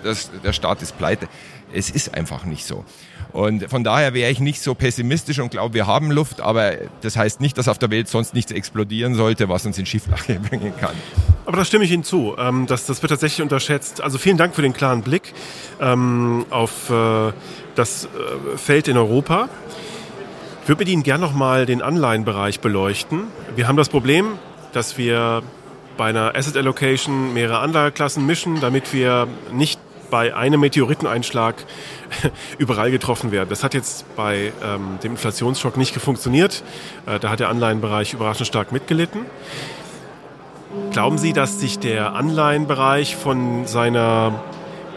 der 0.42 0.52
Staat 0.54 0.80
ist 0.80 0.96
pleite. 0.96 1.28
Es 1.74 1.90
ist 1.90 2.14
einfach 2.14 2.44
nicht 2.44 2.64
so. 2.64 2.84
Und 3.32 3.70
von 3.70 3.84
daher 3.84 4.12
wäre 4.14 4.30
ich 4.30 4.40
nicht 4.40 4.62
so 4.62 4.74
pessimistisch 4.74 5.38
und 5.38 5.50
glaube, 5.50 5.74
wir 5.74 5.86
haben 5.86 6.10
Luft, 6.10 6.40
aber 6.40 6.72
das 7.00 7.16
heißt 7.16 7.40
nicht, 7.40 7.56
dass 7.56 7.68
auf 7.68 7.78
der 7.78 7.90
Welt 7.90 8.08
sonst 8.08 8.34
nichts 8.34 8.52
explodieren 8.52 9.14
sollte, 9.14 9.48
was 9.48 9.64
uns 9.64 9.78
in 9.78 9.86
Schieflage 9.86 10.40
bringen 10.48 10.72
kann. 10.78 10.94
Aber 11.44 11.56
da 11.56 11.64
stimme 11.64 11.84
ich 11.84 11.90
Ihnen 11.90 12.04
zu. 12.04 12.36
Ähm, 12.38 12.66
das, 12.66 12.86
das 12.86 13.02
wird 13.02 13.10
tatsächlich 13.10 13.42
unterschätzt. 13.42 14.00
Also 14.00 14.18
vielen 14.18 14.36
Dank 14.36 14.54
für 14.54 14.62
den 14.62 14.72
klaren 14.72 15.02
Blick 15.02 15.34
ähm, 15.80 16.46
auf 16.50 16.90
äh, 16.90 17.32
das 17.74 18.04
äh, 18.04 18.58
Feld 18.58 18.88
in 18.88 18.96
Europa. 18.96 19.48
Ich 20.62 20.68
würde 20.68 20.78
mit 20.78 20.88
Ihnen 20.90 21.02
gerne 21.02 21.24
nochmal 21.24 21.66
den 21.66 21.82
Anleihenbereich 21.82 22.60
beleuchten. 22.60 23.24
Wir 23.56 23.66
haben 23.66 23.76
das 23.76 23.88
Problem, 23.88 24.38
dass 24.72 24.96
wir 24.96 25.42
bei 25.96 26.04
einer 26.04 26.36
Asset 26.36 26.56
Allocation 26.56 27.34
mehrere 27.34 27.58
Anlageklassen 27.58 28.24
mischen, 28.24 28.60
damit 28.60 28.92
wir 28.92 29.26
nicht 29.52 29.80
bei 30.08 30.36
einem 30.36 30.60
Meteoriteneinschlag 30.60 31.56
überall 32.58 32.92
getroffen 32.92 33.32
werden. 33.32 33.48
Das 33.48 33.64
hat 33.64 33.74
jetzt 33.74 34.14
bei 34.14 34.52
ähm, 34.62 35.00
dem 35.02 35.12
Inflationsschock 35.12 35.76
nicht 35.76 35.96
funktioniert. 35.96 36.62
Äh, 37.06 37.18
da 37.18 37.30
hat 37.30 37.40
der 37.40 37.48
Anleihenbereich 37.48 38.14
überraschend 38.14 38.46
stark 38.46 38.70
mitgelitten. 38.70 39.26
Glauben 40.92 41.18
Sie, 41.18 41.32
dass 41.32 41.58
sich 41.58 41.80
der 41.80 42.14
Anleihenbereich 42.14 43.16
von 43.16 43.66
seiner 43.66 44.40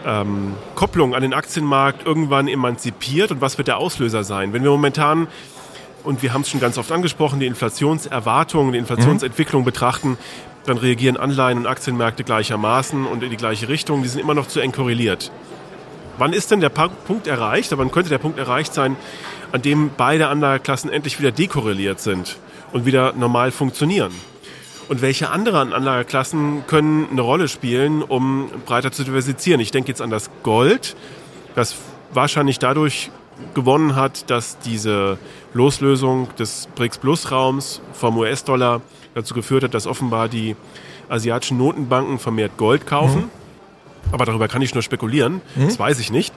ähm, 0.06 0.54
Kopplung 0.76 1.16
an 1.16 1.22
den 1.22 1.34
Aktienmarkt 1.34 2.06
irgendwann 2.06 2.46
emanzipiert 2.46 3.32
und 3.32 3.40
was 3.40 3.58
wird 3.58 3.66
der 3.66 3.78
Auslöser 3.78 4.22
sein? 4.22 4.52
Wenn 4.52 4.62
wir 4.62 4.70
momentan 4.70 5.26
und 6.06 6.22
wir 6.22 6.32
haben 6.32 6.42
es 6.42 6.50
schon 6.50 6.60
ganz 6.60 6.78
oft 6.78 6.92
angesprochen, 6.92 7.40
die 7.40 7.46
Inflationserwartungen, 7.46 8.72
die 8.72 8.78
Inflationsentwicklung 8.78 9.62
mhm. 9.62 9.66
betrachten, 9.66 10.18
dann 10.64 10.78
reagieren 10.78 11.16
Anleihen 11.16 11.58
und 11.58 11.66
Aktienmärkte 11.66 12.22
gleichermaßen 12.22 13.06
und 13.06 13.22
in 13.22 13.30
die 13.30 13.36
gleiche 13.36 13.68
Richtung. 13.68 14.02
Die 14.02 14.08
sind 14.08 14.20
immer 14.20 14.34
noch 14.34 14.46
zu 14.46 14.60
eng 14.60 14.72
korreliert. 14.72 15.32
Wann 16.18 16.32
ist 16.32 16.50
denn 16.50 16.60
der 16.60 16.70
Punkt 16.70 17.26
erreicht, 17.26 17.72
aber 17.72 17.82
wann 17.82 17.90
könnte 17.90 18.08
der 18.08 18.18
Punkt 18.18 18.38
erreicht 18.38 18.72
sein, 18.72 18.96
an 19.52 19.62
dem 19.62 19.90
beide 19.96 20.28
Anlageklassen 20.28 20.90
endlich 20.90 21.18
wieder 21.18 21.32
dekorreliert 21.32 22.00
sind 22.00 22.38
und 22.72 22.86
wieder 22.86 23.12
normal 23.12 23.50
funktionieren? 23.50 24.12
Und 24.88 25.02
welche 25.02 25.30
anderen 25.30 25.72
Anlageklassen 25.72 26.64
können 26.68 27.08
eine 27.10 27.20
Rolle 27.20 27.48
spielen, 27.48 28.02
um 28.02 28.48
breiter 28.64 28.92
zu 28.92 29.02
diversifizieren? 29.02 29.60
Ich 29.60 29.72
denke 29.72 29.88
jetzt 29.88 30.00
an 30.00 30.10
das 30.10 30.30
Gold, 30.44 30.96
das 31.56 31.74
wahrscheinlich 32.12 32.60
dadurch 32.60 33.10
gewonnen 33.54 33.96
hat, 33.96 34.30
dass 34.30 34.58
diese 34.60 35.18
Loslösung 35.56 36.28
des 36.38 36.68
BRICS-Plus-Raums 36.74 37.80
vom 37.92 38.18
US-Dollar 38.18 38.82
dazu 39.14 39.34
geführt 39.34 39.64
hat, 39.64 39.74
dass 39.74 39.86
offenbar 39.86 40.28
die 40.28 40.54
asiatischen 41.08 41.56
Notenbanken 41.56 42.18
vermehrt 42.18 42.56
Gold 42.56 42.86
kaufen. 42.86 43.22
Mhm. 43.22 44.12
Aber 44.12 44.24
darüber 44.24 44.48
kann 44.48 44.62
ich 44.62 44.74
nur 44.74 44.82
spekulieren. 44.82 45.40
Mhm. 45.56 45.64
Das 45.64 45.78
weiß 45.78 45.98
ich 45.98 46.12
nicht. 46.12 46.34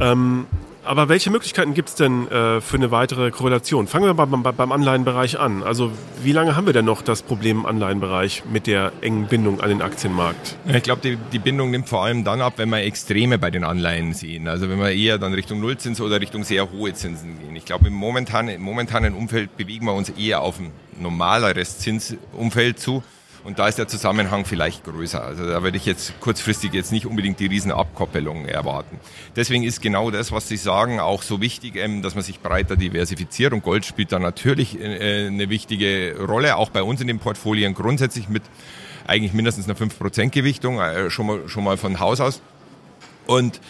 Ähm, 0.00 0.46
aber 0.88 1.10
welche 1.10 1.30
Möglichkeiten 1.30 1.74
gibt 1.74 1.90
es 1.90 1.94
denn 1.96 2.28
äh, 2.28 2.62
für 2.62 2.76
eine 2.76 2.90
weitere 2.90 3.30
Korrelation? 3.30 3.86
Fangen 3.86 4.06
wir 4.06 4.14
mal 4.14 4.24
beim, 4.24 4.72
Anleihenbereich 4.72 5.38
an. 5.38 5.62
Also 5.62 5.92
wie 6.22 6.32
lange 6.32 6.56
haben 6.56 6.64
wir 6.64 6.72
denn 6.72 6.86
noch 6.86 7.02
das 7.02 7.20
Problem 7.22 7.58
im 7.58 7.66
Anleihenbereich 7.66 8.44
mit 8.50 8.66
der 8.66 8.92
engen 9.02 9.26
Bindung 9.26 9.60
an 9.60 9.68
den 9.68 9.82
Aktienmarkt? 9.82 10.56
Ich 10.66 10.82
glaube, 10.82 11.02
die, 11.02 11.18
die, 11.32 11.38
Bindung 11.38 11.70
nimmt 11.70 11.90
vor 11.90 12.04
allem 12.04 12.24
dann 12.24 12.40
ab, 12.40 12.54
wenn 12.56 12.70
wir 12.70 12.78
Extreme 12.78 13.38
bei 13.38 13.50
den 13.50 13.64
Anleihen 13.64 14.14
sehen. 14.14 14.48
Also 14.48 14.70
wenn 14.70 14.78
wir 14.78 14.90
eher 14.90 15.18
dann 15.18 15.34
Richtung 15.34 15.60
Nullzins 15.60 16.00
oder 16.00 16.22
Richtung 16.22 16.42
sehr 16.42 16.70
hohe 16.70 16.94
Zinsen 16.94 17.38
gehen. 17.38 17.54
Ich 17.54 17.66
glaube, 17.66 17.88
im 17.88 17.94
momentanen, 17.94 18.54
im 18.54 18.62
momentanen 18.62 19.12
Umfeld 19.12 19.58
bewegen 19.58 19.84
wir 19.84 19.92
uns 19.92 20.08
eher 20.08 20.40
auf 20.40 20.58
ein 20.58 20.72
normaleres 20.98 21.78
Zinsumfeld 21.80 22.80
zu. 22.80 23.02
Und 23.48 23.58
da 23.58 23.66
ist 23.66 23.78
der 23.78 23.88
Zusammenhang 23.88 24.44
vielleicht 24.44 24.84
größer. 24.84 25.24
Also 25.24 25.48
da 25.48 25.62
würde 25.62 25.78
ich 25.78 25.86
jetzt 25.86 26.20
kurzfristig 26.20 26.74
jetzt 26.74 26.92
nicht 26.92 27.06
unbedingt 27.06 27.40
die 27.40 27.46
Riesenabkoppelung 27.46 28.44
erwarten. 28.44 29.00
Deswegen 29.36 29.64
ist 29.64 29.80
genau 29.80 30.10
das, 30.10 30.32
was 30.32 30.48
Sie 30.48 30.58
sagen, 30.58 31.00
auch 31.00 31.22
so 31.22 31.40
wichtig, 31.40 31.76
ähm, 31.76 32.02
dass 32.02 32.14
man 32.14 32.22
sich 32.22 32.40
breiter 32.40 32.76
diversifiziert. 32.76 33.54
Und 33.54 33.62
Gold 33.62 33.86
spielt 33.86 34.12
da 34.12 34.18
natürlich 34.18 34.78
äh, 34.78 35.28
eine 35.28 35.48
wichtige 35.48 36.14
Rolle, 36.28 36.56
auch 36.56 36.68
bei 36.68 36.82
uns 36.82 37.00
in 37.00 37.06
den 37.06 37.20
Portfolien 37.20 37.72
grundsätzlich 37.72 38.28
mit 38.28 38.42
eigentlich 39.06 39.32
mindestens 39.32 39.64
einer 39.64 39.78
5% 39.78 40.28
Gewichtung, 40.28 40.78
äh, 40.78 41.08
schon 41.08 41.26
mal, 41.26 41.48
schon 41.48 41.64
mal 41.64 41.78
von 41.78 42.00
Haus 42.00 42.20
aus. 42.20 42.42
Und 43.26 43.62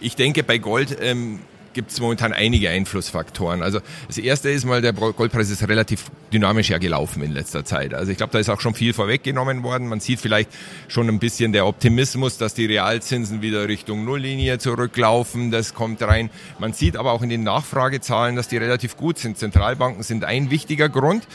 ich 0.00 0.16
denke, 0.16 0.44
bei 0.44 0.56
Gold 0.56 0.96
ähm, 1.02 1.40
gibt 1.76 1.92
es 1.92 2.00
momentan 2.00 2.32
einige 2.32 2.70
Einflussfaktoren. 2.70 3.62
Also 3.62 3.80
das 4.08 4.16
erste 4.16 4.48
ist 4.48 4.64
mal, 4.64 4.80
der 4.80 4.94
Goldpreis 4.94 5.50
ist 5.50 5.68
relativ 5.68 6.06
dynamisch 6.32 6.70
ja 6.70 6.78
gelaufen 6.78 7.22
in 7.22 7.32
letzter 7.32 7.66
Zeit. 7.66 7.92
Also 7.92 8.10
ich 8.10 8.16
glaube, 8.16 8.32
da 8.32 8.38
ist 8.38 8.48
auch 8.48 8.62
schon 8.62 8.72
viel 8.72 8.94
vorweggenommen 8.94 9.62
worden. 9.62 9.86
Man 9.86 10.00
sieht 10.00 10.18
vielleicht 10.18 10.48
schon 10.88 11.06
ein 11.08 11.18
bisschen 11.18 11.52
der 11.52 11.66
Optimismus, 11.66 12.38
dass 12.38 12.54
die 12.54 12.64
Realzinsen 12.64 13.42
wieder 13.42 13.68
Richtung 13.68 14.06
Nulllinie 14.06 14.58
zurücklaufen. 14.58 15.50
Das 15.50 15.74
kommt 15.74 16.02
rein. 16.02 16.30
Man 16.58 16.72
sieht 16.72 16.96
aber 16.96 17.12
auch 17.12 17.20
in 17.20 17.28
den 17.28 17.44
Nachfragezahlen, 17.44 18.36
dass 18.36 18.48
die 18.48 18.56
relativ 18.56 18.96
gut 18.96 19.18
sind. 19.18 19.36
Zentralbanken 19.36 20.02
sind 20.02 20.24
ein 20.24 20.50
wichtiger 20.50 20.88
Grund. 20.88 21.28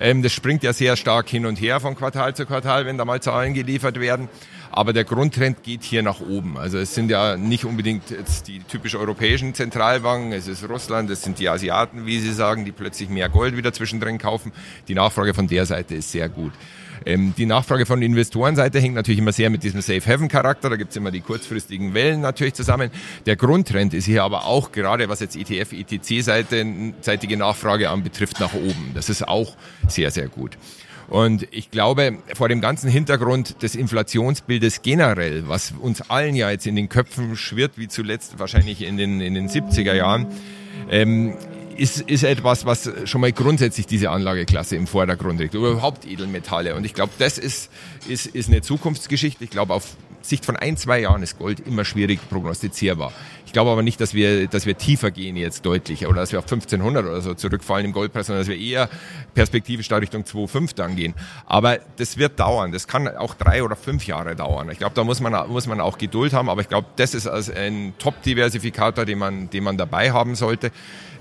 Ähm, 0.00 0.22
das 0.22 0.32
springt 0.32 0.62
ja 0.62 0.72
sehr 0.72 0.96
stark 0.96 1.28
hin 1.28 1.44
und 1.44 1.60
her 1.60 1.80
von 1.80 1.96
Quartal 1.96 2.36
zu 2.36 2.46
Quartal, 2.46 2.86
wenn 2.86 2.98
da 2.98 3.04
mal 3.04 3.20
Zahlen 3.20 3.52
geliefert 3.52 3.98
werden. 3.98 4.28
Aber 4.70 4.92
der 4.92 5.04
Grundtrend 5.04 5.62
geht 5.62 5.82
hier 5.82 6.02
nach 6.02 6.20
oben. 6.20 6.56
Also 6.56 6.78
es 6.78 6.94
sind 6.94 7.10
ja 7.10 7.36
nicht 7.36 7.64
unbedingt 7.64 8.10
jetzt 8.10 8.48
die 8.48 8.60
typisch 8.60 8.94
europäischen 8.94 9.54
Zentralbanken, 9.54 10.32
es 10.32 10.46
ist 10.48 10.68
Russland, 10.68 11.10
es 11.10 11.22
sind 11.22 11.38
die 11.38 11.48
Asiaten, 11.48 12.06
wie 12.06 12.18
Sie 12.18 12.32
sagen, 12.32 12.64
die 12.64 12.72
plötzlich 12.72 13.08
mehr 13.08 13.28
Gold 13.28 13.56
wieder 13.56 13.72
zwischendrin 13.72 14.18
kaufen. 14.18 14.52
Die 14.88 14.94
Nachfrage 14.94 15.34
von 15.34 15.46
der 15.46 15.66
Seite 15.66 15.94
ist 15.94 16.12
sehr 16.12 16.28
gut. 16.28 16.52
Ähm, 17.06 17.34
die 17.36 17.46
Nachfrage 17.46 17.86
von 17.86 18.02
Investorenseite 18.02 18.80
hängt 18.80 18.94
natürlich 18.94 19.20
immer 19.20 19.32
sehr 19.32 19.50
mit 19.50 19.62
diesem 19.62 19.80
Safe-Haven-Charakter. 19.80 20.70
Da 20.70 20.76
gibt's 20.76 20.96
immer 20.96 21.10
die 21.10 21.20
kurzfristigen 21.20 21.94
Wellen 21.94 22.20
natürlich 22.20 22.54
zusammen. 22.54 22.90
Der 23.26 23.36
Grundtrend 23.36 23.94
ist 23.94 24.04
hier 24.04 24.24
aber 24.24 24.44
auch 24.44 24.72
gerade, 24.72 25.08
was 25.08 25.20
jetzt 25.20 25.36
ETF, 25.36 25.72
ETC-seitige 25.72 27.36
Nachfrage 27.36 27.90
anbetrifft, 27.90 28.40
nach 28.40 28.54
oben. 28.54 28.92
Das 28.94 29.08
ist 29.08 29.26
auch 29.26 29.56
sehr, 29.86 30.10
sehr 30.10 30.28
gut. 30.28 30.58
Und 31.08 31.48
ich 31.50 31.70
glaube, 31.70 32.18
vor 32.34 32.48
dem 32.48 32.60
ganzen 32.60 32.90
Hintergrund 32.90 33.62
des 33.62 33.74
Inflationsbildes 33.74 34.82
generell, 34.82 35.48
was 35.48 35.72
uns 35.80 36.02
allen 36.10 36.36
ja 36.36 36.50
jetzt 36.50 36.66
in 36.66 36.76
den 36.76 36.88
Köpfen 36.88 37.36
schwirrt, 37.36 37.72
wie 37.76 37.88
zuletzt 37.88 38.38
wahrscheinlich 38.38 38.82
in 38.82 38.96
den, 38.98 39.20
in 39.20 39.34
den 39.34 39.48
70er 39.48 39.94
Jahren, 39.94 40.26
ähm, 40.90 41.34
ist, 41.78 42.00
ist 42.00 42.24
etwas, 42.24 42.66
was 42.66 42.90
schon 43.04 43.20
mal 43.20 43.32
grundsätzlich 43.32 43.86
diese 43.86 44.10
Anlageklasse 44.10 44.76
im 44.76 44.86
Vordergrund 44.86 45.40
liegt. 45.40 45.54
Überhaupt 45.54 46.06
Edelmetalle. 46.06 46.74
Und 46.74 46.84
ich 46.84 46.92
glaube, 46.92 47.12
das 47.18 47.38
ist, 47.38 47.70
ist, 48.08 48.26
ist 48.26 48.48
eine 48.48 48.62
Zukunftsgeschichte. 48.62 49.44
Ich 49.44 49.50
glaube, 49.50 49.74
auf 49.74 49.96
Sicht 50.20 50.44
von 50.44 50.56
ein, 50.56 50.76
zwei 50.76 51.00
Jahren 51.00 51.22
ist 51.22 51.38
Gold 51.38 51.60
immer 51.60 51.84
schwierig 51.84 52.20
prognostizierbar. 52.28 53.12
Ich 53.48 53.52
glaube 53.54 53.70
aber 53.70 53.82
nicht, 53.82 53.98
dass 53.98 54.12
wir, 54.12 54.46
dass 54.46 54.66
wir 54.66 54.76
tiefer 54.76 55.10
gehen 55.10 55.34
jetzt 55.34 55.64
deutlich 55.64 56.06
oder 56.06 56.20
dass 56.20 56.32
wir 56.32 56.38
auf 56.38 56.44
1500 56.44 57.02
oder 57.02 57.22
so 57.22 57.32
zurückfallen 57.32 57.86
im 57.86 57.92
Goldpreis, 57.92 58.26
sondern 58.26 58.42
dass 58.42 58.48
wir 58.50 58.58
eher 58.58 58.90
perspektivisch 59.32 59.88
da 59.88 59.96
Richtung 59.96 60.24
2,5 60.24 60.74
dann 60.76 60.96
gehen. 60.96 61.14
Aber 61.46 61.78
das 61.96 62.18
wird 62.18 62.38
dauern. 62.38 62.72
Das 62.72 62.86
kann 62.86 63.08
auch 63.08 63.32
drei 63.32 63.62
oder 63.62 63.74
fünf 63.74 64.06
Jahre 64.06 64.36
dauern. 64.36 64.68
Ich 64.70 64.76
glaube, 64.76 64.94
da 64.94 65.02
muss 65.02 65.20
man, 65.20 65.48
muss 65.48 65.66
man 65.66 65.80
auch 65.80 65.96
Geduld 65.96 66.34
haben. 66.34 66.50
Aber 66.50 66.60
ich 66.60 66.68
glaube, 66.68 66.88
das 66.96 67.14
ist 67.14 67.26
als 67.26 67.48
ein 67.48 67.94
Top-Diversifikator, 67.98 69.06
den 69.06 69.18
man, 69.18 69.48
den 69.48 69.64
man 69.64 69.78
dabei 69.78 70.12
haben 70.12 70.34
sollte. 70.34 70.70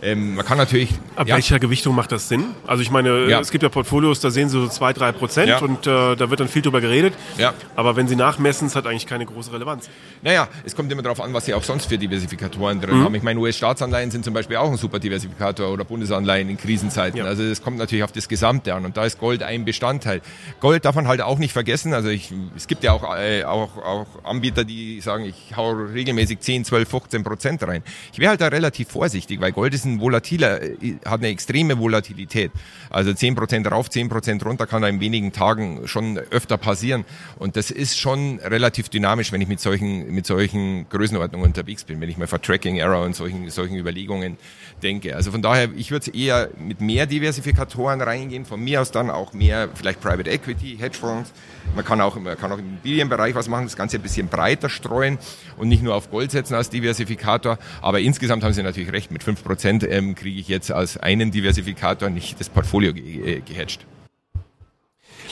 Ähm, 0.02 0.36
man 0.36 0.46
kann 0.46 0.58
natürlich. 0.58 0.92
Ab 1.16 1.28
ja. 1.28 1.36
welcher 1.36 1.60
Gewichtung 1.60 1.96
macht 1.96 2.12
das 2.12 2.28
Sinn? 2.28 2.54
Also 2.68 2.84
ich 2.84 2.92
meine, 2.92 3.30
ja. 3.30 3.40
es 3.40 3.52
gibt 3.52 3.64
ja 3.64 3.70
Portfolios, 3.70 4.20
da 4.20 4.30
sehen 4.30 4.50
Sie 4.50 4.60
so 4.60 4.68
zwei, 4.68 4.94
drei 4.94 5.12
Prozent 5.12 5.50
ja. 5.50 5.60
und 5.60 5.88
äh, 5.88 6.16
da 6.16 6.30
wird 6.30 6.40
dann 6.40 6.48
viel 6.48 6.62
drüber 6.62 6.82
geredet. 6.82 7.14
Ja. 7.38 7.54
Aber 7.76 7.96
wenn 7.96 8.08
Sie 8.08 8.16
nachmessen, 8.16 8.68
es 8.68 8.76
hat 8.76 8.86
eigentlich 8.86 9.08
keine 9.08 9.26
große 9.26 9.52
Relevanz. 9.52 9.90
Naja, 10.22 10.48
es 10.66 10.76
kommt 10.76 10.92
immer 10.92 11.02
darauf 11.02 11.22
an, 11.22 11.34
was 11.34 11.46
Sie 11.46 11.54
auch 11.54 11.64
sonst 11.64 11.88
für 11.88 11.98
Diversifikatoren 12.18 12.82
drin 12.82 13.00
mhm. 13.00 13.04
haben. 13.04 13.16
Ich 13.16 13.24
meine, 13.24 13.40
US-Staatsanleihen 13.40 14.12
sind 14.12 14.26
zum 14.26 14.34
Beispiel 14.34 14.58
auch 14.58 14.70
ein 14.70 14.78
super 14.78 15.00
Diversifikator 15.00 15.72
oder 15.72 15.84
Bundesanleihen 15.86 16.50
in 16.50 16.58
Krisenzeiten. 16.58 17.22
Also 17.22 17.44
es 17.44 17.62
kommt 17.62 17.78
natürlich 17.78 18.04
auf 18.04 18.12
das 18.12 18.28
Gesamte 18.28 18.74
an 18.74 18.86
und 18.86 18.98
da 18.98 19.06
ist 19.06 19.20
Gold 19.20 19.44
ein 19.44 19.66
Bestandteil. 19.66 20.22
Gold 20.60 20.86
darf 20.86 20.96
man 20.96 21.08
halt 21.08 21.22
auch 21.22 21.38
nicht 21.38 21.54
vergessen. 21.54 21.94
Also 21.94 22.10
ich, 22.10 22.34
es 22.56 22.68
gibt 22.68 22.84
ja 22.84 22.94
auch, 22.94 23.16
äh, 23.16 23.44
auch, 23.44 23.78
auch 23.78 24.08
Anbieter, 24.24 24.64
die 24.64 25.02
sagen, 25.02 25.26
ich 25.26 25.56
hau 25.56 25.72
regelmäßig 25.72 26.40
10, 26.40 26.66
12, 26.66 26.90
15 26.90 27.24
Prozent 27.24 27.64
rein. 27.64 27.84
Ich 28.12 28.20
wäre 28.20 28.32
halt 28.32 28.42
da 28.42 28.48
relativ 28.48 28.90
vorsichtig, 28.90 29.40
weil 29.42 29.52
Gold 29.52 29.74
ist 29.74 29.86
ein 29.86 30.00
volatiler, 30.00 30.60
hat 31.06 31.20
eine 31.20 31.28
extreme 31.28 31.78
Volatilität. 31.78 32.52
Also 32.90 33.12
10% 33.12 33.68
rauf, 33.70 33.90
10% 33.90 34.44
runter 34.44 34.66
kann 34.66 34.82
da 34.82 34.88
in 34.88 35.00
wenigen 35.00 35.32
Tagen 35.32 35.88
schon 35.88 36.18
öfter 36.18 36.58
passieren. 36.58 37.06
Und 37.38 37.56
das 37.56 37.72
ist 37.72 38.00
schon 38.00 38.40
relativ 38.40 38.90
dynamisch, 38.90 39.32
wenn 39.32 39.42
ich 39.42 39.48
mit 39.48 39.60
solchen, 39.60 40.14
mit 40.14 40.26
solchen 40.26 40.88
Größenordnungen 40.90 41.48
unterwegs 41.48 41.84
bin, 41.84 42.02
wenn 42.02 42.07
ich 42.10 42.18
mal 42.18 42.28
vor 42.28 42.42
Tracking 42.42 42.78
Error 42.78 43.04
und 43.04 43.16
solchen, 43.16 43.50
solchen 43.50 43.76
Überlegungen 43.76 44.38
denke. 44.84 45.16
Also 45.16 45.32
von 45.32 45.42
daher, 45.42 45.70
ich 45.76 45.92
würde 45.92 46.14
eher 46.14 46.50
mit 46.60 46.82
mehr 46.82 47.06
Diversifikatoren 47.06 48.02
reingehen, 48.02 48.46
von 48.46 48.64
mir 48.64 48.82
aus 48.82 48.92
dann 48.92 49.10
auch 49.10 49.34
mehr 49.34 49.70
vielleicht 49.74 50.02
Private 50.02 50.30
Equity, 50.30 50.78
Hedgefonds. 50.78 51.32
Man 51.76 51.84
kann 51.84 52.02
auch, 52.02 52.16
man 52.20 52.38
kann 52.38 52.52
auch 52.52 52.60
im 52.60 52.70
Immobilienbereich 52.70 53.36
was 53.36 53.48
machen, 53.48 53.66
das 53.66 53.76
Ganze 53.76 53.98
ein 53.98 54.04
bisschen 54.04 54.28
breiter 54.28 54.70
streuen 54.70 55.18
und 55.58 55.68
nicht 55.68 55.84
nur 55.84 55.96
auf 55.96 56.10
Gold 56.10 56.32
setzen 56.32 56.56
als 56.56 56.70
Diversifikator. 56.70 57.58
Aber 57.82 58.00
insgesamt 58.00 58.44
haben 58.44 58.54
Sie 58.54 58.64
natürlich 58.64 58.92
recht, 58.92 59.12
mit 59.12 59.24
5% 59.24 59.88
ähm, 59.88 60.16
kriege 60.16 60.40
ich 60.40 60.48
jetzt 60.48 60.72
als 60.72 60.98
einen 60.98 61.32
Diversifikator 61.32 62.10
nicht 62.10 62.40
das 62.40 62.50
Portfolio 62.50 62.94
ge 62.94 63.38
äh, 63.38 63.42
gehatcht. 63.42 63.86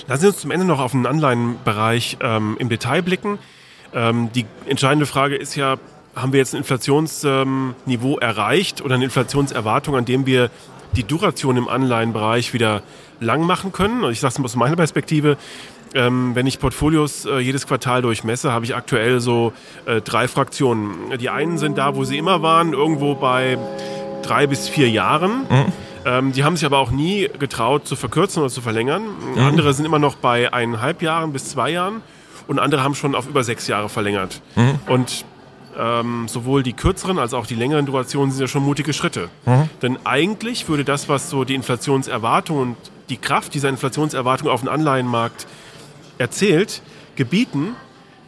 Lassen 0.07 0.21
Sie 0.21 0.27
uns 0.27 0.39
zum 0.39 0.51
Ende 0.51 0.65
noch 0.65 0.79
auf 0.79 0.91
den 0.91 1.05
Anleihenbereich 1.05 2.17
ähm, 2.21 2.57
im 2.59 2.69
Detail 2.69 3.01
blicken. 3.01 3.39
Ähm, 3.93 4.29
die 4.33 4.45
entscheidende 4.67 5.05
Frage 5.05 5.35
ist 5.35 5.55
ja, 5.55 5.77
haben 6.15 6.31
wir 6.31 6.39
jetzt 6.39 6.53
ein 6.53 6.57
Inflationsniveau 6.57 8.13
ähm, 8.13 8.21
erreicht 8.21 8.81
oder 8.81 8.95
eine 8.95 9.05
Inflationserwartung, 9.05 9.95
an 9.95 10.05
dem 10.05 10.25
wir 10.25 10.49
die 10.95 11.03
Duration 11.03 11.57
im 11.57 11.67
Anleihenbereich 11.67 12.53
wieder 12.53 12.81
lang 13.19 13.43
machen 13.43 13.71
können? 13.71 14.03
Und 14.03 14.11
ich 14.11 14.19
sage 14.19 14.35
es 14.37 14.43
aus 14.43 14.55
meiner 14.55 14.75
Perspektive, 14.75 15.37
ähm, 15.93 16.35
wenn 16.35 16.47
ich 16.47 16.59
Portfolios 16.59 17.25
äh, 17.25 17.39
jedes 17.39 17.67
Quartal 17.67 18.01
durchmesse, 18.01 18.51
habe 18.51 18.65
ich 18.65 18.75
aktuell 18.75 19.19
so 19.19 19.53
äh, 19.85 20.01
drei 20.01 20.27
Fraktionen. 20.27 21.17
Die 21.19 21.29
einen 21.29 21.57
sind 21.57 21.77
da, 21.77 21.95
wo 21.95 22.03
sie 22.03 22.17
immer 22.17 22.41
waren, 22.41 22.73
irgendwo 22.73 23.15
bei 23.15 23.57
drei 24.21 24.47
bis 24.47 24.67
vier 24.67 24.89
Jahren. 24.89 25.43
Mhm. 25.49 25.65
Ähm, 26.05 26.31
die 26.33 26.43
haben 26.43 26.55
sich 26.55 26.65
aber 26.65 26.79
auch 26.79 26.91
nie 26.91 27.29
getraut 27.39 27.87
zu 27.87 27.95
verkürzen 27.95 28.41
oder 28.41 28.51
zu 28.51 28.61
verlängern. 28.61 29.03
Mhm. 29.35 29.41
Andere 29.41 29.73
sind 29.73 29.85
immer 29.85 29.99
noch 29.99 30.15
bei 30.15 30.53
eineinhalb 30.53 31.01
Jahren 31.01 31.33
bis 31.33 31.49
zwei 31.49 31.71
Jahren 31.71 32.01
und 32.47 32.59
andere 32.59 32.83
haben 32.83 32.95
schon 32.95 33.15
auf 33.15 33.27
über 33.27 33.43
sechs 33.43 33.67
Jahre 33.67 33.89
verlängert. 33.89 34.41
Mhm. 34.55 34.79
Und 34.87 35.25
ähm, 35.77 36.27
sowohl 36.27 36.63
die 36.63 36.73
kürzeren 36.73 37.19
als 37.19 37.33
auch 37.33 37.45
die 37.45 37.55
längeren 37.55 37.85
Durationen 37.85 38.31
sind 38.31 38.41
ja 38.41 38.47
schon 38.47 38.63
mutige 38.63 38.93
Schritte. 38.93 39.29
Mhm. 39.45 39.69
Denn 39.81 39.97
eigentlich 40.05 40.67
würde 40.67 40.83
das, 40.83 41.09
was 41.09 41.29
so 41.29 41.43
die 41.43 41.55
Inflationserwartung 41.55 42.57
und 42.57 42.77
die 43.09 43.17
Kraft 43.17 43.53
dieser 43.53 43.69
Inflationserwartung 43.69 44.49
auf 44.49 44.61
den 44.61 44.69
Anleihenmarkt 44.69 45.47
erzählt, 46.17 46.81
gebieten, 47.15 47.75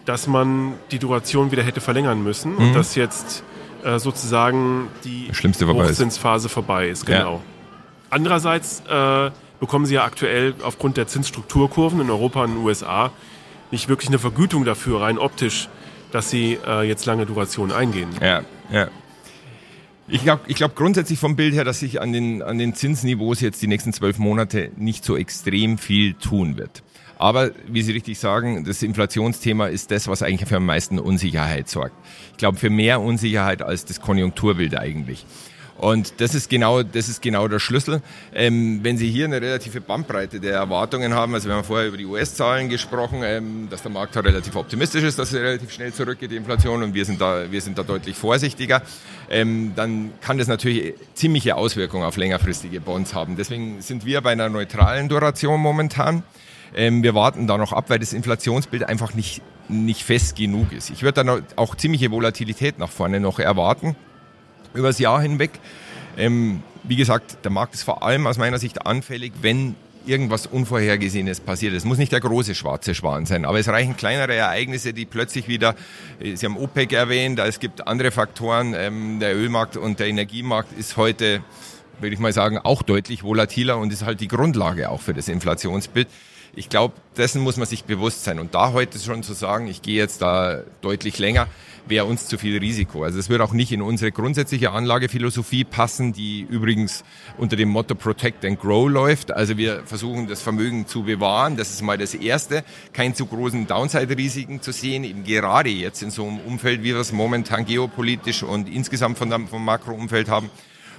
dass 0.05 0.27
man 0.27 0.75
die 0.91 0.99
Duration 0.99 1.51
wieder 1.51 1.63
hätte 1.63 1.81
verlängern 1.81 2.23
müssen 2.23 2.53
mhm. 2.53 2.59
und 2.59 2.73
dass 2.73 2.95
jetzt 2.95 3.43
äh, 3.83 3.99
sozusagen 3.99 4.87
die 5.03 5.29
Schlimmste 5.33 5.67
Hochzinsphase 5.67 6.49
vorbei 6.49 6.89
ist. 6.89 7.05
Genau. 7.05 7.35
Ja. 7.35 7.41
Andererseits 8.09 8.83
äh, 8.89 9.31
bekommen 9.59 9.85
sie 9.85 9.95
ja 9.95 10.05
aktuell 10.05 10.53
aufgrund 10.63 10.97
der 10.97 11.07
Zinsstrukturkurven 11.07 11.99
in 12.01 12.09
Europa 12.09 12.43
und 12.43 12.51
in 12.51 12.55
den 12.57 12.65
USA 12.65 13.11
nicht 13.71 13.89
wirklich 13.89 14.09
eine 14.09 14.19
Vergütung 14.19 14.63
dafür, 14.63 15.01
rein 15.01 15.17
optisch, 15.17 15.67
dass 16.11 16.29
sie 16.29 16.57
äh, 16.65 16.87
jetzt 16.87 17.05
lange 17.05 17.25
Durationen 17.25 17.75
eingehen. 17.75 18.09
Ja, 18.21 18.43
ja. 18.71 18.89
Ich 20.09 20.23
glaube 20.23 20.43
ich 20.47 20.55
glaub 20.55 20.75
grundsätzlich 20.75 21.19
vom 21.19 21.35
Bild 21.35 21.53
her, 21.53 21.65
dass 21.65 21.79
sich 21.79 21.99
an 21.99 22.13
den, 22.13 22.41
an 22.41 22.57
den 22.57 22.73
Zinsniveaus 22.73 23.41
jetzt 23.41 23.61
die 23.61 23.67
nächsten 23.67 23.91
zwölf 23.91 24.19
Monate 24.19 24.71
nicht 24.77 25.03
so 25.03 25.17
extrem 25.17 25.77
viel 25.77 26.13
tun 26.13 26.57
wird. 26.57 26.81
Aber 27.19 27.51
wie 27.67 27.81
Sie 27.81 27.91
richtig 27.91 28.19
sagen, 28.19 28.63
das 28.63 28.83
Inflationsthema 28.83 29.67
ist 29.67 29.91
das, 29.91 30.07
was 30.07 30.21
eigentlich 30.21 30.47
für 30.47 30.57
am 30.57 30.65
meisten 30.65 30.99
Unsicherheit 30.99 31.67
sorgt. 31.67 31.95
Ich 32.31 32.37
glaube, 32.37 32.57
für 32.57 32.69
mehr 32.69 33.01
Unsicherheit 33.01 33.61
als 33.61 33.85
das 33.85 33.99
Konjunkturbild 34.01 34.77
eigentlich. 34.77 35.25
Und 35.77 36.19
das 36.21 36.33
ist 36.33 36.49
genau, 36.49 36.81
das 36.81 37.07
ist 37.07 37.21
genau 37.21 37.47
der 37.47 37.59
Schlüssel. 37.59 38.01
Ähm, 38.33 38.79
wenn 38.81 38.97
Sie 38.97 39.09
hier 39.11 39.25
eine 39.25 39.39
relative 39.39 39.79
Bandbreite 39.79 40.39
der 40.39 40.53
Erwartungen 40.53 41.13
haben, 41.13 41.35
also 41.35 41.47
wir 41.47 41.55
haben 41.55 41.63
vorher 41.63 41.87
über 41.87 41.97
die 41.97 42.05
US-Zahlen 42.05 42.67
gesprochen, 42.67 43.21
ähm, 43.23 43.67
dass 43.69 43.83
der 43.83 43.91
Markt 43.91 44.15
da 44.15 44.21
relativ 44.21 44.55
optimistisch 44.55 45.03
ist, 45.03 45.19
dass 45.19 45.31
es 45.31 45.39
relativ 45.39 45.71
schnell 45.71 45.93
zurückgeht, 45.93 46.31
die 46.31 46.35
Inflation, 46.35 46.81
und 46.81 46.95
wir 46.95 47.05
sind 47.05 47.21
da, 47.21 47.51
wir 47.51 47.61
sind 47.61 47.77
da 47.77 47.83
deutlich 47.83 48.15
vorsichtiger, 48.15 48.81
ähm, 49.29 49.73
dann 49.75 50.13
kann 50.21 50.39
das 50.39 50.47
natürlich 50.47 50.95
ziemliche 51.13 51.55
Auswirkungen 51.55 52.05
auf 52.05 52.17
längerfristige 52.17 52.81
Bonds 52.81 53.13
haben. 53.13 53.35
Deswegen 53.35 53.81
sind 53.81 54.05
wir 54.05 54.21
bei 54.21 54.31
einer 54.31 54.49
neutralen 54.49 55.09
Duration 55.09 55.61
momentan. 55.61 56.23
Ähm, 56.75 57.03
wir 57.03 57.13
warten 57.13 57.45
da 57.45 57.57
noch 57.57 57.71
ab, 57.71 57.85
weil 57.89 57.99
das 57.99 58.13
Inflationsbild 58.13 58.83
einfach 58.83 59.13
nicht, 59.13 59.41
nicht 59.69 60.03
fest 60.03 60.35
genug 60.35 60.71
ist. 60.71 60.89
Ich 60.89 61.03
würde 61.03 61.23
dann 61.23 61.43
auch 61.55 61.75
ziemliche 61.75 62.09
Volatilität 62.09 62.79
nach 62.79 62.89
vorne 62.89 63.19
noch 63.19 63.37
erwarten 63.39 63.95
über 64.77 64.89
das 64.89 64.99
Jahr 64.99 65.21
hinweg. 65.21 65.51
Ähm, 66.17 66.63
wie 66.83 66.95
gesagt, 66.95 67.43
der 67.43 67.51
Markt 67.51 67.73
ist 67.73 67.83
vor 67.83 68.03
allem 68.03 68.27
aus 68.27 68.37
meiner 68.37 68.59
Sicht 68.59 68.85
anfällig, 68.85 69.33
wenn 69.41 69.75
irgendwas 70.07 70.47
Unvorhergesehenes 70.47 71.41
passiert. 71.41 71.73
Es 71.73 71.83
muss 71.83 71.97
nicht 71.97 72.11
der 72.11 72.21
große 72.21 72.55
schwarze 72.55 72.95
Schwan 72.95 73.25
sein, 73.25 73.45
aber 73.45 73.59
es 73.59 73.67
reichen 73.67 73.97
kleinere 73.97 74.33
Ereignisse, 74.33 74.93
die 74.93 75.05
plötzlich 75.05 75.47
wieder, 75.47 75.75
äh, 76.19 76.35
Sie 76.35 76.45
haben 76.45 76.57
OPEC 76.57 76.93
erwähnt, 76.93 77.39
es 77.39 77.59
gibt 77.59 77.87
andere 77.87 78.11
Faktoren, 78.11 78.73
ähm, 78.73 79.19
der 79.19 79.35
Ölmarkt 79.35 79.77
und 79.77 79.99
der 79.99 80.07
Energiemarkt 80.07 80.77
ist 80.77 80.97
heute, 80.97 81.41
würde 81.99 82.13
ich 82.13 82.19
mal 82.19 82.33
sagen, 82.33 82.57
auch 82.57 82.83
deutlich 82.83 83.23
volatiler 83.23 83.77
und 83.77 83.91
ist 83.91 84.05
halt 84.05 84.21
die 84.21 84.27
Grundlage 84.27 84.89
auch 84.89 85.01
für 85.01 85.13
das 85.13 85.27
Inflationsbild. 85.27 86.07
Ich 86.57 86.69
glaube, 86.69 86.95
dessen 87.17 87.43
muss 87.43 87.57
man 87.57 87.67
sich 87.67 87.83
bewusst 87.83 88.23
sein. 88.23 88.39
Und 88.39 88.55
da 88.55 88.73
heute 88.73 88.97
schon 88.97 89.21
zu 89.21 89.33
sagen, 89.33 89.67
ich 89.67 89.83
gehe 89.83 89.95
jetzt 89.95 90.23
da 90.23 90.63
deutlich 90.81 91.19
länger, 91.19 91.45
wäre 91.85 92.05
uns 92.05 92.25
zu 92.25 92.39
viel 92.39 92.57
Risiko. 92.57 93.03
Also 93.03 93.19
es 93.19 93.29
würde 93.29 93.43
auch 93.43 93.53
nicht 93.53 93.71
in 93.71 93.83
unsere 93.83 94.11
grundsätzliche 94.11 94.71
Anlagephilosophie 94.71 95.65
passen, 95.65 96.13
die 96.13 96.41
übrigens 96.41 97.03
unter 97.37 97.57
dem 97.57 97.69
Motto 97.69 97.93
Protect 97.93 98.43
and 98.43 98.59
Grow 98.59 98.89
läuft. 98.89 99.31
Also 99.31 99.55
wir 99.55 99.83
versuchen 99.85 100.27
das 100.27 100.41
Vermögen 100.41 100.87
zu 100.87 101.03
bewahren. 101.03 101.57
Das 101.57 101.69
ist 101.69 101.83
mal 101.83 101.99
das 101.99 102.15
Erste. 102.15 102.63
Keine 102.91 103.13
zu 103.13 103.27
großen 103.27 103.67
Downside-Risiken 103.67 104.63
zu 104.63 104.71
sehen, 104.71 105.03
eben 105.03 105.25
gerade 105.25 105.69
jetzt 105.69 106.01
in 106.01 106.09
so 106.09 106.25
einem 106.25 106.39
Umfeld, 106.39 106.81
wie 106.81 106.95
wir 106.95 106.97
es 106.97 107.11
momentan 107.11 107.65
geopolitisch 107.65 108.41
und 108.41 108.67
insgesamt 108.67 109.19
vom 109.19 109.63
Makroumfeld 109.63 110.27
haben 110.27 110.49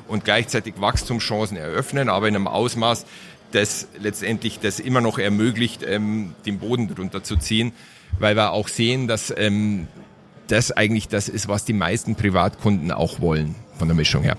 und 0.09 0.25
gleichzeitig 0.25 0.75
Wachstumschancen 0.81 1.57
eröffnen, 1.57 2.09
aber 2.09 2.29
in 2.29 2.35
einem 2.35 2.49
Ausmaß, 2.49 3.07
das 3.53 3.89
letztendlich 3.99 4.61
das 4.61 4.81
immer 4.81 5.01
noch 5.01 5.19
ermöglicht, 5.19 5.83
ähm, 5.87 6.35
den 6.47 6.59
Boden 6.59 6.93
drunter 6.95 7.23
zu 7.23 7.37
ziehen, 7.37 7.73
weil 8.19 8.37
wir 8.37 8.53
auch 8.53 8.69
sehen, 8.69 9.09
dass 9.09 9.33
ähm, 9.37 9.89
das 10.49 10.73
eigentlich 10.73 11.09
das 11.09 11.29
ist, 11.29 11.49
was 11.49 11.65
die 11.65 11.73
meisten 11.73 12.15
Privatkunden 12.15 12.91
auch 12.93 13.21
wollen 13.21 13.55
von 13.79 13.89
der 13.89 13.97
Mischung 13.97 14.23
her. 14.23 14.37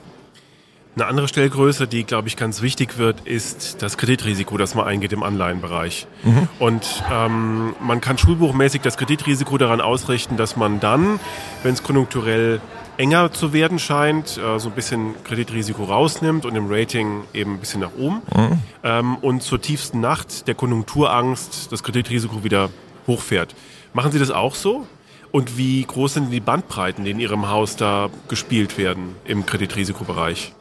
Eine 0.95 1.05
andere 1.05 1.27
Stellgröße, 1.27 1.87
die, 1.87 2.03
glaube 2.03 2.27
ich, 2.27 2.35
ganz 2.35 2.61
wichtig 2.61 2.97
wird, 2.97 3.21
ist 3.21 3.81
das 3.81 3.97
Kreditrisiko, 3.97 4.57
das 4.57 4.75
man 4.75 4.85
eingeht 4.85 5.13
im 5.13 5.23
Anleihenbereich. 5.23 6.07
Mhm. 6.23 6.49
Und 6.57 7.03
ähm, 7.11 7.73
man 7.79 8.01
kann 8.01 8.17
schulbuchmäßig 8.17 8.81
das 8.81 8.97
Kreditrisiko 8.97 9.57
daran 9.57 9.81
ausrichten, 9.81 10.35
dass 10.35 10.57
man 10.57 10.79
dann, 10.79 11.19
wenn 11.63 11.73
es 11.73 11.83
konjunkturell 11.83 12.59
enger 12.99 13.31
zu 13.31 13.53
werden 13.53 13.79
scheint, 13.79 14.37
äh, 14.37 14.59
so 14.59 14.67
ein 14.67 14.75
bisschen 14.75 15.15
Kreditrisiko 15.23 15.85
rausnimmt 15.85 16.45
und 16.45 16.55
im 16.55 16.67
Rating 16.69 17.23
eben 17.33 17.53
ein 17.53 17.59
bisschen 17.59 17.79
nach 17.79 17.95
oben. 17.97 18.21
Mhm. 18.35 18.59
Ähm, 18.83 19.15
und 19.17 19.41
zur 19.41 19.61
tiefsten 19.61 20.01
Nacht 20.01 20.47
der 20.47 20.55
Konjunkturangst 20.55 21.71
das 21.71 21.81
Kreditrisiko 21.81 22.43
wieder 22.43 22.69
hochfährt. 23.07 23.55
Machen 23.93 24.11
Sie 24.11 24.19
das 24.19 24.31
auch 24.31 24.53
so? 24.53 24.85
Und 25.31 25.57
wie 25.57 25.81
groß 25.83 26.15
sind 26.15 26.31
die 26.31 26.41
Bandbreiten, 26.41 27.05
die 27.05 27.11
in 27.11 27.19
Ihrem 27.19 27.49
Haus 27.49 27.77
da 27.77 28.09
gespielt 28.27 28.77
werden 28.77 29.15
im 29.23 29.45
Kreditrisikobereich? 29.45 30.53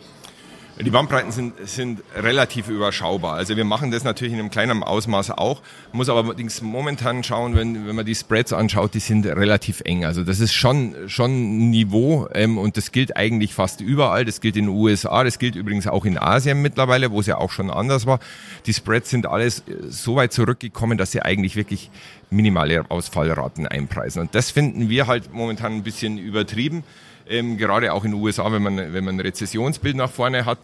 Die 0.80 0.90
Bandbreiten 0.90 1.32
sind, 1.32 1.54
sind 1.68 2.02
relativ 2.14 2.68
überschaubar. 2.68 3.34
Also 3.34 3.56
wir 3.56 3.64
machen 3.64 3.90
das 3.90 4.04
natürlich 4.04 4.32
in 4.32 4.38
einem 4.38 4.50
kleinen 4.50 4.84
Ausmaß 4.84 5.32
auch, 5.32 5.60
muss 5.92 6.08
aber 6.08 6.22
allerdings 6.22 6.62
momentan 6.62 7.24
schauen, 7.24 7.56
wenn, 7.56 7.88
wenn 7.88 7.96
man 7.96 8.06
die 8.06 8.14
Spreads 8.14 8.52
anschaut, 8.52 8.94
die 8.94 9.00
sind 9.00 9.26
relativ 9.26 9.80
eng. 9.84 10.04
Also 10.04 10.22
das 10.22 10.38
ist 10.38 10.54
schon, 10.54 10.94
schon 11.08 11.32
ein 11.32 11.70
Niveau 11.70 12.28
ähm, 12.32 12.58
und 12.58 12.76
das 12.76 12.92
gilt 12.92 13.16
eigentlich 13.16 13.54
fast 13.54 13.80
überall. 13.80 14.24
Das 14.24 14.40
gilt 14.40 14.56
in 14.56 14.66
den 14.66 14.74
USA, 14.74 15.24
das 15.24 15.40
gilt 15.40 15.56
übrigens 15.56 15.88
auch 15.88 16.04
in 16.04 16.16
Asien 16.16 16.62
mittlerweile, 16.62 17.10
wo 17.10 17.18
es 17.18 17.26
ja 17.26 17.38
auch 17.38 17.50
schon 17.50 17.70
anders 17.70 18.06
war. 18.06 18.20
Die 18.66 18.72
Spreads 18.72 19.10
sind 19.10 19.26
alles 19.26 19.64
so 19.88 20.14
weit 20.14 20.32
zurückgekommen, 20.32 20.96
dass 20.96 21.10
sie 21.10 21.22
eigentlich 21.22 21.56
wirklich 21.56 21.90
minimale 22.30 22.88
Ausfallraten 22.88 23.66
einpreisen. 23.66 24.20
Und 24.20 24.34
das 24.36 24.52
finden 24.52 24.88
wir 24.88 25.08
halt 25.08 25.32
momentan 25.32 25.72
ein 25.72 25.82
bisschen 25.82 26.18
übertrieben 26.18 26.84
ähm, 27.28 27.56
gerade 27.56 27.92
auch 27.92 28.04
in 28.04 28.12
den 28.12 28.20
USA, 28.20 28.50
wenn 28.52 28.62
man, 28.62 28.76
wenn 28.76 29.04
man 29.04 29.16
ein 29.16 29.20
Rezessionsbild 29.20 29.96
nach 29.96 30.10
vorne 30.10 30.44
hat. 30.44 30.58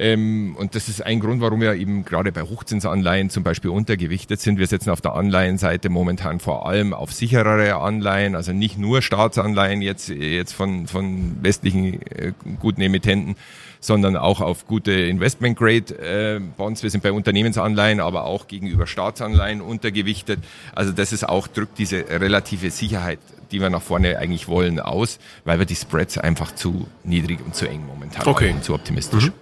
Ähm, 0.00 0.54
und 0.56 0.76
das 0.76 0.88
ist 0.88 1.04
ein 1.04 1.18
Grund, 1.18 1.40
warum 1.40 1.60
wir 1.60 1.74
eben 1.74 2.04
gerade 2.04 2.30
bei 2.30 2.42
Hochzinsanleihen 2.42 3.30
zum 3.30 3.42
Beispiel 3.42 3.70
untergewichtet 3.70 4.40
sind. 4.40 4.58
Wir 4.58 4.68
setzen 4.68 4.90
auf 4.90 5.00
der 5.00 5.14
Anleihenseite 5.14 5.88
momentan 5.88 6.38
vor 6.38 6.66
allem 6.66 6.94
auf 6.94 7.12
sicherere 7.12 7.74
Anleihen, 7.76 8.36
also 8.36 8.52
nicht 8.52 8.78
nur 8.78 9.02
Staatsanleihen 9.02 9.82
jetzt, 9.82 10.08
jetzt 10.08 10.52
von, 10.52 10.86
von 10.86 11.42
westlichen 11.42 12.00
äh, 12.02 12.32
guten 12.60 12.80
Emittenten, 12.80 13.34
sondern 13.80 14.16
auch 14.16 14.40
auf 14.40 14.66
gute 14.66 14.92
Investment-Grade-Bonds. 14.92 16.80
Äh, 16.80 16.82
wir 16.82 16.90
sind 16.90 17.02
bei 17.02 17.12
Unternehmensanleihen, 17.12 18.00
aber 18.00 18.24
auch 18.24 18.48
gegenüber 18.48 18.86
Staatsanleihen 18.86 19.60
untergewichtet. 19.60 20.40
Also 20.74 20.92
das 20.92 21.12
ist 21.12 21.28
auch, 21.28 21.46
drückt 21.46 21.78
diese 21.78 22.08
relative 22.08 22.70
Sicherheit 22.70 23.18
die 23.50 23.62
wir 23.62 23.70
nach 23.70 23.80
vorne 23.80 24.18
eigentlich 24.18 24.46
wollen, 24.46 24.78
aus, 24.78 25.18
weil 25.44 25.58
wir 25.58 25.64
die 25.64 25.74
Spreads 25.74 26.18
einfach 26.18 26.54
zu 26.54 26.86
niedrig 27.02 27.38
und 27.42 27.54
zu 27.54 27.66
eng 27.66 27.86
momentan 27.86 28.26
okay. 28.26 28.52
haben, 28.52 28.62
zu 28.62 28.74
optimistisch. 28.74 29.28
Mhm. 29.28 29.32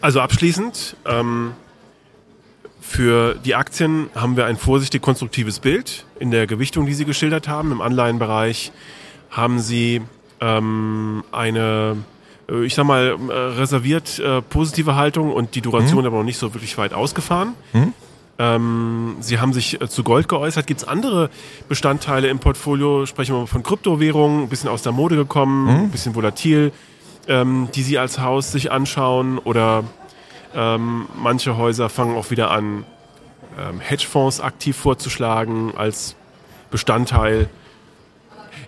Also 0.00 0.20
abschließend, 0.20 0.96
ähm, 1.04 1.52
für 2.80 3.34
die 3.34 3.54
Aktien 3.56 4.10
haben 4.14 4.36
wir 4.36 4.46
ein 4.46 4.56
vorsichtig 4.56 5.02
konstruktives 5.02 5.58
Bild 5.58 6.04
in 6.20 6.30
der 6.30 6.46
Gewichtung, 6.46 6.86
die 6.86 6.94
Sie 6.94 7.04
geschildert 7.04 7.48
haben. 7.48 7.72
Im 7.72 7.80
Anleihenbereich 7.80 8.70
haben 9.30 9.58
Sie 9.58 10.02
ähm, 10.40 11.24
eine, 11.32 11.96
ich 12.48 12.74
sag 12.74 12.84
mal, 12.84 13.16
äh, 13.28 13.32
reserviert 13.32 14.18
äh, 14.18 14.42
positive 14.42 14.94
Haltung 14.94 15.32
und 15.32 15.54
die 15.54 15.60
Duration 15.60 16.00
mhm. 16.00 16.06
aber 16.06 16.16
noch 16.18 16.24
nicht 16.24 16.38
so 16.38 16.54
wirklich 16.54 16.76
weit 16.78 16.94
ausgefahren. 16.94 17.54
Mhm. 17.72 17.92
Ähm, 18.38 19.16
Sie 19.20 19.40
haben 19.40 19.52
sich 19.52 19.80
äh, 19.80 19.88
zu 19.88 20.04
Gold 20.04 20.28
geäußert. 20.28 20.66
Gibt 20.66 20.82
es 20.82 20.88
andere 20.88 21.30
Bestandteile 21.68 22.28
im 22.28 22.38
Portfolio? 22.38 23.06
Sprechen 23.06 23.34
wir 23.34 23.40
mal 23.40 23.46
von 23.46 23.62
Kryptowährungen, 23.62 24.42
ein 24.42 24.48
bisschen 24.48 24.68
aus 24.68 24.82
der 24.82 24.92
Mode 24.92 25.16
gekommen, 25.16 25.64
mhm. 25.64 25.84
ein 25.84 25.90
bisschen 25.90 26.14
volatil, 26.14 26.72
ähm, 27.28 27.68
die 27.74 27.82
Sie 27.82 27.98
als 27.98 28.20
Haus 28.20 28.52
sich 28.52 28.70
anschauen 28.70 29.38
oder 29.38 29.84
ähm, 30.54 31.06
manche 31.16 31.56
Häuser 31.56 31.88
fangen 31.88 32.16
auch 32.16 32.30
wieder 32.30 32.50
an, 32.50 32.84
ähm, 33.58 33.80
Hedgefonds 33.80 34.40
aktiv 34.40 34.76
vorzuschlagen 34.76 35.72
als 35.76 36.14
Bestandteil. 36.70 37.48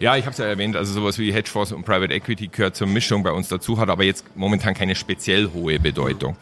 Ja, 0.01 0.17
ich 0.17 0.25
habe 0.25 0.33
es 0.33 0.39
ja 0.39 0.45
erwähnt, 0.45 0.77
also 0.77 0.93
sowas 0.93 1.19
wie 1.19 1.33
Hedgefonds 1.33 1.73
und 1.73 1.85
Private 1.85 2.15
Equity 2.15 2.49
gehört 2.49 2.77
zur 2.77 2.87
Mischung 2.87 3.25
bei 3.25 3.33
uns 3.33 3.49
dazu, 3.49 3.79
hat 3.79 3.89
aber 3.89 4.05
jetzt 4.05 4.25
momentan 4.37 4.75
keine 4.75 4.95
speziell 4.95 5.51
hohe 5.53 5.81
Bedeutung. 5.81 6.37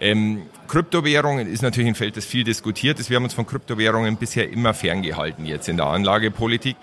Ähm, 0.00 0.42
Kryptowährungen 0.68 1.48
ist 1.48 1.62
natürlich 1.62 1.88
ein 1.88 1.94
Feld, 1.96 2.16
das 2.16 2.24
viel 2.24 2.44
diskutiert 2.44 3.00
ist. 3.00 3.10
Wir 3.10 3.16
haben 3.16 3.24
uns 3.24 3.34
von 3.34 3.46
Kryptowährungen 3.46 4.16
bisher 4.16 4.50
immer 4.50 4.72
ferngehalten 4.72 5.46
jetzt 5.46 5.68
in 5.68 5.76
der 5.76 5.86
Anlagepolitik 5.86 6.76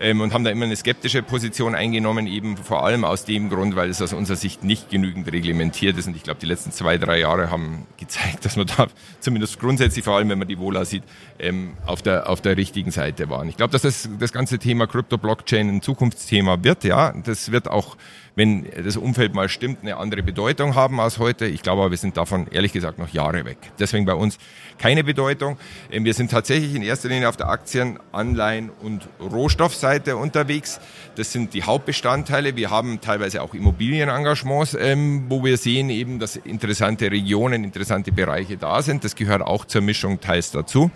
ähm, 0.00 0.20
und 0.22 0.32
haben 0.32 0.44
da 0.44 0.50
immer 0.50 0.64
eine 0.64 0.76
skeptische 0.76 1.22
Position 1.22 1.74
eingenommen, 1.74 2.26
eben 2.26 2.56
vor 2.56 2.84
allem 2.84 3.04
aus 3.04 3.26
dem 3.26 3.50
Grund, 3.50 3.76
weil 3.76 3.90
es 3.90 4.00
aus 4.00 4.14
unserer 4.14 4.36
Sicht 4.36 4.64
nicht 4.64 4.88
genügend 4.90 5.30
reglementiert 5.30 5.98
ist. 5.98 6.08
Und 6.08 6.16
ich 6.16 6.22
glaube, 6.22 6.40
die 6.40 6.46
letzten 6.46 6.72
zwei, 6.72 6.96
drei 6.96 7.20
Jahre 7.20 7.50
haben 7.50 7.86
gezeigt, 7.98 8.44
dass 8.44 8.56
man 8.56 8.66
da 8.66 8.88
zumindest 9.20 9.60
grundsätzlich, 9.60 10.04
vor 10.04 10.16
allem 10.16 10.30
wenn 10.30 10.38
man 10.38 10.48
die 10.48 10.58
Vola 10.58 10.84
sieht, 10.84 11.04
ähm, 11.38 11.74
auf, 11.84 12.00
der, 12.02 12.28
auf 12.28 12.40
der 12.40 12.56
richtigen 12.56 12.90
Seite 12.90 13.28
waren. 13.28 13.48
Ich 13.48 13.56
glaube, 13.56 13.72
dass 13.72 13.82
das, 13.82 14.08
das 14.18 14.32
ganze 14.32 14.58
Thema 14.58 14.86
Krypto-Blockchain 14.86 15.68
ein 15.68 15.82
Zukunftsthema 15.82 16.64
wird. 16.64 16.84
Ja, 16.84 17.12
das 17.12 17.52
wird 17.52 17.68
auch 17.68 17.96
wenn 18.36 18.66
das 18.84 18.96
Umfeld 18.96 19.34
mal 19.34 19.48
stimmt, 19.48 19.82
eine 19.82 19.96
andere 19.96 20.22
Bedeutung 20.22 20.74
haben 20.74 21.00
als 21.00 21.18
heute. 21.18 21.46
Ich 21.46 21.62
glaube 21.62 21.82
aber, 21.82 21.90
wir 21.90 21.98
sind 21.98 22.16
davon 22.16 22.46
ehrlich 22.50 22.72
gesagt 22.72 22.98
noch 22.98 23.10
Jahre 23.10 23.44
weg. 23.44 23.58
Deswegen 23.78 24.06
bei 24.06 24.14
uns 24.14 24.38
keine 24.78 25.04
Bedeutung. 25.04 25.58
Ähm, 25.90 26.04
wir 26.04 26.14
sind 26.14 26.30
tatsächlich 26.30 26.74
in 26.74 26.82
erster 26.82 27.08
Linie 27.08 27.28
auf 27.28 27.36
der 27.36 27.48
Aktien-, 27.48 27.98
Anleihen- 28.12 28.70
und 28.70 29.08
Rohstoffseite 29.20 29.89
unterwegs. 30.16 30.80
Das 31.16 31.32
sind 31.32 31.54
die 31.54 31.62
Hauptbestandteile. 31.62 32.56
Wir 32.56 32.70
haben 32.70 33.00
teilweise 33.00 33.42
auch 33.42 33.54
Immobilienengagements, 33.54 34.76
ähm, 34.78 35.26
wo 35.28 35.44
wir 35.44 35.56
sehen 35.56 35.90
eben, 35.90 36.18
dass 36.18 36.36
interessante 36.36 37.10
Regionen, 37.10 37.64
interessante 37.64 38.12
Bereiche 38.12 38.56
da 38.56 38.82
sind. 38.82 39.04
Das 39.04 39.16
gehört 39.16 39.42
auch 39.42 39.64
zur 39.64 39.82
Mischung 39.82 40.20
teils 40.20 40.50
dazu. 40.50 40.90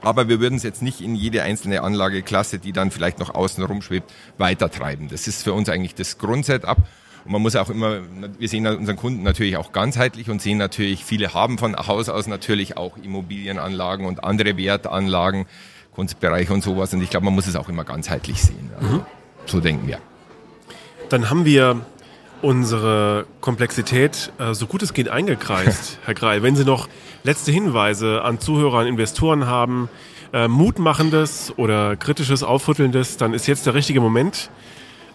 Aber 0.00 0.28
wir 0.28 0.40
würden 0.40 0.54
es 0.56 0.62
jetzt 0.62 0.82
nicht 0.82 1.00
in 1.00 1.14
jede 1.14 1.42
einzelne 1.42 1.82
Anlageklasse, 1.82 2.58
die 2.58 2.72
dann 2.72 2.90
vielleicht 2.90 3.18
noch 3.18 3.34
außen 3.34 3.64
rumschwebt, 3.64 4.12
weitertreiben. 4.38 5.08
Das 5.08 5.26
ist 5.26 5.42
für 5.42 5.52
uns 5.52 5.68
eigentlich 5.68 5.94
das 5.94 6.18
Grundsetup. 6.18 6.78
Und 7.24 7.32
man 7.32 7.42
muss 7.42 7.56
auch 7.56 7.68
immer, 7.68 8.00
wir 8.38 8.48
sehen 8.48 8.66
unseren 8.66 8.96
Kunden 8.96 9.22
natürlich 9.22 9.56
auch 9.56 9.72
ganzheitlich 9.72 10.30
und 10.30 10.40
sehen 10.40 10.58
natürlich, 10.58 11.04
viele 11.04 11.34
haben 11.34 11.58
von 11.58 11.76
Haus 11.76 12.08
aus 12.08 12.26
natürlich 12.26 12.76
auch 12.76 12.96
Immobilienanlagen 12.96 14.06
und 14.06 14.24
andere 14.24 14.56
Wertanlagen, 14.56 15.46
Kunstbereiche 15.98 16.52
und 16.52 16.62
sowas. 16.62 16.94
Und 16.94 17.02
ich 17.02 17.10
glaube, 17.10 17.24
man 17.24 17.34
muss 17.34 17.48
es 17.48 17.56
auch 17.56 17.68
immer 17.68 17.82
ganzheitlich 17.82 18.40
sehen. 18.40 18.70
Also, 18.80 18.98
mhm. 18.98 19.00
So 19.46 19.58
denken 19.58 19.88
wir. 19.88 19.98
Dann 21.08 21.28
haben 21.28 21.44
wir 21.44 21.80
unsere 22.40 23.26
Komplexität 23.40 24.30
äh, 24.38 24.54
so 24.54 24.68
gut 24.68 24.84
es 24.84 24.92
geht 24.92 25.08
eingekreist, 25.08 25.98
Herr 26.04 26.14
Greil. 26.14 26.44
Wenn 26.44 26.54
Sie 26.54 26.64
noch 26.64 26.88
letzte 27.24 27.50
Hinweise 27.50 28.22
an 28.22 28.38
Zuhörer 28.38 28.78
und 28.78 28.86
Investoren 28.86 29.46
haben, 29.46 29.88
äh, 30.32 30.46
Mutmachendes 30.46 31.54
oder 31.56 31.96
kritisches, 31.96 32.44
Aufrüttelndes, 32.44 33.16
dann 33.16 33.34
ist 33.34 33.48
jetzt 33.48 33.66
der 33.66 33.74
richtige 33.74 34.00
Moment. 34.00 34.50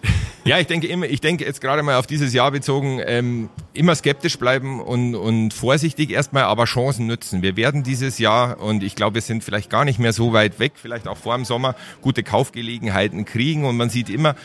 Ja, 0.45 0.59
ich 0.59 0.67
denke 0.67 0.87
immer, 0.87 1.05
ich 1.05 1.21
denke 1.21 1.45
jetzt 1.45 1.61
gerade 1.61 1.83
mal 1.83 1.95
auf 1.95 2.05
dieses 2.05 2.33
Jahr 2.33 2.51
bezogen, 2.51 2.99
ähm, 3.05 3.49
immer 3.73 3.95
skeptisch 3.95 4.37
bleiben 4.37 4.81
und, 4.81 5.15
und 5.15 5.53
vorsichtig 5.53 6.09
erstmal, 6.09 6.43
aber 6.43 6.65
Chancen 6.65 7.07
nützen. 7.07 7.41
Wir 7.41 7.55
werden 7.55 7.83
dieses 7.83 8.19
Jahr, 8.19 8.59
und 8.59 8.83
ich 8.83 8.97
glaube, 8.97 9.15
wir 9.15 9.21
sind 9.21 9.41
vielleicht 9.41 9.69
gar 9.69 9.85
nicht 9.85 9.99
mehr 9.99 10.11
so 10.11 10.33
weit 10.33 10.59
weg, 10.59 10.73
vielleicht 10.75 11.07
auch 11.07 11.15
vor 11.15 11.37
dem 11.37 11.45
Sommer, 11.45 11.75
gute 12.01 12.23
Kaufgelegenheiten 12.23 13.23
kriegen 13.23 13.63
und 13.63 13.77
man 13.77 13.89
sieht 13.89 14.09
immer, 14.09 14.35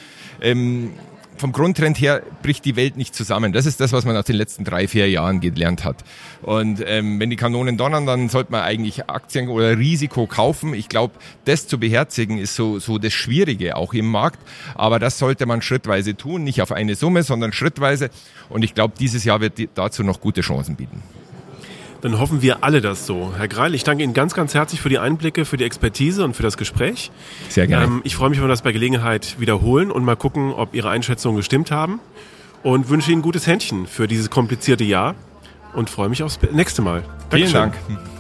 ähm, 0.41 0.93
vom 1.39 1.53
Grundtrend 1.53 2.01
her 2.01 2.23
bricht 2.43 2.65
die 2.65 2.77
Welt 2.77 2.97
nicht 2.97 3.15
zusammen. 3.15 3.53
Das 3.53 3.67
ist 3.67 3.81
das, 3.81 3.93
was 3.93 4.05
man 4.05 4.15
nach 4.15 4.25
den 4.25 4.37
letzten 4.37 4.65
drei, 4.65 4.89
vier 4.89 5.09
Jahren 5.09 5.41
gelernt 5.41 5.85
hat. 5.85 6.05
Und 6.43 6.83
ähm, 6.87 7.21
wenn 7.21 7.31
die 7.31 7.37
Kanonen 7.37 7.77
donnern, 7.77 8.07
dann 8.07 8.29
sollte 8.29 8.53
man 8.53 8.63
eigentlich 8.63 9.09
Aktien 9.09 9.49
oder 9.49 9.79
Risiko 9.79 10.27
kaufen. 10.27 10.75
Ich 10.75 10.89
glaube, 10.89 11.15
das 11.45 11.67
zu 11.67 11.79
beherzigen 11.79 12.39
ist 12.39 12.55
so, 12.55 12.79
so 12.79 12.99
das 12.99 13.13
Schwierige 13.13 13.77
auch 13.77 13.95
im 13.95 14.11
Markt. 14.11 14.41
Aber 14.75 14.99
das 14.99 15.19
sollte 15.19 15.47
man 15.47 15.63
schrittweise 15.63 16.17
tun, 16.17 16.45
nicht 16.45 16.63
auf 16.63 16.73
eine 16.73 16.95
Summe, 16.95 17.23
sondern 17.23 17.53
schrittweise. 17.53 18.11
Und 18.49 18.63
ich 18.63 18.75
glaube, 18.75 18.95
dieses 18.99 19.25
Jahr 19.25 19.41
wird 19.41 19.61
dazu 19.75 20.03
noch 20.03 20.21
gute 20.21 20.41
Chancen 20.41 20.77
bieten. 20.77 21.03
Dann 22.01 22.19
hoffen 22.19 22.43
wir 22.43 22.63
alle 22.63 22.81
das 22.81 23.07
so. 23.07 23.33
Herr 23.37 23.49
Greil, 23.49 23.75
ich 23.75 23.83
danke 23.83 24.05
Ihnen 24.05 24.15
ganz, 24.15 24.35
ganz 24.35 24.55
herzlich 24.55 24.81
für 24.81 24.89
die 24.89 24.99
Einblicke, 24.99 25.45
für 25.45 25.57
die 25.57 25.65
Expertise 25.65 26.25
und 26.25 26.35
für 26.35 26.43
das 26.43 26.57
Gespräch. 26.57 27.11
Sehr 27.49 27.67
gerne. 27.67 27.87
Ähm, 27.87 28.01
ich 28.05 28.15
freue 28.15 28.31
mich, 28.31 28.39
wenn 28.39 28.45
wir 28.45 28.51
das 28.51 28.63
bei 28.63 28.73
Gelegenheit 28.73 29.37
wiederholen 29.41 29.91
und 29.91 30.05
mal 30.05 30.17
gucken, 30.17 30.53
ob 30.53 30.75
Ihre 30.75 30.91
Einschätzungen 30.91 31.37
gestimmt 31.37 31.71
haben. 31.71 32.01
Und 32.63 32.89
wünsche 32.89 33.13
Ihnen 33.13 33.21
ein 33.21 33.23
gutes 33.23 33.47
Händchen 33.47 33.87
für 33.87 34.09
dieses 34.09 34.31
komplizierte 34.31 34.83
Jahr 34.83 35.15
und 35.75 35.91
freue 35.91 36.09
mich 36.09 36.23
aufs 36.23 36.41
nächste 36.53 36.83
Mal. 36.83 37.05
Dankeschön. 37.31 37.49
Vielen 37.49 37.53
Dank. 37.53 38.18